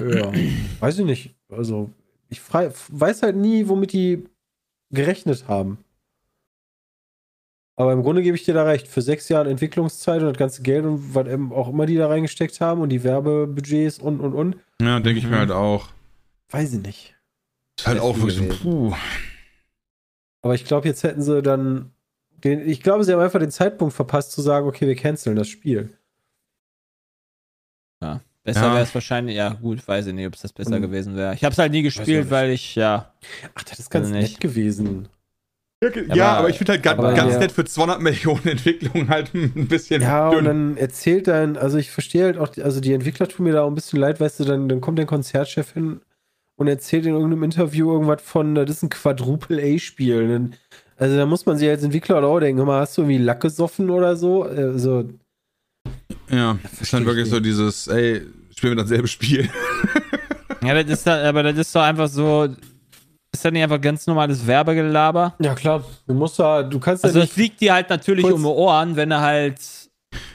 Ja, 0.00 0.32
weiß 0.80 0.98
ich 0.98 1.04
nicht. 1.04 1.34
Also, 1.48 1.90
ich 2.28 2.40
frei, 2.40 2.70
weiß 2.88 3.22
halt 3.22 3.36
nie, 3.36 3.68
womit 3.68 3.92
die 3.92 4.28
gerechnet 4.90 5.46
haben. 5.48 5.78
Aber 7.76 7.92
im 7.92 8.02
Grunde 8.02 8.22
gebe 8.22 8.36
ich 8.36 8.44
dir 8.44 8.54
da 8.54 8.62
recht. 8.64 8.86
Für 8.86 9.02
sechs 9.02 9.28
Jahre 9.28 9.50
Entwicklungszeit 9.50 10.20
und 10.20 10.28
das 10.28 10.38
ganze 10.38 10.62
Geld 10.62 10.84
und 10.84 11.14
was 11.14 11.26
eben 11.26 11.52
auch 11.52 11.68
immer 11.68 11.86
die 11.86 11.96
da 11.96 12.06
reingesteckt 12.06 12.60
haben 12.60 12.80
und 12.80 12.90
die 12.90 13.02
Werbebudgets 13.02 13.98
und 13.98 14.20
und 14.20 14.32
und, 14.34 14.56
Ja, 14.80 15.00
denke 15.00 15.18
ich 15.18 15.26
mir 15.26 15.38
halt 15.38 15.50
auch. 15.50 15.88
weiß 16.50 16.74
ich 16.74 16.80
nicht. 16.82 17.16
Ist 17.76 17.86
halt 17.88 17.98
auch 17.98 18.16
wirklich 18.16 18.36
so, 18.36 18.56
puh. 18.62 18.94
Aber 20.42 20.54
ich 20.54 20.64
glaube, 20.64 20.86
jetzt 20.86 21.02
hätten 21.02 21.22
sie 21.22 21.42
dann. 21.42 21.90
Den, 22.44 22.68
ich 22.68 22.82
glaube, 22.82 23.02
sie 23.04 23.12
haben 23.12 23.20
einfach 23.20 23.40
den 23.40 23.50
Zeitpunkt 23.50 23.94
verpasst 23.94 24.30
zu 24.32 24.42
sagen, 24.42 24.68
okay, 24.68 24.86
wir 24.86 24.94
canceln 24.94 25.34
das 25.34 25.48
Spiel. 25.48 25.96
Besser 28.44 28.60
Ja. 28.66 28.74
wäre 28.74 28.82
es 28.84 28.94
wahrscheinlich, 28.94 29.36
ja 29.36 29.54
gut, 29.54 29.86
weiß 29.88 30.06
ich 30.06 30.12
nicht, 30.14 30.26
ob 30.26 30.34
es 30.34 30.42
das 30.42 30.52
besser 30.52 30.78
Mhm. 30.78 30.82
gewesen 30.82 31.16
wäre. 31.16 31.34
Ich 31.34 31.42
habe 31.44 31.52
es 31.54 31.58
halt 31.58 31.72
nie 31.72 31.78
ich 31.78 31.84
gespielt, 31.84 32.24
nicht. 32.24 32.30
weil 32.30 32.50
ich, 32.50 32.74
ja, 32.74 33.10
Ach, 33.54 33.62
das 33.64 33.78
ist 33.78 33.90
ganz 33.90 34.04
Also 34.06 34.14
nett 34.14 34.22
nicht. 34.24 34.40
gewesen. 34.40 35.08
Ja, 36.14 36.28
Aber- 36.30 36.38
aber 36.38 36.48
ich 36.50 36.56
finde 36.56 36.72
halt 36.72 36.82
ganz, 36.82 36.98
aber 36.98 37.12
ganz 37.12 37.34
ja. 37.34 37.38
nett 37.40 37.52
für 37.52 37.64
200 37.64 38.00
Millionen 38.00 38.46
Entwicklung 38.46 39.08
halt 39.08 39.34
ein 39.34 39.66
bisschen 39.68 40.00
Ja, 40.02 40.28
und 40.28 40.36
dünn. 40.36 40.44
dann 40.44 40.76
erzählt 40.78 41.26
dann, 41.28 41.56
also 41.58 41.76
ich 41.78 41.90
verstehe 41.90 42.24
halt 42.24 42.38
auch, 42.38 42.56
also 42.62 42.80
die 42.80 42.92
Entwickler 42.94 43.28
tun 43.28 43.44
mir 43.44 43.52
da 43.52 43.62
auch 43.62 43.68
ein 43.68 43.74
bisschen 43.74 43.98
leid, 43.98 44.18
weißt 44.20 44.40
du, 44.40 44.44
dann, 44.44 44.68
dann 44.68 44.80
kommt 44.80 44.98
der 44.98 45.04
Konzertchef 45.06 45.72
hin 45.74 46.00
und 46.56 46.68
erzählt 46.68 47.04
in 47.06 47.12
irgendeinem 47.14 47.42
Interview 47.42 47.92
irgendwas 47.92 48.22
von, 48.22 48.54
das 48.54 48.70
ist 48.70 48.82
ein 48.82 48.88
Quadruple-A-Spiel. 48.88 50.50
Also 50.96 51.16
da 51.16 51.26
muss 51.26 51.44
man 51.44 51.58
sich 51.58 51.68
als 51.68 51.82
Entwickler 51.82 52.22
auch 52.22 52.40
denken, 52.40 52.64
mal, 52.64 52.80
hast 52.80 52.96
du 52.96 53.02
irgendwie 53.02 53.18
Lack 53.18 53.40
gesoffen 53.40 53.90
oder 53.90 54.16
so? 54.16 54.44
Also, 54.44 55.04
Ja, 56.36 56.58
ist 56.62 56.76
versteh 56.76 56.96
dann 56.96 57.02
ich 57.02 57.06
wirklich 57.08 57.28
so 57.28 57.36
nicht. 57.36 57.46
dieses, 57.46 57.86
ey, 57.88 58.22
spielen 58.56 58.76
wir 58.76 58.82
dasselbe 58.82 59.08
Spiel. 59.08 59.48
ja, 60.62 60.82
das 60.82 60.98
ist 60.98 61.06
dann, 61.06 61.24
aber 61.26 61.42
das 61.42 61.56
ist 61.58 61.74
doch 61.74 61.82
einfach 61.82 62.08
so, 62.08 62.44
ist 62.44 63.44
das 63.44 63.52
nicht 63.52 63.62
einfach 63.62 63.80
ganz 63.80 64.06
normales 64.06 64.46
Werbegelaber? 64.46 65.34
ja 65.40 65.54
klar, 65.54 65.84
du 66.06 66.14
musst 66.14 66.38
da, 66.38 66.62
du 66.62 66.78
kannst 66.78 67.04
Also 67.04 67.18
ja 67.18 67.24
das 67.24 67.30
nicht, 67.30 67.34
fliegt 67.34 67.60
dir 67.60 67.74
halt 67.74 67.90
natürlich 67.90 68.24
um 68.26 68.40
die 68.42 68.46
Ohren, 68.48 68.96
wenn 68.96 69.10
du 69.10 69.20
halt, 69.20 69.58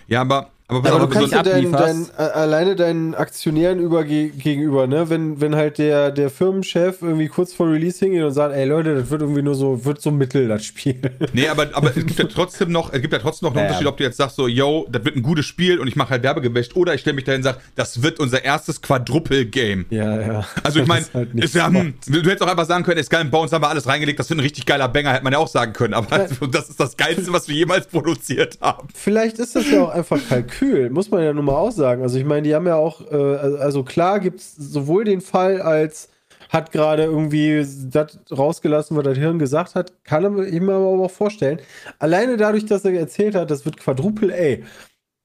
Ja, 0.08 0.22
aber, 0.22 0.50
aber, 0.70 0.78
aber 0.80 0.92
aber 0.92 1.08
du 1.08 1.14
kannst 1.14 1.34
ja 1.34 1.44
dein, 1.44 1.72
dein, 1.72 2.06
äh, 2.18 2.22
alleine 2.22 2.76
deinen 2.76 3.16
Aktionären 3.16 3.80
über, 3.80 4.04
ge- 4.06 4.30
gegenüber, 4.30 4.88
ne, 4.88 5.10
wenn, 5.10 5.42
wenn 5.42 5.56
halt 5.56 5.78
der, 5.80 6.12
der 6.12 6.30
Firmenchef 6.30 7.02
irgendwie 7.02 7.28
kurz 7.28 7.54
vor 7.54 7.68
Release 7.72 8.00
hingeht 8.00 8.24
und 8.24 8.32
sagt, 8.34 8.56
ey 8.56 8.66
Leute, 8.66 8.96
das 8.96 9.10
wird 9.10 9.22
irgendwie 9.22 9.42
nur 9.42 9.56
so, 9.56 9.84
wird 9.84 10.02
so 10.02 10.12
mittel, 10.12 10.48
das 10.48 10.64
Spiel. 10.66 10.96
nee, 11.34 11.48
aber, 11.48 11.68
aber 11.74 11.90
es 11.90 12.06
gibt 12.06 12.18
ja 12.20 12.26
trotzdem 12.26 12.72
noch, 12.72 12.94
es 12.94 13.02
gibt 13.02 13.12
ja 13.14 13.20
trotzdem 13.20 13.48
noch 13.50 13.56
einen 13.56 13.60
Ja, 13.60 13.64
ja. 13.66 13.70
Unterschied, 13.72 13.88
ob 13.88 13.98
du 13.98 14.04
jetzt 14.04 14.18
sagst 14.18 14.36
so, 14.36 14.48
yo, 14.48 14.86
das 14.92 15.04
wird 15.04 15.16
ein 15.16 15.24
gutes 15.24 15.46
Spiel 15.46 15.80
und 15.80 15.88
ich 15.88 15.96
mache 15.96 16.12
halt 16.12 16.24
Werbegewäscht 16.24 16.76
oder 16.76 16.94
ich 16.94 17.02
stelle 17.02 17.16
mich 17.16 17.26
dahin 17.26 17.40
und 17.40 17.44
sage, 17.44 17.58
das 17.76 18.04
wird 18.04 18.20
unser 18.20 18.44
erstes 18.46 18.82
Quadruple-Game. 18.82 19.88
Ja, 19.90 20.22
ja. 20.22 20.46
Also 20.64 20.80
ich 20.82 20.88
meine, 20.88 21.02
ist 21.02 21.14
halt 21.14 21.34
ist 21.34 21.56
ja, 21.56 21.70
du 21.70 21.82
hättest 22.30 22.44
auch 22.44 22.48
einfach 22.48 22.66
sagen 22.66 22.84
können, 22.84 22.98
ey, 22.98 23.04
Skull 23.04 23.20
and 23.20 23.32
Bones 23.32 23.52
haben 23.52 23.64
wir 23.64 23.70
alles 23.70 23.88
reingelegt, 23.88 24.20
das 24.20 24.30
wird 24.30 24.38
ein 24.40 24.44
richtig 24.44 24.66
geiler 24.66 24.88
Banger, 24.88 25.14
hätte 25.14 25.24
man 25.24 25.34
ja 25.34 25.40
auch 25.40 25.48
sagen 25.48 25.74
können. 25.74 25.94
Aber 25.96 26.28
das 26.52 26.70
ist 26.70 26.80
das 26.80 26.96
Geilste, 26.96 27.34
was 27.34 27.48
wir 27.48 27.56
jemals 27.56 27.88
produziert 27.88 28.60
haben. 28.62 28.88
Vielleicht 28.94 29.40
ist 29.40 29.56
das 29.56 29.70
ja 29.72 29.82
auch 29.84 29.90
einfach 29.90 30.20
Kalkül, 30.30 30.59
muss 30.92 31.12
man 31.12 31.24
ja 31.24 31.34
nun 31.34 31.46
mal 31.46 31.56
auch 31.56 31.72
sagen. 31.72 32.02
Also 32.02 32.18
ich 32.18 32.26
meine, 32.26 32.44
die 32.44 32.56
haben 32.56 32.68
ja 32.68 32.76
auch, 32.76 33.12
äh, 33.12 33.16
also 33.16 33.84
klar 33.84 34.20
gibt 34.20 34.40
es 34.40 34.56
sowohl 34.56 35.04
den 35.04 35.22
Fall 35.22 35.62
als 35.62 36.10
hat 36.50 36.72
gerade 36.72 37.04
irgendwie 37.04 37.64
das 37.92 38.18
rausgelassen, 38.32 38.98
was 38.98 39.04
das 39.04 39.18
Hirn 39.18 39.38
gesagt 39.38 39.76
hat, 39.76 40.04
kann 40.04 40.44
ich 40.44 40.60
mir 40.60 40.74
aber 40.74 40.88
auch 40.88 41.12
vorstellen. 41.12 41.60
Alleine 42.00 42.38
dadurch, 42.38 42.66
dass 42.66 42.84
er 42.84 42.94
erzählt 42.94 43.36
hat, 43.36 43.52
das 43.52 43.66
wird 43.66 43.78
Quadruple 43.78 44.34
A, 44.34 44.66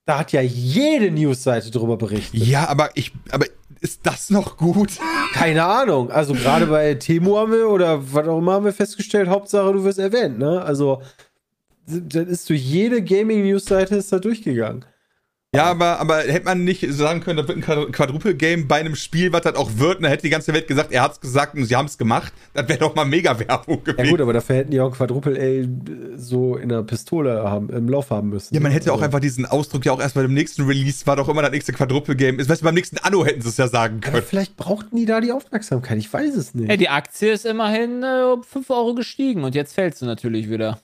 da 0.05 0.19
hat 0.19 0.31
ja 0.31 0.41
jede 0.41 1.09
Newsseite 1.09 1.71
drüber 1.71 1.97
berichtet. 1.97 2.39
Ja, 2.41 2.69
aber 2.69 2.91
ich, 2.93 3.11
aber 3.31 3.47
ist 3.81 4.05
das 4.05 4.29
noch 4.29 4.57
gut? 4.57 4.99
Keine 5.33 5.63
Ahnung. 5.63 6.11
Also 6.11 6.33
gerade 6.33 6.67
bei 6.67 6.93
Temo 6.93 7.37
haben 7.39 7.51
wir 7.51 7.69
oder 7.69 8.13
was 8.13 8.27
auch 8.27 8.37
immer 8.37 8.53
haben 8.53 8.65
wir 8.65 8.73
festgestellt, 8.73 9.27
Hauptsache 9.27 9.73
du 9.73 9.83
wirst 9.83 9.97
erwähnt, 9.97 10.37
ne? 10.37 10.61
Also 10.61 11.01
das 11.87 12.27
ist 12.27 12.49
durch 12.49 12.61
jede 12.61 13.03
Gaming-News-Seite 13.03 13.95
ist 13.95 14.11
da 14.11 14.19
durchgegangen. 14.19 14.85
Ja, 15.55 15.65
aber, 15.65 15.99
aber 15.99 16.17
hätte 16.19 16.45
man 16.45 16.63
nicht 16.63 16.85
sagen 16.91 17.21
können, 17.21 17.37
das 17.37 17.47
wird 17.47 17.57
ein 17.57 17.63
Quadru- 17.63 17.91
Quadruple-Game 17.91 18.67
bei 18.67 18.75
einem 18.79 18.95
Spiel, 18.95 19.31
was 19.33 19.41
das 19.41 19.55
auch 19.55 19.71
wird, 19.77 19.97
und 19.97 20.03
dann 20.03 20.11
hätte 20.11 20.23
die 20.23 20.29
ganze 20.29 20.53
Welt 20.53 20.67
gesagt, 20.67 20.91
er 20.91 21.01
hat's 21.03 21.19
gesagt 21.19 21.55
und 21.55 21.65
sie 21.65 21.75
haben 21.75 21.85
es 21.85 21.97
gemacht. 21.97 22.33
Das 22.53 22.67
wäre 22.69 22.79
doch 22.79 22.95
mal 22.95 23.05
mega 23.05 23.37
Werbung 23.39 23.81
Ja 23.85 23.93
gewesen. 23.93 24.09
gut, 24.11 24.21
aber 24.21 24.33
dafür 24.33 24.55
hätten 24.57 24.71
die 24.71 24.79
auch 24.81 24.91
Quadruple 24.91 25.39
A 25.39 26.17
so 26.17 26.55
in 26.57 26.69
der 26.69 26.83
Pistole 26.83 27.43
haben, 27.49 27.69
im 27.69 27.89
Lauf 27.89 28.09
haben 28.09 28.29
müssen. 28.29 28.53
Ja, 28.53 28.59
man 28.61 28.71
hätte 28.71 28.91
auch 28.91 28.95
Also, 28.95 29.05
einfach 29.05 29.19
diesen 29.19 29.45
Ausdruck 29.45 29.85
ja 29.85 29.91
auch 29.91 29.99
erst 30.01 30.15
bei 30.15 30.21
dem 30.21 30.33
nächsten 30.33 30.63
Release, 30.63 31.05
war 31.07 31.15
doch 31.15 31.29
immer 31.29 31.41
das 31.41 31.51
nächste 31.51 31.73
Quadruple-Game. 31.73 32.39
Ist, 32.39 32.49
weißt 32.49 32.61
du, 32.61 32.65
beim 32.65 32.75
nächsten 32.75 32.97
Anno 32.99 33.25
hätten 33.25 33.41
sie 33.41 33.49
es 33.49 33.57
ja 33.57 33.67
sagen 33.67 34.01
Aber 34.03 34.11
können. 34.11 34.23
vielleicht 34.27 34.57
brauchten 34.57 34.95
die 34.95 35.05
da 35.05 35.21
die 35.21 35.31
Aufmerksamkeit. 35.31 35.97
Ich 35.97 36.11
weiß 36.11 36.35
es 36.35 36.53
nicht. 36.53 36.69
ey, 36.69 36.77
die 36.77 36.89
Aktie 36.89 37.31
ist 37.31 37.45
immerhin 37.45 38.03
äh, 38.03 38.23
um 38.33 38.43
5 38.43 38.69
Euro 38.69 38.95
gestiegen 38.95 39.43
und 39.43 39.55
jetzt 39.55 39.73
fällt 39.73 39.95
sie 39.97 40.05
natürlich 40.05 40.49
wieder. 40.49 40.79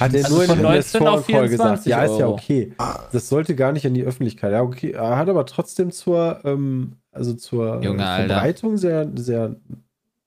Hat 0.00 0.14
er 0.14 0.24
Also 0.24 0.34
nur 0.34 0.42
in 0.44 0.48
von 0.48 0.58
dem 0.58 0.62
19 0.62 1.06
auf 1.06 1.28
Investoren-Call 1.28 1.48
gesagt. 1.48 1.82
24 1.84 1.90
Ja, 1.90 2.04
ist 2.04 2.18
ja 2.18 2.28
okay. 2.28 2.72
Das 3.12 3.28
sollte 3.28 3.54
gar 3.54 3.72
nicht 3.72 3.86
an 3.86 3.94
die 3.94 4.04
Öffentlichkeit. 4.04 4.52
Ja, 4.52 4.62
okay. 4.62 4.90
Er 4.92 5.16
hat 5.16 5.28
aber 5.28 5.46
trotzdem 5.46 5.90
zur, 5.90 6.40
ähm, 6.44 6.92
also 7.12 7.32
zur 7.34 7.82
Junge, 7.82 8.02
äh, 8.02 8.06
Alter. 8.06 8.34
Verbreitung 8.34 8.76
sehr, 8.76 9.08
sehr. 9.14 9.56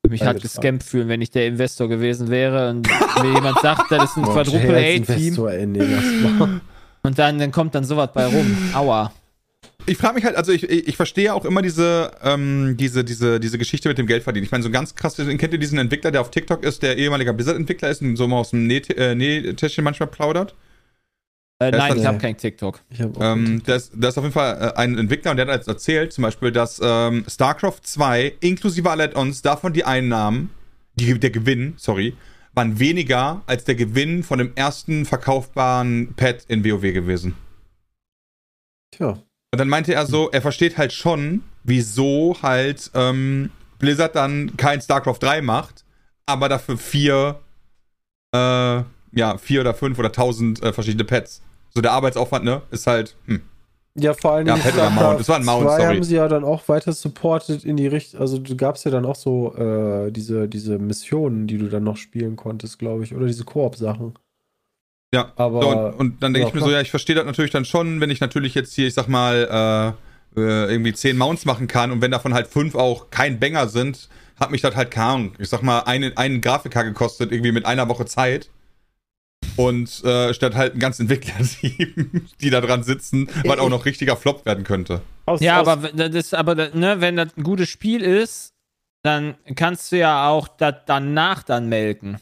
Mich 0.07 0.21
hat 0.21 0.27
Beigetragen. 0.27 0.41
gescampt 0.41 0.83
fühlen, 0.83 1.07
wenn 1.07 1.21
ich 1.21 1.29
der 1.29 1.45
Investor 1.45 1.87
gewesen 1.87 2.29
wäre 2.29 2.69
und 2.71 2.87
mir 3.21 3.33
jemand 3.33 3.59
sagt, 3.59 3.91
das 3.91 4.05
ist 4.05 4.17
ein 4.17 4.23
Quadruple 4.33 4.75
A-Team 4.75 5.03
Investor, 5.03 5.51
ey, 5.51 5.65
nee, 5.67 5.79
lass 5.83 6.39
mal. 6.39 6.61
und 7.03 7.19
dann, 7.19 7.37
dann 7.37 7.51
kommt 7.51 7.75
dann 7.75 7.83
sowas 7.83 8.09
bei 8.13 8.25
rum. 8.25 8.57
Aua. 8.73 9.11
Ich 9.85 9.97
frage 9.97 10.15
mich 10.15 10.25
halt, 10.25 10.35
also 10.35 10.51
ich, 10.51 10.69
ich 10.69 10.87
ich 10.87 10.95
verstehe 10.97 11.33
auch 11.33 11.45
immer 11.45 11.61
diese, 11.61 12.11
ähm, 12.23 12.75
diese, 12.77 13.03
diese, 13.03 13.39
diese 13.39 13.57
Geschichte 13.57 13.89
mit 13.89 13.97
dem 13.97 14.07
Geldverdienen. 14.07 14.45
Ich 14.45 14.51
meine, 14.51 14.63
so 14.63 14.69
ein 14.69 14.73
ganz 14.73 14.93
krass, 14.95 15.15
kennt 15.15 15.41
ihr 15.41 15.57
diesen 15.57 15.79
Entwickler, 15.79 16.11
der 16.11 16.21
auf 16.21 16.31
TikTok 16.31 16.63
ist, 16.63 16.83
der 16.83 16.97
ehemaliger 16.97 17.33
Blizzard-Entwickler 17.33 17.89
ist 17.89 18.01
und 18.01 18.15
so 18.15 18.27
mal 18.27 18.37
aus 18.37 18.51
dem 18.51 18.67
Näht, 18.67 18.95
äh, 18.95 19.15
Nähtäschchen 19.15 19.83
manchmal 19.83 20.07
plaudert? 20.07 20.53
Äh, 21.61 21.71
nein, 21.71 21.97
ich 21.97 22.05
habe 22.05 22.17
kein 22.17 22.37
TikTok. 22.37 22.79
Ich 22.89 23.01
hab 23.01 23.19
Ähm, 23.21 23.61
das, 23.65 23.91
das 23.93 24.13
ist 24.13 24.17
auf 24.17 24.23
jeden 24.23 24.33
Fall 24.33 24.73
äh, 24.75 24.77
ein 24.77 24.97
Entwickler 24.97 25.31
und 25.31 25.37
der 25.37 25.47
hat 25.47 25.55
jetzt 25.55 25.67
erzählt, 25.67 26.13
zum 26.13 26.21
Beispiel, 26.21 26.51
dass 26.51 26.79
ähm, 26.81 27.25
StarCraft 27.27 27.81
2 27.83 28.33
inklusive 28.39 28.89
aller 28.89 29.05
Add-ons, 29.05 29.41
davon 29.41 29.73
die 29.73 29.83
Einnahmen, 29.83 30.51
die, 30.95 31.19
der 31.19 31.31
Gewinn, 31.31 31.73
sorry, 31.77 32.15
waren 32.53 32.79
weniger 32.79 33.41
als 33.45 33.65
der 33.65 33.75
Gewinn 33.75 34.23
von 34.23 34.39
dem 34.39 34.53
ersten 34.55 35.05
verkaufbaren 35.05 36.13
Pad 36.15 36.45
in 36.47 36.63
WoW 36.63 36.81
gewesen. 36.93 37.35
Tja. 38.91 39.21
Und 39.51 39.59
dann 39.59 39.69
meinte 39.69 39.93
er 39.93 40.05
so, 40.05 40.29
er 40.29 40.41
versteht 40.41 40.77
halt 40.77 40.93
schon, 40.93 41.43
wieso 41.63 42.37
halt 42.41 42.91
ähm, 42.93 43.51
Blizzard 43.79 44.15
dann 44.15 44.55
kein 44.57 44.81
StarCraft 44.81 45.17
3 45.19 45.41
macht, 45.41 45.85
aber 46.25 46.49
dafür 46.49 46.77
vier, 46.77 47.39
äh, 48.33 48.37
ja, 49.11 49.37
vier 49.39 49.61
oder 49.61 49.73
fünf 49.73 49.97
oder 49.97 50.11
tausend 50.11 50.61
äh, 50.61 50.71
verschiedene 50.71 51.03
Pads. 51.03 51.41
So 51.73 51.81
der 51.81 51.93
Arbeitsaufwand, 51.93 52.45
ne, 52.45 52.61
ist 52.71 52.85
halt, 52.87 53.15
hm. 53.25 53.41
Ja, 53.95 54.13
vor 54.13 54.33
allem 54.33 54.47
Ja, 54.47 54.55
Petra 54.55 54.89
Mount. 54.89 55.19
Es 55.19 55.27
war 55.27 55.37
ein 55.37 55.45
Mount, 55.45 55.63
zwei 55.63 55.77
sorry. 55.77 55.95
haben 55.95 56.03
sie 56.03 56.15
ja 56.15 56.27
dann 56.27 56.43
auch 56.43 56.67
weiter 56.67 56.93
supported 56.93 57.65
in 57.65 57.75
die 57.75 57.87
Richtung. 57.87 58.21
Also 58.21 58.37
du 58.37 58.55
gab's 58.55 58.83
ja 58.83 58.91
dann 58.91 59.05
auch 59.05 59.15
so 59.15 59.55
äh, 59.55 60.11
diese, 60.11 60.47
diese 60.47 60.77
Missionen, 60.77 61.47
die 61.47 61.57
du 61.57 61.67
dann 61.67 61.83
noch 61.83 61.97
spielen 61.97 62.35
konntest, 62.35 62.79
glaube 62.79 63.03
ich. 63.03 63.15
Oder 63.15 63.25
diese 63.25 63.43
Koop-Sachen. 63.43 64.13
Ja, 65.13 65.31
Aber- 65.35 65.61
so, 65.61 65.69
und, 65.69 65.93
und 65.93 66.23
dann 66.23 66.33
denke 66.33 66.47
ja, 66.47 66.49
ich 66.49 66.53
mir 66.53 66.61
so, 66.61 66.71
ja, 66.71 66.81
ich 66.81 66.91
verstehe 66.91 67.15
das 67.15 67.25
natürlich 67.25 67.51
dann 67.51 67.65
schon, 67.65 67.99
wenn 67.99 68.11
ich 68.11 68.19
natürlich 68.19 68.53
jetzt 68.53 68.73
hier, 68.73 68.87
ich 68.87 68.93
sag 68.93 69.07
mal, 69.07 69.95
äh, 70.35 70.39
äh, 70.39 70.71
irgendwie 70.71 70.93
zehn 70.93 71.17
Mounts 71.17 71.45
machen 71.45 71.67
kann 71.67 71.91
und 71.91 72.01
wenn 72.01 72.11
davon 72.11 72.33
halt 72.33 72.47
fünf 72.47 72.75
auch 72.75 73.09
kein 73.09 73.39
Banger 73.39 73.67
sind, 73.67 74.07
hat 74.39 74.51
mich 74.51 74.61
das 74.61 74.75
halt, 74.75 74.91
keine 74.91 75.07
Ahnung, 75.07 75.35
ich 75.39 75.49
sag 75.49 75.63
mal, 75.63 75.79
einen, 75.81 76.15
einen 76.15 76.41
Grafiker 76.41 76.83
gekostet, 76.83 77.31
irgendwie 77.31 77.51
mit 77.51 77.65
einer 77.65 77.89
Woche 77.89 78.05
Zeit. 78.05 78.49
Und 79.55 80.03
äh, 80.03 80.33
statt 80.33 80.55
halt 80.55 80.75
ein 80.75 80.79
ganzes 80.79 80.99
Entwicklerteam, 81.09 82.27
die 82.39 82.49
da 82.49 82.61
dran 82.61 82.83
sitzen, 82.83 83.29
was 83.45 83.59
auch 83.59 83.69
noch 83.69 83.85
richtiger 83.85 84.15
Flop 84.15 84.45
werden 84.45 84.63
könnte. 84.63 85.01
Aus, 85.25 85.41
Ja, 85.41 85.61
aus, 85.61 85.67
aber 85.67 85.89
das 85.89 86.13
ist, 86.13 86.33
aber 86.35 86.55
ne, 86.55 87.01
wenn 87.01 87.15
das 87.17 87.35
ein 87.35 87.43
gutes 87.43 87.67
Spiel 87.67 88.01
ist, 88.01 88.53
dann 89.01 89.35
kannst 89.55 89.91
du 89.91 89.97
ja 89.97 90.29
auch 90.29 90.47
das 90.47 90.75
danach 90.85 91.43
dann 91.43 91.67
melken. 91.67 92.19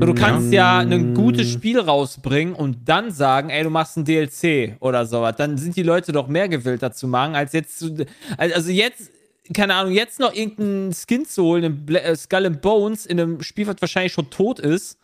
So, 0.00 0.06
Du 0.06 0.14
kannst 0.14 0.52
ja 0.52 0.78
ein 0.78 1.14
gutes 1.14 1.50
Spiel 1.50 1.78
rausbringen 1.80 2.54
und 2.54 2.88
dann 2.88 3.10
sagen, 3.10 3.50
ey, 3.50 3.62
du 3.64 3.70
machst 3.70 3.96
ein 3.96 4.04
DLC 4.04 4.76
oder 4.80 5.04
sowas. 5.06 5.34
Dann 5.36 5.56
sind 5.58 5.76
die 5.76 5.82
Leute 5.82 6.12
doch 6.12 6.28
mehr 6.28 6.48
gewillt 6.48 6.82
dazu 6.82 7.06
machen, 7.08 7.34
als 7.34 7.52
jetzt 7.52 7.78
zu, 7.78 8.04
also 8.36 8.70
jetzt, 8.70 9.10
keine 9.54 9.74
Ahnung, 9.74 9.92
jetzt 9.92 10.20
noch 10.20 10.34
irgendeinen 10.34 10.92
Skin 10.92 11.24
zu 11.26 11.42
holen, 11.44 11.84
Bla- 11.86 12.00
äh, 12.00 12.16
Skull 12.16 12.46
and 12.46 12.60
Bones, 12.60 13.06
in 13.06 13.18
einem 13.20 13.42
Spiel, 13.42 13.66
was 13.66 13.76
wahrscheinlich 13.80 14.12
schon 14.12 14.30
tot 14.30 14.58
ist. 14.60 14.98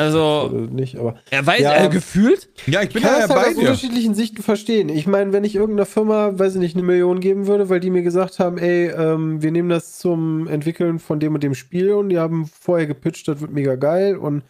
Also, 0.00 0.48
nicht, 0.70 0.96
aber 0.96 1.16
er 1.28 1.44
weiß, 1.44 1.60
Ja. 1.60 1.84
äh, 1.84 1.88
gefühlt. 1.88 2.48
Ja, 2.66 2.80
ich 2.82 2.88
ich 2.88 2.94
bin 2.94 3.02
kann 3.02 3.14
ja, 3.20 3.26
das 3.26 3.30
halt 3.30 3.40
bei 3.42 3.48
aus 3.48 3.54
dir. 3.56 3.60
unterschiedlichen 3.62 4.14
Sichten 4.14 4.42
verstehen. 4.44 4.88
Ich 4.90 5.08
meine, 5.08 5.32
wenn 5.32 5.42
ich 5.42 5.56
irgendeiner 5.56 5.86
Firma, 5.86 6.38
weiß 6.38 6.54
ich 6.54 6.60
nicht, 6.60 6.76
eine 6.76 6.84
Million 6.84 7.18
geben 7.18 7.48
würde, 7.48 7.68
weil 7.68 7.80
die 7.80 7.90
mir 7.90 8.02
gesagt 8.02 8.38
haben, 8.38 8.58
ey, 8.58 8.90
ähm, 8.90 9.42
wir 9.42 9.50
nehmen 9.50 9.68
das 9.68 9.98
zum 9.98 10.46
Entwickeln 10.46 11.00
von 11.00 11.18
dem 11.18 11.34
und 11.34 11.42
dem 11.42 11.56
Spiel 11.56 11.92
und 11.94 12.10
die 12.10 12.18
haben 12.20 12.46
vorher 12.46 12.86
gepitcht, 12.86 13.26
das 13.26 13.40
wird 13.40 13.50
mega 13.52 13.74
geil 13.74 14.16
und 14.16 14.44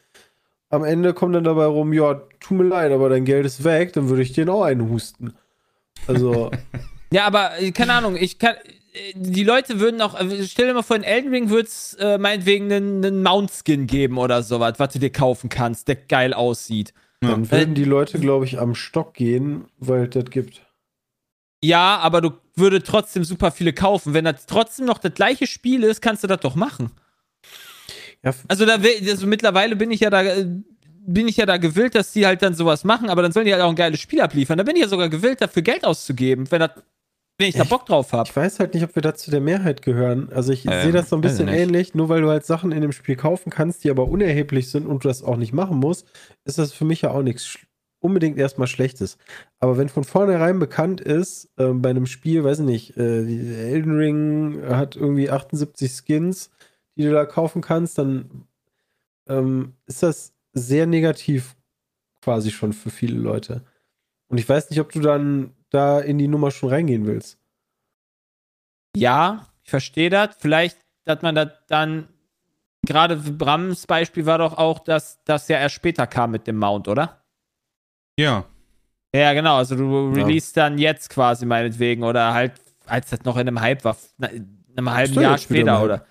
am 0.68 0.84
Ende 0.84 1.14
kommt 1.14 1.34
dann 1.34 1.44
dabei 1.44 1.64
rum, 1.64 1.94
ja, 1.94 2.20
tut 2.40 2.59
mir 2.59 2.64
leid, 2.64 2.92
aber 2.92 3.09
dein 3.09 3.24
Geld 3.24 3.46
ist 3.46 3.64
weg, 3.64 3.94
dann 3.94 4.11
würde 4.11 4.20
ich 4.22 4.34
den 4.34 4.51
auch 4.51 4.62
einhusten. 4.64 5.32
Also, 6.07 6.51
Ja, 7.11 7.24
aber 7.26 7.59
äh, 7.59 7.70
keine 7.72 7.94
Ahnung, 7.94 8.16
ich 8.20 8.38
kann. 8.38 8.55
Äh, 8.99 9.12
Die 9.14 9.44
Leute 9.44 9.80
würden 9.80 10.01
auch, 10.01 10.18
äh, 10.18 10.44
stell 10.46 10.66
dir 10.68 10.74
mal 10.74 10.82
vor, 10.82 10.96
in 10.96 11.03
Elden 11.05 11.30
Ring 11.30 11.51
würde 11.51 11.68
es 11.68 11.94
äh, 11.94 12.18
meinetwegen 12.18 12.72
einen, 12.72 13.05
einen 13.05 13.22
Mount-Skin 13.22 13.86
geben 13.86 14.18
oder 14.18 14.42
sowas, 14.42 14.74
was 14.78 14.92
du 14.92 14.99
dir 14.99 15.11
kaufen 15.11 15.49
kannst, 15.49 15.88
der 15.88 15.96
geil 15.96 16.32
aussieht. 16.34 16.92
dann 17.20 17.51
würden 17.51 17.74
die 17.74 17.84
Leute, 17.84 18.18
glaube 18.18 18.44
ich, 18.44 18.59
am 18.59 18.74
Stock 18.74 19.14
gehen, 19.14 19.66
weil 19.78 20.05
es 20.05 20.11
das 20.11 20.30
gibt. 20.30 20.62
Ja, 21.62 21.96
aber 21.99 22.20
du 22.20 22.30
würdest 22.55 22.86
trotzdem 22.86 23.24
super 23.24 23.51
viele 23.51 23.72
kaufen. 23.72 24.14
Wenn 24.14 24.24
das 24.24 24.46
trotzdem 24.46 24.86
noch 24.86 24.99
das 24.99 25.14
gleiche 25.14 25.46
Spiel 25.49 25.82
ist, 25.82 26.01
kannst 26.01 26.22
du 26.22 26.28
das 26.28 26.40
doch 26.40 26.55
machen. 26.55 26.92
Ja, 28.22 28.32
Also, 28.49 28.64
da, 28.66 28.76
also 29.09 29.26
mittlerweile 29.26 29.76
bin 29.76 29.90
ich 29.90 30.01
ja 30.01 30.11
da. 30.11 30.22
äh, 30.22 30.46
Bin 31.11 31.26
ich 31.26 31.36
ja 31.38 31.46
da 31.46 31.57
gewillt, 31.57 31.94
dass 31.94 32.12
die 32.12 32.26
halt 32.26 32.42
dann 32.42 32.53
sowas 32.55 32.84
machen, 32.84 33.09
aber 33.09 33.22
dann 33.22 33.32
sollen 33.32 33.46
die 33.46 33.53
halt 33.55 33.62
auch 33.62 33.70
ein 33.70 33.76
geiles 33.76 33.99
Spiel 33.99 34.20
abliefern. 34.20 34.59
Da 34.59 34.64
bin 34.64 34.76
ich 34.76 34.82
ja 34.82 34.88
sogar 34.88 35.09
gewillt, 35.09 35.40
dafür 35.40 35.62
Geld 35.62 35.84
auszugeben, 35.86 36.51
wenn, 36.51 36.61
das, 36.61 36.72
wenn 37.39 37.49
ich 37.49 37.55
da? 37.55 37.64
Bock 37.64 37.86
drauf 37.86 38.12
habe. 38.12 38.28
Ich 38.28 38.36
weiß 38.36 38.59
halt 38.59 38.74
nicht, 38.74 38.82
ob 38.84 38.95
wir 38.95 39.03
da 39.03 39.14
zu 39.14 39.30
der 39.30 39.41
Mehrheit 39.41 39.82
gehören. 39.82 40.30
Also 40.32 40.53
ich 40.53 40.66
Ähm, 40.66 40.82
sehe 40.82 40.93
das 40.93 41.09
so 41.09 41.16
ein 41.16 41.22
bisschen 41.22 41.49
ähnlich. 41.49 41.95
Nur 41.95 42.09
weil 42.09 42.20
du 42.20 42.28
halt 42.28 42.45
Sachen 42.45 42.72
in 42.72 42.82
dem 42.82 42.93
Spiel 42.93 43.16
kaufen 43.16 43.51
kannst, 43.51 43.84
die 43.84 43.91
aber 43.91 44.09
unerheblich 44.09 44.70
sind 44.70 44.86
und 44.86 45.05
du 45.05 45.09
das 45.09 45.22
auch 45.22 45.36
nicht 45.36 45.53
machen 45.53 45.78
musst, 45.78 46.07
ist 46.45 46.59
das 46.59 46.72
für 46.72 46.84
mich 46.84 47.03
ja 47.03 47.11
auch 47.11 47.22
nichts 47.22 47.59
unbedingt 48.01 48.39
erstmal 48.39 48.68
Schlechtes. 48.68 49.18
Aber 49.59 49.76
wenn 49.78 49.89
von 49.89 50.05
vornherein 50.05 50.59
bekannt 50.59 51.01
ist, 51.01 51.51
ähm, 51.59 51.82
bei 51.82 51.91
einem 51.91 52.07
Spiel, 52.07 52.45
weiß 52.45 52.61
ich 52.61 52.64
nicht, 52.64 52.97
äh, 52.97 53.70
Elden 53.70 53.97
Ring 53.97 54.62
hat 54.68 54.97
irgendwie 54.97 55.30
78 55.30 55.93
Skins, 55.93 56.51
die 56.97 57.03
du 57.03 57.12
da 57.12 57.24
kaufen 57.24 57.61
kannst, 57.62 57.99
dann 57.99 58.45
ähm, 59.28 59.74
ist 59.86 60.03
das 60.03 60.32
sehr 60.53 60.86
negativ 60.86 61.57
quasi 62.22 62.51
schon 62.51 62.72
für 62.72 62.91
viele 62.91 63.18
Leute. 63.18 63.62
Und 64.28 64.39
ich 64.39 64.49
weiß 64.49 64.70
nicht, 64.70 64.80
ob 64.80 64.93
du 64.93 65.01
dann 65.01 65.53
da 65.70 66.00
in 66.00 66.18
die 66.18 66.28
Nummer 66.28 66.50
schon 66.50 66.70
reingehen 66.70 67.06
willst. 67.06 67.38
Ja, 68.96 69.46
ich 69.64 69.70
verstehe 69.70 70.10
das. 70.10 70.36
Vielleicht, 70.38 70.78
dass 71.04 71.22
man 71.22 71.34
das 71.34 71.48
dann. 71.68 72.08
Gerade 72.86 73.16
Brams 73.16 73.86
Beispiel 73.86 74.24
war 74.24 74.38
doch 74.38 74.56
auch, 74.56 74.78
dass 74.78 75.22
das 75.24 75.48
ja 75.48 75.58
erst 75.58 75.74
später 75.74 76.06
kam 76.06 76.30
mit 76.30 76.46
dem 76.46 76.56
Mount, 76.56 76.86
oder? 76.88 77.22
Ja. 78.18 78.44
Ja, 79.14 79.32
genau. 79.32 79.56
Also 79.56 79.74
du 79.74 80.14
Ja. 80.16 80.22
release 80.24 80.54
dann 80.54 80.78
jetzt 80.78 81.10
quasi 81.10 81.44
meinetwegen 81.44 82.04
oder 82.04 82.32
halt, 82.34 82.52
als 82.86 83.10
das 83.10 83.24
noch 83.24 83.36
in 83.36 83.48
einem 83.48 83.60
Hype 83.60 83.84
war, 83.84 83.96
in 84.30 84.64
einem 84.76 84.90
halben 84.90 85.14
Jahr 85.14 85.38
später 85.38 85.82
oder. 85.82 86.06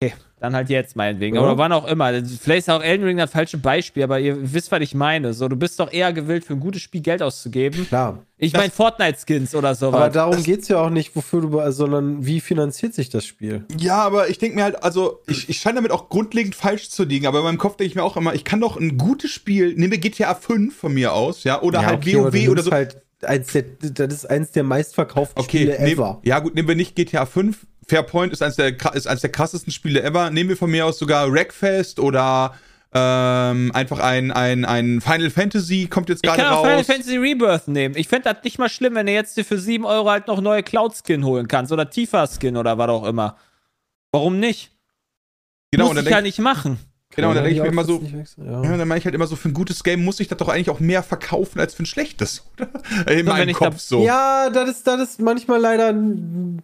Okay, 0.00 0.14
dann 0.38 0.54
halt 0.54 0.68
jetzt 0.68 0.96
meinetwegen. 0.96 1.36
Ja. 1.36 1.42
Oder 1.42 1.56
wann 1.56 1.72
auch 1.72 1.86
immer. 1.86 2.12
Vielleicht 2.12 2.68
ist 2.68 2.70
auch 2.70 2.82
Elden 2.82 3.04
Ring 3.06 3.16
das 3.16 3.30
falsche 3.30 3.56
Beispiel, 3.56 4.02
aber 4.02 4.20
ihr 4.20 4.52
wisst, 4.52 4.70
was 4.70 4.80
ich 4.82 4.94
meine. 4.94 5.32
So, 5.32 5.48
du 5.48 5.56
bist 5.56 5.80
doch 5.80 5.90
eher 5.90 6.12
gewillt, 6.12 6.44
für 6.44 6.52
ein 6.52 6.60
gutes 6.60 6.82
Spiel 6.82 7.00
Geld 7.00 7.22
auszugeben. 7.22 7.86
Klar. 7.88 8.18
Ich 8.36 8.52
meine 8.52 8.70
Fortnite-Skins 8.70 9.54
oder 9.54 9.74
sowas. 9.74 9.94
Aber 9.98 10.10
darum 10.10 10.42
geht 10.42 10.60
es 10.60 10.68
ja 10.68 10.78
auch 10.78 10.90
nicht, 10.90 11.16
wofür 11.16 11.40
du, 11.40 11.48
be- 11.50 11.72
sondern 11.72 12.26
wie 12.26 12.40
finanziert 12.40 12.92
sich 12.92 13.08
das 13.08 13.24
Spiel? 13.24 13.64
Ja, 13.78 13.96
aber 14.02 14.28
ich 14.28 14.36
denke 14.38 14.56
mir 14.56 14.64
halt, 14.64 14.82
also 14.84 15.20
ich, 15.26 15.48
ich 15.48 15.58
scheine 15.58 15.76
damit 15.76 15.90
auch 15.90 16.10
grundlegend 16.10 16.54
falsch 16.54 16.90
zu 16.90 17.04
liegen, 17.04 17.26
aber 17.26 17.38
in 17.38 17.44
meinem 17.44 17.58
Kopf 17.58 17.76
denke 17.78 17.88
ich 17.88 17.94
mir 17.94 18.02
auch 18.04 18.18
immer, 18.18 18.34
ich 18.34 18.44
kann 18.44 18.60
doch 18.60 18.76
ein 18.76 18.98
gutes 18.98 19.30
Spiel, 19.30 19.74
nehmen 19.74 19.92
wir 19.92 19.98
GTA 19.98 20.34
5 20.34 20.76
von 20.76 20.92
mir 20.92 21.14
aus, 21.14 21.44
ja, 21.44 21.62
oder 21.62 21.80
Ja, 21.80 21.86
halt 21.86 21.98
okay, 21.98 22.16
WoW 22.18 22.48
oder 22.50 22.62
so. 22.62 22.70
Halt 22.72 23.00
eins 23.22 23.52
der, 23.52 23.62
das 23.80 24.12
ist 24.12 24.26
eins 24.28 24.50
der 24.50 24.64
meistverkauften 24.64 25.42
Okay, 25.42 25.60
Spiele 25.62 25.78
nehm, 25.80 25.94
ever. 25.94 26.20
ja 26.22 26.38
gut, 26.40 26.54
nehmen 26.54 26.68
wir 26.68 26.74
nicht 26.76 26.94
GTA 26.94 27.24
5. 27.24 27.66
Fairpoint 27.88 28.32
ist 28.32 28.42
eins, 28.42 28.56
der, 28.56 28.74
ist 28.94 29.06
eins 29.06 29.20
der 29.20 29.30
krassesten 29.30 29.72
Spiele 29.72 30.02
ever. 30.02 30.30
Nehmen 30.30 30.48
wir 30.50 30.56
von 30.56 30.70
mir 30.70 30.86
aus 30.86 30.98
sogar 30.98 31.30
Wreckfest 31.32 31.98
oder 32.00 32.54
ähm, 32.92 33.70
einfach 33.74 33.98
ein, 33.98 34.30
ein, 34.32 34.64
ein 34.64 35.00
Final 35.00 35.30
Fantasy 35.30 35.86
kommt 35.88 36.08
jetzt 36.08 36.24
Ich 36.24 36.28
gerade 36.30 36.42
kann 36.42 36.52
auch 36.52 36.58
raus. 36.64 36.68
Final 36.68 36.84
Fantasy 36.84 37.16
Rebirth 37.16 37.68
nehmen. 37.68 37.94
Ich 37.96 38.08
fände 38.08 38.32
das 38.32 38.42
nicht 38.44 38.58
mal 38.58 38.68
schlimm, 38.68 38.94
wenn 38.94 39.06
du 39.06 39.12
jetzt 39.12 39.36
dir 39.36 39.44
für 39.44 39.58
7 39.58 39.84
Euro 39.84 40.10
halt 40.10 40.26
noch 40.28 40.40
neue 40.40 40.62
Cloud-Skin 40.62 41.24
holen 41.24 41.46
kannst 41.48 41.72
oder 41.72 41.88
Tifa-Skin 41.90 42.56
oder 42.56 42.78
was 42.78 42.88
auch 42.88 43.04
immer. 43.06 43.36
Warum 44.12 44.38
nicht? 44.40 44.72
genau, 45.70 45.84
Muss 45.84 45.90
und 45.90 45.96
dann 45.96 46.04
ich 46.06 46.10
ja 46.10 46.20
nicht 46.22 46.38
machen. 46.38 46.78
genau, 47.14 47.30
und 47.30 47.34
dann 47.34 47.44
denke 47.44 47.56
ich 47.58 47.62
mir 47.62 47.68
immer 47.68 47.84
so, 47.84 48.00
ja. 48.38 48.62
ja, 48.62 48.76
dann 48.76 48.88
meine 48.88 48.98
ich 48.98 49.04
halt 49.04 49.14
immer 49.14 49.26
so, 49.26 49.36
für 49.36 49.48
ein 49.48 49.54
gutes 49.54 49.84
Game 49.84 50.02
muss 50.04 50.20
ich 50.20 50.28
das 50.28 50.38
doch 50.38 50.48
eigentlich 50.48 50.70
auch 50.70 50.80
mehr 50.80 51.02
verkaufen 51.02 51.60
als 51.60 51.74
für 51.74 51.82
ein 51.82 51.86
schlechtes, 51.86 52.44
oder? 52.56 52.66
In 53.10 53.18
wenn 53.18 53.24
meinem 53.26 53.48
ich 53.50 53.56
Kopf 53.56 53.74
da- 53.74 53.78
so. 53.78 54.02
Ja, 54.04 54.48
das 54.48 54.70
ist, 54.70 54.86
das 54.86 55.00
ist 55.02 55.20
manchmal 55.20 55.60
leider 55.60 55.88
ein 55.88 56.62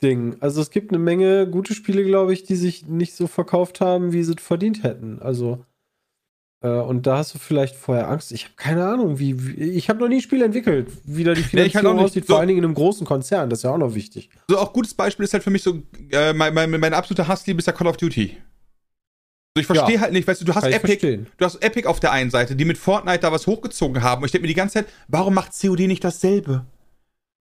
Trick-Ding. 0.00 0.36
Also 0.40 0.60
es 0.60 0.70
gibt 0.70 0.90
eine 0.90 0.98
Menge 0.98 1.48
gute 1.48 1.74
Spiele, 1.74 2.04
glaube 2.04 2.32
ich, 2.32 2.44
die 2.44 2.56
sich 2.56 2.86
nicht 2.86 3.14
so 3.14 3.26
verkauft 3.26 3.80
haben, 3.80 4.12
wie 4.12 4.22
sie 4.22 4.34
es 4.36 4.42
verdient 4.42 4.82
hätten. 4.82 5.20
Also 5.20 5.64
äh, 6.62 6.68
und 6.68 7.06
da 7.06 7.18
hast 7.18 7.34
du 7.34 7.38
vielleicht 7.38 7.76
vorher 7.76 8.08
Angst. 8.08 8.32
Ich 8.32 8.44
habe 8.44 8.54
keine 8.56 8.84
Ahnung, 8.86 9.18
wie, 9.18 9.46
wie 9.46 9.54
ich 9.70 9.88
habe 9.88 10.00
noch 10.00 10.08
nie 10.08 10.16
ein 10.16 10.20
Spiel 10.22 10.42
entwickelt, 10.42 10.88
wie 11.04 11.22
da 11.24 11.32
die 11.34 11.40
Nee, 11.40 11.44
halt 11.44 11.50
Finanzierung 11.70 11.96
nicht. 11.96 12.04
aussieht, 12.04 12.26
So. 12.26 12.32
vor 12.34 12.40
allen 12.40 12.48
Dingen 12.48 12.58
in 12.58 12.64
einem 12.64 12.74
großen 12.74 13.06
Konzern. 13.06 13.48
Das 13.50 13.60
ist 13.60 13.62
ja 13.62 13.70
auch 13.70 13.78
noch 13.78 13.94
wichtig. 13.94 14.30
So 14.48 14.58
auch 14.58 14.72
gutes 14.72 14.94
Beispiel 14.94 15.24
ist 15.24 15.32
halt 15.34 15.44
für 15.44 15.50
mich 15.50 15.62
so, 15.62 15.82
äh, 16.10 16.32
mein, 16.32 16.52
mein, 16.54 16.70
mein 16.70 16.94
absoluter 16.94 17.28
Hassliebe 17.28 17.58
ist 17.60 17.66
ja 17.66 17.72
Call 17.72 17.86
of 17.86 17.96
Duty. 17.96 18.36
So, 19.56 19.60
ich 19.60 19.66
verstehe 19.66 19.96
Ja. 19.96 20.00
halt 20.02 20.12
nicht, 20.12 20.26
weißt 20.26 20.40
du, 20.40 20.44
du 20.44 20.54
hast 20.54 20.64
Epic, 20.64 20.78
verstehen. 20.98 21.26
du 21.36 21.44
hast 21.44 21.56
Epic 21.62 21.86
auf 21.88 22.00
der 22.00 22.12
einen 22.12 22.30
Seite, 22.30 22.54
die 22.56 22.64
mit 22.64 22.78
Fortnite 22.78 23.20
da 23.20 23.32
was 23.32 23.46
hochgezogen 23.46 24.02
haben. 24.02 24.22
Und 24.22 24.26
ich 24.26 24.32
denke 24.32 24.42
mir 24.42 24.48
die 24.48 24.54
ganze 24.54 24.74
Zeit, 24.74 24.86
warum 25.08 25.34
macht 25.34 25.52
COD 25.60 25.86
nicht 25.86 26.02
dasselbe? 26.04 26.64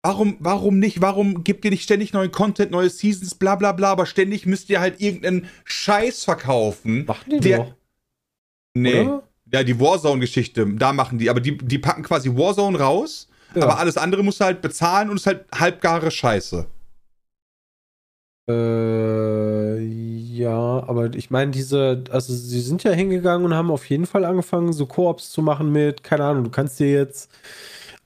Warum, 0.06 0.36
warum 0.39 0.80
nicht? 0.80 0.99
Warum 1.01 1.45
gibt 1.45 1.64
ihr 1.64 1.72
nicht 1.72 1.84
ständig 1.84 2.12
neuen 2.12 2.32
Content, 2.32 2.72
neue 2.72 2.89
Seasons, 2.89 3.36
bla 3.36 3.56
bla 3.56 3.72
bla, 3.72 3.91
aber 3.91 4.06
ständig 4.06 4.45
müsst 4.45 4.70
ihr 4.70 4.82
halt 4.82 4.99
irgendeinen 4.99 5.47
Scheiß 5.64 6.26
verkaufen? 6.26 7.06
Machen 7.06 7.30
die 7.32 7.39
der, 7.39 7.58
doch. 7.60 7.74
Nee. 8.76 9.01
Oder? 9.01 9.24
Ja, 9.54 9.64
die 9.64 9.80
Warzone-Geschichte, 9.80 10.66
da 10.76 10.91
machen 10.93 11.20
die, 11.20 11.30
aber 11.30 11.39
die, 11.39 11.58
die 11.58 11.78
packen 11.78 12.04
quasi 12.04 12.36
Warzone 12.36 12.78
raus, 12.80 13.30
Ja. 13.56 13.64
aber 13.64 13.78
alles 13.78 13.95
andere 13.97 14.24
musst 14.24 14.41
du 14.41 14.45
halt 14.45 14.62
bezahlen 14.62 15.10
und 15.10 15.16
ist 15.18 15.28
halt 15.28 15.45
halbgare 15.54 16.12
Scheiße. 16.12 16.66
Äh, 18.49 19.80
ja, 19.80 20.84
aber 20.86 21.14
ich 21.14 21.30
meine, 21.30 21.51
diese, 21.51 22.04
also 22.10 22.34
sie 22.34 22.60
sind 22.60 22.84
ja 22.84 22.91
hingegangen 22.91 23.45
und 23.45 23.54
haben 23.54 23.72
auf 23.72 23.89
jeden 23.89 24.06
Fall 24.06 24.26
angefangen, 24.26 24.74
so 24.74 24.86
Koops 24.86 25.32
zu 25.32 25.41
machen 25.41 25.72
mit, 25.72 26.04
keine 26.04 26.26
Ahnung, 26.26 26.43
du 26.43 26.49
kannst 26.49 26.80
dir 26.80 26.91
jetzt 26.91 27.32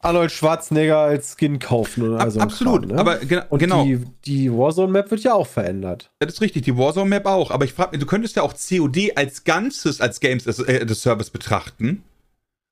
Arnold 0.07 0.31
Schwarzenegger 0.31 0.97
als 0.97 1.35
Skin 1.37 1.59
kaufen 1.59 2.03
oder 2.03 2.19
Ab, 2.21 2.31
so. 2.31 2.39
absolut, 2.39 2.83
Kram, 2.83 2.91
ne? 2.95 2.99
aber 2.99 3.17
gena 3.17 3.45
und 3.49 3.59
genau. 3.59 3.83
die, 3.83 4.03
die 4.25 4.51
Warzone-Map 4.51 5.11
wird 5.11 5.21
ja 5.23 5.33
auch 5.33 5.47
verändert. 5.47 6.11
Das 6.19 6.33
ist 6.33 6.41
richtig, 6.41 6.63
die 6.63 6.77
Warzone-Map 6.77 7.25
auch. 7.25 7.51
Aber 7.51 7.65
ich 7.65 7.73
frage 7.73 7.91
mich, 7.91 7.99
du 7.99 8.05
könntest 8.05 8.35
ja 8.35 8.41
auch 8.43 8.53
COD 8.53 9.15
als 9.15 9.43
Ganzes 9.43 10.01
als 10.01 10.19
Games 10.19 10.47
as, 10.47 10.59
äh, 10.59 10.85
as 10.89 11.01
Service 11.01 11.29
betrachten. 11.29 12.03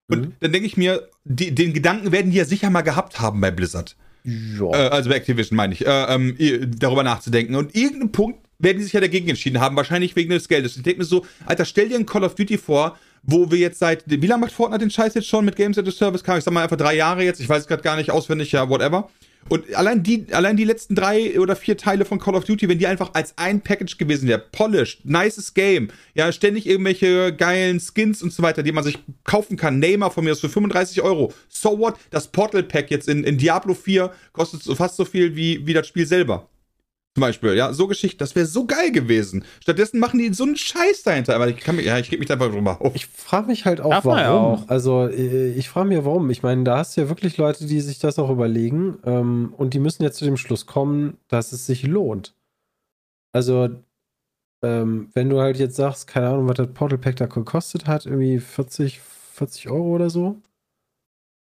Und 0.09 0.21
Mhm. 0.21 0.33
dann 0.39 0.51
denke 0.51 0.67
ich 0.67 0.77
mir, 0.77 1.09
die, 1.23 1.53
den 1.53 1.73
Gedanken 1.73 2.11
werden 2.11 2.31
die 2.31 2.38
ja 2.38 2.45
sicher 2.45 2.69
mal 2.69 2.81
gehabt 2.81 3.19
haben 3.19 3.41
bei 3.41 3.51
Blizzard. 3.51 3.95
Ja. 4.23 4.69
Äh, 4.71 4.89
also 4.89 5.09
bei 5.09 5.15
Activision 5.17 5.55
meine 5.57 5.73
ich, 5.73 5.86
äh, 5.86 6.13
ähm, 6.13 6.36
darüber 6.77 7.03
nachzudenken. 7.03 7.55
Und 7.55 7.75
irgendein 7.75 8.11
Punkt 8.11 8.39
werden 8.60 8.78
die 8.78 8.84
sich 8.84 8.93
ja 8.93 9.01
dagegen 9.01 9.28
entschieden 9.30 9.60
haben, 9.60 9.76
wahrscheinlich 9.76 10.16
wegen 10.16 10.30
des 10.30 10.47
Geldes. 10.47 10.78
Ich 10.78 10.84
denke 10.84 10.99
mir 10.99 11.06
so, 11.06 11.26
Alter, 11.45 11.66
stell 11.66 11.89
dir 11.89 11.97
ein 11.97 12.06
Call 12.06 12.24
of 12.24 12.36
Duty 12.36 12.58
vor, 12.58 12.97
wo 13.24 13.49
wir 13.51 13.58
jetzt 13.58 13.80
seit, 13.80 14.03
wie 14.06 14.28
lange 14.28 14.41
macht 14.41 14.53
Fortnite 14.53 14.86
den 14.86 14.91
Scheiß 14.91 15.16
jetzt 15.16 15.28
schon 15.28 15.45
mit 15.45 15.56
Games 15.56 15.78
as 15.78 15.88
a 15.88 15.91
Service? 15.91 16.24
Kann 16.24 16.38
ich 16.38 16.43
sag 16.43 16.53
mal 16.53 16.64
einfach 16.64 16.78
drei 16.78 16.95
Jahre 16.95 17.24
jetzt, 17.24 17.39
ich 17.39 17.49
weiß 17.49 17.68
gerade 17.68 17.82
gar 17.82 17.95
nicht 17.95 18.12
auswendig, 18.12 18.51
ja, 18.51 18.70
whatever. 18.70 19.10
Und 19.47 19.76
allein 19.76 20.01
die, 20.01 20.26
allein 20.32 20.58
die 20.58 20.64
letzten 20.64 20.95
drei 20.95 21.39
oder 21.39 21.56
vier 21.56 21.78
Teile 21.78 22.03
von 22.06 22.20
Call 22.20 22.34
of 22.34 22.45
Duty, 22.45 22.68
wenn 22.68 22.80
die 22.80 22.88
einfach 22.88 23.12
als 23.14 23.38
ein 23.38 23.62
Package 23.62 23.97
gewesen 23.97 24.28
wäre, 24.28 24.43
polished, 24.51 25.06
nices 25.06 25.53
Game, 25.53 25.89
ja, 26.16 26.32
ständig 26.32 26.66
irgendwelche 26.66 27.32
geilen 27.32 27.80
Skins 27.80 28.24
und 28.24 28.34
so 28.34 28.41
weiter, 28.41 28.64
die 28.64 28.72
man 28.72 28.84
sich 28.84 28.97
kaufen 29.24 29.56
kann, 29.56 29.78
Neymar 29.78 30.10
von 30.10 30.24
mir 30.24 30.32
aus 30.32 30.39
für 30.39 30.49
35 30.49 31.03
Euro. 31.03 31.32
So 31.47 31.78
what? 31.78 31.95
Das 32.10 32.28
Portal 32.28 32.64
Pack 32.64 32.89
jetzt 32.89 33.08
in, 33.08 33.24
in 33.24 33.38
Diablo 33.38 33.76
4 33.76 34.12
kostet 34.34 34.64
so 34.64 34.74
fast 34.74 34.95
so 34.95 35.06
viel 35.06 35.36
wie, 35.36 35.66
wie 35.68 35.74
das 35.74 35.88
Spiel 35.88 36.08
selber. 36.08 36.49
Zum 37.16 37.22
Beispiel, 37.22 37.53
ja, 37.53 37.72
so 37.72 37.88
Geschichte, 37.88 38.18
das 38.18 38.36
wäre 38.36 38.45
so 38.45 38.66
geil 38.66 38.91
gewesen. 38.91 39.45
Stattdessen 39.61 39.99
machen 39.99 40.20
die 40.20 40.34
so 40.34 40.43
einen 40.43 40.57
Scheiß 40.57 41.03
dahinter. 41.03 41.34
Aber 41.34 41.47
ich 41.47 41.55
kann 41.55 41.78
mich, 41.78 41.86
ja, 41.86 41.97
ich 41.97 42.11
reg 42.11 42.20
mich 42.20 42.28
da 42.28 42.34
einfach 42.34 42.51
drüber 42.51 42.82
auf. 42.82 42.93
Ich 42.93 43.07
frage 43.07 43.47
mich 43.47 43.63
halt 43.63 43.80
auch, 43.80 43.89
Darf 43.91 44.03
ja 44.03 44.11
warum. 44.11 44.63
auch. 44.63 44.68
Also, 44.68 45.07
äh, 45.07 45.51
ich 45.53 45.70
frage 45.70 45.88
mich, 45.88 46.03
warum. 46.03 46.30
Ich 46.30 46.43
meine, 46.43 46.66
da 46.66 46.80
hast 46.80 46.97
du 46.97 47.01
ja 47.01 47.07
wirklich 47.07 47.38
Leute, 47.38 47.68
die 47.68 47.80
sich 47.80 47.99
das 47.99 48.20
auch 48.20 48.30
überlegen. 48.30 48.97
Ähm, 49.05 49.53
und 49.55 49.74
die 49.74 49.80
müssen 49.80 50.03
jetzt 50.03 50.18
zu 50.18 50.26
dem 50.26 50.36
Schluss 50.36 50.66
kommen, 50.66 51.18
dass 51.30 51.53
es 51.53 51.66
sich 51.66 51.84
lohnt. 51.84 52.36
Also, 53.32 53.70
ähm, 54.61 55.09
wenn 55.13 55.30
du 55.30 55.39
halt 55.39 55.57
jetzt 55.57 55.78
sagst, 55.78 56.07
keine 56.07 56.28
Ahnung, 56.28 56.49
was 56.49 56.57
das 56.57 56.68
Portal 56.74 56.97
Pack 56.97 57.16
da 57.16 57.28
gekostet 57.28 57.88
hat, 57.88 58.05
irgendwie 58.05 58.39
40, 58.39 58.99
40 58.99 59.70
Euro 59.70 59.95
oder 59.95 60.09
so. 60.09 60.41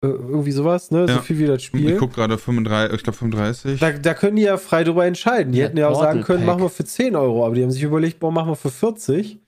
Äh, 0.01 0.07
irgendwie 0.07 0.51
sowas, 0.51 0.91
ne? 0.91 1.07
So 1.07 1.13
Ja. 1.15 1.21
viel 1.21 1.39
wie 1.39 1.45
das 1.45 1.57
Ich 1.57 1.65
Spiel. 1.65 1.97
guck 1.97 2.13
gerade 2.13 2.37
35, 2.37 2.95
ich 2.95 3.03
glaube 3.03 3.17
35. 3.17 3.79
Da, 3.79 3.91
da 3.91 4.13
können 4.13 4.37
die 4.37 4.43
ja 4.43 4.57
frei 4.57 4.83
drüber 4.85 5.05
entscheiden. 5.05 5.51
Die 5.51 5.59
Ja, 5.59 5.65
hätten 5.65 5.77
ja 5.77 5.89
auch 5.89 5.99
sagen 5.99 6.21
können, 6.21 6.39
Pack. 6.39 6.47
machen 6.47 6.61
wir 6.61 6.69
für 6.69 6.85
10 6.85 7.15
Euro, 7.17 7.45
aber 7.45 7.55
die 7.55 7.63
haben 7.63 7.71
sich 7.71 7.83
überlegt, 7.83 8.19
boah, 8.19 8.31
machen 8.31 8.49
wir 8.49 8.55
für 8.55 8.69
40. 8.71 9.39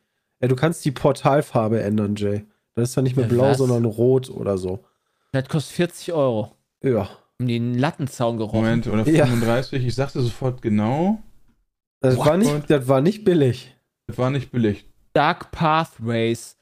Ja, 0.41 0.47
du 0.49 0.56
kannst 0.58 0.84
die 0.84 0.91
Portalfarbe 0.91 1.82
ändern, 1.82 2.16
Jay. 2.16 2.43
Dann 2.76 2.84
ist 2.84 2.97
dann 2.97 3.04
nicht 3.06 3.16
mehr 3.16 3.28
Ja, 3.28 3.32
blau, 3.34 3.43
was? 3.52 3.60
sondern 3.60 3.86
rot 3.86 4.30
oder 4.30 4.58
so. 4.58 4.84
Das 5.32 5.47
kostet 5.47 5.74
40 5.76 6.12
Euro. 6.14 6.52
Ja. 6.84 7.08
Um 7.39 7.47
den 7.47 7.74
Lattenzaun 7.78 8.38
gerochen. 8.38 8.58
Moment, 8.60 8.88
oder 8.88 9.08
Ja. 9.10 9.26
35, 9.26 9.86
ich 9.86 9.95
sagte 9.95 10.20
sofort 10.22 10.62
genau. 10.62 11.20
Das, 12.02 12.18
What? 12.18 12.26
war 12.26 12.38
nicht, 12.38 12.70
das 12.70 12.88
war 12.88 12.99
nicht 13.02 13.24
billig. 13.24 13.74
Das 14.08 14.18
war 14.18 14.30
nicht 14.32 14.52
billig. 14.52 14.86
Dark 15.14 15.52
Pathways. 15.52 16.58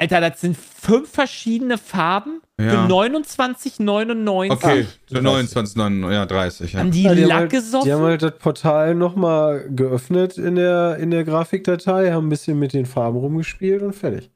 Alter, 0.00 0.22
das 0.30 0.40
sind 0.40 0.56
fünf 0.56 1.10
verschiedene 1.10 1.76
Farben 1.76 2.40
Ja. 2.58 2.70
für 2.70 2.92
29,99. 2.92 4.50
Okay, 4.50 4.86
Ach, 4.88 4.98
so 5.06 5.20
29, 5.20 5.76
9, 5.76 6.10
ja, 6.10 6.24
30, 6.24 6.72
ja. 6.72 6.80
Haben 6.80 6.90
die 6.90 7.02
Ja, 7.02 7.14
die, 7.14 7.22
haben 7.22 7.28
Lack 7.28 7.38
halt, 7.40 7.50
gesoffen? 7.50 7.86
die 7.86 7.92
haben 7.92 8.02
halt 8.04 8.22
das 8.22 8.38
Portal 8.38 8.94
nochmal 8.94 9.68
geöffnet 9.70 10.38
in 10.38 10.54
der, 10.54 10.96
in 10.96 11.10
der 11.10 11.24
Grafikdatei, 11.24 12.12
haben 12.12 12.26
ein 12.26 12.30
bisschen 12.30 12.58
mit 12.58 12.72
den 12.72 12.86
Farben 12.86 13.18
rumgespielt 13.18 13.82
und 13.82 13.92
fertig. 13.94 14.30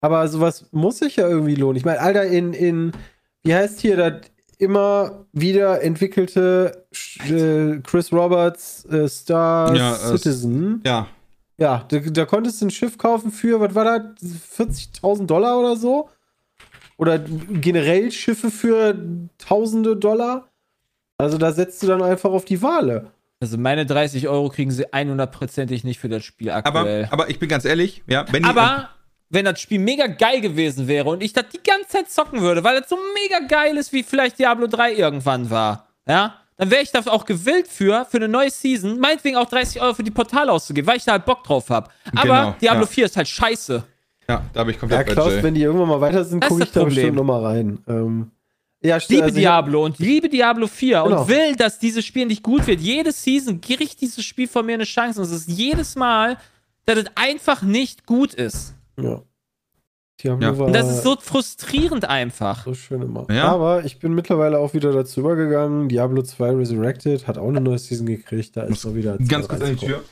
Aber 0.00 0.26
sowas 0.28 0.66
muss 0.72 0.98
sich 0.98 1.16
ja 1.16 1.28
irgendwie 1.28 1.54
lohnen. 1.54 1.76
Ich 1.76 1.84
meine, 1.84 2.00
Alter, 2.00 2.24
in, 2.24 2.54
in, 2.54 2.92
wie 3.42 3.54
heißt 3.54 3.80
hier 3.80 3.96
das 3.98 4.14
immer 4.58 5.26
wieder 5.32 5.82
entwickelte 5.82 6.86
äh, 7.28 7.80
Chris 7.82 8.12
Roberts 8.12 8.84
äh, 8.86 9.08
Star 9.08 9.74
Ja, 9.76 9.92
äh, 9.94 10.16
Citizen. 10.16 10.80
Ja, 10.86 11.06
Ja, 11.56 11.84
da, 11.88 11.98
da 11.98 12.24
konntest 12.24 12.60
du 12.60 12.66
ein 12.66 12.70
Schiff 12.70 12.98
kaufen 12.98 13.30
für, 13.30 13.60
was 13.60 13.74
war 13.74 14.00
das, 14.00 14.22
40.000 14.58 15.26
Dollar 15.26 15.58
oder 15.58 15.76
so? 15.76 16.08
Oder 16.96 17.18
generell 17.18 18.10
Schiffe 18.10 18.50
für 18.50 18.96
tausende 19.38 19.96
Dollar? 19.96 20.48
Also 21.18 21.38
da 21.38 21.52
setzt 21.52 21.82
du 21.82 21.86
dann 21.86 22.02
einfach 22.02 22.30
auf 22.30 22.44
die 22.44 22.60
Wale. 22.62 23.10
Also 23.40 23.58
meine 23.58 23.84
30 23.84 24.28
Euro 24.28 24.48
kriegen 24.48 24.70
sie 24.70 24.86
100%ig 24.86 25.84
nicht 25.84 25.98
für 26.00 26.08
das 26.08 26.24
Spiel 26.24 26.50
aber, 26.50 26.80
aktuell. 26.80 27.08
aber 27.10 27.30
ich 27.30 27.38
bin 27.38 27.48
ganz 27.48 27.64
ehrlich, 27.64 28.02
ja, 28.06 28.24
wenn 28.32 28.42
die, 28.42 28.48
Aber 28.48 28.90
wenn 29.28 29.44
das 29.44 29.60
Spiel 29.60 29.80
mega 29.80 30.06
geil 30.06 30.40
gewesen 30.40 30.88
wäre 30.88 31.08
und 31.10 31.22
ich 31.22 31.32
das 31.32 31.46
die 31.52 31.62
ganze 31.62 31.88
Zeit 31.88 32.10
zocken 32.10 32.40
würde, 32.40 32.64
weil 32.64 32.80
das 32.80 32.88
so 32.88 32.96
mega 33.22 33.46
geil 33.46 33.76
ist, 33.76 33.92
wie 33.92 34.02
vielleicht 34.02 34.38
Diablo 34.38 34.66
3 34.66 34.94
irgendwann 34.94 35.50
war, 35.50 35.88
ja, 36.06 36.40
dann 36.56 36.70
wäre 36.70 36.82
ich 36.82 36.90
da 36.92 37.00
auch 37.06 37.24
gewillt 37.24 37.66
für, 37.68 38.04
für 38.08 38.18
eine 38.18 38.28
neue 38.28 38.50
Season, 38.50 38.98
meinetwegen 38.98 39.36
auch 39.36 39.48
30 39.48 39.80
Euro 39.82 39.94
für 39.94 40.04
die 40.04 40.10
Portale 40.10 40.52
auszugeben, 40.52 40.86
weil 40.86 40.96
ich 40.98 41.04
da 41.04 41.12
halt 41.12 41.24
Bock 41.24 41.42
drauf 41.44 41.68
habe. 41.70 41.90
Aber 42.14 42.22
Genau, 42.22 42.54
Diablo 42.60 42.82
ja. 42.82 42.86
4 42.86 43.04
ist 43.06 43.16
halt 43.16 43.28
scheiße. 43.28 43.84
ja, 44.28 44.42
da 44.52 44.60
habe 44.60 44.70
ich 44.70 44.76
Ja, 44.76 44.80
komplett 44.80 45.06
bei 45.06 45.12
Klaus, 45.14 45.32
Jay. 45.32 45.42
wenn 45.42 45.54
die 45.54 45.62
irgendwann 45.62 45.88
mal 45.88 46.00
weiter 46.00 46.24
sind, 46.24 46.40
gucke 46.44 46.62
ich 46.62 46.66
das 46.68 46.72
da 46.74 46.80
Problem. 46.80 46.94
bestimmt 46.96 47.16
nochmal 47.16 47.44
rein. 47.44 47.78
Ähm, 47.88 48.30
ja, 48.82 48.98
Ich 48.98 49.08
liebe 49.08 49.24
also 49.24 49.34
Diablo 49.36 49.84
und 49.84 49.98
liebe 49.98 50.28
Diablo 50.28 50.66
4 50.66 51.02
Genau. 51.02 51.22
und 51.22 51.28
will, 51.28 51.56
dass 51.56 51.78
dieses 51.78 52.04
Spiel 52.04 52.26
nicht 52.26 52.42
gut 52.42 52.66
wird. 52.66 52.80
Jede 52.80 53.12
Season 53.12 53.60
kriegt 53.60 54.00
dieses 54.00 54.24
Spiel 54.24 54.46
von 54.46 54.64
mir 54.66 54.74
eine 54.74 54.84
Chance 54.84 55.20
und 55.20 55.26
es 55.26 55.32
ist 55.32 55.48
jedes 55.48 55.96
Mal, 55.96 56.36
dass 56.86 56.98
es 56.98 57.06
einfach 57.14 57.62
nicht 57.62 58.04
gut 58.06 58.34
ist. 58.34 58.74
Ja. 59.00 59.22
Diablo 60.22 60.66
Ja. 60.66 60.72
das 60.72 60.90
ist 60.90 61.02
so 61.02 61.16
frustrierend 61.18 62.04
einfach. 62.08 62.64
so 62.64 62.74
schön 62.74 63.02
immer. 63.02 63.26
Ja. 63.30 63.48
Aber 63.48 63.84
ich 63.84 63.98
bin 63.98 64.14
mittlerweile 64.14 64.58
auch 64.58 64.74
wieder 64.74 64.92
dazu 64.92 65.20
übergegangen. 65.20 65.88
Diablo 65.88 66.22
2 66.22 66.50
Resurrected 66.50 67.26
hat 67.26 67.36
auch 67.38 67.48
eine 67.48 67.60
neue 67.60 67.78
Season 67.78 68.06
gekriegt. 68.06 68.56
Da 68.56 68.62
ist 68.62 68.84
mal 68.84 68.94
wieder. 68.94 69.18
Ganz 69.18 69.48
kurz 69.48 69.62
an 69.62 69.76
die 69.76 69.86
Tür. 69.86 70.02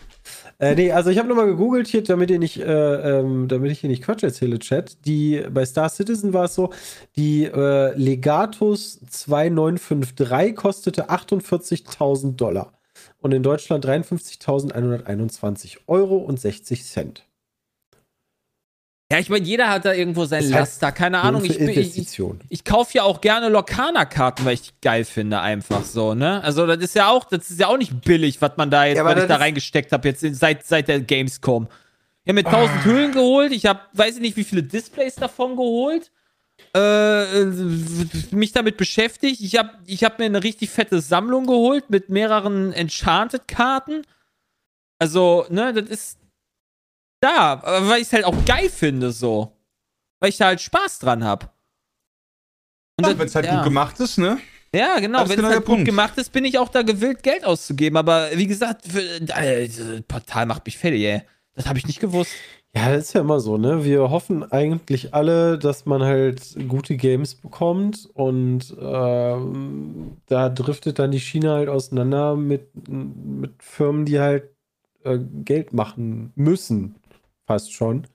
Äh, 0.59 0.75
nee, 0.77 0.93
also 0.93 1.11
ich 1.11 1.19
habe 1.19 1.29
nochmal 1.29 1.47
gegoogelt 1.47 1.89
hier, 1.89 2.05
damit 2.05 2.31
ihr 2.31 2.39
nicht, 2.39 2.61
äh, 2.61 3.19
ähm, 3.19 3.49
damit 3.49 3.73
ich 3.73 3.81
hier 3.81 3.91
nicht 3.91 4.05
Quatsch 4.05 4.23
erzähle, 4.23 4.59
Chat. 4.61 5.05
Die, 5.05 5.43
bei 5.51 5.65
Star 5.65 5.89
Citizen 5.89 6.33
war 6.33 6.45
es 6.45 6.55
so, 6.55 6.71
die 7.17 7.45
äh, 7.45 7.93
Legatus 7.97 9.01
2953 9.09 10.55
kostete 10.55 11.11
48.000 11.11 12.37
Dollar. 12.37 12.73
Und 13.19 13.33
in 13.33 13.43
Deutschland 13.43 13.85
53.121 13.87 15.79
Euro 15.87 16.17
und 16.19 16.39
60 16.41 16.85
Cent. 16.85 17.25
Ja, 19.13 19.19
ich 19.19 19.29
meine, 19.29 19.45
jeder 19.45 19.69
hat 19.69 19.85
da 19.85 19.93
irgendwo 19.93 20.25
sein 20.25 20.43
Ist 20.43 20.53
halt 20.55 20.63
Laster. 20.63 20.91
Keine 20.91 21.19
Ahnung. 21.21 21.45
Ich, 21.45 21.59
bin- 21.59 21.69
ich, 21.69 21.99
ich, 21.99 22.19
ich 22.49 22.65
kaufe 22.65 22.97
ja 22.97 23.03
auch 23.03 23.21
gerne 23.21 23.51
Lokana-Karten, 23.51 24.45
weil 24.47 24.55
ich 24.55 24.63
die 24.63 24.71
geil 24.81 25.05
finde, 25.05 25.41
einfach 25.41 25.85
so, 25.85 26.15
ne? 26.15 26.43
Also, 26.43 26.67
das 26.67 26.79
ist 26.79 26.95
ja 26.95 27.11
auch, 27.11 27.25
das 27.25 27.51
ist 27.51 27.61
ja 27.61 27.67
auch 27.67 27.77
nicht 27.77 28.01
billig, 28.01 28.41
was 28.41 28.53
man 28.57 28.71
da 28.71 28.87
jetzt, 28.87 28.97
Ja, 28.97 29.05
was 29.05 29.13
ich 29.13 29.19
das 29.19 29.29
da 29.29 29.37
reingesteckt 29.37 29.93
habe, 29.93 30.09
jetzt 30.09 30.23
seit, 30.37 30.65
seit 30.67 30.89
der 30.89 31.01
Gamescom. 31.01 31.69
Ich 32.25 32.31
habe 32.31 32.43
mir 32.43 32.47
1000 32.49 32.85
Hüllen 32.87 33.13
geholt, 33.13 33.53
ich 33.53 33.67
habe, 33.67 33.81
weiß 33.93 34.15
ich 34.17 34.23
nicht, 34.23 34.37
wie 34.39 34.45
viele 34.45 34.63
Displays 34.63 35.17
davon 35.17 35.57
geholt. 35.57 36.11
Äh, 36.75 37.45
mich 38.31 38.53
damit 38.53 38.79
beschäftigt. 38.79 39.43
Ich 39.43 39.59
habe 39.59 39.73
ich 39.85 40.05
hab 40.05 40.19
mir 40.19 40.25
eine 40.25 40.43
richtig 40.43 40.71
fette 40.71 41.03
Sammlung 41.03 41.47
geholt 41.47 41.91
mit 41.91 42.09
mehreren 42.09 42.73
Enchanted-Karten. 42.73 44.03
Also, 44.99 45.45
ne, 45.51 45.75
das 45.75 45.91
ist 45.91 46.19
da, 47.23 47.53
aber 47.53 47.89
weil 47.89 48.01
ich 48.01 48.09
es 48.09 48.13
halt 48.13 48.25
auch 48.25 48.45
geil 48.45 48.69
finde, 48.69 49.13
so. 49.13 49.53
Weil 50.21 50.31
ich 50.31 50.37
da 50.37 50.47
halt 50.47 50.61
Spaß 50.61 50.99
dran 51.01 51.25
habe. 51.25 51.49
Ja, 53.01 53.19
wenn 53.19 53.27
es 53.27 53.35
halt 53.35 53.49
gut 53.49 53.65
gemacht 53.65 53.99
ist, 54.01 54.19
ne? 54.19 54.39
Ja, 54.75 54.99
genau. 55.01 55.21
Das 55.21 55.29
Wenn 55.29 55.35
es 55.35 55.43
genau 55.43 55.55
halt 55.55 55.65
gut 55.67 55.85
gemacht 55.85 56.17
ist, 56.17 56.33
bin 56.33 56.45
ich 56.45 56.59
auch 56.59 56.69
da 56.69 56.83
gewillt, 56.83 57.23
Geld 57.23 57.45
auszugeben. 57.45 57.97
Aber 57.97 58.29
wie 58.35 58.47
gesagt, 58.47 58.87
für, 58.87 59.01
äh, 59.01 59.67
dieses 59.67 60.03
Portal 60.03 60.47
macht 60.47 60.65
mich 60.65 60.79
fertig, 60.79 61.03
ey. 61.03 61.23
Das 61.55 61.67
habe 61.67 61.79
ich 61.79 61.87
nicht 61.87 62.01
gewusst. 62.01 62.33
Ja, 62.75 62.91
das 62.91 63.09
ist 63.09 63.13
ja 63.13 63.21
immer 63.21 63.39
so, 63.39 63.59
ne? 63.59 63.85
Wir 63.85 64.09
hoffen 64.09 64.51
eigentlich 64.51 65.13
alle, 65.13 65.59
dass 65.59 65.85
man 65.85 66.03
halt 66.03 66.57
gute 66.69 66.97
Games 66.97 67.35
bekommt 67.35 68.09
und 68.15 68.75
ähm, 68.81 70.17
da 70.27 70.49
driftet 70.49 70.99
dann 70.99 71.11
die 71.11 71.21
Schiene 71.21 71.51
halt 71.51 71.69
auseinander 71.69 72.35
mit, 72.35 72.71
mit 72.89 73.63
Firmen, 73.63 74.07
die 74.07 74.21
halt 74.21 74.45
äh, 75.05 75.19
Geld 75.45 75.75
machen 75.75 76.33
müssen. 76.35 76.95
Fast 77.53 77.75
schon. 77.75 78.07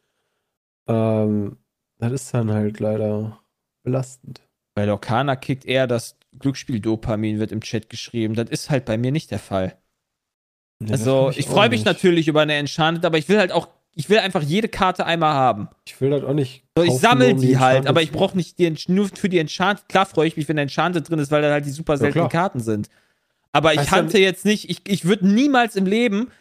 Ähm, 0.88 1.58
das 2.00 2.12
ist 2.12 2.34
dann 2.34 2.52
halt 2.52 2.80
leider 2.80 3.40
belastend. 3.84 4.42
Bei 4.74 4.86
Lokana 4.86 5.36
kickt 5.36 5.64
eher 5.64 5.86
das 5.86 6.18
Glücksspiel-Dopamin, 6.40 7.38
wird 7.38 7.52
im 7.52 7.62
Chat 7.62 7.88
geschrieben. 7.88 8.34
Das 8.34 8.50
ist 8.50 8.72
halt 8.72 8.86
bei 8.86 8.98
mir 8.98 9.12
nicht 9.12 9.30
der 9.30 9.38
Fall. 9.38 9.78
Ja, 10.82 10.88
das 10.88 11.02
also, 11.02 11.32
ich 11.36 11.48
auch 11.48 11.52
freue 11.52 11.70
mich 11.70 11.82
nicht. 11.82 11.86
natürlich 11.86 12.28
über 12.28 12.42
eine 12.42 12.56
Enchanted, 12.56 13.06
aber 13.06 13.20
ich 13.20 13.30
will 13.30 13.38
halt 13.38 13.52
auch, 13.52 13.68
ich 13.94 14.10
will 14.10 14.18
einfach 14.18 14.42
jede 14.42 14.70
Karte 14.70 15.06
einmal 15.06 15.36
haben. 15.36 15.70
Ich 15.86 16.02
will 16.02 16.10
das 16.10 16.24
auch 16.24 16.34
nicht. 16.34 16.64
So, 16.76 16.84
ich 16.84 16.94
sammle 16.94 17.34
um 17.34 17.40
die 17.40 17.60
halt, 17.60 17.86
aber 17.86 18.02
ich 18.02 18.12
brauche 18.12 18.36
nicht 18.36 18.58
die, 18.58 18.76
nur 18.88 19.08
für 19.08 19.30
die 19.30 19.38
Enchanted. 19.38 19.88
Klar 19.88 20.08
freue 20.08 20.28
ich 20.28 20.36
mich, 20.36 20.50
wenn 20.50 20.58
Enchanted 20.58 21.08
drin 21.08 21.20
ist, 21.20 21.30
weil 21.30 21.44
da 21.44 21.52
halt 21.52 21.66
die 21.68 21.70
super 21.70 21.96
seltenen 21.98 22.28
klar. 22.28 22.50
Karten 22.50 22.60
sind. 22.60 22.90
Aber 23.52 23.76
ich 23.76 23.92
hante 23.92 24.18
jetzt 24.18 24.46
nicht, 24.46 24.68
ich, 24.68 24.82
ich 24.88 25.06
würde 25.06 25.28
niemals 25.28 25.76
im 25.76 25.86
Leben 25.86 26.32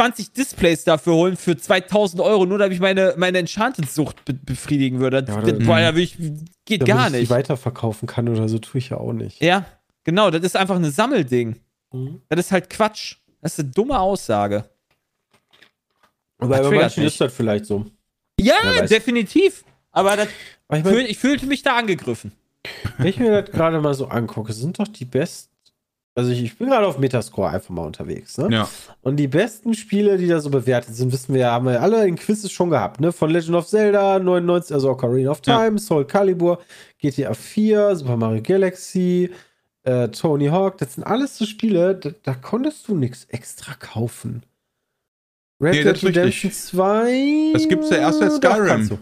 20 0.00 0.32
Displays 0.32 0.84
dafür 0.84 1.12
holen 1.14 1.36
für 1.36 1.56
2000 1.58 2.22
Euro, 2.22 2.46
nur 2.46 2.56
damit 2.58 2.72
ich 2.72 2.80
meine, 2.80 3.12
meine 3.18 3.36
Enchanted-Sucht 3.38 4.24
be 4.24 4.32
befriedigen 4.32 4.98
würde. 4.98 5.18
Ja, 5.28 5.40
Das- 5.42 5.58
boah, 5.66 5.78
da 5.78 5.94
ich, 5.94 6.16
geht 6.64 6.80
damit 6.80 6.86
gar 6.86 7.06
ich 7.08 7.12
die 7.12 7.18
nicht. 7.20 7.30
weiterverkaufen 7.30 8.08
kann 8.08 8.26
oder 8.30 8.48
so, 8.48 8.58
tue 8.58 8.78
ich 8.78 8.88
ja 8.88 8.96
auch 8.96 9.12
nicht. 9.12 9.42
Ja, 9.42 9.66
genau, 10.04 10.30
das 10.30 10.42
ist 10.42 10.56
einfach 10.56 10.76
ein 10.76 10.90
Sammelding. 10.90 11.60
Mhm. 11.92 12.22
Das 12.30 12.40
ist 12.40 12.50
halt 12.52 12.70
Quatsch. 12.70 13.16
Das 13.42 13.52
ist 13.52 13.60
eine 13.60 13.68
dumme 13.70 13.98
Aussage. 14.00 14.70
Aber 16.38 16.56
Das 16.56 16.68
bei 16.70 16.76
manchen 16.76 17.04
ist 17.04 17.20
das 17.20 17.34
vielleicht 17.34 17.66
so. 17.66 17.84
Ja, 18.38 18.86
definitiv. 18.86 19.64
Aber 19.92 20.16
das 20.16 20.28
ich 20.28 20.32
meine, 20.68 20.84
fühl, 20.88 21.04
ich 21.04 21.18
fühlte 21.18 21.44
mich 21.44 21.62
da 21.62 21.76
angegriffen. 21.76 22.32
Wenn 22.96 23.06
ich 23.06 23.18
mir 23.18 23.42
das 23.42 23.50
gerade 23.50 23.78
mal 23.82 23.92
so 23.92 24.06
angucke, 24.08 24.52
sind 24.54 24.78
doch 24.78 24.88
die 24.88 25.04
best 25.04 25.49
Also 26.16 26.32
ich, 26.32 26.42
ich 26.42 26.58
bin 26.58 26.68
gerade 26.68 26.86
auf 26.86 26.98
Metascore 26.98 27.50
einfach 27.50 27.70
mal 27.70 27.86
unterwegs, 27.86 28.36
ne? 28.36 28.48
Ja. 28.50 28.68
Und 29.02 29.16
die 29.16 29.28
besten 29.28 29.74
Spiele, 29.74 30.18
die 30.18 30.26
da 30.26 30.40
so 30.40 30.50
bewertet 30.50 30.94
sind, 30.94 31.12
wissen 31.12 31.34
wir 31.34 31.42
ja, 31.42 31.52
haben 31.52 31.66
wir 31.66 31.80
alle 31.80 32.06
in 32.06 32.16
Quizzes 32.16 32.50
schon 32.50 32.70
gehabt, 32.70 33.00
ne? 33.00 33.12
Von 33.12 33.30
Legend 33.30 33.56
of 33.56 33.66
Zelda 33.68 34.18
99, 34.18 34.74
also 34.74 34.90
Ocarina 34.90 35.30
of 35.30 35.40
Ja. 35.46 35.64
Time, 35.64 35.78
Soul 35.78 36.04
Calibur, 36.04 36.58
GTA 36.98 37.32
4, 37.32 37.96
Super 37.96 38.16
Mario 38.16 38.42
Galaxy, 38.42 39.30
äh, 39.84 40.08
Tony 40.08 40.48
Hawk, 40.48 40.78
das 40.78 40.94
sind 40.94 41.04
alles 41.04 41.38
so 41.38 41.46
Spiele, 41.46 41.94
da, 41.94 42.10
da 42.24 42.34
konntest 42.34 42.88
du 42.88 42.96
nichts 42.96 43.24
extra 43.26 43.74
kaufen. 43.74 44.42
Red 45.62 45.74
Nee, 45.74 45.82
Dead 45.84 45.92
richtig. 45.92 46.08
Redemption 46.08 46.52
2. 46.52 47.50
Das 47.52 47.68
gibt's 47.68 47.90
ja 47.90 47.96
erst 47.98 48.20
doch, 48.20 48.30
Skyrim. 48.30 48.66
Kannst 48.66 48.90
du. 48.90 48.98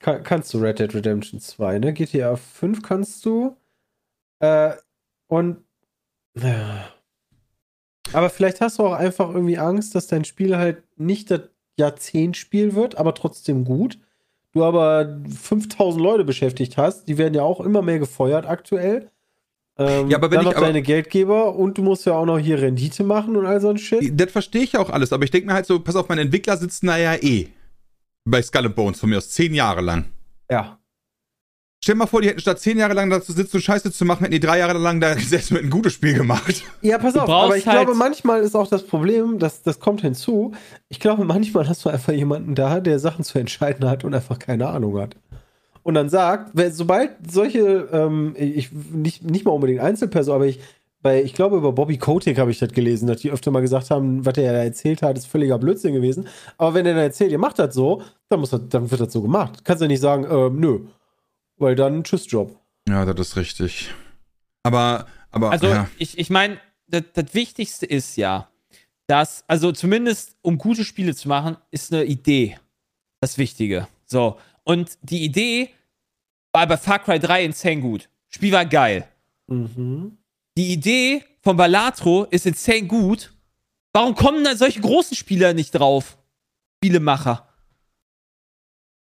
Kann, 0.00 0.22
kannst 0.24 0.52
du 0.54 0.58
Red 0.58 0.78
Dead 0.78 0.94
Redemption 0.94 1.40
2, 1.40 1.78
ne? 1.78 1.92
GTA 1.92 2.36
5 2.36 2.82
kannst 2.82 3.24
du. 3.24 3.56
Äh, 4.40 4.72
und. 5.28 5.64
Ja. 6.42 6.88
Aber 8.12 8.30
vielleicht 8.30 8.60
hast 8.60 8.78
du 8.78 8.86
auch 8.86 8.92
einfach 8.92 9.28
irgendwie 9.28 9.58
Angst, 9.58 9.94
dass 9.94 10.06
dein 10.06 10.24
Spiel 10.24 10.56
halt 10.56 10.82
nicht 10.96 11.30
das 11.30 11.42
Jahrzehntspiel 11.78 12.74
wird, 12.74 12.96
aber 12.96 13.14
trotzdem 13.14 13.64
gut. 13.64 13.98
Du 14.52 14.64
aber 14.64 15.20
5000 15.28 16.02
Leute 16.02 16.24
beschäftigt 16.24 16.76
hast, 16.76 17.06
die 17.06 17.18
werden 17.18 17.34
ja 17.34 17.42
auch 17.42 17.60
immer 17.60 17.82
mehr 17.82 17.98
gefeuert 17.98 18.46
aktuell. 18.46 19.10
Ähm, 19.76 20.08
Ja, 20.08 20.16
aber 20.16 20.30
wenn 20.30 20.38
dann 20.38 20.48
ich 20.48 20.54
noch 20.54 20.60
deine 20.60 20.82
Geldgeber 20.82 21.54
und 21.54 21.78
du 21.78 21.82
musst 21.82 22.06
ja 22.06 22.14
auch 22.14 22.24
noch 22.24 22.38
hier 22.38 22.60
Rendite 22.60 23.04
machen 23.04 23.36
und 23.36 23.46
all 23.46 23.60
so 23.60 23.68
ein 23.68 23.78
Shit. 23.78 24.18
Das 24.18 24.32
verstehe 24.32 24.62
ich 24.62 24.72
ja 24.72 24.80
auch 24.80 24.90
alles, 24.90 25.12
aber 25.12 25.24
ich 25.24 25.30
denke 25.30 25.46
mir 25.46 25.54
halt 25.54 25.66
so, 25.66 25.78
pass 25.78 25.96
auf, 25.96 26.08
meine 26.08 26.22
Entwickler 26.22 26.56
sitzen 26.56 26.86
da 26.86 26.96
ja 26.96 27.14
eh. 27.14 27.48
Bei 28.24 28.42
Skull 28.42 28.66
and 28.66 28.74
Bones 28.74 28.98
von 28.98 29.10
mir 29.10 29.18
aus, 29.18 29.30
zehn 29.30 29.54
Jahre 29.54 29.82
lang. 29.82 30.06
Ja. 30.50 30.77
Stell 31.80 31.94
dir 31.94 31.98
mal 32.00 32.06
vor, 32.06 32.20
die 32.20 32.28
hätten 32.28 32.40
statt 32.40 32.58
zehn 32.58 32.76
Jahre 32.76 32.92
lang 32.94 33.08
dazu 33.08 33.32
sitzen 33.32 33.56
und 33.56 33.62
Scheiße 33.62 33.92
zu 33.92 34.04
machen, 34.04 34.20
hätten 34.20 34.32
die 34.32 34.40
drei 34.40 34.58
Jahre 34.58 34.76
lang 34.78 35.00
da 35.00 35.14
gesessen 35.14 35.56
und 35.56 35.64
ein 35.64 35.70
gutes 35.70 35.92
Spiel 35.92 36.12
gemacht. 36.14 36.64
Ja, 36.82 36.98
pass 36.98 37.16
auf, 37.16 37.28
aber 37.28 37.56
ich 37.56 37.66
halt- 37.68 37.84
glaube, 37.86 37.96
manchmal 37.96 38.40
ist 38.40 38.56
auch 38.56 38.66
das 38.68 38.82
Problem, 38.84 39.38
dass 39.38 39.62
das 39.62 39.78
kommt 39.78 40.00
hinzu. 40.00 40.52
Ich 40.88 40.98
glaube, 40.98 41.24
manchmal 41.24 41.68
hast 41.68 41.84
du 41.84 41.88
einfach 41.88 42.12
jemanden 42.12 42.56
da, 42.56 42.80
der 42.80 42.98
Sachen 42.98 43.24
zu 43.24 43.38
entscheiden 43.38 43.88
hat 43.88 44.04
und 44.04 44.12
einfach 44.12 44.40
keine 44.40 44.66
Ahnung 44.68 44.98
hat. 44.98 45.16
Und 45.84 45.94
dann 45.94 46.08
sagt, 46.08 46.50
wer- 46.54 46.72
sobald 46.72 47.12
solche, 47.30 47.88
ähm, 47.92 48.34
ich 48.36 48.70
nicht, 48.72 49.22
nicht 49.24 49.44
mal 49.44 49.52
unbedingt 49.52 49.80
Einzelpersonen, 49.80 50.34
aber 50.36 50.46
ich, 50.46 50.58
bei, 51.00 51.22
ich 51.22 51.32
glaube, 51.32 51.56
über 51.58 51.70
Bobby 51.72 51.96
Kotick 51.96 52.38
habe 52.40 52.50
ich 52.50 52.58
das 52.58 52.72
gelesen, 52.72 53.06
dass 53.06 53.20
die 53.20 53.30
öfter 53.30 53.52
mal 53.52 53.60
gesagt 53.60 53.90
haben, 53.90 54.26
was 54.26 54.36
er 54.36 54.52
da 54.52 54.64
erzählt 54.64 55.00
hat, 55.00 55.16
ist 55.16 55.28
völliger 55.28 55.56
Blödsinn 55.58 55.94
gewesen. 55.94 56.26
Aber 56.58 56.74
wenn 56.74 56.84
er 56.86 56.94
dann 56.94 57.04
erzählt, 57.04 57.30
ihr 57.30 57.38
macht 57.38 57.60
das 57.60 57.72
so, 57.72 58.02
dann, 58.28 58.40
muss 58.40 58.50
das, 58.50 58.62
dann 58.68 58.90
wird 58.90 59.00
das 59.00 59.12
so 59.12 59.22
gemacht. 59.22 59.64
Kannst 59.64 59.80
du 59.80 59.84
ja 59.84 59.88
nicht 59.88 60.00
sagen, 60.00 60.26
ähm, 60.28 60.58
nö. 60.58 60.80
Weil 61.58 61.74
dann 61.74 62.04
tschüss 62.04 62.30
Job. 62.30 62.58
Ja, 62.88 63.04
das 63.04 63.28
ist 63.28 63.36
richtig. 63.36 63.90
Aber, 64.62 65.06
aber, 65.30 65.50
Also 65.50 65.68
ja. 65.68 65.88
ich, 65.98 66.18
ich 66.18 66.30
meine, 66.30 66.58
das, 66.86 67.02
das 67.14 67.34
Wichtigste 67.34 67.86
ist 67.86 68.16
ja, 68.16 68.48
dass, 69.06 69.44
also 69.46 69.72
zumindest 69.72 70.36
um 70.42 70.58
gute 70.58 70.84
Spiele 70.84 71.14
zu 71.14 71.28
machen, 71.28 71.56
ist 71.70 71.92
eine 71.92 72.04
Idee 72.04 72.58
das 73.20 73.38
Wichtige. 73.38 73.88
So. 74.04 74.38
Und 74.64 74.98
die 75.02 75.24
Idee 75.24 75.70
war 76.52 76.66
bei 76.66 76.76
Far 76.76 76.98
Cry 76.98 77.18
3 77.18 77.44
insane 77.44 77.80
gut. 77.80 78.08
Spiel 78.28 78.52
war 78.52 78.66
geil. 78.66 79.08
Mhm. 79.46 80.18
Die 80.56 80.72
Idee 80.72 81.24
von 81.42 81.56
Balatro 81.56 82.24
ist 82.24 82.46
insane 82.46 82.86
gut. 82.86 83.32
Warum 83.92 84.14
kommen 84.14 84.44
da 84.44 84.54
solche 84.54 84.80
großen 84.80 85.16
Spieler 85.16 85.54
nicht 85.54 85.72
drauf? 85.72 86.18
Spielemacher. 86.76 87.48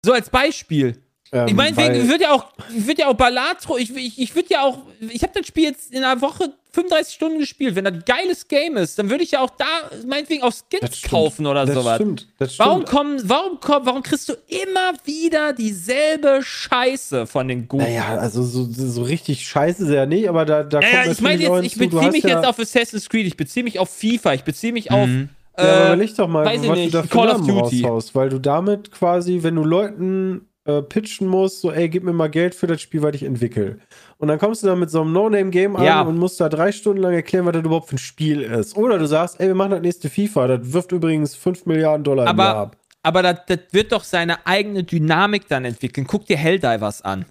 So 0.06 0.14
als 0.14 0.30
Beispiel. 0.30 1.03
Ähm, 1.34 1.47
Ich 1.47 1.53
meine, 1.55 1.97
ich 1.97 2.07
würde 2.07 2.23
ja 2.23 2.31
auch, 2.31 2.45
ich 2.75 2.86
würde 2.88 3.01
ja 3.01 3.07
auch 3.07 3.15
Balatro, 3.15 3.77
ich, 3.77 3.95
ich, 3.95 4.19
ich 4.19 4.36
würde 4.36 4.49
ja 4.51 4.61
auch, 4.63 4.77
ich 4.99 5.21
habe 5.23 5.34
das 5.36 5.47
Spiel 5.47 5.65
jetzt 5.65 5.91
in 5.93 6.03
einer 6.03 6.21
Woche 6.21 6.53
35 6.71 7.13
Stunden 7.13 7.39
gespielt. 7.39 7.75
Wenn 7.75 7.86
das 7.86 7.93
ein 7.93 8.03
geiles 8.05 8.47
Game 8.47 8.77
ist, 8.77 8.97
dann 8.97 9.09
würde 9.09 9.23
ich 9.23 9.31
ja 9.31 9.41
auch 9.41 9.49
da 9.51 9.65
meinetwegen 10.07 10.41
auch 10.43 10.51
Skins 10.53 11.01
kaufen 11.03 11.45
oder 11.45 11.65
das 11.65 11.75
sowas. 11.75 11.95
Stimmt, 11.95 12.27
das 12.39 12.53
stimmt. 12.55 12.67
Warum 12.67 12.86
kommen, 12.86 13.21
warum 13.25 13.59
kommen, 13.59 13.86
warum 13.86 14.03
kriegst 14.03 14.29
du 14.29 14.34
immer 14.47 14.93
wieder 15.05 15.53
dieselbe 15.53 16.39
Scheiße 16.41 17.27
von 17.27 17.47
den 17.47 17.67
Guten? 17.67 17.84
Naja, 17.84 18.17
also 18.17 18.43
so, 18.43 18.67
so 18.69 19.03
richtig 19.03 19.47
scheiße 19.47 19.84
ist 19.84 19.89
er 19.89 19.95
ja 19.95 20.05
nicht, 20.05 20.27
aber 20.29 20.45
da, 20.45 20.63
da 20.63 20.79
Naja, 20.79 21.03
kommt 21.03 21.13
ich 21.13 21.21
meine 21.21 21.41
jetzt, 21.43 21.63
ich 21.63 21.77
beziehe 21.77 22.11
mich 22.11 22.23
ja, 22.23 22.29
jetzt 22.38 22.45
auf 22.45 22.57
Assassin's 22.59 23.07
Creed, 23.09 23.27
ich 23.27 23.38
beziehe 23.38 23.63
mich 23.63 23.77
auf 23.79 23.89
FIFA, 23.89 24.34
ich 24.34 24.43
beziehe 24.43 24.73
mich 24.73 24.91
auf 24.91 25.07
Mhm. 25.07 25.29
Ja, 25.55 25.63
aber 25.65 25.71
äh, 25.81 25.86
überleg 25.93 26.15
doch 26.15 26.27
mal, 26.27 26.45
was 26.45 26.61
nicht, 26.61 26.88
du 26.88 26.97
da 26.97 27.03
für 27.03 27.09
Call 27.09 27.29
of 27.29 27.41
Namen 27.45 27.59
Duty. 27.59 27.84
raushaust, 27.84 28.15
weil 28.15 28.29
du 28.29 28.39
damit 28.39 28.91
quasi, 28.91 29.43
wenn 29.43 29.53
du 29.55 29.63
Leuten 29.63 30.47
äh, 30.66 30.82
pitchen 30.82 31.28
musst, 31.28 31.61
so, 31.61 31.72
ey, 31.72 31.89
gib 31.89 32.03
mir 32.03 32.14
mal 32.14 32.30
Geld 32.30 32.55
für 32.55 32.68
das 32.68 32.82
Spiel, 32.82 33.01
was 33.01 33.16
ich 33.16 33.24
entwickle. 33.24 33.80
Und 34.18 34.30
dann 34.30 34.39
kommst 34.39 34.64
du 34.64 34.68
da 34.68 34.76
mit 34.76 34.89
so 34.89 35.01
einem 35.01 35.11
No-Name-Game 35.11 35.76
an 35.76 35.84
Ja. 35.84 36.01
und 36.01 36.18
musst 36.18 36.39
da 36.39 36.47
drei 36.49 36.72
Stunden 36.72 37.01
lang 37.01 37.14
erklären, 37.14 37.45
was 37.45 37.53
das 37.53 37.64
überhaupt 37.64 37.89
für 37.89 37.95
ein 37.95 37.99
Spiel 37.99 38.41
ist. 38.41 38.76
Oder 38.78 38.97
du 38.97 39.05
sagst, 39.05 39.39
ey, 39.39 39.47
wir 39.47 39.55
machen 39.55 39.72
das 39.72 39.82
nächste 39.82 40.09
FIFA, 40.09 40.47
das 40.47 40.74
wirft 40.74 40.91
übrigens 40.93 41.36
5 41.36 41.66
Milliarden 41.66 42.03
Dollar 42.03 42.30
im 42.30 42.38
Jahr 42.38 42.47
aber, 42.49 42.59
ab. 42.59 42.78
aber 43.03 43.22
das, 43.24 43.38
das 43.47 43.59
wird 43.72 43.91
doch 43.91 44.03
seine 44.03 44.45
eigene 44.47 44.84
Dynamik 44.84 45.47
dann 45.49 45.66
entwickeln. 45.66 46.07
Guck 46.07 46.26
dir 46.28 46.38
Helldivers 46.38 47.01
an. 47.01 47.26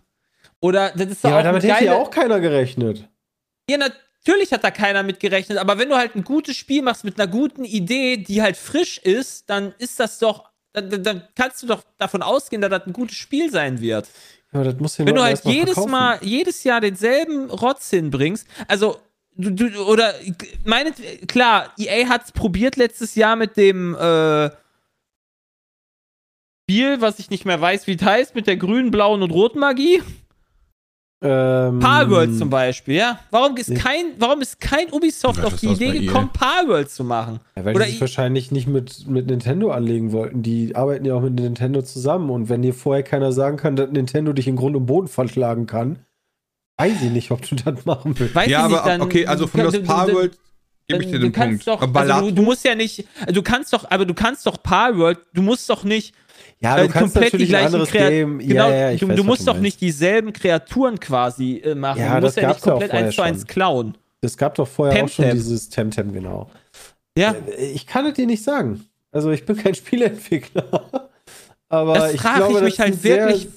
Oder 0.60 0.90
das 0.94 1.06
ist 1.08 1.24
doch 1.24 1.30
Ja, 1.30 1.36
aber 1.38 1.48
auch 1.48 1.52
damit 1.52 1.64
hätte 1.64 1.84
ja 1.86 1.94
auch 1.96 2.10
keiner 2.10 2.38
gerechnet. 2.38 3.08
Ja, 3.68 3.78
natürlich 3.78 4.52
hat 4.52 4.62
da 4.62 4.70
keiner 4.70 5.02
mit 5.02 5.20
gerechnet, 5.20 5.56
aber 5.58 5.78
wenn 5.78 5.88
du 5.88 5.96
halt 5.96 6.14
ein 6.14 6.22
gutes 6.24 6.56
Spiel 6.56 6.82
machst 6.82 7.04
mit 7.04 7.18
einer 7.18 7.30
guten 7.30 7.64
Idee, 7.64 8.18
die 8.18 8.42
halt 8.42 8.56
frisch 8.56 8.98
ist, 8.98 9.48
dann 9.48 9.74
ist 9.78 9.98
das 9.98 10.18
doch, 10.18 10.51
dann, 10.72 11.02
dann- 11.02 11.28
kannst 11.34 11.62
du 11.62 11.66
doch 11.66 11.82
davon 11.98 12.22
ausgehen, 12.22 12.62
dass 12.62 12.70
das 12.70 12.86
ein 12.86 12.92
gutes 12.92 13.16
Spiel 13.16 13.50
sein 13.50 13.80
wird. 13.80 14.08
Ja, 14.52 14.64
das 14.64 14.76
muss 14.76 14.98
Wenn 14.98 15.06
du 15.14 15.22
halt 15.22 15.44
mal 15.44 15.50
jedes 15.50 15.74
verkaufen. 15.74 15.90
Mal, 15.90 16.18
jedes 16.22 16.62
Jahr 16.64 16.80
denselben 16.80 17.50
Rotz 17.50 17.88
hinbringst, 17.90 18.46
also 18.68 18.98
du, 19.34 19.50
du 19.50 19.82
oder 19.86 20.14
meine, 20.64 20.92
klar, 21.26 21.72
EA 21.78 22.08
hat 22.08 22.24
es 22.26 22.32
probiert 22.32 22.76
letztes 22.76 23.14
Jahr 23.14 23.36
mit 23.36 23.56
dem 23.56 23.94
äh, 23.94 24.50
Spiel, 26.64 27.00
was 27.00 27.18
ich 27.18 27.30
nicht 27.30 27.44
mehr 27.44 27.60
weiß, 27.60 27.86
wie 27.86 27.94
es 27.96 28.02
heißt, 28.02 28.34
mit 28.34 28.46
der 28.46 28.56
grünen, 28.56 28.90
blauen 28.90 29.22
und 29.22 29.30
roten 29.30 29.58
Magie. 29.58 30.02
Ähm, 31.24 31.78
Palworld 31.78 32.36
zum 32.36 32.50
Beispiel, 32.50 32.96
ja. 32.96 33.20
Warum 33.30 33.56
ist 33.56 33.70
Nee. 33.70 33.76
kein, 33.76 34.04
warum 34.18 34.40
ist 34.40 34.60
kein 34.60 34.90
Ubisoft 34.92 35.38
Ja, 35.38 35.44
auf 35.44 35.56
die 35.56 35.68
Idee 35.68 36.00
gekommen, 36.00 36.30
Palworld 36.32 36.90
zu 36.90 37.04
machen? 37.04 37.38
Ja, 37.56 37.64
weil 37.64 37.76
Oder 37.76 37.84
die 37.84 37.92
sich 37.92 38.00
wahrscheinlich 38.00 38.50
nicht 38.50 38.66
mit, 38.66 39.06
mit 39.06 39.28
Nintendo 39.28 39.70
anlegen 39.70 40.10
wollten. 40.12 40.42
Die 40.42 40.74
arbeiten 40.74 41.04
ja 41.04 41.14
auch 41.14 41.20
mit 41.22 41.34
Nintendo 41.34 41.82
zusammen. 41.82 42.28
Und 42.30 42.48
wenn 42.48 42.62
dir 42.62 42.74
vorher 42.74 43.04
keiner 43.04 43.32
sagen 43.32 43.56
kann, 43.56 43.76
dass 43.76 43.90
Nintendo 43.90 44.32
dich 44.32 44.48
in 44.48 44.56
Grund 44.56 44.74
und 44.74 44.86
Boden 44.86 45.06
verschlagen 45.06 45.66
kann, 45.66 46.00
weiß 46.78 47.02
ich 47.02 47.10
nicht, 47.10 47.30
ob 47.30 47.48
du 47.48 47.54
das 47.54 47.84
machen 47.84 48.18
willst. 48.18 48.34
Weiß 48.34 48.48
ja, 48.48 48.64
ich 48.66 48.70
nicht, 48.72 48.78
aber 48.80 48.90
dann, 48.90 49.00
okay, 49.02 49.26
also 49.26 49.46
von 49.46 49.60
das 49.60 49.80
Palworld 49.82 50.36
gebe 50.88 51.04
ich 51.04 51.10
dir 51.10 51.18
du 51.20 51.26
den 51.26 51.32
kannst 51.32 51.64
Punkt. 51.64 51.82
Doch, 51.82 51.86
aber 51.86 52.00
also 52.00 52.30
du, 52.30 52.34
du 52.34 52.42
musst 52.42 52.64
ja 52.64 52.74
nicht, 52.74 53.06
du 53.28 53.42
kannst 53.42 53.72
doch, 53.72 53.88
aber 53.88 54.04
du 54.04 54.14
kannst 54.14 54.44
doch 54.46 54.60
Palworld, 54.60 55.18
du 55.32 55.42
musst 55.42 55.70
doch 55.70 55.84
nicht 55.84 56.14
Ja, 56.62 56.78
äh, 56.78 56.88
komplett 56.88 57.32
die 57.32 57.46
gleichen 57.46 57.72
Krea 57.84 58.08
Kreaturen. 58.08 58.40
Ja, 58.40 58.70
ja, 58.70 58.90
ich 58.92 59.00
du, 59.00 59.08
weiß, 59.08 59.16
du 59.16 59.24
musst 59.24 59.48
doch 59.48 59.58
nicht 59.58 59.80
dieselben 59.80 60.32
Kreaturen 60.32 61.00
quasi 61.00 61.56
äh, 61.64 61.74
machen. 61.74 62.00
Ja, 62.00 62.20
du 62.20 62.26
musst 62.26 62.36
ja 62.36 62.48
nicht 62.48 62.64
ja 62.64 62.70
komplett 62.72 62.92
eins 62.92 63.14
zu 63.14 63.22
eins 63.22 63.46
klauen. 63.46 63.96
Es 64.20 64.36
gab 64.36 64.54
doch 64.54 64.68
vorher 64.68 65.02
auch 65.04 65.08
schon 65.08 65.24
Temtem. 65.24 65.38
dieses 65.42 65.68
Temtem, 65.68 66.12
genau. 66.12 66.50
Ja, 67.18 67.34
Ich 67.58 67.86
kann 67.86 68.06
es 68.06 68.14
dir 68.14 68.26
nicht 68.26 68.42
sagen. 68.44 68.86
Also 69.10 69.30
ich 69.32 69.44
bin 69.44 69.56
kein 69.56 69.74
Spieleentwickler. 69.76 71.10
Aber 71.68 71.94
das 71.94 72.14
ich 72.14 72.20
frage 72.20 72.38
glaube, 72.38 72.52
ich 72.52 72.58
das 72.60 72.64
mich 72.64 72.80
halt 72.80 73.02
sehr- 73.02 73.26
wirklich. 73.28 73.48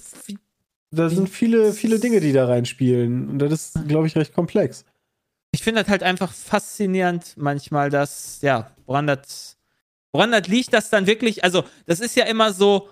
Da 0.91 1.09
sind 1.09 1.27
viele, 1.29 1.73
viele 1.73 1.99
Dinge, 1.99 2.21
die 2.21 2.31
da 2.31 2.45
reinspielen. 2.45 3.29
Und 3.29 3.39
das 3.39 3.51
ist, 3.51 3.87
glaube 3.87 4.07
ich, 4.07 4.15
recht 4.15 4.33
komplex. 4.33 4.85
Ich 5.51 5.61
finde 5.61 5.81
das 5.81 5.89
halt 5.89 6.03
einfach 6.03 6.31
faszinierend 6.31 7.33
manchmal, 7.35 7.89
dass, 7.89 8.39
ja, 8.41 8.71
woran 8.85 9.05
das, 9.07 9.57
woran 10.13 10.31
das 10.31 10.47
liegt, 10.47 10.73
dass 10.73 10.89
dann 10.89 11.05
wirklich, 11.05 11.43
also, 11.43 11.63
das 11.85 11.99
ist 11.99 12.15
ja 12.15 12.25
immer 12.25 12.53
so, 12.53 12.87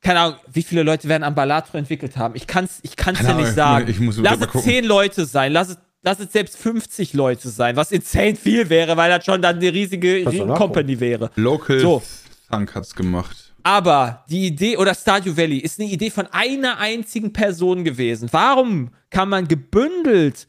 keine 0.00 0.20
Ahnung, 0.20 0.38
wie 0.52 0.62
viele 0.62 0.82
Leute 0.82 1.08
werden 1.08 1.24
am 1.24 1.34
Balatro 1.34 1.76
entwickelt 1.78 2.16
haben. 2.16 2.34
Ich 2.34 2.46
kann 2.46 2.64
es 2.64 2.80
ich 2.82 2.96
kann's 2.96 3.20
ja 3.20 3.34
nicht 3.34 3.54
sagen. 3.54 3.88
ich 3.88 4.00
muss 4.00 4.16
lass 4.18 4.40
es 4.40 4.46
gucken. 4.48 4.62
10 4.62 4.84
Leute 4.84 5.24
sein, 5.26 5.52
lass 5.52 5.70
es, 5.70 5.78
lass 6.02 6.20
es 6.20 6.32
selbst 6.32 6.56
50 6.56 7.12
Leute 7.12 7.48
sein, 7.48 7.76
was 7.76 7.92
insane 7.92 8.36
viel 8.36 8.68
wäre, 8.70 8.96
weil 8.96 9.10
das 9.10 9.24
schon 9.24 9.42
dann 9.42 9.56
eine 9.56 9.72
riesige. 9.72 10.24
Company 10.56 10.98
wäre. 10.98 11.30
Local 11.36 11.80
So. 11.80 12.02
Thunk 12.50 12.74
hat's 12.74 12.94
gemacht. 12.94 13.52
Aber 13.62 14.24
die 14.30 14.46
Idee, 14.46 14.78
oder 14.78 14.94
Stardew 14.94 15.36
Valley, 15.36 15.58
ist 15.58 15.78
eine 15.78 15.90
Idee 15.90 16.10
von 16.10 16.26
einer 16.32 16.78
einzigen 16.78 17.32
Person 17.32 17.84
gewesen. 17.84 18.28
Warum 18.32 18.90
kann 19.10 19.28
man 19.28 19.46
gebündelt 19.46 20.48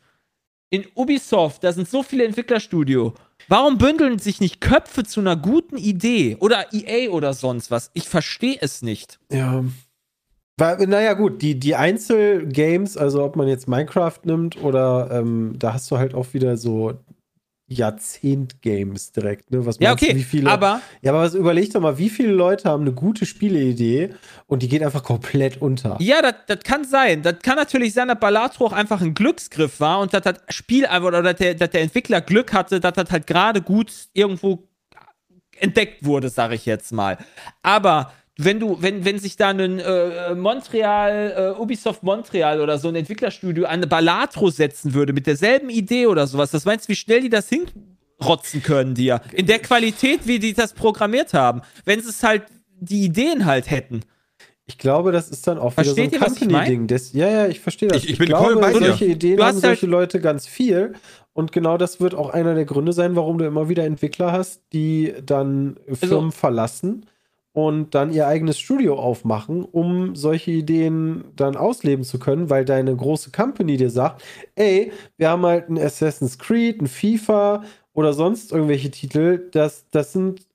in 0.70 0.88
Ubisoft, 0.96 1.64
da 1.66 1.74
sind 1.74 1.90
so 1.90 2.02
viele 2.02 2.24
Entwicklerstudio, 2.24 3.14
warum 3.52 3.78
bündeln 3.78 4.18
sich 4.18 4.40
nicht 4.40 4.62
Köpfe 4.62 5.04
zu 5.04 5.20
einer 5.20 5.36
guten 5.36 5.78
Idee? 5.78 6.38
Oder 6.40 6.68
EA 6.72 7.12
oder 7.12 7.34
sonst 7.34 7.70
was? 7.70 7.92
Ich 7.94 8.08
verstehe 8.08 8.58
es 8.62 8.82
nicht. 8.82 9.20
Ja. 9.32 9.64
Weil, 10.58 10.88
naja, 10.88 11.14
gut, 11.14 11.42
die, 11.42 11.60
die 11.60 11.76
Einzelgames, 11.76 12.96
also 12.96 13.24
ob 13.24 13.36
man 13.36 13.48
jetzt 13.48 13.68
Minecraft 13.68 14.20
nimmt 14.24 14.62
oder 14.64 15.10
ähm, 15.12 15.56
da 15.58 15.74
hast 15.74 15.92
du 15.92 15.98
halt 15.98 16.14
auch 16.14 16.34
wieder 16.34 16.56
so 16.56 16.94
Jahrzehnt-Games 17.72 19.12
direkt, 19.12 19.52
ne? 19.52 19.66
Was 19.66 19.78
Ja, 19.80 19.90
meinst 19.90 20.04
du, 20.04 20.08
okay, 20.08 20.16
wie 20.18 20.24
viele, 20.24 20.50
aber 20.50 20.82
Ja, 21.02 21.12
aber 21.12 21.22
was, 21.22 21.34
überleg 21.34 21.72
doch 21.74 21.82
mal, 21.82 21.98
wie 21.98 22.10
viele 22.10 22.32
Leute 22.32 22.70
haben 22.70 22.82
eine 22.82 22.94
gute 22.94 23.26
Spieleidee 23.26 24.14
und 24.48 24.62
die 24.62 24.68
geht 24.70 24.84
einfach 24.84 25.04
komplett 25.04 25.62
unter. 25.62 25.98
Ja, 26.00 26.22
das, 26.22 26.36
das 26.48 26.60
kann 26.64 26.84
sein. 26.84 27.22
Das 27.24 27.40
kann 27.40 27.56
natürlich 27.56 27.94
sein, 27.94 28.08
dass 28.08 28.20
Balatro 28.20 28.66
auch 28.68 28.74
einfach 28.74 29.02
ein 29.02 29.14
Glücksgriff 29.14 29.80
war 29.80 30.00
und 30.00 30.14
dass 30.14 30.22
das 30.24 30.36
Spiel 30.50 30.86
einfach 30.86 31.08
oder 31.08 31.24
dass 31.24 31.36
der, 31.36 31.56
dass 31.56 31.70
der 31.70 31.82
Entwickler 31.82 32.22
Glück 32.22 32.54
hatte, 32.54 32.80
dass 32.80 32.94
das 32.94 33.10
halt 33.10 33.28
gerade 33.28 33.62
gut 33.62 33.92
irgendwo 34.14 34.68
entdeckt 35.58 36.04
wurde, 36.06 36.30
sage 36.30 36.56
ich 36.56 36.66
jetzt 36.66 36.92
mal. 36.92 37.18
Aber 37.62 38.12
wenn 38.46 38.60
du, 38.60 38.78
wenn, 38.82 39.04
wenn 39.06 39.20
sich 39.20 39.36
da 39.36 39.50
ein 39.50 39.80
äh, 39.80 40.36
Montreal, 40.36 41.54
äh, 41.58 41.60
Ubisoft 41.62 42.04
Montreal 42.04 42.62
oder 42.62 42.78
so 42.78 42.88
ein 42.88 42.96
Entwicklerstudio 42.96 43.66
an 43.66 43.82
Balatro 43.88 44.50
setzen 44.50 44.94
würde 44.94 45.14
mit 45.14 45.28
derselben 45.28 45.70
Idee 45.70 46.08
oder 46.08 46.28
sowas, 46.28 46.52
das 46.52 46.66
meinst 46.66 46.86
du, 46.88 46.90
wie 46.92 46.96
schnell 46.96 47.22
die 47.22 47.30
das 47.30 47.50
hinrotzen 47.50 48.64
können 48.64 48.96
dir? 48.96 49.22
In 49.34 49.46
der 49.46 49.60
Qualität, 49.60 50.22
wie 50.26 50.40
die 50.40 50.54
das 50.54 50.74
programmiert 50.74 51.34
haben. 51.34 51.62
Wenn 51.86 52.02
sie 52.02 52.10
es 52.10 52.24
halt, 52.24 52.44
die 52.80 53.04
Ideen 53.04 53.46
halt 53.46 53.70
hätten. 53.70 54.02
Ich 54.66 54.78
glaube, 54.78 55.12
das 55.12 55.30
ist 55.30 55.46
dann 55.48 55.58
auch 55.58 55.74
wieder 55.74 55.84
Versteht 55.84 56.12
so 56.12 56.16
ein 56.18 56.22
was 56.22 56.34
ich 56.34 56.40
Company-Ding. 56.48 56.88
Das- 56.88 57.12
Ja, 57.14 57.28
ja, 57.28 57.48
ich 57.48 57.60
verstehe 57.60 57.90
das. 57.90 58.04
Ich- 58.04 58.12
ich 58.12 58.18
bin 58.18 58.28
glaube, 58.28 58.54
voll 58.54 58.62
bei 58.62 58.72
dir. 58.74 58.86
solche 58.88 59.06
Ideen 59.06 59.38
Du 59.38 59.44
haben 59.44 59.54
halt- 59.56 59.62
solche 59.64 59.86
Leute 59.88 60.22
ganz 60.22 60.48
viel. 60.48 60.94
Und 61.34 61.52
genau 61.52 61.78
das 61.78 62.00
wird 62.00 62.14
auch 62.16 62.30
einer 62.30 62.56
der 62.56 62.66
Gründe 62.66 62.94
sein, 62.94 63.16
warum 63.16 63.38
du 63.38 63.46
immer 63.46 63.70
wieder 63.70 63.84
Entwickler 63.86 64.32
hast, 64.32 64.62
die 64.74 65.14
dann 65.26 65.78
Also 65.88 66.08
Firmen 66.08 66.32
verlassen 66.32 67.06
und 67.54 67.96
dann 67.96 68.14
ihr 68.14 68.28
eigenes 68.28 68.60
Studio 68.60 68.98
aufmachen, 68.98 69.64
um 69.64 70.16
solche 70.16 70.52
Ideen 70.52 71.26
dann 71.36 71.58
ausleben 71.58 72.06
zu 72.06 72.18
können, 72.18 72.50
weil 72.50 72.66
deine 72.66 72.96
große 72.96 73.32
Company 73.32 73.78
dir 73.78 73.90
sagt, 73.90 74.24
ey, 74.56 74.92
wir 75.18 75.30
haben 75.30 75.46
halt 75.46 75.70
ein 75.70 75.78
Assassin's 75.78 76.38
Creed, 76.40 76.82
ein 76.82 76.88
FIFA 76.88 77.64
oder 77.94 78.14
sonst 78.14 78.52
irgendwelche 78.52 78.92
Titel, 78.92 79.50
das, 79.52 79.86
das 79.92 80.14
sind 80.14 80.46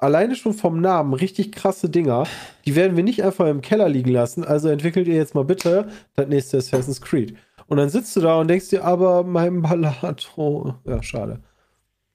alleine 0.00 0.36
schon 0.36 0.52
vom 0.52 0.80
Namen 0.80 1.14
richtig 1.14 1.52
krasse 1.52 1.88
Dinger. 1.88 2.24
Die 2.66 2.76
werden 2.76 2.96
wir 2.96 3.04
nicht 3.04 3.24
einfach 3.24 3.46
im 3.46 3.62
Keller 3.62 3.88
liegen 3.88 4.10
lassen. 4.10 4.44
Also 4.44 4.68
entwickelt 4.68 5.08
ihr 5.08 5.14
jetzt 5.14 5.34
mal 5.34 5.44
bitte 5.44 5.88
das 6.14 6.28
nächste 6.28 6.58
Assassin's 6.58 7.00
Creed. 7.00 7.36
Und 7.66 7.78
dann 7.78 7.88
sitzt 7.88 8.14
du 8.16 8.20
da 8.20 8.38
und 8.38 8.48
denkst 8.48 8.68
dir, 8.68 8.84
aber 8.84 9.24
mein 9.24 9.62
Ballato. 9.62 10.74
Ja, 10.84 11.02
schade. 11.02 11.40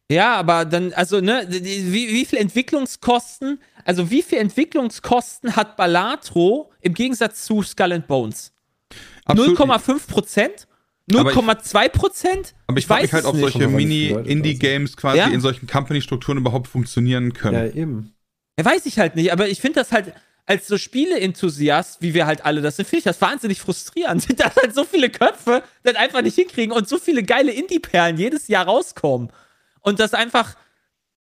Ja, 0.09 0.35
aber 0.35 0.63
dann, 0.63 0.93
also, 0.93 1.19
ne, 1.19 1.45
wie, 1.49 2.07
wie 2.09 2.25
viel 2.25 2.39
Entwicklungskosten, 2.39 3.59
also 3.87 4.09
wie 4.11 4.21
viel 4.21 4.37
Entwicklungskosten 4.39 5.55
hat 5.55 5.77
Balatro 5.77 6.71
im 6.81 6.93
Gegensatz 6.93 7.45
zu 7.45 7.63
Skull 7.63 7.93
and 7.93 8.07
Bones? 8.07 8.51
Absolut. 9.25 9.57
0,5 9.59 10.07
Prozent? 10.07 10.67
Aber 11.15 11.31
ich- 11.31 11.35
0,2 11.37 11.89
Prozent? 11.89 12.53
Aber 12.67 12.77
ich 12.79 12.85
frage 12.87 13.03
mich 13.03 13.13
halt, 13.13 13.25
ob 13.25 13.35
solche 13.37 13.67
Mini-Indie-Games 13.67 14.97
quasi 14.97 15.19
Ja. 15.19 15.27
in 15.27 15.39
solchen 15.41 15.67
Company-Strukturen 15.67 16.37
überhaupt 16.37 16.67
funktionieren 16.67 17.33
können. 17.33 17.55
Ja, 17.67 17.73
eben. 17.73 18.13
Ja, 18.59 18.65
weiß 18.65 18.85
ich 18.87 18.99
halt 18.99 19.15
nicht, 19.15 19.31
aber 19.31 19.47
ich 19.47 19.61
finde 19.61 19.79
das 19.79 19.91
halt, 19.91 20.13
als 20.45 20.67
so 20.67 20.77
Spiele-Enthusiast, 20.77 22.01
wie 22.01 22.13
wir 22.13 22.25
halt 22.25 22.45
alle 22.45 22.61
das 22.61 22.77
sind, 22.77 22.85
finde 22.87 22.99
ich 22.99 23.03
das 23.05 23.21
wahnsinnig 23.21 23.59
frustrierend, 23.59 24.27
dass 24.39 24.55
halt 24.55 24.73
so 24.73 24.83
viele 24.85 25.09
Köpfe 25.09 25.63
das 25.83 25.95
einfach 25.95 26.21
nicht 26.21 26.35
hinkriegen 26.35 26.73
und 26.75 26.87
so 26.89 26.97
viele 26.97 27.23
geile 27.23 27.51
Indie-Perlen 27.51 28.17
jedes 28.17 28.47
Jahr 28.47 28.65
rauskommen. 28.65 29.31
Und 29.81 29.99
das 29.99 30.13
einfach, 30.13 30.55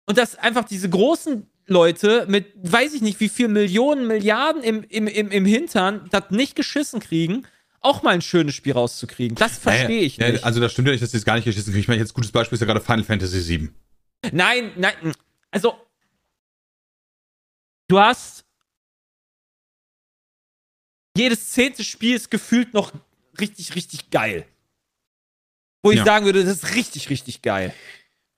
und 0.06 0.18
dass 0.18 0.36
einfach 0.36 0.64
diese 0.66 0.90
großen 0.90 1.49
Leute 1.70 2.26
mit, 2.28 2.48
weiß 2.62 2.94
ich 2.94 3.02
nicht, 3.02 3.20
wie 3.20 3.30
viel 3.30 3.48
Millionen, 3.48 4.08
Milliarden 4.08 4.62
im, 4.64 4.84
im, 4.84 5.08
im, 5.08 5.32
im 5.32 5.46
Hintern 5.46 6.08
das 6.12 6.30
nicht 6.32 6.56
geschissen 6.56 7.00
kriegen, 7.00 7.46
auch 7.82 8.04
mal 8.04 8.12
ein 8.12 8.22
schönes 8.22 8.56
Spiel 8.56 8.74
rauszukriegen. 8.74 9.36
Das 9.36 9.58
verstehe 9.58 10.02
ich 10.02 10.18
Ja, 10.18 10.30
nicht. 10.32 10.44
Also 10.44 10.60
das 10.60 10.72
stimmt 10.74 10.88
ja 10.88 10.92
nicht, 10.92 11.04
dass 11.04 11.12
sie 11.12 11.18
es 11.18 11.26
gar 11.26 11.36
nicht 11.36 11.46
geschissen 11.46 11.72
kriegen. 11.72 11.82
Ich 11.82 11.88
meine, 11.88 12.02
jetzt 12.02 12.14
gutes 12.14 12.32
Beispiel 12.32 12.56
ist 12.56 12.62
ja 12.62 12.68
gerade 12.68 12.82
Final 12.82 13.04
Fantasy 13.04 13.48
VII. 13.48 13.70
Nein, 14.34 14.72
nein, 14.76 15.14
also 15.52 15.76
du 17.88 18.00
hast 18.00 18.44
jedes 21.18 21.50
zehnte 21.50 21.84
Spiel 21.84 22.16
ist 22.16 22.30
gefühlt 22.32 22.74
noch 22.74 22.92
richtig, 23.40 23.76
richtig 23.76 24.10
geil. 24.10 24.46
Wo 25.84 25.92
ich 25.92 25.98
Ja. 26.00 26.06
sagen 26.06 26.26
würde, 26.26 26.44
das 26.44 26.58
ist 26.64 26.76
richtig, 26.76 27.10
richtig 27.10 27.42
geil. 27.42 27.74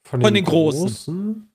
Von 0.03 0.33
den 0.33 0.45
Großen. 0.45 1.50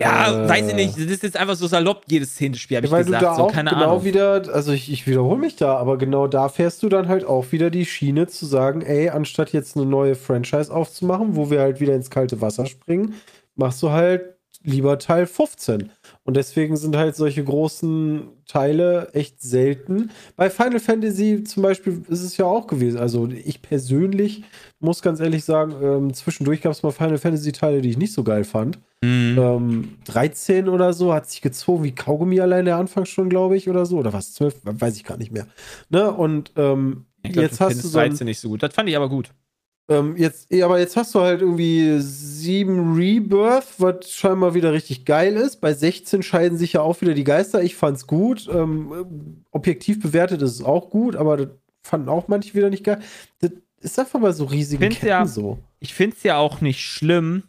Ja, 0.00 0.44
Äh, 0.44 0.48
weiß 0.48 0.68
ich 0.68 0.74
nicht, 0.74 0.96
das 0.96 1.04
ist 1.04 1.22
jetzt 1.22 1.36
einfach 1.36 1.54
so 1.54 1.68
salopp, 1.68 2.02
jedes 2.08 2.34
zehnte 2.34 2.58
Spiel, 2.58 2.78
habe 2.78 2.86
Ja, 2.86 2.88
ich 2.88 2.92
weil 2.92 3.04
gesagt. 3.04 3.22
du 3.22 3.26
da 3.26 3.34
so, 3.36 3.42
auch 3.44 3.52
keine 3.52 3.70
genau 3.70 3.90
Ahnung. 3.92 4.04
wieder, 4.04 4.42
also 4.52 4.72
ich, 4.72 4.90
ich 4.90 5.06
wiederhole 5.06 5.38
mich 5.38 5.54
da, 5.56 5.76
aber 5.76 5.98
genau 5.98 6.26
da 6.26 6.48
fährst 6.48 6.82
du 6.82 6.88
dann 6.88 7.06
halt 7.08 7.24
auch 7.24 7.52
wieder 7.52 7.70
die 7.70 7.86
Schiene 7.86 8.26
zu 8.26 8.44
sagen, 8.46 8.82
ey, 8.82 9.10
anstatt 9.10 9.52
jetzt 9.52 9.76
eine 9.76 9.86
neue 9.86 10.16
Franchise 10.16 10.74
aufzumachen, 10.74 11.36
wo 11.36 11.48
wir 11.50 11.60
halt 11.60 11.78
wieder 11.80 11.94
ins 11.94 12.10
kalte 12.10 12.40
Wasser 12.40 12.66
springen, 12.66 13.14
machst 13.54 13.82
du 13.84 13.90
halt 13.90 14.34
lieber 14.64 14.98
Teil 14.98 15.26
15. 15.26 15.90
Und 16.26 16.38
deswegen 16.38 16.76
sind 16.76 16.96
halt 16.96 17.16
solche 17.16 17.44
großen 17.44 18.28
Teile 18.46 19.10
echt 19.12 19.42
selten. 19.42 20.10
Bei 20.36 20.48
Final 20.48 20.80
Fantasy 20.80 21.44
zum 21.44 21.62
Beispiel 21.62 22.02
ist 22.08 22.22
es 22.22 22.38
ja 22.38 22.46
auch 22.46 22.66
gewesen. 22.66 22.98
Also 22.98 23.28
ich 23.28 23.60
persönlich 23.60 24.42
muss 24.80 25.02
ganz 25.02 25.20
ehrlich 25.20 25.44
sagen, 25.44 25.74
ähm, 25.82 26.14
zwischendurch 26.14 26.62
gab 26.62 26.72
es 26.72 26.82
mal 26.82 26.92
Final 26.92 27.18
Fantasy 27.18 27.52
Teile, 27.52 27.82
die 27.82 27.90
ich 27.90 27.98
nicht 27.98 28.14
so 28.14 28.24
geil 28.24 28.44
fand. 28.44 28.78
Mhm. 29.02 29.38
Ähm, 29.38 29.88
13 30.06 30.70
oder 30.70 30.94
so 30.94 31.12
hat 31.12 31.28
sich 31.28 31.42
gezogen 31.42 31.84
wie 31.84 31.94
Kaugummi 31.94 32.40
allein 32.40 32.64
der 32.64 32.76
Anfang 32.76 33.04
schon, 33.04 33.28
glaube 33.28 33.58
ich, 33.58 33.68
oder 33.68 33.84
so. 33.84 33.98
Oder 33.98 34.14
was? 34.14 34.32
12? 34.32 34.60
Weiß 34.64 34.96
ich 34.96 35.04
gar 35.04 35.18
nicht 35.18 35.30
mehr. 35.30 35.46
Ne? 35.90 36.10
Und 36.10 36.52
ähm, 36.56 37.04
glaub, 37.22 37.44
jetzt 37.44 37.60
hast 37.60 37.84
du 37.84 37.88
so 37.88 37.98
ein, 37.98 38.10
13 38.10 38.24
nicht 38.24 38.40
so 38.40 38.48
gut. 38.48 38.62
Das 38.62 38.72
fand 38.72 38.88
ich 38.88 38.96
aber 38.96 39.10
gut. 39.10 39.30
Ähm, 39.88 40.16
jetzt, 40.16 40.50
ja, 40.52 40.64
aber 40.64 40.78
jetzt 40.78 40.96
hast 40.96 41.14
du 41.14 41.20
halt 41.20 41.40
irgendwie 41.42 41.96
7 42.00 42.94
Rebirth, 42.94 43.66
was 43.78 44.10
scheinbar 44.10 44.54
wieder 44.54 44.72
richtig 44.72 45.04
geil 45.04 45.36
ist. 45.36 45.60
Bei 45.60 45.74
16 45.74 46.22
scheiden 46.22 46.56
sich 46.58 46.74
ja 46.74 46.80
auch 46.80 47.00
wieder 47.00 47.14
die 47.14 47.24
Geister. 47.24 47.62
Ich 47.62 47.76
fand's 47.76 48.06
gut. 48.06 48.48
Ähm, 48.52 49.42
objektiv 49.50 50.00
bewertet 50.00 50.40
ist 50.42 50.52
es 50.52 50.62
auch 50.64 50.90
gut, 50.90 51.16
aber 51.16 51.36
das 51.36 51.48
fanden 51.82 52.08
auch 52.08 52.28
manche 52.28 52.54
wieder 52.54 52.70
nicht 52.70 52.84
geil. 52.84 53.00
Das 53.40 53.50
ist 53.80 53.98
einfach 53.98 54.18
mal 54.20 54.32
so 54.32 54.44
riesige 54.44 54.82
Find's 54.82 54.96
Ketten 54.96 55.08
ja- 55.08 55.26
so. 55.26 55.58
ich 55.80 55.92
finde 55.92 56.16
es 56.16 56.22
ja 56.22 56.38
auch 56.38 56.62
nicht 56.62 56.80
schlimm, 56.80 57.42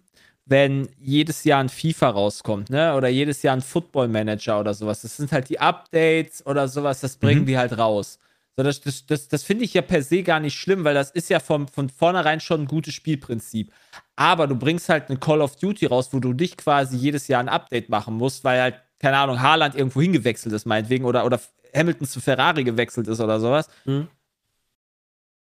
wenn 0.45 0.89
jedes 0.99 1.43
Jahr 1.45 1.61
ein 1.61 1.69
FIFA 1.69 2.09
rauskommt, 2.09 2.69
ne? 2.69 2.93
Oder 2.95 3.07
jedes 3.07 3.41
Jahr 3.41 3.55
ein 3.55 3.61
Football 3.61 4.09
Manager 4.09 4.59
oder 4.59 4.73
sowas. 4.73 5.01
Das 5.01 5.15
sind 5.17 5.31
halt 5.31 5.49
die 5.49 5.59
Updates 5.59 6.45
oder 6.45 6.67
sowas, 6.67 6.99
das 6.99 7.15
bringen 7.15 7.41
Mhm. 7.43 7.45
die 7.47 7.57
halt 7.57 7.77
raus. 7.77 8.19
So, 8.57 8.63
das 8.63 8.79
das, 8.81 9.05
das, 9.05 9.27
das 9.27 9.43
finde 9.43 9.65
ich 9.65 9.73
ja 9.73 9.81
per 9.81 10.01
se 10.01 10.23
gar 10.23 10.39
nicht 10.39 10.57
schlimm, 10.57 10.83
weil 10.85 10.93
das 10.93 11.11
ist 11.11 11.29
ja 11.29 11.39
vom, 11.39 11.67
von 11.67 11.89
vornherein 11.89 12.39
schon 12.39 12.61
ein 12.61 12.67
gutes 12.67 12.93
Spielprinzip. 12.93 13.71
Aber 14.15 14.47
du 14.47 14.55
bringst 14.55 14.87
halt 14.87 15.09
eine 15.09 15.19
Call 15.19 15.41
of 15.41 15.57
Duty 15.57 15.87
raus, 15.87 16.09
wo 16.13 16.19
du 16.19 16.31
dich 16.33 16.55
quasi 16.55 16.95
jedes 16.95 17.27
Jahr 17.27 17.41
ein 17.41 17.49
Update 17.49 17.89
machen 17.89 18.15
musst, 18.15 18.43
weil 18.45 18.61
halt, 18.61 18.75
keine 18.99 19.17
Ahnung, 19.17 19.41
Haaland 19.41 19.75
irgendwo 19.75 20.01
hingewechselt 20.01 20.53
ist, 20.53 20.65
meinetwegen, 20.65 21.03
oder, 21.03 21.25
oder 21.25 21.39
Hamilton 21.75 22.07
zu 22.07 22.21
Ferrari 22.21 22.63
gewechselt 22.63 23.07
ist 23.09 23.19
oder 23.19 23.41
sowas. 23.41 23.67
Mhm. 23.83 24.07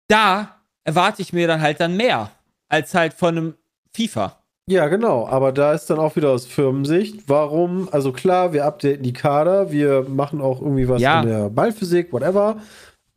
Da 0.07 0.55
erwarte 0.83 1.21
ich 1.21 1.31
mir 1.33 1.47
dann 1.47 1.61
halt 1.61 1.79
dann 1.79 1.95
mehr 1.95 2.31
als 2.67 2.93
halt 2.93 3.13
von 3.13 3.37
einem 3.37 3.53
FIFA. 3.95 4.35
Ja, 4.67 4.87
genau, 4.87 5.27
aber 5.27 5.51
da 5.51 5.73
ist 5.73 5.89
dann 5.89 5.97
auch 5.97 6.15
wieder 6.15 6.29
aus 6.29 6.45
Firmensicht, 6.45 7.23
warum, 7.27 7.89
also 7.91 8.11
klar, 8.11 8.53
wir 8.53 8.65
updaten 8.65 9.01
die 9.01 9.13
Kader, 9.13 9.71
wir 9.71 10.03
machen 10.07 10.41
auch 10.41 10.61
irgendwie 10.61 10.87
was 10.87 11.01
Ja. 11.01 11.21
in 11.21 11.29
der 11.29 11.49
Ballphysik, 11.49 12.13
whatever, 12.13 12.61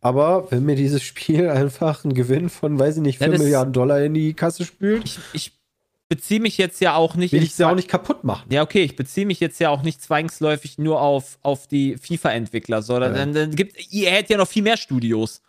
aber 0.03 0.51
wenn 0.51 0.65
mir 0.65 0.77
dieses 0.77 1.03
Spiel 1.03 1.49
einfach 1.51 2.05
einen 2.05 2.13
Gewinn 2.15 2.51
von, 2.51 2.79
weiß 2.79 2.97
ich 2.97 3.03
nicht, 3.03 3.21
Ja, 3.21 3.27
4 3.29 3.33
das- 3.33 3.43
Milliarden 3.43 3.73
Dollar 3.73 4.03
in 4.03 4.13
die 4.15 4.35
Kasse 4.35 4.65
spült, 4.67 5.05
Ich, 5.07 5.19
ich 5.33 5.53
beziehe 6.11 6.41
mich 6.41 6.59
jetzt 6.59 6.83
ja 6.83 6.95
auch 6.95 7.15
nicht. 7.15 7.33
will 7.33 7.43
ich 7.43 7.55
sie 7.55 7.65
auch 7.65 7.71
zwei- 7.71 7.77
nicht 7.77 7.89
kaputt 7.89 8.23
machen. 8.23 8.45
Ja, 8.53 8.61
okay, 8.63 8.83
ich 8.83 8.97
beziehe 8.97 9.25
mich 9.27 9.41
jetzt 9.41 9.59
ja 9.61 9.71
auch 9.71 9.83
nicht 9.83 10.03
zwangsläufig 10.03 10.77
nur 10.77 11.01
auf, 11.01 11.39
auf 11.41 11.67
die 11.67 11.97
FIFA-Entwickler, 11.97 12.83
sondern 12.83 13.13
Ja. 13.13 13.19
dann, 13.21 13.33
dann 13.33 13.57
gibt 13.57 13.77
ihr 13.91 14.11
hätte 14.11 14.35
ja 14.35 14.39
noch 14.39 14.49
viel 14.49 14.63
mehr 14.63 14.77
Studios, 14.77 15.41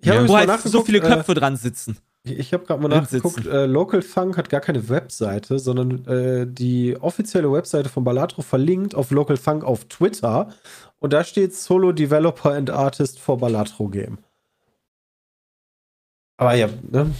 Ich 0.00 0.08
habe 0.08 0.22
Ja. 0.22 0.28
wo 0.28 0.34
halt 0.36 0.50
so 0.62 0.82
viele 0.82 0.98
äh, 0.98 1.02
Köpfe 1.02 1.34
dran 1.34 1.56
sitzen. 1.56 1.98
Ich, 2.24 2.38
ich 2.38 2.52
habe 2.54 2.64
gerade 2.64 2.80
mal 2.82 2.88
nachgeguckt, 2.88 3.46
äh, 3.46 3.66
Local 3.66 4.00
Funk 4.02 4.36
hat 4.38 4.48
gar 4.48 4.60
keine 4.60 4.88
Webseite, 4.88 5.58
sondern 5.58 6.06
äh, 6.06 6.46
die 6.48 6.96
offizielle 6.98 7.52
Webseite 7.52 7.88
von 7.90 8.02
Balatro 8.04 8.40
verlinkt 8.42 8.94
auf 8.94 9.10
Local 9.10 9.36
Funk 9.36 9.62
auf 9.62 9.84
Twitter 9.84 10.48
und 11.00 11.12
da 11.12 11.24
steht 11.24 11.54
Solo 11.54 11.92
Developer 11.92 12.52
and 12.52 12.70
Artist 12.70 13.18
for 13.18 13.38
Balatro 13.38 13.88
Game. 13.88 14.18
Aber 16.36 16.54
ja, 16.54 16.68
ne? 16.90 17.12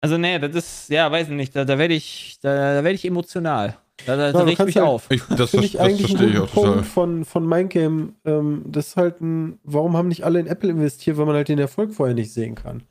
Also, 0.00 0.18
nee, 0.18 0.38
das 0.38 0.54
ist, 0.54 0.90
ja, 0.90 1.10
weiß 1.10 1.28
ich 1.28 1.34
nicht, 1.34 1.56
da, 1.56 1.64
da 1.64 1.78
werde 1.78 1.94
ich, 1.94 2.38
da, 2.42 2.74
da 2.74 2.84
werde 2.84 2.94
ich 2.94 3.06
emotional. 3.06 3.78
Da, 4.04 4.16
da, 4.16 4.26
Ja, 4.26 4.32
da 4.32 4.46
ich 4.46 4.58
mich 4.58 4.76
halt- 4.76 4.86
auf. 4.86 5.10
Ich, 5.10 5.22
das 5.22 5.50
finde 5.50 5.62
das, 5.62 5.64
ich 5.64 5.72
das 5.72 5.80
eigentlich 5.80 6.00
verstehe 6.08 6.28
ich 6.28 6.34
einen 6.34 6.42
auch 6.44 6.50
guten 6.52 6.54
total. 6.66 6.72
Punkt 6.74 6.86
von, 6.88 7.24
von 7.24 7.48
Mindgame. 7.48 8.12
Ähm, 8.26 8.64
das 8.66 8.88
ist 8.88 8.96
halt 8.96 9.22
ein, 9.22 9.58
warum 9.62 9.96
haben 9.96 10.08
nicht 10.08 10.22
alle 10.24 10.40
in 10.40 10.46
Apple 10.46 10.68
investiert, 10.68 11.16
weil 11.16 11.24
man 11.24 11.36
halt 11.36 11.48
den 11.48 11.58
Erfolg 11.58 11.94
vorher 11.94 12.14
nicht 12.14 12.34
sehen 12.34 12.54
kann. 12.54 12.82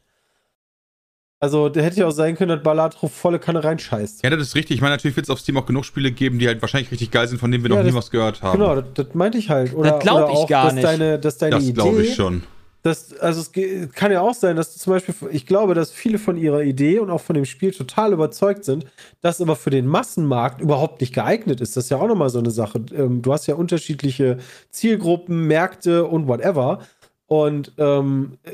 Also, 1.43 1.67
der 1.67 1.83
hätte 1.83 1.99
ja 1.99 2.07
auch 2.07 2.11
sein 2.11 2.37
können, 2.37 2.51
dass 2.55 2.63
Balatro 2.63 3.09
volle 3.09 3.37
Kanne 3.37 3.61
reinscheißt. 3.61 4.23
Ja, 4.23 4.29
das 4.29 4.39
ist 4.39 4.55
richtig. 4.55 4.75
Ich 4.75 4.81
meine, 4.81 4.93
natürlich 4.93 5.17
wird 5.17 5.25
es 5.25 5.29
auf 5.29 5.41
Steam 5.41 5.57
auch 5.57 5.65
genug 5.65 5.83
Spiele 5.83 6.09
geben, 6.13 6.39
die 6.39 6.47
halt 6.47 6.61
wahrscheinlich 6.61 6.89
richtig 6.89 7.11
geil 7.11 7.27
sind, 7.27 7.37
von 7.37 7.51
denen 7.51 7.65
wir 7.65 7.69
Ja, 7.69 7.75
noch 7.75 7.83
nie 7.83 7.93
was 7.93 8.09
gehört 8.11 8.41
haben. 8.41 8.59
Genau, 8.59 8.75
das, 8.75 8.85
das 8.93 9.07
meinte 9.13 9.37
ich 9.37 9.49
halt. 9.49 9.75
Oder, 9.75 9.91
Das 9.91 10.03
glaub 10.03 10.19
oder 10.19 10.29
ich 10.29 10.37
auch, 10.37 10.47
gar 10.47 10.65
dass 10.67 10.75
nicht. 10.75 10.85
Deine, 10.85 11.19
dass 11.19 11.37
deine 11.37 11.57
das 11.57 11.73
glaube 11.73 12.01
ich 12.01 12.15
schon. 12.15 12.43
Das, 12.83 13.13
also 13.19 13.41
es 13.41 13.51
kann 13.93 14.13
ja 14.13 14.21
auch 14.21 14.33
sein, 14.33 14.55
dass 14.55 14.77
zum 14.77 14.93
Beispiel, 14.93 15.15
ich 15.31 15.45
glaube, 15.45 15.73
dass 15.73 15.91
viele 15.91 16.17
von 16.17 16.37
ihrer 16.37 16.63
Idee 16.63 16.99
und 16.99 17.09
auch 17.09 17.19
von 17.19 17.33
dem 17.33 17.43
Spiel 17.43 17.71
total 17.71 18.13
überzeugt 18.13 18.63
sind, 18.63 18.85
das 19.19 19.41
aber 19.41 19.57
für 19.57 19.69
den 19.69 19.85
Massenmarkt 19.85 20.61
überhaupt 20.61 21.01
nicht 21.01 21.13
geeignet 21.13 21.59
ist. 21.59 21.75
Das 21.75 21.83
ist 21.83 21.89
ja 21.89 21.97
auch 21.97 22.07
nochmal 22.07 22.29
so 22.29 22.39
eine 22.39 22.51
Sache. 22.51 22.85
Ähm, 22.95 23.21
du 23.21 23.33
hast 23.33 23.47
ja 23.47 23.55
unterschiedliche 23.55 24.37
Zielgruppen, 24.69 25.45
Märkte 25.45 26.05
und 26.05 26.29
whatever. 26.29 26.79
Und 27.27 27.71
ähm, 27.77 28.37
äh, 28.43 28.51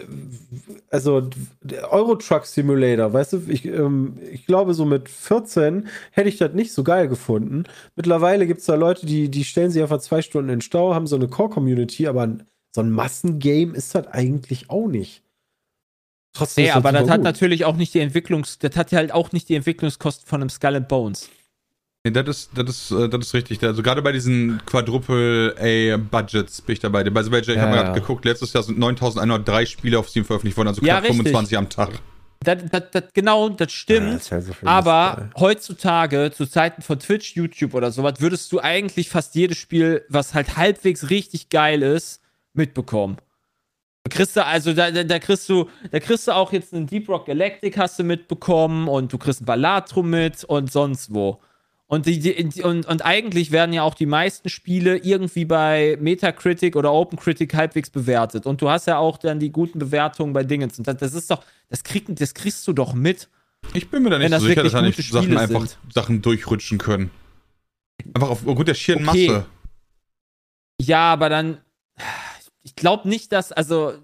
also 0.90 1.28
der 1.62 1.92
Euro 1.92 2.16
Truck 2.16 2.46
Simulator, 2.46 3.12
weißt 3.12 3.34
du, 3.34 3.42
ich, 3.48 3.66
ähm, 3.66 4.18
ich 4.32 4.46
glaube, 4.46 4.74
so 4.74 4.86
mit 4.86 5.10
14 5.10 5.88
hätte 6.12 6.30
ich 6.30 6.38
das 6.38 6.54
nicht 6.54 6.72
so 6.72 6.84
geil 6.84 7.08
gefunden. 7.08 7.64
Mittlerweile 7.96 8.46
gibt 8.48 8.60
es 8.60 8.68
da 8.68 8.76
Leute, 8.76 9.06
die, 9.06 9.30
die 9.30 9.44
stellen 9.44 9.72
sich 9.72 9.82
einfach 9.82 10.00
zwei 10.00 10.22
Stunden 10.22 10.50
in 10.50 10.58
den 10.58 10.62
Stau, 10.62 10.94
haben 10.94 11.08
so 11.08 11.16
eine 11.16 11.28
Core-Community, 11.28 12.08
aber 12.08 12.38
so 12.74 12.82
ein 12.82 12.92
Massengame 12.92 13.74
ist 13.76 13.96
das 13.96 14.08
eigentlich 14.08 14.70
auch 14.70 14.88
nicht. 14.88 15.24
Trotzdem 16.34 16.66
Nee, 16.66 16.72
aber 16.72 16.92
das 16.92 17.10
hat 17.10 17.18
gut. 17.18 17.24
natürlich 17.24 17.66
auch 17.66 17.76
nicht 17.76 17.94
die 17.96 18.00
Entwicklungs, 18.00 18.60
das 18.60 18.76
hat 18.76 18.92
ja 18.92 19.00
halt 19.00 19.12
auch 19.12 19.32
nicht 19.32 19.50
die 19.50 19.56
Entwicklungskosten 19.56 20.28
von 20.28 20.42
einem 20.42 20.50
Skull 20.50 20.76
and 20.76 20.88
Bones. 20.88 21.30
Nee, 22.06 22.12
das 22.12 22.28
ist, 22.30 22.52
das 22.56 22.70
ist, 22.70 22.92
äh, 22.92 23.10
das 23.10 23.26
ist 23.28 23.34
richtig. 23.34 23.62
Also 23.64 23.84
gerade 23.84 24.02
bei 24.02 24.14
diesen 24.14 24.62
Quadruple 24.66 25.54
A 25.60 25.98
Budgets 25.98 26.62
bin 26.62 26.74
ich 26.74 26.80
dabei. 26.80 27.04
Bei 27.10 27.24
The 27.24 27.30
Badger, 27.30 27.50
ich 27.52 27.58
Ja, 27.58 27.64
habe 27.64 27.76
ja. 27.76 27.84
gerade 27.84 28.00
geguckt, 28.00 28.24
letztes 28.24 28.54
Jahr 28.54 28.64
sind 28.64 28.80
9103 28.80 29.66
Spiele 29.66 30.00
auf 30.00 30.08
Steam 30.10 30.24
veröffentlicht 30.24 30.56
worden, 30.58 30.70
also 30.70 30.82
Ja, 30.82 30.94
knapp 31.02 31.04
richtig. 31.04 31.18
25 31.18 31.58
am 31.58 31.70
Tag. 31.70 32.00
Das, 32.42 32.58
das, 32.72 32.84
das, 32.92 33.04
genau, 33.14 33.50
das 33.50 33.68
Ja, 33.68 33.78
stimmt. 33.78 34.24
so 34.24 34.54
viel 34.54 34.68
Aber 34.70 35.24
Mist, 35.24 35.36
heutzutage, 35.42 36.32
zu 36.34 36.46
Zeiten 36.46 36.82
von 36.82 36.98
Twitch, 37.00 37.36
YouTube 37.36 37.74
oder 37.74 37.92
sowas, 37.92 38.14
würdest 38.20 38.50
du 38.54 38.62
eigentlich 38.62 39.10
fast 39.10 39.36
jedes 39.36 39.58
Spiel, 39.58 40.06
was 40.08 40.34
halt 40.34 40.56
halbwegs 40.56 41.10
richtig 41.10 41.50
geil 41.50 41.82
ist, 41.84 42.22
mitbekommen. 42.54 43.18
Da 44.06 44.16
kriegst 44.16 44.38
du, 44.38 44.46
also 44.46 44.72
da, 44.72 44.90
da, 44.90 45.04
da 45.04 45.20
kriegst 45.20 45.50
du, 45.50 45.70
da 45.92 46.00
kriegst 46.00 46.30
du 46.30 46.32
auch 46.32 46.54
jetzt 46.54 46.74
einen 46.74 46.88
Deep 46.88 47.10
Rock 47.10 47.26
Galactic 47.26 47.78
hast 47.78 48.00
du 48.00 48.04
mitbekommen 48.04 48.88
und 48.88 49.12
du 49.12 49.18
kriegst 49.18 49.42
ein 49.42 49.46
Ballatrum 49.46 50.10
mit 50.10 50.46
und 50.46 50.72
sonst 50.72 51.14
wo. 51.14 51.42
Und, 51.92 52.06
die, 52.06 52.20
die, 52.20 52.62
und, 52.62 52.86
und 52.86 53.04
eigentlich 53.04 53.50
werden 53.50 53.74
ja 53.74 53.82
auch 53.82 53.96
die 53.96 54.06
meisten 54.06 54.48
Spiele 54.48 54.98
irgendwie 54.98 55.44
bei 55.44 55.98
Metacritic 56.00 56.76
oder 56.76 56.94
OpenCritic 56.94 57.56
halbwegs 57.56 57.90
bewertet. 57.90 58.46
Und 58.46 58.62
du 58.62 58.70
hast 58.70 58.86
ja 58.86 59.00
auch 59.00 59.18
dann 59.18 59.40
die 59.40 59.52
guten 59.52 59.80
Bewertungen 59.80 60.32
bei 60.32 60.44
Dingens. 60.44 60.78
Und 60.78 60.88
das, 60.88 60.98
das 60.98 61.16
ist 61.16 61.32
doch, 61.32 61.44
das, 61.68 61.84
krieg, 61.84 62.06
das 62.10 62.36
kriegst 62.36 62.68
du 62.68 62.74
doch 62.74 62.94
mit. 62.94 63.28
Ich 63.74 63.90
bin 63.90 64.04
mir 64.04 64.12
da 64.12 64.20
nicht 64.20 64.32
das 64.32 64.44
so 64.44 64.48
sicher, 64.48 64.62
dass 64.62 64.74
da 64.74 64.84
nicht 64.84 64.98
Sachen 64.98 65.24
Spiele 65.24 65.40
einfach 65.40 65.62
sind. 65.62 65.80
Sachen 65.92 66.22
durchrutschen 66.22 66.78
können. 66.78 67.10
Einfach 68.14 68.30
aufgrund 68.30 68.68
der 68.68 68.76
schieren 68.76 69.10
Okay. 69.10 69.28
Masse. 69.28 69.46
Ja, 70.80 71.12
aber 71.12 71.30
dann. 71.30 71.58
Ich 72.62 72.76
glaube 72.76 73.10
nicht, 73.10 73.32
dass. 73.32 73.52
Also. 73.52 73.96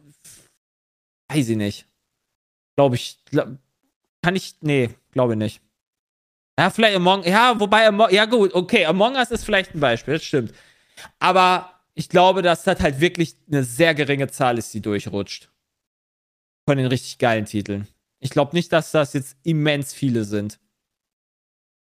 Weiß 1.31 1.47
ich 1.49 1.57
nicht. 1.57 1.85
Glaube 2.77 2.95
ich. 2.95 3.19
Glaub, 3.25 3.49
kann 4.23 4.35
ich. 4.35 4.55
Nee, 4.61 4.89
glaube 5.11 5.35
nicht. 5.35 5.61
Ja, 6.57 6.69
vielleicht 6.69 6.95
Among. 6.95 7.23
Ja, 7.23 7.59
wobei 7.59 7.87
Among. 7.87 8.09
Ja, 8.11 8.25
gut, 8.25 8.53
okay. 8.53 8.85
Among 8.85 9.15
Us 9.15 9.31
ist 9.31 9.43
vielleicht 9.43 9.75
ein 9.75 9.79
Beispiel, 9.79 10.13
das 10.15 10.23
stimmt. 10.23 10.53
Aber 11.19 11.71
ich 11.93 12.09
glaube, 12.09 12.41
dass 12.41 12.63
das 12.63 12.79
halt 12.79 12.99
wirklich 12.99 13.35
eine 13.47 13.63
sehr 13.63 13.93
geringe 13.93 14.27
Zahl 14.27 14.57
ist, 14.57 14.73
die 14.73 14.81
durchrutscht. 14.81 15.49
Von 16.67 16.77
den 16.77 16.87
richtig 16.87 17.17
geilen 17.17 17.45
Titeln. 17.45 17.87
Ich 18.19 18.29
glaube 18.31 18.55
nicht, 18.55 18.71
dass 18.73 18.91
das 18.91 19.13
jetzt 19.13 19.37
immens 19.43 19.93
viele 19.93 20.23
sind. 20.23 20.59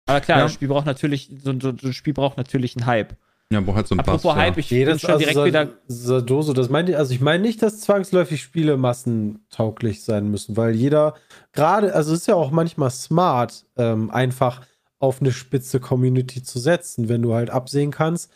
Aber 0.07 0.21
klar, 0.21 0.39
Ja. 0.39 0.45
das 0.45 0.53
Spiel 0.55 0.69
braucht 0.69 0.87
natürlich, 0.87 1.31
so, 1.43 1.53
so, 1.59 1.77
so 1.77 1.89
ein 1.89 1.93
Spiel 1.95 2.15
braucht 2.15 2.37
natürlich 2.37 2.77
einen 2.77 2.87
Hype. 2.87 3.17
Ja, 3.51 3.63
braucht 3.63 3.77
halt 3.77 3.87
so 3.89 3.95
ein 3.95 4.01
Apropos 4.01 4.23
Bass, 4.25 4.37
Hype, 4.37 4.55
ja. 4.57 4.61
ich 4.61 4.71
Nee, 4.71 4.85
bin 4.85 4.93
das 4.93 5.01
schon 5.01 5.11
also 5.11 5.19
direkt 5.21 5.37
Sa- 5.37 5.45
wieder 5.47 5.69
Sardoso, 5.87 6.53
das 6.53 6.69
meinte 6.69 6.93
ich, 6.93 6.99
also 6.99 7.15
ich 7.15 7.21
meine 7.21 7.43
nicht, 7.43 7.63
dass 7.63 7.81
zwangsläufig 7.81 8.43
Spiele 8.43 8.77
massentauglich 8.77 10.03
sein 10.05 10.29
müssen, 10.31 10.57
weil 10.59 10.75
jeder 10.75 11.15
gerade, 11.53 11.95
also 11.95 12.13
es 12.13 12.21
ist 12.21 12.27
ja 12.27 12.35
auch 12.35 12.51
manchmal 12.51 12.91
smart, 12.91 13.65
ähm, 13.77 14.11
einfach 14.11 14.67
auf 14.99 15.21
eine 15.23 15.33
spitze 15.33 15.81
Community 15.81 16.43
zu 16.43 16.59
setzen, 16.59 17.09
wenn 17.09 17.23
du 17.23 17.33
halt 17.33 17.49
absehen 17.51 17.91
kannst, 17.91 18.31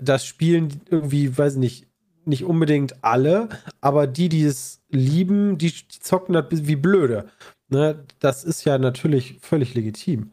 das 0.00 0.26
spielen 0.26 0.80
irgendwie, 0.90 1.36
weiß 1.38 1.54
ich 1.54 1.58
nicht, 1.60 1.86
nicht 2.24 2.44
unbedingt 2.44 3.02
alle, 3.02 3.48
aber 3.80 4.06
die, 4.06 4.28
die 4.28 4.44
es 4.44 4.82
lieben, 4.90 5.56
die, 5.58 5.72
die 5.72 5.98
zocken 6.00 6.34
das 6.34 6.44
wie 6.50 6.76
blöde. 6.76 7.26
Ne? 7.68 8.04
Das 8.20 8.44
ist 8.44 8.64
ja 8.64 8.78
natürlich 8.78 9.38
völlig 9.40 9.74
legitim. 9.74 10.32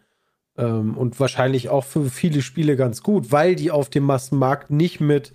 Ähm, 0.59 0.97
und 0.97 1.19
wahrscheinlich 1.21 1.69
auch 1.69 1.85
für 1.85 2.09
viele 2.09 2.41
Spiele 2.41 2.75
ganz 2.75 3.01
gut, 3.01 3.31
weil 3.31 3.55
die 3.55 3.71
auf 3.71 3.89
dem 3.89 4.03
Massenmarkt 4.03 4.69
nicht 4.69 4.99
mit, 4.99 5.31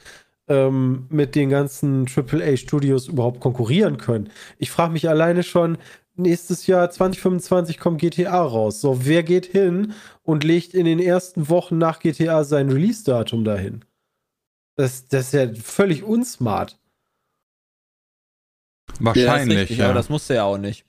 ähm, 0.49 1.07
mit 1.09 1.35
den 1.35 1.49
ganzen 1.49 2.07
AAA-Studios 2.07 3.09
überhaupt 3.09 3.41
konkurrieren 3.41 3.97
können. 3.97 4.29
Ich 4.59 4.70
frage 4.70 4.93
mich 4.93 5.09
alleine 5.09 5.43
schon, 5.43 5.79
nächstes 6.14 6.66
Jahr 6.66 6.91
2025 6.91 7.79
kommt 7.79 8.03
GTA 8.03 8.43
raus. 8.43 8.83
So, 8.83 9.07
wer 9.07 9.22
geht 9.22 9.47
hin 9.47 9.95
und 10.22 10.45
legt 10.45 10.75
in 10.75 10.85
den 10.85 11.01
ersten 11.01 11.49
Wochen 11.49 11.79
nach 11.79 12.01
GTA 12.01 12.45
sein 12.45 12.68
Release-Datum 12.68 13.45
dahin? 13.45 13.83
Das, 14.77 15.09
das 15.09 15.29
ist 15.29 15.33
ja 15.33 15.55
völlig 15.55 16.03
unsmart. 16.03 16.79
Wahrscheinlich, 18.99 19.59
richtig, 19.59 19.79
ja. 19.79 19.87
aber 19.87 19.95
das 19.95 20.11
musste 20.11 20.35
ja 20.35 20.45
auch 20.45 20.59
nicht. 20.59 20.85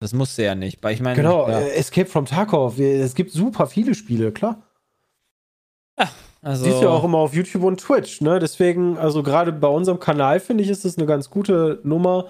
Das 0.00 0.14
musste 0.14 0.42
ja 0.42 0.54
nicht, 0.54 0.82
weil 0.82 0.94
ich 0.94 1.00
meine, 1.00 1.14
Genau, 1.14 1.46
ja, 1.46 1.60
äh, 1.60 1.74
Escape 1.74 2.08
from 2.08 2.24
Tarkov. 2.24 2.78
Es 2.78 3.14
gibt 3.14 3.32
super 3.32 3.66
viele 3.66 3.94
Spiele, 3.94 4.32
klar. 4.32 4.62
also, 6.40 6.64
Siehst 6.64 6.78
du 6.80 6.84
ja 6.84 6.88
auch 6.88 7.04
immer 7.04 7.18
auf 7.18 7.34
YouTube 7.34 7.64
und 7.64 7.80
Twitch, 7.80 8.22
ne? 8.22 8.38
Deswegen, 8.38 8.96
also 8.96 9.22
gerade 9.22 9.52
bei 9.52 9.68
unserem 9.68 10.00
Kanal 10.00 10.40
finde 10.40 10.64
ich, 10.64 10.70
ist 10.70 10.86
das 10.86 10.96
eine 10.96 11.06
ganz 11.06 11.28
gute 11.28 11.80
Nummer. 11.84 12.28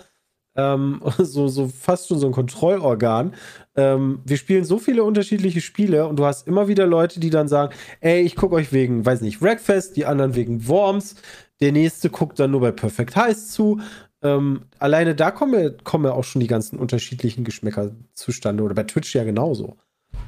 Ähm, 0.57 1.01
so, 1.19 1.47
so 1.47 1.69
fast 1.69 2.09
schon 2.09 2.19
so 2.19 2.27
ein 2.27 2.33
Kontrollorgan. 2.33 3.35
Ähm, 3.77 4.21
wir 4.25 4.37
spielen 4.37 4.65
so 4.65 4.81
viele 4.81 5.05
unterschiedliche 5.05 5.61
Spiele 5.61 6.09
und 6.09 6.17
du 6.17 6.25
hast 6.25 6.49
immer 6.49 6.67
wieder 6.67 6.87
Leute, 6.89 7.21
die 7.21 7.31
dann 7.31 7.47
sagen: 7.47 7.73
Ey, 8.01 8.23
ich 8.23 8.35
gucke 8.35 8.57
euch 8.57 8.73
wegen, 8.73 9.07
weiß 9.07 9.21
nicht, 9.21 9.41
Wreckfest, 9.43 9.97
die 9.97 10.07
anderen 10.07 10.35
wegen 10.35 10.67
Worms, 10.67 11.15
der 11.61 11.71
nächste 11.71 12.11
guckt 12.11 12.41
dann 12.41 12.51
nur 12.51 12.63
bei 12.63 12.73
Perfect 12.73 13.15
Heist 13.15 13.53
zu. 13.53 13.81
Ähm, 14.23 14.63
alleine 14.79 15.15
da 15.15 15.31
kommen 15.31 15.61
ja, 15.61 15.71
kommen 15.85 16.05
ja 16.05 16.13
auch 16.13 16.25
schon 16.25 16.41
die 16.41 16.47
ganzen 16.47 16.79
unterschiedlichen 16.79 17.45
Geschmäcker 17.45 17.91
zustande. 18.13 18.63
Oder 18.63 18.75
bei 18.75 18.85
Twitch 18.85 19.15
ja 19.15 19.25
genauso. 19.25 19.77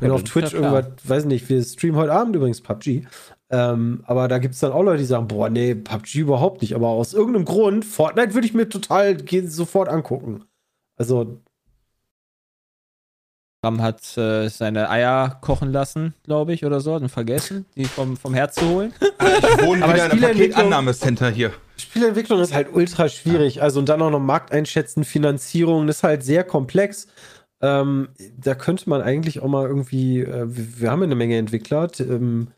Wenn 0.01 0.09
Ja, 0.09 0.15
auf 0.15 0.25
Twitch 0.25 0.55
irgendwas, 0.55 0.87
weiß 1.05 1.25
nicht, 1.27 1.49
wir 1.49 1.63
streamen 1.63 1.97
heute 1.97 2.13
Abend 2.13 2.35
übrigens 2.37 2.61
PUBG. 2.61 3.07
Ähm, 3.51 4.03
aber 4.07 4.29
da 4.29 4.39
gibt 4.39 4.55
es 4.55 4.61
dann 4.61 4.73
auch 4.73 4.83
Leute, 4.83 4.99
die 4.99 5.05
sagen, 5.05 5.29
boah, 5.29 5.51
nee, 5.51 5.75
PUBG 5.75 6.21
überhaupt 6.21 6.63
nicht. 6.63 6.75
Aber 6.75 6.89
aus 6.89 7.13
irgendeinem 7.13 7.45
Grund, 7.45 7.85
Fortnite 7.85 8.35
würde 8.35 8.47
ich 8.47 8.55
mir 8.55 8.69
total 8.69 9.19
sofort 9.47 9.89
angucken. 9.89 10.45
Also, 10.97 11.39
Ram 13.65 13.81
hat 13.81 14.17
äh, 14.17 14.49
seine 14.49 14.91
Eier 14.91 15.39
kochen 15.41 15.71
lassen, 15.71 16.15
glaube 16.25 16.53
ich, 16.53 16.65
oder 16.65 16.81
so, 16.81 16.95
und 16.95 17.09
vergessen, 17.11 17.67
die 17.77 17.85
vom, 17.85 18.17
vom 18.17 18.35
Herd 18.35 18.55
zu 18.55 18.69
holen. 18.69 18.93
Ich 19.23 19.65
wohne 19.65 19.85
Aber 19.85 19.95
wieder 19.95 20.07
in 20.07 20.11
einem 20.11 20.21
Paketannahmecenter 20.21 21.31
hier. 21.31 21.53
Spielentwicklung 21.77 22.41
ist 22.41 22.55
halt 22.55 22.73
ultra 22.73 23.09
schwierig. 23.09 23.63
Also, 23.63 23.81
und 23.81 23.89
dann 23.89 24.03
auch 24.03 24.11
noch 24.11 24.21
Markt 24.21 24.53
einschätzen, 24.53 25.05
Finanzierung, 25.05 25.89
ist 25.89 26.03
halt 26.03 26.23
sehr 26.23 26.45
komplex. 26.45 27.07
Ähm, 27.61 28.09
da 28.37 28.55
könnte 28.55 28.89
man 28.89 29.03
eigentlich 29.03 29.41
auch 29.41 29.49
mal 29.49 29.67
irgendwie, 29.67 30.21
äh, 30.21 30.45
wir, 30.47 30.91
haben 30.91 31.01
ja 31.01 31.05
eine 31.05 31.15
Menge 31.15 31.37
Entwickler, 31.37 31.89
ähm, 32.01 32.49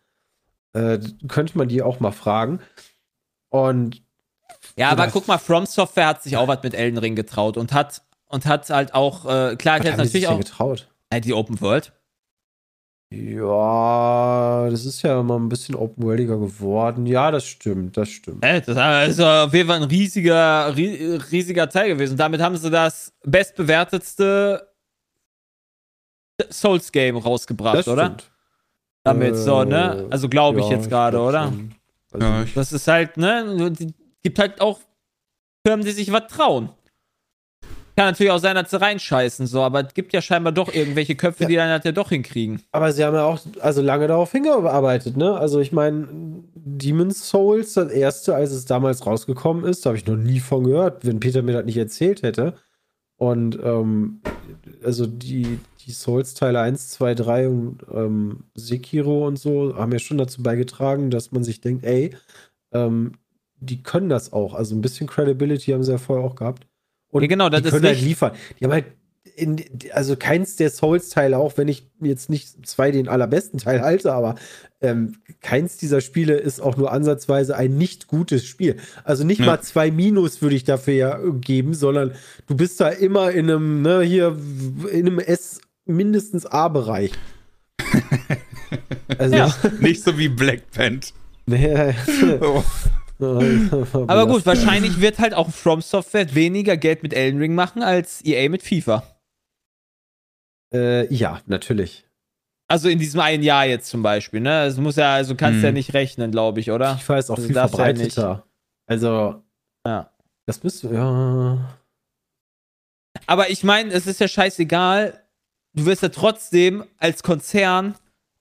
äh, 0.72 0.98
könnte 1.28 1.58
man 1.58 1.68
die 1.68 1.82
auch 1.82 2.00
mal 2.00 2.12
fragen. 2.12 2.60
Und 3.50 4.02
Ja, 4.76 4.90
aber 4.90 5.08
guck 5.08 5.28
mal, 5.28 5.38
From 5.38 5.66
Software 5.66 6.06
hat 6.08 6.22
sich 6.22 6.36
auch 6.36 6.48
was 6.48 6.62
mit 6.62 6.74
Elden 6.74 6.98
Ring 6.98 7.14
getraut 7.14 7.56
und 7.56 7.72
hat 7.72 8.02
und 8.26 8.46
hat 8.46 8.68
halt 8.70 8.94
auch, 8.94 9.26
äh, 9.26 9.56
klar, 9.56 9.78
was 9.80 9.90
hat 9.90 9.98
natürlich 9.98 10.26
auch 10.26 10.38
getraut? 10.38 10.88
äh, 11.10 11.20
die 11.20 11.34
Open 11.34 11.60
World. 11.60 11.92
Ja, 13.14 14.68
das 14.70 14.84
ist 14.84 15.02
ja 15.02 15.22
mal 15.22 15.36
ein 15.36 15.48
bisschen 15.48 15.74
open-worldiger 15.74 16.38
geworden. 16.38 17.06
Ja, 17.06 17.30
das 17.30 17.44
stimmt, 17.46 17.96
das 17.96 18.08
stimmt. 18.08 18.44
Äh, 18.44 18.60
das 18.60 19.08
ist 19.08 19.20
auf 19.20 19.52
jeden 19.54 19.68
Fall 19.68 19.76
ein 19.82 19.88
riesiger, 19.88 20.74
rie- 20.76 21.20
riesiger 21.30 21.68
Teil 21.68 21.88
gewesen. 21.88 22.16
Damit 22.16 22.40
haben 22.40 22.56
sie 22.56 22.70
das 22.70 23.12
bestbewertetste 23.24 24.68
Souls-Game 26.50 27.16
rausgebracht, 27.16 27.76
Das 27.78 27.88
oder? 27.88 28.06
stimmt. 28.06 28.30
Damit 29.04 29.36
so, 29.36 29.64
ne? 29.64 30.06
Äh, 30.08 30.12
Also 30.12 30.28
glaube 30.28 30.60
ich 30.60 30.66
ja, 30.66 30.72
jetzt 30.76 30.88
gerade, 30.88 31.20
oder? 31.20 31.52
Also, 32.12 32.26
Ja, 32.26 32.42
ich, 32.42 32.54
Das 32.54 32.72
ist 32.72 32.88
halt, 32.88 33.16
ne? 33.16 33.72
Es 33.78 33.86
gibt 34.22 34.38
halt 34.38 34.60
auch 34.60 34.80
Firmen, 35.66 35.84
die 35.84 35.92
sich 35.92 36.10
was 36.10 36.26
trauen. 36.28 36.70
Kann 37.96 38.06
natürlich 38.06 38.32
auch 38.32 38.38
sein, 38.38 38.56
dass 38.56 38.70
sie 38.70 38.80
reinscheißen, 38.80 39.46
so, 39.46 39.62
aber 39.62 39.86
es 39.86 39.94
gibt 39.94 40.12
ja 40.12 40.20
scheinbar 40.20 40.52
doch 40.52 40.72
irgendwelche 40.74 41.14
Köpfe, 41.14 41.44
Ja. 41.44 41.48
die 41.48 41.54
dann 41.56 41.68
halt 41.70 41.84
ja 41.84 41.92
doch 41.92 42.08
hinkriegen. 42.08 42.60
Aber 42.72 42.92
sie 42.92 43.04
haben 43.04 43.14
ja 43.14 43.24
auch 43.24 43.38
also 43.60 43.82
lange 43.82 44.08
darauf 44.08 44.32
hingearbeitet, 44.32 45.16
ne? 45.16 45.36
Also 45.36 45.60
ich 45.60 45.70
meine, 45.70 46.08
Demon's 46.54 47.28
Souls, 47.28 47.74
das 47.74 47.92
erste, 47.92 48.34
als 48.34 48.50
es 48.50 48.64
damals 48.64 49.06
rausgekommen 49.06 49.64
ist, 49.64 49.84
da 49.86 49.90
habe 49.90 49.98
ich 49.98 50.06
noch 50.06 50.16
nie 50.16 50.40
von 50.40 50.64
gehört, 50.64 51.04
wenn 51.06 51.20
Peter 51.20 51.42
mir 51.42 51.52
das 51.52 51.64
nicht 51.66 51.76
erzählt 51.76 52.22
hätte. 52.22 52.54
Und 53.16 53.58
ähm, 53.62 54.20
also 54.82 55.06
die, 55.06 55.60
die 55.86 55.92
Souls-Teile 55.92 56.58
1, 56.60 56.88
2, 56.90 57.14
3 57.14 57.48
und 57.48 57.78
ähm, 57.94 58.44
Sekiro 58.54 59.24
und 59.26 59.38
so 59.38 59.76
haben 59.76 59.92
ja 59.92 60.00
schon 60.00 60.18
dazu 60.18 60.42
beigetragen, 60.42 61.10
dass 61.10 61.30
man 61.30 61.44
sich 61.44 61.60
denkt, 61.60 61.84
ey, 61.84 62.10
ähm, 62.72 63.12
die 63.60 63.82
können 63.84 64.08
das 64.08 64.32
auch. 64.32 64.54
Also 64.54 64.74
ein 64.74 64.80
bisschen 64.80 65.06
Credibility 65.06 65.70
haben 65.70 65.84
sie 65.84 65.92
ja 65.92 65.98
vorher 65.98 66.24
auch 66.24 66.34
gehabt. 66.34 66.66
Und 67.14 67.22
Ja, 67.22 67.28
genau, 67.28 67.48
das 67.48 67.62
die 67.62 67.68
ist 67.68 67.72
können 67.74 67.86
halt 67.86 67.96
nicht- 67.96 68.04
liefern. 68.06 68.32
Die 68.58 68.64
haben 68.64 68.72
halt 68.72 68.86
in, 69.36 69.62
also 69.92 70.16
keins 70.16 70.56
der 70.56 70.68
Souls-Teile, 70.70 71.38
auch 71.38 71.56
wenn 71.56 71.68
ich 71.68 71.88
jetzt 72.00 72.28
nicht 72.28 72.66
zwei 72.66 72.90
den 72.90 73.08
allerbesten 73.08 73.58
Teil 73.60 73.82
halte, 73.82 74.12
aber 74.12 74.34
ähm, 74.80 75.16
keins 75.40 75.76
dieser 75.76 76.00
Spiele 76.00 76.34
ist 76.34 76.60
auch 76.60 76.76
nur 76.76 76.90
ansatzweise 76.92 77.56
ein 77.56 77.76
nicht 77.78 78.08
gutes 78.08 78.44
Spiel. 78.44 78.76
Also 79.04 79.22
nicht 79.24 79.38
Ja. 79.40 79.46
mal 79.46 79.60
zwei 79.60 79.90
Minus 79.92 80.42
würde 80.42 80.56
ich 80.56 80.64
dafür 80.64 80.94
ja 80.94 81.18
geben, 81.40 81.74
sondern 81.74 82.12
du 82.48 82.56
bist 82.56 82.80
da 82.80 82.88
immer 82.88 83.30
in 83.30 83.48
einem, 83.50 83.82
ne, 83.82 84.00
hier 84.02 84.36
in 84.92 85.06
einem 85.06 85.18
S 85.20 85.60
mindestens 85.84 86.46
A-Bereich. 86.46 87.12
also, 89.18 89.36
Ja. 89.36 89.54
Nicht 89.80 90.02
so 90.02 90.18
wie 90.18 90.28
Black 90.28 90.70
Pant. 90.72 91.12
Nee. 91.46 91.94
Oh. 92.40 92.62
Aber 93.20 94.26
gut, 94.26 94.44
wahrscheinlich 94.46 95.00
wird 95.00 95.18
halt 95.18 95.34
auch 95.34 95.50
From 95.50 95.80
Software 95.80 96.34
weniger 96.34 96.76
Geld 96.76 97.02
mit 97.02 97.14
Elden 97.14 97.38
Ring 97.40 97.54
machen 97.54 97.82
als 97.82 98.24
EA 98.24 98.48
mit 98.48 98.62
FIFA. 98.62 99.02
Äh, 100.72 101.12
ja, 101.14 101.40
natürlich. 101.46 102.04
Also 102.66 102.88
in 102.88 102.98
diesem 102.98 103.20
einen 103.20 103.42
Jahr 103.42 103.66
jetzt 103.66 103.88
zum 103.88 104.02
Beispiel, 104.02 104.40
ne? 104.40 104.58
Also 104.60 104.80
muss 104.82 104.96
ja, 104.96 105.14
also 105.14 105.34
kannst 105.36 105.58
Hm. 105.58 105.64
ja 105.64 105.72
nicht 105.72 105.94
rechnen, 105.94 106.30
glaube 106.30 106.60
ich, 106.60 106.70
oder? 106.70 106.96
FIFA 106.98 107.18
ist 107.18 107.30
auch 107.30 107.36
Also 107.36 107.46
viel 107.46 107.54
darfst 107.54 107.78
ja 107.78 107.84
verbreiteter. 107.84 108.46
also, 108.86 109.42
Ja. 109.86 110.10
das 110.46 110.62
müsste, 110.62 110.92
ja. 110.92 111.78
Aber 113.26 113.50
ich 113.50 113.62
meine, 113.64 113.92
es 113.92 114.06
ist 114.06 114.18
ja 114.20 114.26
scheißegal. 114.28 115.20
Du 115.74 115.86
wirst 115.86 116.02
ja 116.02 116.08
trotzdem 116.08 116.84
als 116.98 117.22
Konzern 117.22 117.94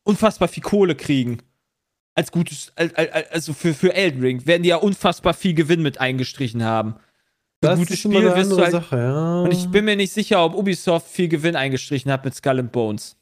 unfassbar 0.04 0.48
viel 0.48 0.64
Kohle 0.64 0.96
kriegen. 0.96 1.40
Als 2.16 2.32
gutes, 2.32 2.72
al- 2.76 2.92
al- 2.96 3.10
al- 3.10 3.26
also 3.32 3.54
für, 3.54 3.74
für 3.74 3.94
Elden 3.94 4.22
Ring 4.22 4.46
werden 4.46 4.64
die 4.64 4.70
ja 4.70 4.78
unfassbar 4.78 5.34
viel 5.34 5.54
Gewinn 5.54 5.82
mit 5.82 6.00
eingestrichen 6.00 6.64
haben. 6.64 6.92
Ein 6.94 7.00
Das 7.62 7.80
gutes 7.80 7.96
ist 7.96 8.06
immer 8.06 8.16
Spiel 8.20 8.30
eine 8.30 8.40
wirst 8.50 8.60
halt. 8.60 8.72
Sache, 8.72 8.98
ja. 8.98 9.42
Und 9.42 9.52
ich 9.52 9.68
bin 9.70 9.86
mir 9.86 9.96
nicht 9.96 10.12
sicher, 10.14 10.44
ob 10.46 10.54
Ubisoft 10.56 11.08
viel 11.08 11.28
Gewinn 11.28 11.56
eingestrichen 11.56 12.12
hat 12.12 12.24
mit 12.26 12.36
Skull 12.36 12.60
and 12.60 12.72
Bones. 12.72 13.16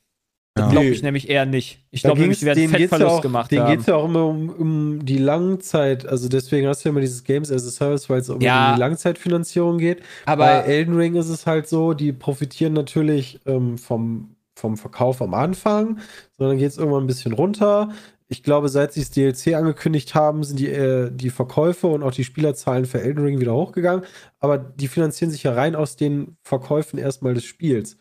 Ja. 0.58 0.68
Glaube 0.70 0.88
ich 0.88 1.02
nämlich 1.02 1.30
eher 1.30 1.46
nicht. 1.46 1.80
Ich 1.92 2.02
glaube 2.04 2.20
nämlich, 2.20 2.40
sie 2.40 2.46
werden 2.46 2.60
denen 2.60 2.72
fett 2.72 2.80
geht's 2.80 2.90
Verlust 2.90 3.10
ja 3.12 3.18
auch, 3.18 3.22
gemacht 3.22 3.52
Denen 3.52 3.62
haben. 3.64 3.72
geht 3.72 3.80
es 3.80 3.86
ja 3.86 3.96
auch 3.96 4.04
immer 4.04 4.26
um, 4.26 4.50
um 4.50 5.06
die 5.06 5.18
Langzeit. 5.18 6.06
Also 6.06 6.28
deswegen 6.28 6.68
hast 6.68 6.84
du 6.84 6.90
ja 6.90 6.92
immer 6.92 7.00
dieses 7.00 7.24
Games 7.24 7.50
as 7.50 7.66
a 7.66 7.70
Service, 7.72 8.10
weil 8.10 8.20
es 8.20 8.30
um 8.30 8.42
Ja. 8.42 8.74
die 8.74 8.80
Langzeitfinanzierung 8.82 9.78
geht. 9.78 10.02
Aber 10.26 10.44
Bei 10.46 10.52
Elden 10.64 10.96
Ring 10.98 11.16
ist 11.16 11.30
es 11.30 11.46
halt 11.48 11.70
so, 11.70 11.94
die 11.94 12.12
profitieren 12.12 12.74
natürlich 12.74 13.40
ähm, 13.46 13.78
vom, 13.78 14.36
vom 14.58 14.76
Verkauf 14.76 15.22
am 15.22 15.34
Anfang, 15.34 16.00
sondern 16.38 16.58
geht 16.58 16.68
es 16.72 16.78
irgendwann 16.78 17.06
ein 17.06 17.08
bisschen 17.08 17.32
runter. 17.32 17.92
Ich 18.32 18.44
glaube, 18.44 18.70
seit 18.70 18.94
sie 18.94 19.02
das 19.02 19.12
DLC 19.12 19.56
angekündigt 19.56 20.16
haben, 20.16 20.46
sind 20.46 20.58
die, 20.58 20.70
äh, 20.70 21.12
die 21.12 21.30
Verkäufe 21.30 21.88
und 21.88 22.02
auch 22.02 22.14
die 22.14 22.24
Spielerzahlen 22.24 22.86
für 22.86 23.02
Elden 23.02 23.26
Ring 23.26 23.42
wieder 23.42 23.54
hochgegangen. 23.54 24.06
Aber 24.40 24.58
die 24.58 24.88
finanzieren 24.88 25.32
sich 25.32 25.44
ja 25.44 25.52
rein 25.52 25.76
aus 25.76 25.98
den 25.98 26.38
Verkäufen 26.42 26.98
erstmal 26.98 27.34
des 27.34 27.44
Spiels. 27.44 27.98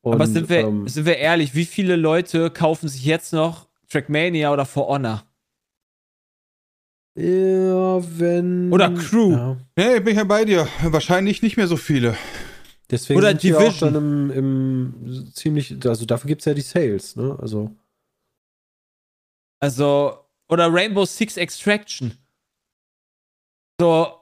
Und, 0.00 0.14
Aber 0.14 0.26
sind 0.26 0.48
wir, 0.48 0.66
ähm, 0.66 0.88
sind 0.88 1.06
wir 1.06 1.18
ehrlich, 1.18 1.54
wie 1.54 1.64
viele 1.64 1.94
Leute 1.94 2.50
kaufen 2.50 2.88
sich 2.88 3.04
jetzt 3.04 3.32
noch 3.32 3.68
Trackmania 3.88 4.52
oder 4.52 4.66
For 4.66 4.88
Honor? 4.88 5.22
ja, 7.14 8.00
wenn. 8.18 8.72
Oder 8.72 8.90
Crew. 8.94 9.32
Ja. 9.32 9.56
Nee, 9.76 10.00
bin 10.00 10.08
ich 10.08 10.18
ja 10.18 10.24
bei 10.24 10.44
dir. 10.44 10.66
Wahrscheinlich 10.82 11.40
nicht 11.40 11.56
mehr 11.56 11.68
so 11.68 11.76
viele. 11.76 12.16
Deswegen 12.90 13.18
Oder 13.18 13.28
sind 13.28 13.42
die 13.42 13.54
auch 13.54 13.60
Division. 13.60 13.94
dann 13.94 14.30
im, 14.30 14.30
im 14.30 15.32
ziemlich, 15.34 15.76
also 15.86 16.04
dafür 16.04 16.28
gibt 16.28 16.42
es 16.42 16.46
ja 16.46 16.54
die 16.54 16.62
Sales, 16.62 17.16
ne? 17.16 17.36
Also. 17.40 17.70
Also, 19.60 20.18
oder 20.48 20.72
Rainbow 20.72 21.04
Six 21.04 21.36
Extraction. 21.36 22.16
So, 23.80 24.12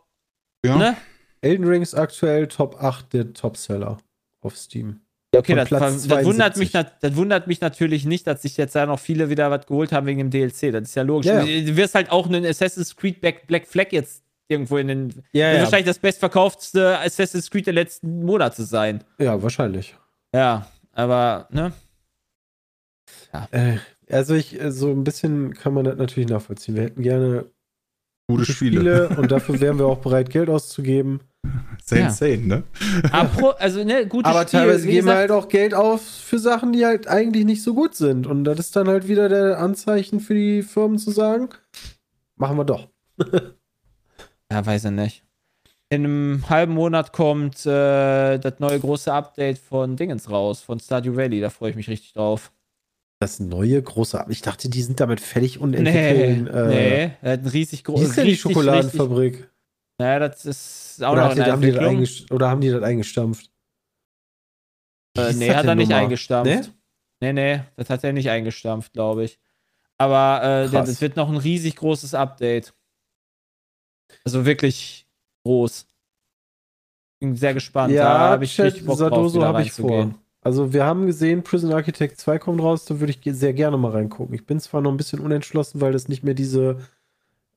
Ja. 0.64 0.76
ne? 0.76 0.96
Elden 1.40 1.66
Ring 1.66 1.82
ist 1.82 1.94
aktuell 1.94 2.48
Top 2.48 2.82
8 2.82 3.12
der 3.12 3.32
Topseller 3.32 3.98
auf 4.40 4.56
Steam. 4.56 5.00
Okay, 5.34 5.54
das, 5.54 5.68
das, 5.68 6.08
wundert 6.08 6.54
72. 6.54 6.58
mich, 6.58 6.72
das 7.00 7.16
wundert 7.16 7.46
mich 7.46 7.60
natürlich 7.60 8.04
nicht, 8.06 8.26
dass 8.26 8.42
sich 8.42 8.56
jetzt 8.56 8.74
da 8.74 8.86
noch 8.86 8.98
viele 8.98 9.28
wieder 9.28 9.50
was 9.50 9.66
geholt 9.66 9.92
haben 9.92 10.06
wegen 10.06 10.18
dem 10.18 10.30
DLC. 10.30 10.72
Das 10.72 10.88
ist 10.88 10.94
ja 10.94 11.02
logisch. 11.02 11.26
Ja, 11.26 11.42
Du 11.44 11.76
wirst 11.76 11.94
halt 11.94 12.10
auch 12.10 12.26
einen 12.26 12.44
Assassin's 12.46 12.96
Creed 12.96 13.20
Black, 13.20 13.66
Flag 13.66 13.88
jetzt 13.90 14.22
irgendwo 14.48 14.78
in 14.78 14.88
den. 14.88 15.22
Ja, 15.32 15.52
wird 15.52 15.62
wahrscheinlich 15.64 15.86
das 15.86 15.98
bestverkaufte 15.98 16.98
Assassin's 17.00 17.50
Creed 17.50 17.66
der 17.66 17.74
letzten 17.74 18.24
Monate 18.24 18.64
sein. 18.64 19.04
Ja, 19.18 19.42
wahrscheinlich. 19.42 19.94
Ja, 20.34 20.66
aber, 20.92 21.48
ne? 21.50 21.72
Äh, 23.50 23.76
also 24.10 24.34
ich, 24.34 24.60
äh, 24.60 24.70
so 24.72 24.90
ein 24.90 25.04
bisschen 25.04 25.54
kann 25.54 25.74
man 25.74 25.84
das 25.84 25.96
natürlich 25.96 26.28
nachvollziehen. 26.28 26.74
Wir 26.74 26.82
hätten 26.84 27.02
gerne 27.02 27.46
Gute 28.28 28.40
gute 28.42 28.52
Spiele. 28.52 29.06
Spiele 29.06 29.08
und 29.20 29.30
dafür 29.30 29.60
wären 29.60 29.78
wir 29.78 29.86
auch 29.86 29.98
bereit, 29.98 30.30
Geld 30.30 30.48
auszugeben. 30.50 31.20
Sane, 31.84 32.00
Ja. 32.02 32.10
sane, 32.10 32.38
ne? 32.38 32.62
Apro, 33.12 33.50
also, 33.50 33.84
ne, 33.84 34.04
gutes 34.08 34.28
Aber 34.28 34.40
Spiel. 34.48 34.58
teilweise 34.60 34.86
geben 34.88 35.06
wir 35.06 35.14
halt 35.14 35.30
auch 35.30 35.48
Geld 35.48 35.74
auf 35.74 36.02
für 36.02 36.40
Sachen, 36.40 36.72
die 36.72 36.84
halt 36.84 37.06
eigentlich 37.06 37.44
nicht 37.44 37.62
so 37.62 37.72
gut 37.74 37.94
sind. 37.94 38.26
Und 38.26 38.42
das 38.42 38.58
ist 38.58 38.74
dann 38.74 38.88
halt 38.88 39.06
wieder 39.06 39.28
der 39.28 39.60
Anzeichen 39.60 40.18
für 40.18 40.34
die 40.34 40.62
Firmen 40.64 40.98
zu 40.98 41.12
sagen, 41.12 41.50
machen 42.36 42.56
wir 42.56 42.64
doch. 42.64 42.88
Ja, 44.50 44.64
weiß 44.64 44.84
ich 44.84 44.90
nicht. 44.92 45.24
In 45.88 46.04
einem 46.04 46.48
halben 46.48 46.72
Monat 46.74 47.12
kommt 47.12 47.66
äh, 47.66 48.38
das 48.38 48.60
neue 48.60 48.78
große 48.78 49.12
Update 49.12 49.58
von 49.58 49.96
Dingens 49.96 50.30
raus, 50.30 50.60
von 50.62 50.78
Stardew 50.78 51.16
Valley. 51.16 51.40
Da 51.40 51.50
freue 51.50 51.70
ich 51.70 51.76
mich 51.76 51.88
richtig 51.88 52.12
drauf. 52.12 52.52
Das 53.18 53.40
neue 53.40 53.82
große, 53.82 54.26
ich 54.28 54.42
dachte, 54.42 54.68
die 54.68 54.82
sind 54.82 55.00
damit 55.00 55.20
fertig 55.20 55.58
und 55.58 55.70
Nee, 55.70 55.78
entwickeln. 55.78 56.46
äh, 56.48 56.68
nee, 56.68 57.12
er 57.22 57.32
hat 57.32 57.40
ein 57.40 57.46
riesig 57.46 57.82
großes. 57.84 58.10
ist 58.10 58.16
denn 58.18 58.26
die 58.26 58.36
Schokoladenfabrik? 58.36 59.50
Naja, 59.98 60.18
das 60.18 60.44
ist 60.44 61.02
auch 61.02 61.12
Oder, 61.12 61.28
noch 61.28 61.36
in 61.36 61.42
haben 61.44 61.62
die 61.62 61.72
das 61.72 62.30
oder 62.30 62.50
haben 62.50 62.60
die 62.60 62.68
das 62.70 62.82
eingestampft? 62.82 63.50
Äh, 65.16 65.32
nee, 65.32 65.48
das 65.48 65.56
hat 65.56 65.64
er 65.64 65.74
nicht 65.74 65.92
eingestampft. 65.92 66.72
Nee? 67.22 67.32
nee, 67.32 67.60
das 67.76 67.88
hat 67.88 68.04
er 68.04 68.12
nicht 68.12 68.28
eingestampft, 68.28 68.92
glaube 68.92 69.24
ich. 69.24 69.38
Aber 69.98 70.42
äh, 70.42 70.68
Krass. 70.68 70.88
das 70.90 71.00
wird 71.00 71.16
noch 71.16 71.30
ein 71.30 71.38
riesig 71.38 71.76
großes 71.76 72.12
Update. 72.12 72.74
Also 74.24 74.44
wirklich 74.44 75.08
groß. 75.44 75.86
Bin 77.20 77.34
sehr 77.34 77.54
gespannt. 77.54 77.94
da 77.94 77.96
Ja, 77.96 78.08
habe 78.30 78.44
ich 78.44 78.54
Chat, 78.54 78.66
richtig 78.66 78.84
Bock 78.84 78.98
drauf, 78.98 79.08
Sadoso 79.10 79.42
habe 79.42 79.62
ich 79.62 79.72
vor. 79.72 79.90
reinzugehen. 79.90 80.25
Also 80.46 80.72
wir 80.72 80.84
haben 80.84 81.06
gesehen, 81.06 81.42
Prison 81.42 81.72
Architect 81.72 82.20
2 82.20 82.38
kommt 82.38 82.60
raus, 82.62 82.84
da 82.84 83.00
würde 83.00 83.12
ich 83.12 83.18
sehr 83.36 83.52
gerne 83.52 83.76
mal 83.76 83.90
reingucken. 83.90 84.32
Ich 84.32 84.46
bin 84.46 84.60
zwar 84.60 84.80
noch 84.80 84.92
ein 84.92 84.96
bisschen 84.96 85.18
unentschlossen, 85.18 85.80
weil 85.80 85.92
das 85.92 86.06
nicht 86.06 86.22
mehr 86.22 86.34
diese, 86.34 86.76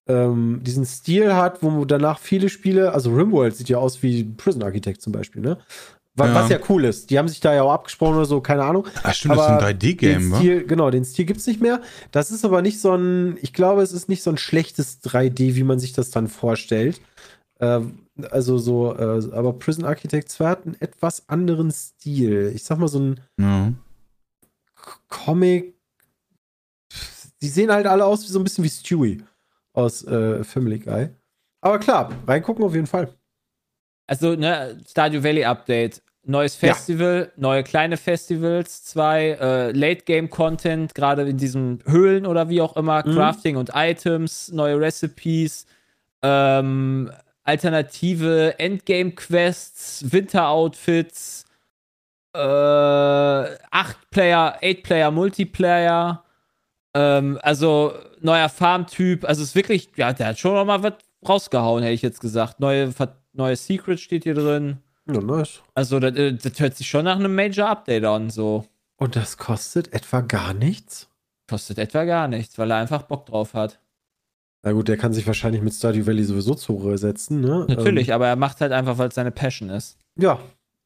ähm, 0.07 0.61
diesen 0.63 0.85
Stil 0.85 1.35
hat, 1.35 1.61
wo 1.61 1.85
danach 1.85 2.17
viele 2.17 2.49
Spiele, 2.49 2.91
also 2.93 3.13
Rimworld 3.13 3.55
sieht 3.55 3.69
ja 3.69 3.77
aus 3.77 4.01
wie 4.01 4.23
Prison 4.23 4.63
Architect 4.63 5.01
zum 5.03 5.13
Beispiel, 5.13 5.41
ne? 5.43 5.59
Wa- 6.15 6.25
Ja. 6.25 6.33
Was 6.33 6.49
ja 6.49 6.57
cool 6.67 6.83
ist. 6.85 7.11
Die 7.11 7.19
haben 7.19 7.27
sich 7.27 7.39
da 7.41 7.53
ja 7.53 7.61
auch 7.61 7.71
abgesprochen 7.71 8.15
oder 8.15 8.25
so, 8.25 8.41
keine 8.41 8.63
Ahnung. 8.63 8.87
Ach 9.03 9.13
stimmt, 9.13 9.35
das 9.35 9.41
ist 9.43 9.47
Aber 9.49 9.65
ein 9.67 9.75
3D-Game, 9.77 10.21
den 10.21 10.31
wa? 10.31 10.63
Genau, 10.67 10.89
den 10.89 11.05
Stil 11.05 11.25
gibt 11.25 11.39
es 11.41 11.45
nicht 11.47 11.61
mehr. 11.61 11.81
Das 12.11 12.31
ist 12.31 12.43
aber 12.43 12.63
nicht 12.63 12.81
so 12.81 12.95
ein, 12.95 13.37
ich 13.43 13.53
glaube, 13.53 13.83
es 13.83 13.91
ist 13.93 14.09
nicht 14.09 14.23
so 14.23 14.31
ein 14.31 14.37
schlechtes 14.39 15.01
3D, 15.03 15.53
wie 15.55 15.63
man 15.63 15.77
sich 15.77 15.93
das 15.93 16.09
dann 16.09 16.27
vorstellt. 16.27 16.99
Ähm, 17.61 17.99
also 18.25 18.57
so, 18.57 18.95
äh, 18.95 19.31
aber 19.33 19.53
Prison 19.53 19.85
Architect 19.85 20.29
2 20.29 20.45
hat 20.47 20.65
einen 20.65 20.75
etwas 20.81 21.27
anderen 21.29 21.71
Stil. 21.71 22.51
Ich 22.55 22.63
sag 22.63 22.77
mal 22.79 22.87
so 22.87 22.99
ein 22.99 23.19
Ja. 23.39 23.71
Comic. 25.09 25.75
Die 27.41 27.47
sehen 27.49 27.71
halt 27.71 27.87
alle 27.87 28.05
aus 28.05 28.23
wie 28.23 28.31
so 28.31 28.39
ein 28.39 28.43
bisschen 28.43 28.63
wie 28.63 28.69
Stewie 28.69 29.23
aus 29.73 30.03
äh, 30.05 30.43
Family 30.43 30.79
Guy. 30.79 31.09
Aber 31.61 31.79
klar, 31.79 32.11
reingucken 32.27 32.63
auf 32.63 32.73
jeden 32.73 32.87
Fall. 32.87 33.13
Also, 34.07 34.35
ne, 34.35 34.77
Stardew 34.89 35.23
Valley 35.23 35.43
Update. 35.45 36.01
Neues 36.25 36.59
Ja. 36.61 36.73
Festival, 36.73 37.31
neue 37.37 37.63
kleine 37.63 37.95
Festivals, 37.97 38.83
zwei 38.83 39.37
äh, 39.39 39.71
Late-Game-Content, 39.71 40.93
gerade 40.93 41.27
in 41.27 41.37
diesen 41.37 41.81
Höhlen 41.85 42.25
oder 42.25 42.49
wie 42.49 42.61
auch 42.61 42.75
immer, 42.75 43.05
Mhm. 43.07 43.13
Crafting 43.13 43.55
und 43.55 43.71
Items, 43.73 44.51
neue 44.51 44.79
Recipes, 44.79 45.65
ähm, 46.21 47.09
alternative 47.49 48.59
Endgame-Quests, 48.59 50.11
Winter-Outfits, 50.11 51.45
äh, 52.33 52.39
8-Player, 52.39 54.59
8-Player 54.61 55.11
Multiplayer, 55.11 56.23
ähm, 56.93 57.39
also 57.41 57.93
neuer 58.21 58.49
Farmtyp, 58.49 59.25
also 59.25 59.41
es 59.41 59.49
ist 59.49 59.55
wirklich, 59.55 59.89
ja, 59.95 60.13
der 60.13 60.27
hat 60.27 60.39
schon 60.39 60.53
noch 60.53 60.65
mal 60.65 60.83
was 60.83 60.93
rausgehauen, 61.27 61.83
hätte 61.83 61.93
ich 61.93 62.01
jetzt 62.01 62.21
gesagt. 62.21 62.59
Neue, 62.59 62.93
neue 63.33 63.55
Secret 63.55 63.99
steht 63.99 64.23
hier 64.23 64.35
drin. 64.35 64.77
Ja, 65.07 65.21
nice. 65.21 65.61
Also, 65.73 65.99
das, 65.99 66.15
äh, 66.15 66.33
das 66.33 66.59
hört 66.59 66.77
sich 66.77 66.87
schon 66.87 67.05
nach 67.05 67.15
einem 67.15 67.33
Major-Update 67.33 68.05
an, 68.05 68.29
so. 68.29 68.65
Und 68.97 69.15
das 69.15 69.37
kostet 69.37 69.91
etwa 69.93 70.21
gar 70.21 70.53
nichts? 70.53 71.09
Kostet 71.49 71.79
etwa 71.79 72.03
gar 72.03 72.27
nichts, 72.27 72.59
weil 72.59 72.69
er 72.69 72.77
einfach 72.77 73.03
Bock 73.03 73.25
drauf 73.25 73.55
hat. 73.55 73.79
Na 74.63 74.73
gut, 74.73 74.87
der 74.87 74.97
kann 74.97 75.13
sich 75.13 75.25
wahrscheinlich 75.25 75.61
mit 75.61 75.73
Stardew 75.73 76.05
Valley 76.05 76.23
sowieso 76.23 76.53
zusetzen, 76.53 77.39
ne? 77.41 77.65
Natürlich, 77.69 78.13
aber 78.13 78.27
er 78.27 78.35
macht 78.35 78.59
halt 78.59 78.73
einfach, 78.73 78.97
weil 78.97 79.07
es 79.07 79.15
seine 79.15 79.31
Passion 79.31 79.69
ist. 79.69 79.97
Ähm, 80.17 80.23
ja. 80.23 80.39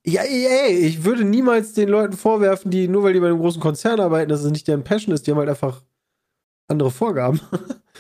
Ja, 0.06 0.22
ey, 0.22 0.46
ey, 0.46 0.78
ich 0.80 1.06
würde 1.06 1.24
niemals 1.24 1.72
den 1.74 1.88
Leuten 1.88 2.14
vorwerfen, 2.14 2.70
die 2.70 2.90
nur 2.90 3.04
weil 3.04 3.14
die 3.14 3.22
bei 3.22 3.28
einem 3.28 3.40
großen 3.40 3.62
Konzern 3.62 4.02
arbeiten, 4.02 4.30
dass 4.30 4.44
es 4.44 4.52
nicht 4.52 4.68
deren 4.68 4.84
Passion 4.84 5.16
ist, 5.16 5.26
die 5.26 5.32
haben 5.32 5.38
halt 5.38 5.48
einfach 5.48 5.82
andere 6.68 6.92
Vorgaben. 6.92 7.40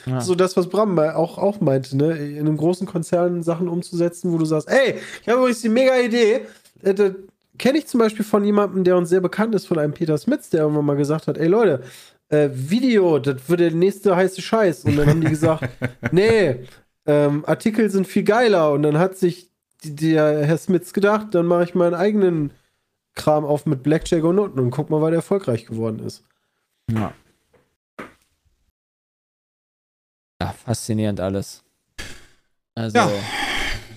Ja. 0.07 0.19
so 0.19 0.35
das, 0.35 0.57
was 0.57 0.67
Bram 0.67 0.97
auch, 0.99 1.37
auch 1.37 1.61
meinte, 1.61 1.95
ne? 1.95 2.17
in 2.17 2.39
einem 2.39 2.57
großen 2.57 2.85
Konzern 2.85 3.41
Sachen 3.41 3.69
umzusetzen, 3.69 4.33
wo 4.33 4.37
du 4.37 4.43
sagst, 4.43 4.67
ey, 4.67 4.95
ich 5.21 5.29
habe 5.29 5.39
übrigens 5.39 5.61
die 5.61 5.69
mega 5.69 5.97
Idee. 5.97 6.41
Äh, 6.81 7.11
kenne 7.57 7.77
ich 7.77 7.87
zum 7.87 7.99
Beispiel 7.99 8.25
von 8.25 8.43
jemandem, 8.43 8.83
der 8.83 8.97
uns 8.97 9.09
sehr 9.09 9.21
bekannt 9.21 9.55
ist, 9.55 9.67
von 9.67 9.79
einem 9.79 9.93
Peter 9.93 10.17
Smits, 10.17 10.49
der 10.49 10.61
irgendwann 10.61 10.85
mal 10.85 10.97
gesagt 10.97 11.27
hat, 11.27 11.37
ey 11.37 11.47
Leute, 11.47 11.83
äh, 12.33 12.49
Video, 12.51 13.19
das 13.19 13.47
wird 13.47 13.59
der 13.59 13.71
nächste 13.71 14.15
heiße 14.15 14.41
Scheiß. 14.41 14.85
Und 14.85 14.97
dann 14.97 15.07
haben 15.07 15.21
die 15.21 15.29
gesagt, 15.29 15.69
nee, 16.11 16.65
ähm, 17.05 17.45
Artikel 17.45 17.89
sind 17.89 18.07
viel 18.07 18.23
geiler. 18.23 18.71
Und 18.71 18.83
dann 18.83 18.97
hat 18.97 19.17
sich 19.17 19.49
die, 19.83 19.95
der 19.95 20.45
Herr 20.45 20.57
Smits 20.57 20.93
gedacht, 20.93 21.27
dann 21.31 21.45
mache 21.45 21.63
ich 21.65 21.75
meinen 21.75 21.93
eigenen 21.93 22.51
Kram 23.15 23.45
auf 23.45 23.65
mit 23.65 23.83
Blackjack 23.83 24.23
und 24.23 24.35
Noten 24.35 24.59
und 24.59 24.71
guck 24.71 24.89
mal, 24.89 25.01
weil 25.01 25.11
der 25.11 25.19
erfolgreich 25.19 25.65
geworden 25.65 25.99
ist. 25.99 26.23
Ja. 26.91 27.13
Ja, 30.41 30.53
faszinierend 30.65 31.19
alles. 31.19 31.63
Also, 32.75 32.97
Ja. 32.97 33.09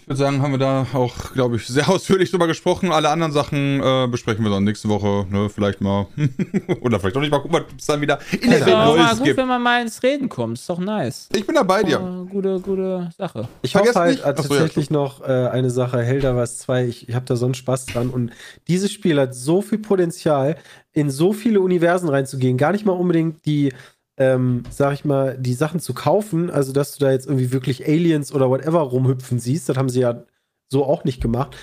Ich 0.06 0.10
würde 0.10 0.18
sagen, 0.20 0.40
haben 0.40 0.52
wir 0.52 0.58
da 0.58 0.86
auch, 0.92 1.32
glaube 1.32 1.56
ich, 1.56 1.66
sehr 1.66 1.88
ausführlich 1.90 2.30
drüber 2.30 2.46
gesprochen. 2.46 2.92
Alle 2.92 3.08
anderen 3.08 3.32
Sachen 3.32 3.80
äh, 3.82 4.06
besprechen 4.08 4.44
wir 4.44 4.52
dann 4.52 4.62
nächste 4.62 4.88
Woche, 4.88 5.26
ne, 5.28 5.48
vielleicht 5.50 5.80
mal. 5.80 6.06
Oder 6.80 7.00
vielleicht 7.00 7.16
auch 7.16 7.20
nicht 7.20 7.32
mal 7.32 7.40
gucken, 7.40 7.54
was 7.58 7.64
es 7.76 7.86
dann 7.86 8.00
wieder 8.00 8.20
in 8.40 8.48
der 8.50 8.60
ist 8.60 8.66
Welt 8.66 8.76
doch 8.76 8.94
mal 8.96 8.96
Neues 9.02 9.16
gut, 9.16 9.24
gibt. 9.24 9.36
wenn 9.36 9.48
man 9.48 9.60
mal 9.60 9.82
ins 9.82 10.00
Reden 10.04 10.28
kommt. 10.28 10.58
Ist 10.58 10.68
doch 10.70 10.78
nice. 10.78 11.28
Ich 11.34 11.44
bin 11.44 11.56
da 11.56 11.64
bei 11.64 11.82
dir. 11.82 11.96
Äh, 11.96 12.30
gute, 12.30 12.60
gute 12.60 13.10
Sache. 13.18 13.48
Ich 13.62 13.74
hoffe 13.74 13.92
halt 13.96 14.10
nicht- 14.18 14.24
Achso, 14.24 14.42
ja, 14.54 14.60
tatsächlich 14.60 14.90
noch 14.90 15.22
äh, 15.22 15.48
eine 15.48 15.70
Sache, 15.70 16.00
Helldivers 16.00 16.58
2, 16.58 16.84
ich, 16.86 17.08
ich 17.08 17.14
habe 17.16 17.24
da 17.26 17.34
so 17.34 17.46
einen 17.46 17.54
Spaß 17.54 17.86
dran 17.86 18.10
und 18.10 18.30
dieses 18.68 18.92
Spiel 18.92 19.18
hat 19.18 19.34
so 19.34 19.60
viel 19.60 19.78
Potenzial, 19.78 20.54
in 20.92 21.10
so 21.10 21.32
viele 21.32 21.60
Universen 21.60 22.08
reinzugehen, 22.08 22.56
gar 22.58 22.70
nicht 22.70 22.86
mal 22.86 22.92
unbedingt 22.92 23.44
die, 23.44 23.72
ähm, 24.16 24.62
sag 24.70 24.94
ich 24.94 25.04
mal, 25.04 25.36
die 25.38 25.54
Sachen 25.54 25.80
zu 25.80 25.94
kaufen, 25.94 26.50
also 26.50 26.72
dass 26.72 26.96
du 26.96 27.04
da 27.04 27.12
jetzt 27.12 27.26
irgendwie 27.26 27.52
wirklich 27.52 27.86
Aliens 27.86 28.32
oder 28.32 28.48
whatever 28.50 28.80
rumhüpfen 28.80 29.38
siehst, 29.38 29.68
das 29.68 29.76
haben 29.76 29.88
sie 29.88 30.00
ja 30.00 30.24
so 30.68 30.84
auch 30.84 31.04
nicht 31.04 31.20
gemacht, 31.20 31.56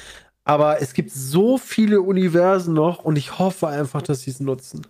aber 0.43 0.81
es 0.81 0.93
gibt 0.93 1.11
so 1.11 1.57
viele 1.57 2.01
Universen 2.01 2.73
noch 2.73 3.03
und 3.03 3.17
ich 3.17 3.39
hoffe 3.39 3.67
einfach, 3.67 4.01
dass 4.01 4.21
sie 4.21 4.31
es 4.31 4.39
nutzen. 4.39 4.81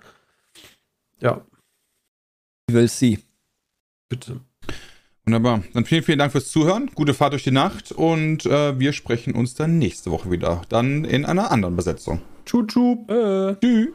Ja, 1.20 1.46
Will 2.72 2.88
see. 2.88 3.20
bitte. 4.10 4.40
Wunderbar. 5.26 5.64
Dann 5.74 5.86
vielen, 5.86 6.04
vielen 6.04 6.20
Dank 6.20 6.32
fürs 6.32 6.52
Zuhören. 6.52 6.92
Gute 6.96 7.14
Fahrt 7.14 7.34
durch 7.34 7.44
die 7.44 7.52
Nacht 7.52 7.92
und 7.92 8.46
äh, 8.46 8.78
wir 8.78 8.92
sprechen 8.94 9.36
uns 9.36 9.54
dann 9.54 9.78
nächste 9.78 10.12
Woche 10.12 10.32
wieder. 10.32 10.64
Dann 10.70 11.06
in 11.06 11.24
einer 11.24 11.52
anderen 11.52 11.76
Besetzung. 11.76 12.22
Tschu, 12.46 12.64
tschu. 12.64 13.06
Äh. 13.08 13.56
Tschüss. 13.62 13.90